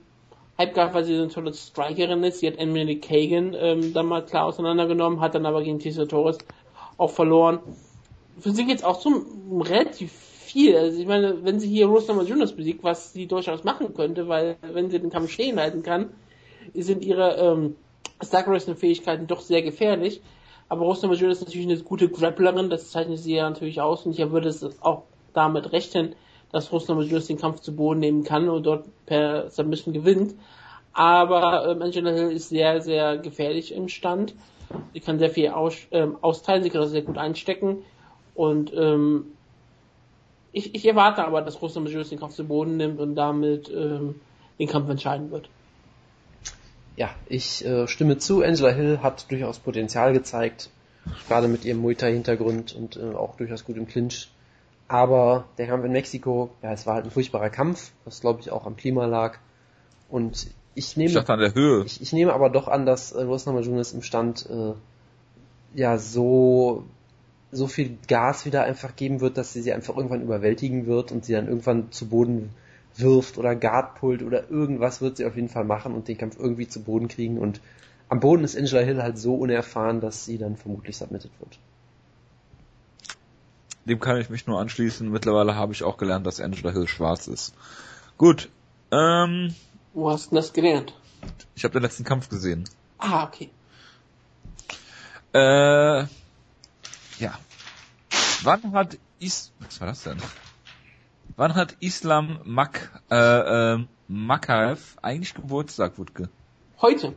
Hype 0.58 0.74
gehabt, 0.74 0.94
weil 0.94 1.04
sie 1.04 1.16
so 1.16 1.22
eine 1.22 1.30
tolle 1.30 1.54
Strikerin 1.54 2.22
ist. 2.24 2.40
Sie 2.40 2.46
hat 2.46 2.58
Emily 2.58 3.00
Kagan 3.00 3.54
ähm, 3.58 3.94
dann 3.94 4.06
mal 4.06 4.24
klar 4.24 4.46
auseinandergenommen, 4.46 5.20
hat 5.20 5.34
dann 5.34 5.46
aber 5.46 5.62
gegen 5.62 5.78
Tessa 5.78 6.06
Torres 6.06 6.38
auch 6.98 7.10
verloren. 7.10 7.60
Für 8.38 8.50
sie 8.50 8.66
geht's 8.66 8.84
auch 8.84 9.00
so 9.00 9.24
relativ 9.60 10.12
viel. 10.12 10.76
Also 10.76 11.00
ich 11.00 11.06
meine, 11.06 11.44
wenn 11.44 11.60
sie 11.60 11.68
hier 11.68 11.86
Rose 11.86 12.08
Namajunas 12.08 12.52
besiegt, 12.52 12.82
was 12.82 13.12
sie 13.12 13.26
durchaus 13.26 13.64
machen 13.64 13.94
könnte, 13.94 14.28
weil 14.28 14.56
wenn 14.60 14.90
sie 14.90 14.98
den 14.98 15.10
Kampf 15.10 15.30
stehen 15.30 15.58
halten 15.58 15.82
kann, 15.82 16.10
sind 16.74 17.04
ihre 17.04 17.36
ähm, 17.36 17.76
Stark-Wrestling-Fähigkeiten 18.22 19.26
doch 19.26 19.40
sehr 19.40 19.62
gefährlich. 19.62 20.20
Aber 20.68 20.84
Rose 20.84 21.02
Namajunas 21.02 21.38
ist 21.38 21.46
natürlich 21.46 21.68
eine 21.68 21.78
gute 21.78 22.08
Grapplerin, 22.08 22.68
das 22.68 22.90
zeichnet 22.90 23.18
sie 23.18 23.34
ja 23.34 23.48
natürlich 23.48 23.80
aus 23.80 24.04
und 24.04 24.18
ich 24.18 24.30
würde 24.30 24.48
es 24.48 24.82
auch 24.82 25.04
damit 25.32 25.72
rechnen, 25.72 26.14
dass 26.52 26.72
Russland 26.72 27.00
mit 27.00 27.28
den 27.28 27.38
Kampf 27.38 27.60
zu 27.60 27.74
Boden 27.74 28.00
nehmen 28.00 28.24
kann 28.24 28.48
und 28.48 28.64
dort 28.64 28.86
per 29.06 29.50
Submission 29.50 29.94
gewinnt. 29.94 30.34
Aber 30.92 31.70
ähm, 31.70 31.82
Angela 31.82 32.10
Hill 32.10 32.32
ist 32.32 32.48
sehr, 32.48 32.80
sehr 32.80 33.18
gefährlich 33.18 33.74
im 33.74 33.88
Stand. 33.88 34.34
Sie 34.92 35.00
kann 35.00 35.18
sehr 35.18 35.30
viel 35.30 35.48
aus, 35.48 35.76
ähm, 35.90 36.16
austeilen, 36.20 36.62
sie 36.62 36.70
kann 36.70 36.80
das 36.80 36.90
sehr 36.90 37.02
gut 37.02 37.18
einstecken. 37.18 37.78
Und 38.34 38.72
ähm, 38.74 39.26
ich, 40.52 40.74
ich 40.74 40.86
erwarte 40.86 41.24
aber, 41.24 41.42
dass 41.42 41.60
Russland 41.62 41.92
mit 41.92 42.10
den 42.10 42.18
Kampf 42.18 42.34
zu 42.34 42.44
Boden 42.44 42.76
nimmt 42.76 42.98
und 42.98 43.14
damit 43.14 43.70
ähm, 43.70 44.20
den 44.58 44.68
Kampf 44.68 44.88
entscheiden 44.88 45.30
wird. 45.30 45.48
Ja, 46.96 47.10
ich 47.28 47.64
äh, 47.64 47.86
stimme 47.86 48.18
zu. 48.18 48.42
Angela 48.42 48.70
Hill 48.70 48.98
hat 49.02 49.30
durchaus 49.30 49.58
Potenzial 49.58 50.12
gezeigt, 50.12 50.70
gerade 51.28 51.48
mit 51.48 51.64
ihrem 51.64 51.80
Muay 51.80 51.94
Thai-Hintergrund 51.94 52.74
und 52.74 52.96
äh, 52.96 53.14
auch 53.14 53.36
durchaus 53.36 53.64
gut 53.64 53.76
im 53.76 53.86
Clinch. 53.86 54.28
Aber 54.90 55.44
der 55.56 55.68
Kampf 55.68 55.84
in 55.84 55.92
Mexiko, 55.92 56.50
ja, 56.64 56.72
es 56.72 56.84
war 56.84 56.94
halt 56.94 57.04
ein 57.04 57.12
furchtbarer 57.12 57.48
Kampf, 57.48 57.92
was 58.04 58.20
glaube 58.20 58.40
ich 58.40 58.50
auch 58.50 58.66
am 58.66 58.74
Klima 58.74 59.06
lag. 59.06 59.38
Und 60.08 60.48
ich 60.74 60.96
nehme, 60.96 61.10
ich 61.10 61.14
dachte 61.14 61.32
an 61.32 61.38
der 61.38 61.54
Höhe. 61.54 61.84
Ich, 61.84 62.02
ich 62.02 62.12
nehme 62.12 62.32
aber 62.32 62.50
doch 62.50 62.66
an, 62.66 62.86
dass 62.86 63.12
äh, 63.12 63.22
Los 63.22 63.46
Namajunas 63.46 63.92
im 63.92 64.02
Stand 64.02 64.50
äh, 64.50 64.72
ja 65.78 65.96
so 65.96 66.82
so 67.52 67.68
viel 67.68 67.98
Gas 68.08 68.46
wieder 68.46 68.64
einfach 68.64 68.96
geben 68.96 69.20
wird, 69.20 69.36
dass 69.36 69.52
sie 69.52 69.62
sie 69.62 69.72
einfach 69.72 69.96
irgendwann 69.96 70.22
überwältigen 70.22 70.86
wird 70.86 71.12
und 71.12 71.24
sie 71.24 71.34
dann 71.34 71.46
irgendwann 71.46 71.92
zu 71.92 72.08
Boden 72.08 72.50
wirft 72.96 73.38
oder 73.38 73.54
Guard 73.54 73.94
pullt 73.94 74.24
oder 74.24 74.50
irgendwas 74.50 75.00
wird 75.00 75.18
sie 75.18 75.24
auf 75.24 75.36
jeden 75.36 75.50
Fall 75.50 75.64
machen 75.64 75.94
und 75.94 76.08
den 76.08 76.18
Kampf 76.18 76.36
irgendwie 76.36 76.66
zu 76.66 76.82
Boden 76.82 77.06
kriegen 77.06 77.38
und 77.38 77.60
am 78.08 78.18
Boden 78.18 78.42
ist 78.42 78.56
Angela 78.56 78.82
Hill 78.82 79.00
halt 79.00 79.18
so 79.18 79.36
unerfahren, 79.36 80.00
dass 80.00 80.24
sie 80.24 80.36
dann 80.36 80.56
vermutlich 80.56 80.96
submitted 80.96 81.30
wird. 81.38 81.60
Dem 83.86 84.00
kann 84.00 84.18
ich 84.18 84.30
mich 84.30 84.46
nur 84.46 84.60
anschließen. 84.60 85.10
Mittlerweile 85.10 85.54
habe 85.54 85.72
ich 85.72 85.82
auch 85.82 85.96
gelernt, 85.96 86.26
dass 86.26 86.40
Angela 86.40 86.70
Hill 86.70 86.86
schwarz 86.86 87.26
ist. 87.26 87.54
Gut. 88.18 88.48
Ähm, 88.90 89.54
Wo 89.94 90.10
hast 90.10 90.30
du 90.30 90.36
das 90.36 90.52
gelernt? 90.52 90.94
Ich 91.54 91.64
habe 91.64 91.72
den 91.72 91.82
letzten 91.82 92.04
Kampf 92.04 92.28
gesehen. 92.28 92.68
Ah, 92.98 93.24
okay. 93.24 93.50
Äh, 95.32 96.06
ja. 97.18 97.38
Wann 98.42 98.72
hat 98.72 98.98
Is 99.20 99.52
was 99.58 99.80
war 99.80 99.88
das 99.88 100.02
denn? 100.02 100.18
Wann 101.36 101.54
hat 101.54 101.76
Islam 101.80 102.40
Mak 102.44 103.02
äh, 103.10 103.74
äh, 103.74 103.86
Makaev 104.08 104.96
eigentlich 105.02 105.34
Geburtstag, 105.34 105.98
Wutke? 105.98 106.28
Heute. 106.80 107.14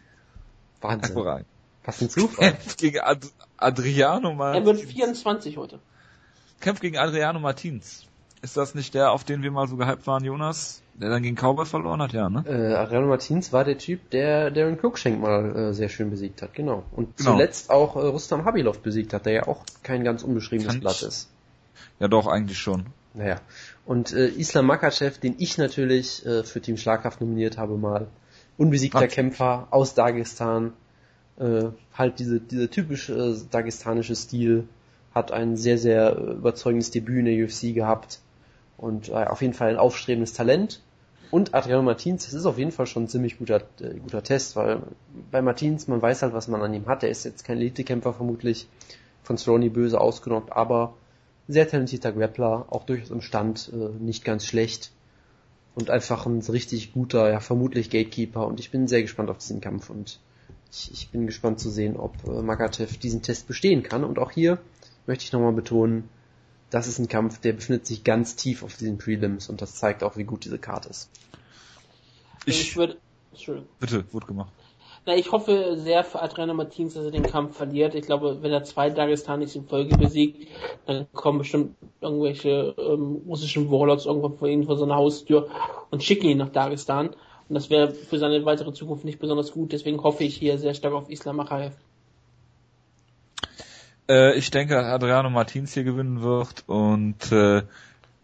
Wahnsinn. 0.80 1.02
Hervorragend. 1.02 1.46
Was 1.88 2.02
ein 2.02 2.10
Zufall. 2.10 2.54
gegen 2.76 3.00
Ad 3.00 3.26
Adriano 3.56 4.34
Martins. 4.34 4.68
Er 4.68 4.76
wird 4.76 4.90
24 4.90 5.56
heute. 5.56 5.78
Kämpft 6.60 6.82
gegen 6.82 6.98
Adriano 6.98 7.40
Martins. 7.40 8.04
Ist 8.42 8.58
das 8.58 8.74
nicht 8.74 8.92
der, 8.92 9.10
auf 9.10 9.24
den 9.24 9.42
wir 9.42 9.50
mal 9.50 9.66
so 9.66 9.76
gehypt 9.76 10.06
waren, 10.06 10.22
Jonas? 10.22 10.82
Der 10.92 11.08
dann 11.08 11.22
gegen 11.22 11.34
Cowboy 11.34 11.64
verloren 11.64 12.02
hat, 12.02 12.12
ja, 12.12 12.28
ne? 12.28 12.44
Äh, 12.46 12.74
Adriano 12.74 13.06
Martins 13.06 13.54
war 13.54 13.64
der 13.64 13.78
Typ, 13.78 14.10
der 14.10 14.50
Darren 14.50 14.76
Cruikshank 14.78 15.18
mal 15.18 15.56
äh, 15.56 15.72
sehr 15.72 15.88
schön 15.88 16.10
besiegt 16.10 16.42
hat, 16.42 16.52
genau. 16.52 16.84
Und 16.92 17.16
genau. 17.16 17.32
zuletzt 17.32 17.70
auch 17.70 17.96
äh, 17.96 18.00
Rustam 18.00 18.44
Habilov 18.44 18.80
besiegt 18.80 19.14
hat, 19.14 19.24
der 19.24 19.32
ja 19.32 19.48
auch 19.48 19.64
kein 19.82 20.04
ganz 20.04 20.22
unbeschriebenes 20.22 20.74
Kann 20.74 20.80
Blatt 20.80 21.00
ist. 21.00 21.30
Ja 22.00 22.08
doch, 22.08 22.26
eigentlich 22.26 22.58
schon. 22.58 22.84
Naja. 23.14 23.40
Und 23.86 24.12
äh, 24.12 24.26
Islam 24.28 24.66
Makachev, 24.66 25.20
den 25.20 25.36
ich 25.38 25.56
natürlich 25.56 26.26
äh, 26.26 26.44
für 26.44 26.60
Team 26.60 26.76
Schlagkraft 26.76 27.22
nominiert 27.22 27.56
habe 27.56 27.78
mal, 27.78 28.08
unbesiegter 28.58 29.06
Ach. 29.06 29.08
Kämpfer 29.08 29.68
aus 29.70 29.94
Dagestan, 29.94 30.74
äh, 31.38 31.66
halt 31.94 32.18
diese, 32.18 32.40
dieser 32.40 32.70
typische 32.70 33.14
äh, 33.14 33.36
dagestanische 33.50 34.16
Stil, 34.16 34.68
hat 35.14 35.32
ein 35.32 35.56
sehr, 35.56 35.78
sehr 35.78 36.16
überzeugendes 36.16 36.90
Debüt 36.90 37.18
in 37.18 37.24
der 37.24 37.44
UFC 37.44 37.74
gehabt 37.74 38.20
und 38.76 39.08
äh, 39.08 39.24
auf 39.24 39.42
jeden 39.42 39.54
Fall 39.54 39.70
ein 39.70 39.76
aufstrebendes 39.76 40.32
Talent. 40.32 40.80
Und 41.30 41.54
Adriano 41.54 41.82
Martins, 41.82 42.24
das 42.24 42.32
ist 42.32 42.46
auf 42.46 42.56
jeden 42.56 42.70
Fall 42.70 42.86
schon 42.86 43.04
ein 43.04 43.08
ziemlich 43.08 43.38
guter, 43.38 43.62
äh, 43.80 43.98
guter 43.98 44.22
Test, 44.22 44.56
weil 44.56 44.80
bei 45.30 45.42
Martins, 45.42 45.88
man 45.88 46.00
weiß 46.00 46.22
halt, 46.22 46.32
was 46.32 46.48
man 46.48 46.62
an 46.62 46.72
ihm 46.72 46.86
hat. 46.86 47.02
Er 47.02 47.10
ist 47.10 47.24
jetzt 47.24 47.44
kein 47.44 47.58
Elitekämpfer 47.58 48.14
vermutlich, 48.14 48.66
von 49.22 49.36
Sloney 49.36 49.68
böse 49.68 50.00
ausgenockt, 50.00 50.52
aber 50.52 50.94
sehr 51.48 51.68
talentierter 51.68 52.12
Grappler, 52.12 52.66
auch 52.70 52.84
durchaus 52.84 53.10
im 53.10 53.20
Stand, 53.20 53.70
äh, 53.74 54.02
nicht 54.02 54.24
ganz 54.24 54.46
schlecht. 54.46 54.92
Und 55.74 55.90
einfach 55.90 56.26
ein 56.26 56.40
richtig 56.40 56.92
guter, 56.92 57.30
ja, 57.30 57.40
vermutlich 57.40 57.90
Gatekeeper. 57.90 58.46
Und 58.46 58.58
ich 58.58 58.70
bin 58.70 58.88
sehr 58.88 59.02
gespannt 59.02 59.30
auf 59.30 59.38
diesen 59.38 59.60
Kampf 59.60 59.90
und 59.90 60.18
ich, 60.70 60.92
ich 60.92 61.10
bin 61.10 61.26
gespannt 61.26 61.60
zu 61.60 61.70
sehen, 61.70 61.96
ob 61.96 62.12
äh, 62.26 62.42
Magatev 62.42 62.98
diesen 62.98 63.22
Test 63.22 63.46
bestehen 63.46 63.82
kann. 63.82 64.04
Und 64.04 64.18
auch 64.18 64.30
hier 64.30 64.58
möchte 65.06 65.24
ich 65.24 65.32
nochmal 65.32 65.52
betonen, 65.52 66.08
das 66.70 66.86
ist 66.86 66.98
ein 66.98 67.08
Kampf, 67.08 67.40
der 67.40 67.54
befindet 67.54 67.86
sich 67.86 68.04
ganz 68.04 68.36
tief 68.36 68.62
auf 68.62 68.76
diesen 68.76 68.98
Prelims 68.98 69.48
und 69.48 69.62
das 69.62 69.74
zeigt 69.76 70.02
auch, 70.02 70.16
wie 70.16 70.24
gut 70.24 70.44
diese 70.44 70.58
Karte 70.58 70.90
ist. 70.90 71.10
Ich, 72.44 72.60
ich 72.60 72.76
würde, 72.76 72.98
Bitte, 73.80 74.04
gut 74.04 74.26
gemacht. 74.26 74.52
Na, 75.06 75.16
ich 75.16 75.32
hoffe 75.32 75.76
sehr 75.78 76.04
für 76.04 76.20
Adriano 76.20 76.52
Martins, 76.52 76.94
dass 76.94 77.04
er 77.04 77.10
den 77.10 77.22
Kampf 77.22 77.56
verliert. 77.56 77.94
Ich 77.94 78.04
glaube, 78.04 78.42
wenn 78.42 78.52
er 78.52 78.64
zwei 78.64 78.90
Dagestanis 78.90 79.54
in 79.54 79.66
Folge 79.66 79.96
besiegt, 79.96 80.48
dann 80.86 81.06
kommen 81.12 81.38
bestimmt 81.38 81.76
irgendwelche 82.00 82.74
ähm, 82.76 83.22
russischen 83.26 83.70
Warlords 83.70 84.06
irgendwann 84.06 84.36
vor 84.36 84.48
ihm 84.48 84.64
vor 84.64 84.76
seiner 84.76 84.96
Haustür 84.96 85.48
und 85.90 86.02
schicken 86.02 86.26
ihn 86.26 86.38
nach 86.38 86.50
Dagestan. 86.50 87.14
Und 87.48 87.54
das 87.54 87.70
wäre 87.70 87.92
für 87.92 88.18
seine 88.18 88.44
weitere 88.44 88.72
Zukunft 88.72 89.04
nicht 89.04 89.18
besonders 89.18 89.52
gut. 89.52 89.72
Deswegen 89.72 90.02
hoffe 90.02 90.24
ich 90.24 90.36
hier 90.36 90.58
sehr 90.58 90.74
stark 90.74 90.94
auf 90.94 91.08
Islam 91.08 91.36
Makhaev. 91.36 91.74
Äh, 94.08 94.36
ich 94.36 94.50
denke, 94.50 94.74
dass 94.74 94.86
Adriano 94.86 95.30
Martins 95.30 95.74
hier 95.74 95.84
gewinnen 95.84 96.22
wird 96.22 96.64
und 96.66 97.30
äh, 97.32 97.62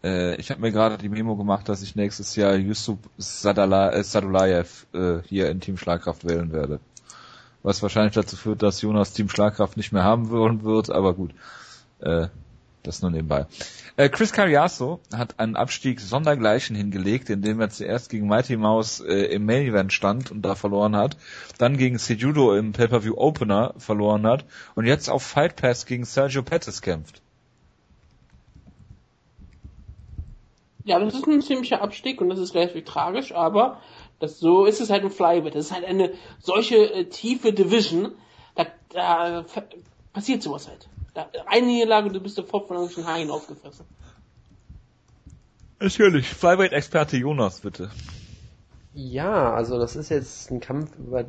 äh, 0.03 0.35
ich 0.35 0.51
habe 0.51 0.61
mir 0.61 0.71
gerade 0.71 0.97
die 0.97 1.09
Memo 1.09 1.35
gemacht, 1.35 1.67
dass 1.67 1.81
ich 1.81 1.95
nächstes 1.95 2.35
Jahr 2.35 2.55
Yusuf 2.55 2.99
Sadala, 3.17 3.91
äh, 3.91 4.03
Sadulayev 4.03 4.85
äh, 4.93 5.21
hier 5.27 5.49
in 5.49 5.59
Team 5.59 5.77
Schlagkraft 5.77 6.25
wählen 6.25 6.51
werde. 6.53 6.79
Was 7.63 7.81
wahrscheinlich 7.81 8.13
dazu 8.13 8.35
führt, 8.35 8.61
dass 8.61 8.81
Jonas 8.81 9.13
Team 9.13 9.29
Schlagkraft 9.29 9.77
nicht 9.77 9.91
mehr 9.91 10.03
haben 10.03 10.29
wollen 10.29 10.63
wird, 10.63 10.91
aber 10.91 11.15
gut. 11.15 11.31
Äh, 11.99 12.27
das 12.87 13.01
nur 13.01 13.11
nebenbei. 13.11 13.45
Äh, 13.97 14.09
Chris 14.09 14.33
Cariaso 14.33 14.99
hat 15.13 15.39
einen 15.39 15.55
Abstieg 15.55 15.99
sondergleichen 15.99 16.75
hingelegt, 16.75 17.29
indem 17.29 17.61
er 17.61 17.69
zuerst 17.69 18.09
gegen 18.09 18.27
Mighty 18.27 18.57
Mouse 18.57 18.99
äh, 18.99 19.25
im 19.33 19.45
Main 19.45 19.63
Event 19.63 19.93
stand 19.93 20.31
und 20.31 20.41
da 20.41 20.55
verloren 20.55 20.95
hat, 20.95 21.17
dann 21.57 21.77
gegen 21.77 21.97
Sejudo 21.97 22.55
im 22.55 22.73
Pay-Per-View 22.73 23.15
Opener 23.15 23.73
verloren 23.77 24.25
hat 24.25 24.45
und 24.75 24.85
jetzt 24.85 25.09
auf 25.09 25.23
Fight 25.23 25.55
Pass 25.55 25.85
gegen 25.85 26.05
Sergio 26.05 26.43
Pettis 26.43 26.81
kämpft. 26.81 27.21
Ja, 30.83 30.99
das 30.99 31.15
ist 31.15 31.25
ein 31.25 31.41
ziemlicher 31.41 31.81
Abstieg 31.81 32.21
und 32.21 32.29
das 32.29 32.37
ist 32.37 32.53
relativ 32.53 32.85
tragisch, 32.85 33.33
aber 33.33 33.81
das 34.19 34.39
so 34.39 34.65
ist 34.65 34.81
es 34.81 34.91
halt 34.91 35.03
ein 35.03 35.09
Flyweight. 35.09 35.55
Das 35.55 35.65
ist 35.65 35.71
halt 35.71 35.85
eine 35.85 36.13
solche 36.39 36.75
äh, 36.75 37.05
tiefe 37.05 37.53
Division, 37.53 38.11
da, 38.53 38.67
da 38.89 39.45
passiert 40.13 40.43
sowas 40.43 40.67
halt. 40.67 40.87
Da, 41.15 41.29
eine 41.47 41.65
Niederlage 41.65 42.07
und 42.07 42.13
du 42.13 42.19
bist 42.19 42.35
sofort 42.35 42.67
von 42.67 42.77
irgendwelchen 42.77 43.11
Haien 43.11 43.31
aufgefressen. 43.31 43.85
Natürlich. 45.79 46.27
Flyweight-Experte 46.27 47.17
Jonas, 47.17 47.61
bitte. 47.61 47.89
Ja, 48.93 49.53
also 49.53 49.79
das 49.79 49.95
ist 49.95 50.09
jetzt 50.09 50.51
ein 50.51 50.59
Kampf, 50.59 50.91
über 50.99 51.25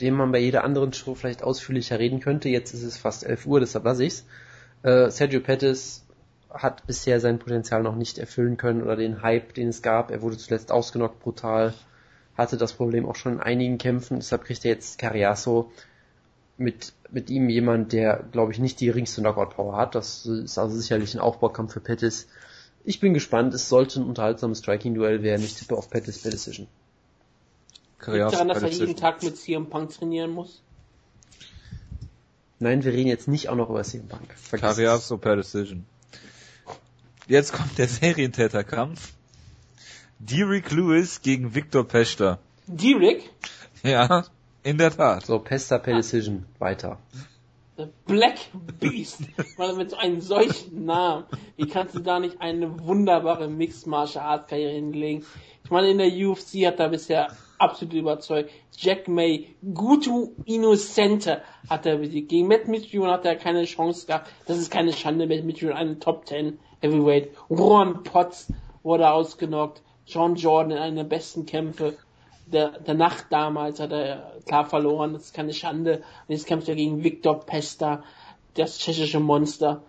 den 0.00 0.14
man 0.14 0.32
bei 0.32 0.38
jeder 0.38 0.64
anderen 0.64 0.92
Show 0.92 1.14
vielleicht 1.14 1.42
ausführlicher 1.42 1.98
reden 1.98 2.20
könnte. 2.20 2.48
Jetzt 2.48 2.74
ist 2.74 2.82
es 2.82 2.96
fast 2.96 3.24
11 3.24 3.46
Uhr, 3.46 3.60
deshalb 3.60 3.84
lasse 3.84 4.04
ich's. 4.04 4.26
Äh, 4.82 5.10
Sergio 5.10 5.40
Pettis 5.40 6.04
hat 6.50 6.86
bisher 6.86 7.20
sein 7.20 7.38
Potenzial 7.38 7.82
noch 7.82 7.94
nicht 7.94 8.18
erfüllen 8.18 8.56
können 8.56 8.82
oder 8.82 8.96
den 8.96 9.22
Hype, 9.22 9.54
den 9.54 9.68
es 9.68 9.82
gab. 9.82 10.10
Er 10.10 10.22
wurde 10.22 10.36
zuletzt 10.36 10.72
ausgenockt, 10.72 11.20
brutal. 11.20 11.74
Hatte 12.36 12.56
das 12.56 12.74
Problem 12.74 13.06
auch 13.06 13.16
schon 13.16 13.34
in 13.34 13.40
einigen 13.40 13.78
Kämpfen, 13.78 14.16
deshalb 14.16 14.44
kriegt 14.44 14.64
er 14.64 14.72
jetzt 14.72 14.98
Cariaso 14.98 15.72
mit, 16.58 16.92
mit 17.10 17.30
ihm 17.30 17.48
jemand, 17.48 17.92
der, 17.92 18.24
glaube 18.32 18.52
ich, 18.52 18.58
nicht 18.58 18.80
die 18.80 18.86
geringste 18.86 19.20
Knockout-Power 19.20 19.76
hat. 19.76 19.94
Das 19.94 20.26
ist 20.26 20.58
also 20.58 20.76
sicherlich 20.76 21.14
ein 21.14 21.20
Aufbaukampf 21.20 21.72
für 21.72 21.80
Pettis. 21.80 22.28
Ich 22.84 23.00
bin 23.00 23.14
gespannt, 23.14 23.54
es 23.54 23.68
sollte 23.68 24.00
ein 24.00 24.06
unterhaltsames 24.06 24.58
Striking-Duell 24.58 25.22
werden. 25.22 25.44
Ich 25.44 25.54
tippe 25.54 25.76
auf 25.76 25.90
Pettis 25.90 26.22
per 26.22 26.30
Decision. 26.30 26.68
Liegt 28.06 28.32
daran, 28.32 28.48
dass 28.48 28.62
er 28.62 28.68
jeden 28.68 28.96
Tag 28.96 29.22
mit 29.22 29.36
CM 29.36 29.68
Punk 29.68 29.90
trainieren 29.90 30.30
muss? 30.30 30.62
Nein, 32.58 32.84
wir 32.84 32.92
reden 32.92 33.08
jetzt 33.08 33.26
nicht 33.28 33.48
auch 33.48 33.56
noch 33.56 33.70
über 33.70 33.82
CM 33.82 34.06
Punk. 34.06 34.34
Cariaso 34.50 35.18
per 35.18 35.36
Decision. 35.36 35.84
Jetzt 37.26 37.52
kommt 37.52 37.76
der 37.78 37.88
Serientäterkampf. 37.88 39.12
Derek 40.18 40.70
Lewis 40.70 41.20
gegen 41.20 41.54
Victor 41.54 41.86
Pechter. 41.86 42.38
Derek? 42.66 43.30
Ja, 43.82 44.24
in 44.66 44.78
der 44.78 44.90
Tat. 44.90 45.24
So, 45.24 45.38
Pester 45.38 45.78
per 45.78 45.94
Decision. 45.94 46.44
Weiter. 46.58 46.98
The 47.76 47.86
Black 48.04 48.38
Beast. 48.80 49.20
Weil 49.56 49.74
mit 49.74 49.90
so 49.90 49.96
einem 49.96 50.20
solchen 50.20 50.84
Namen. 50.86 51.24
Wie 51.56 51.68
kannst 51.68 51.94
du 51.94 52.00
da 52.00 52.18
nicht 52.18 52.40
eine 52.40 52.80
wunderbare 52.80 53.48
Mixed 53.48 53.86
Martial 53.86 54.24
Arts 54.24 54.48
Karriere 54.48 54.72
hinlegen? 54.72 55.24
Ich 55.62 55.70
meine, 55.70 55.90
in 55.90 55.98
der 55.98 56.08
UFC 56.08 56.66
hat 56.66 56.80
er 56.80 56.88
bisher 56.88 57.28
absolut 57.58 57.94
überzeugt. 57.94 58.50
Jack 58.76 59.06
May, 59.06 59.54
Gutu 59.72 60.32
Innocente 60.46 61.42
hat 61.70 61.86
er 61.86 61.98
besiegt. 61.98 62.28
Gegen 62.28 62.48
Matt 62.48 62.66
Mitrione 62.66 63.12
hat 63.12 63.24
er 63.24 63.36
keine 63.36 63.64
Chance 63.66 64.06
gehabt. 64.06 64.28
Das 64.46 64.58
ist 64.58 64.72
keine 64.72 64.92
Schande. 64.92 65.28
Matt 65.28 65.44
Mitrione 65.44 65.76
eine 65.76 66.00
Top 66.00 66.26
10 66.26 66.58
Heavyweight. 66.80 67.30
Ron 67.50 68.02
Potts 68.02 68.52
wurde 68.82 69.08
ausgenockt. 69.10 69.82
John 70.06 70.34
Jordan 70.34 70.72
in 70.72 70.78
einer 70.78 70.96
der 70.96 71.04
besten 71.04 71.46
Kämpfe 71.46 71.96
der, 72.46 72.78
der 72.80 72.94
Nacht 72.94 73.26
damals 73.30 73.80
hat 73.80 73.92
er 73.92 74.32
klar 74.46 74.66
verloren. 74.66 75.12
Das 75.12 75.24
ist 75.24 75.34
keine 75.34 75.52
Schande. 75.52 75.96
Und 75.96 76.34
jetzt 76.34 76.46
kämpft 76.46 76.68
er 76.68 76.76
gegen 76.76 77.02
Viktor 77.04 77.40
Pesta, 77.40 78.02
das 78.54 78.78
tschechische 78.78 79.20
Monster. 79.20 79.82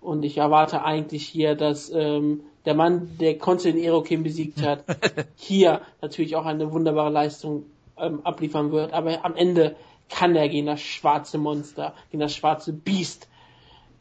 Und 0.00 0.24
ich 0.24 0.38
erwarte 0.38 0.84
eigentlich 0.84 1.26
hier, 1.26 1.54
dass 1.54 1.90
ähm, 1.90 2.42
der 2.64 2.74
Mann, 2.74 3.16
der 3.18 3.38
Konstantin 3.38 3.82
Erokin 3.82 4.22
besiegt 4.22 4.62
hat, 4.62 4.84
hier 5.36 5.80
natürlich 6.02 6.36
auch 6.36 6.46
eine 6.46 6.72
wunderbare 6.72 7.10
Leistung 7.10 7.64
ähm, 7.96 8.20
abliefern 8.24 8.72
wird. 8.72 8.92
Aber 8.92 9.24
am 9.24 9.34
Ende 9.34 9.76
kann 10.08 10.36
er 10.36 10.48
gegen 10.48 10.66
das 10.66 10.80
schwarze 10.80 11.38
Monster, 11.38 11.94
gegen 12.10 12.20
das 12.20 12.34
schwarze 12.34 12.72
Biest 12.72 13.28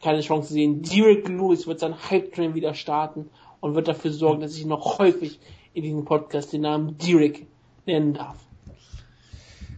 keine 0.02 0.20
Chance 0.20 0.52
sehen. 0.54 0.82
Derek 0.82 1.30
Lewis 1.30 1.66
wird 1.66 1.80
sein 1.80 1.96
Hype-Train 2.10 2.54
wieder 2.54 2.74
starten 2.74 3.30
und 3.62 3.74
wird 3.76 3.88
dafür 3.88 4.12
sorgen, 4.12 4.42
dass 4.42 4.58
ich 4.58 4.66
noch 4.66 5.00
häufig 5.00 5.40
in 5.74 5.84
diesem 5.84 6.04
Podcast 6.04 6.52
den 6.52 6.62
Namen 6.62 6.98
Derek 6.98 7.48
nennen 7.86 8.14
darf. 8.14 8.38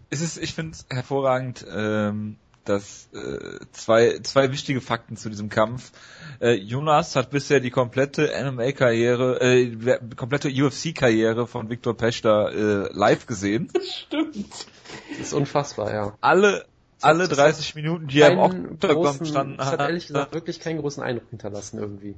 Es 0.10 0.22
ist, 0.22 0.38
ich 0.38 0.54
finde 0.54 0.74
es 0.74 0.86
hervorragend, 0.90 1.66
ähm, 1.70 2.38
dass 2.66 3.10
äh, 3.14 3.60
zwei, 3.72 4.20
zwei 4.24 4.52
wichtige 4.52 4.82
Fakten 4.82 5.18
zu 5.18 5.30
diesem 5.30 5.50
Kampf. 5.50 5.92
Äh, 6.42 6.54
Jonas 6.54 7.16
hat 7.16 7.30
bisher 7.30 7.60
die 7.60 7.70
komplette 7.70 8.32
MMA-Karriere, 8.44 9.40
äh, 9.42 9.76
die 9.76 10.16
komplette 10.16 10.50
UFC-Karriere 10.50 11.48
von 11.48 11.70
Viktor 11.70 11.96
Peschter 11.96 12.52
äh, 12.52 12.90
live 12.94 13.26
gesehen. 13.28 13.70
Das 13.74 13.88
stimmt. 13.88 14.68
Das 15.10 15.28
ist 15.28 15.34
unfassbar, 15.34 15.94
ja. 15.94 16.18
Alle 16.22 16.66
alle 17.02 17.28
30 17.28 17.76
Minuten, 17.76 18.08
die 18.08 18.22
er 18.22 18.32
im 18.32 18.40
Octagon 18.40 19.20
gestanden 19.20 19.58
hat. 19.58 19.66
Das 19.66 19.72
hat 19.74 19.80
ehrlich 19.82 20.08
gesagt 20.08 20.34
wirklich 20.34 20.60
keinen 20.60 20.80
großen 20.80 21.04
Eindruck 21.04 21.30
hinterlassen 21.30 21.80
irgendwie. 21.80 22.16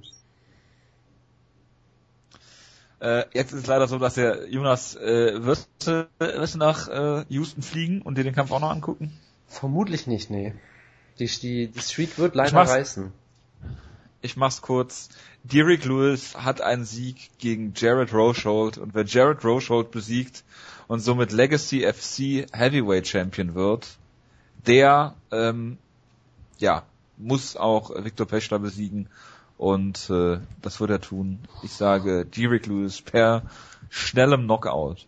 Äh, 2.99 3.25
jetzt 3.33 3.53
ist 3.53 3.61
es 3.61 3.67
leider 3.67 3.87
so, 3.87 3.99
dass 3.99 4.15
der 4.15 4.49
Jonas 4.49 4.95
äh, 4.95 5.43
wirst, 5.43 5.87
äh, 5.87 6.05
wirst 6.19 6.55
du 6.55 6.57
nach 6.57 6.87
äh, 6.87 7.25
Houston 7.29 7.61
fliegen 7.61 8.01
und 8.01 8.17
dir 8.17 8.23
den 8.23 8.33
Kampf 8.33 8.51
auch 8.51 8.59
noch 8.59 8.71
angucken? 8.71 9.17
Vermutlich 9.47 10.07
nicht, 10.07 10.29
nee. 10.29 10.53
Die, 11.19 11.27
die, 11.27 11.67
die 11.67 11.79
Streak 11.79 12.17
wird 12.17 12.35
leider 12.35 12.57
reißen. 12.57 13.11
Ich 14.21 14.35
mach's 14.35 14.61
kurz. 14.61 15.09
Derek 15.43 15.85
Lewis 15.85 16.35
hat 16.35 16.61
einen 16.61 16.85
Sieg 16.85 17.29
gegen 17.37 17.73
Jared 17.75 18.13
Rochold 18.13 18.77
und 18.77 18.93
wer 18.93 19.05
Jared 19.05 19.43
Rochold 19.45 19.91
besiegt 19.91 20.43
und 20.87 20.99
somit 20.99 21.31
Legacy 21.31 21.81
FC 21.81 22.47
Heavyweight 22.51 23.07
Champion 23.07 23.53
wird, 23.53 23.87
der 24.65 25.15
ähm, 25.31 25.77
ja 26.57 26.83
muss 27.17 27.55
auch 27.55 27.91
Victor 28.03 28.27
Peschler 28.27 28.59
besiegen 28.59 29.07
und 29.57 30.09
äh, 30.09 30.39
das 30.61 30.79
wird 30.79 30.91
er 30.91 31.01
tun. 31.01 31.39
Ich 31.63 31.73
sage 31.73 32.25
Derek 32.25 32.67
Lewis 32.67 33.01
per 33.01 33.43
schnellem 33.89 34.43
Knockout. 34.43 35.07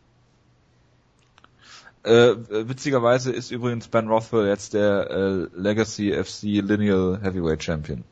Äh, 2.03 2.35
witzigerweise 2.49 3.31
ist 3.31 3.51
übrigens 3.51 3.87
Ben 3.89 4.07
Rothwell 4.07 4.47
jetzt 4.47 4.73
der 4.73 5.09
äh, 5.09 5.47
Legacy 5.53 6.11
FC 6.11 6.43
Lineal 6.43 7.19
Heavyweight 7.21 7.61
Champion. 7.61 8.03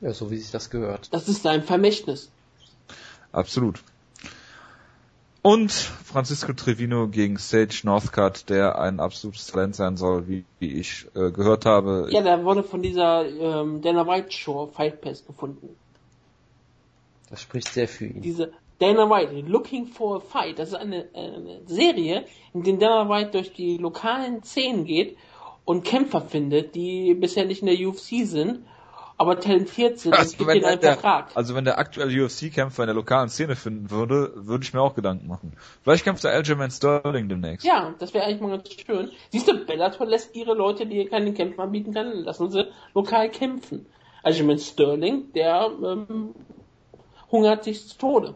Ja, 0.00 0.12
so 0.12 0.30
wie 0.30 0.36
sich 0.36 0.50
das 0.50 0.70
gehört. 0.70 1.12
Das 1.12 1.28
ist 1.28 1.42
sein 1.42 1.62
Vermächtnis. 1.62 2.30
Absolut. 3.32 3.82
Und 5.42 5.70
Francisco 5.72 6.52
Trevino 6.52 7.08
gegen 7.08 7.36
Sage 7.36 7.80
Northcutt, 7.84 8.48
der 8.48 8.78
ein 8.78 8.98
absolutes 8.98 9.46
Talent 9.46 9.76
sein 9.76 9.96
soll, 9.96 10.26
wie, 10.26 10.44
wie 10.58 10.72
ich 10.72 11.06
äh, 11.14 11.30
gehört 11.30 11.64
habe. 11.64 12.08
Ja, 12.10 12.22
der 12.22 12.44
wurde 12.44 12.64
von 12.64 12.82
dieser 12.82 13.24
ähm, 13.26 13.80
Dana 13.80 14.06
White 14.06 14.32
Show 14.32 14.66
Fight 14.66 15.00
Pass 15.00 15.24
gefunden. 15.24 15.76
Das 17.30 17.40
spricht 17.42 17.68
sehr 17.68 17.86
für 17.86 18.06
ihn. 18.06 18.20
Diese 18.20 18.52
Dana 18.78 19.08
White, 19.08 19.34
Looking 19.46 19.86
for 19.86 20.16
a 20.16 20.20
Fight, 20.20 20.58
das 20.58 20.70
ist 20.70 20.74
eine, 20.74 21.08
eine 21.14 21.60
Serie, 21.66 22.24
in 22.54 22.62
der 22.62 22.74
Dana 22.74 23.08
White 23.08 23.30
durch 23.32 23.52
die 23.52 23.76
lokalen 23.76 24.42
Szenen 24.42 24.84
geht 24.84 25.16
und 25.64 25.84
Kämpfer 25.84 26.22
findet, 26.22 26.74
die 26.74 27.14
bisher 27.14 27.44
nicht 27.44 27.62
in 27.62 27.66
der 27.66 27.88
UFC 27.88 28.26
sind 28.26 28.60
aber 29.18 29.40
talentiert 29.40 29.98
sind 29.98 30.14
also, 30.14 30.46
wenn 30.46 30.64
einen 30.64 30.80
der, 30.80 30.92
Vertrag. 30.92 31.32
Also 31.34 31.56
wenn 31.56 31.64
der 31.64 31.78
aktuelle 31.78 32.24
UFC-Kämpfer 32.24 32.84
in 32.84 32.86
der 32.86 32.94
lokalen 32.94 33.28
Szene 33.28 33.56
finden 33.56 33.90
würde, 33.90 34.32
würde 34.36 34.62
ich 34.62 34.72
mir 34.72 34.80
auch 34.80 34.94
Gedanken 34.94 35.26
machen. 35.26 35.54
Vielleicht 35.82 36.04
kämpft 36.04 36.22
der 36.22 36.30
Aljamain 36.30 36.70
Sterling 36.70 37.28
demnächst. 37.28 37.66
Ja, 37.66 37.94
das 37.98 38.14
wäre 38.14 38.24
eigentlich 38.24 38.40
mal 38.40 38.50
ganz 38.50 38.70
schön. 38.72 39.10
Siehst 39.30 39.48
du, 39.48 39.66
Bellator 39.66 40.06
lässt 40.06 40.36
ihre 40.36 40.54
Leute, 40.54 40.86
die 40.86 41.04
keine 41.06 41.34
Kämpfer 41.34 41.64
anbieten 41.64 41.92
können, 41.92 42.22
lassen 42.22 42.48
sie 42.50 42.68
lokal 42.94 43.28
kämpfen. 43.28 43.86
Aljamain 44.22 44.60
Sterling, 44.60 45.32
der 45.32 45.68
ähm, 45.82 46.34
hungert 47.32 47.64
sich 47.64 47.88
zu 47.88 47.98
Tode. 47.98 48.34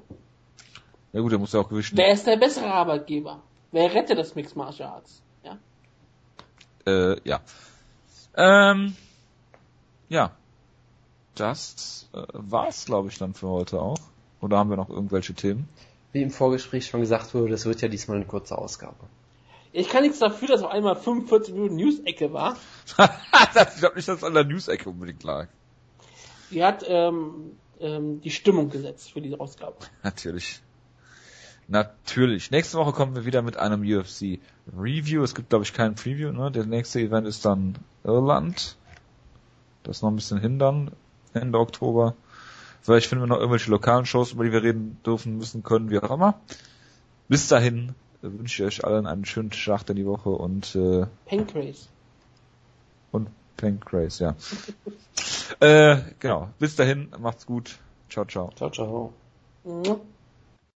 Ja 1.12 1.20
gut, 1.20 1.30
der 1.30 1.38
muss 1.38 1.52
ja 1.52 1.60
auch 1.60 1.68
gewichten. 1.68 1.96
Wer 1.96 2.12
ist 2.12 2.26
der 2.26 2.36
bessere 2.36 2.72
Arbeitgeber? 2.72 3.40
Wer 3.70 3.94
rettet 3.94 4.18
das 4.18 4.34
Mixed 4.34 4.56
Martial 4.56 4.88
Arts? 4.88 5.22
Ja. 5.44 5.58
Äh, 6.86 7.20
ja. 7.22 7.40
Ähm, 8.34 8.96
ja, 10.08 10.32
das 11.34 12.08
äh, 12.12 12.22
war's, 12.32 12.84
glaube 12.84 13.08
ich, 13.08 13.18
dann 13.18 13.34
für 13.34 13.48
heute 13.48 13.80
auch. 13.80 13.98
Oder 14.40 14.58
haben 14.58 14.70
wir 14.70 14.76
noch 14.76 14.90
irgendwelche 14.90 15.34
Themen? 15.34 15.68
Wie 16.12 16.22
im 16.22 16.30
Vorgespräch 16.30 16.86
schon 16.86 17.00
gesagt 17.00 17.32
wurde, 17.34 17.50
das 17.50 17.64
wird 17.64 17.80
ja 17.80 17.88
diesmal 17.88 18.18
eine 18.18 18.26
kurze 18.26 18.58
Ausgabe. 18.58 18.96
Ich 19.72 19.88
kann 19.88 20.02
nichts 20.02 20.18
dafür, 20.18 20.48
dass 20.48 20.62
auf 20.62 20.70
einmal 20.70 20.96
45 20.96 21.54
Minuten 21.54 21.76
News-Ecke 21.76 22.32
war. 22.32 22.56
ich 22.98 23.78
glaube 23.78 23.96
nicht, 23.96 24.08
dass 24.08 24.18
es 24.18 24.24
an 24.24 24.34
der 24.34 24.44
News-Ecke 24.44 24.90
unbedingt 24.90 25.22
lag. 25.22 25.48
Die 26.50 26.62
hat 26.62 26.84
ähm, 26.86 27.52
ähm, 27.80 28.20
die 28.20 28.30
Stimmung 28.30 28.68
gesetzt 28.68 29.12
für 29.12 29.22
diese 29.22 29.40
Ausgabe. 29.40 29.76
Natürlich. 30.02 30.60
Natürlich. 31.68 32.50
Nächste 32.50 32.76
Woche 32.76 32.92
kommen 32.92 33.14
wir 33.14 33.24
wieder 33.24 33.40
mit 33.40 33.56
einem 33.56 33.80
UFC 33.80 34.40
Review. 34.76 35.22
Es 35.22 35.34
gibt, 35.34 35.48
glaube 35.48 35.64
ich, 35.64 35.72
kein 35.72 35.94
Preview. 35.94 36.30
Ne? 36.32 36.50
Der 36.50 36.66
nächste 36.66 37.00
Event 37.00 37.26
ist 37.26 37.46
dann 37.46 37.76
Irland. 38.04 38.76
Das 39.82 39.96
ist 39.96 40.02
noch 40.02 40.10
ein 40.10 40.16
bisschen 40.16 40.40
hindern. 40.40 40.90
Ende 41.34 41.58
Oktober. 41.58 42.14
Vielleicht 42.82 43.06
finden 43.06 43.22
wir 43.22 43.28
noch 43.28 43.38
irgendwelche 43.38 43.70
lokalen 43.70 44.06
Shows, 44.06 44.32
über 44.32 44.44
die 44.44 44.52
wir 44.52 44.62
reden 44.62 44.98
dürfen, 45.06 45.38
müssen, 45.38 45.62
können, 45.62 45.90
wie 45.90 45.98
auch 45.98 46.10
immer. 46.10 46.40
Bis 47.28 47.48
dahin 47.48 47.94
wünsche 48.22 48.62
ich 48.62 48.66
euch 48.66 48.84
allen 48.84 49.06
einen 49.06 49.24
schönen 49.24 49.52
Start 49.52 49.88
in 49.90 49.96
die 49.96 50.06
Woche 50.06 50.30
und 50.30 50.74
äh, 50.74 51.06
Pancrase. 51.26 51.86
Und 53.12 53.28
Pancrase, 53.56 54.24
ja. 54.24 54.36
äh, 55.66 56.02
genau. 56.18 56.48
Bis 56.58 56.76
dahin, 56.76 57.08
macht's 57.20 57.46
gut. 57.46 57.78
Ciao, 58.08 58.24
ciao. 58.24 58.50
Ciao, 58.56 58.70
ciao. 58.70 59.12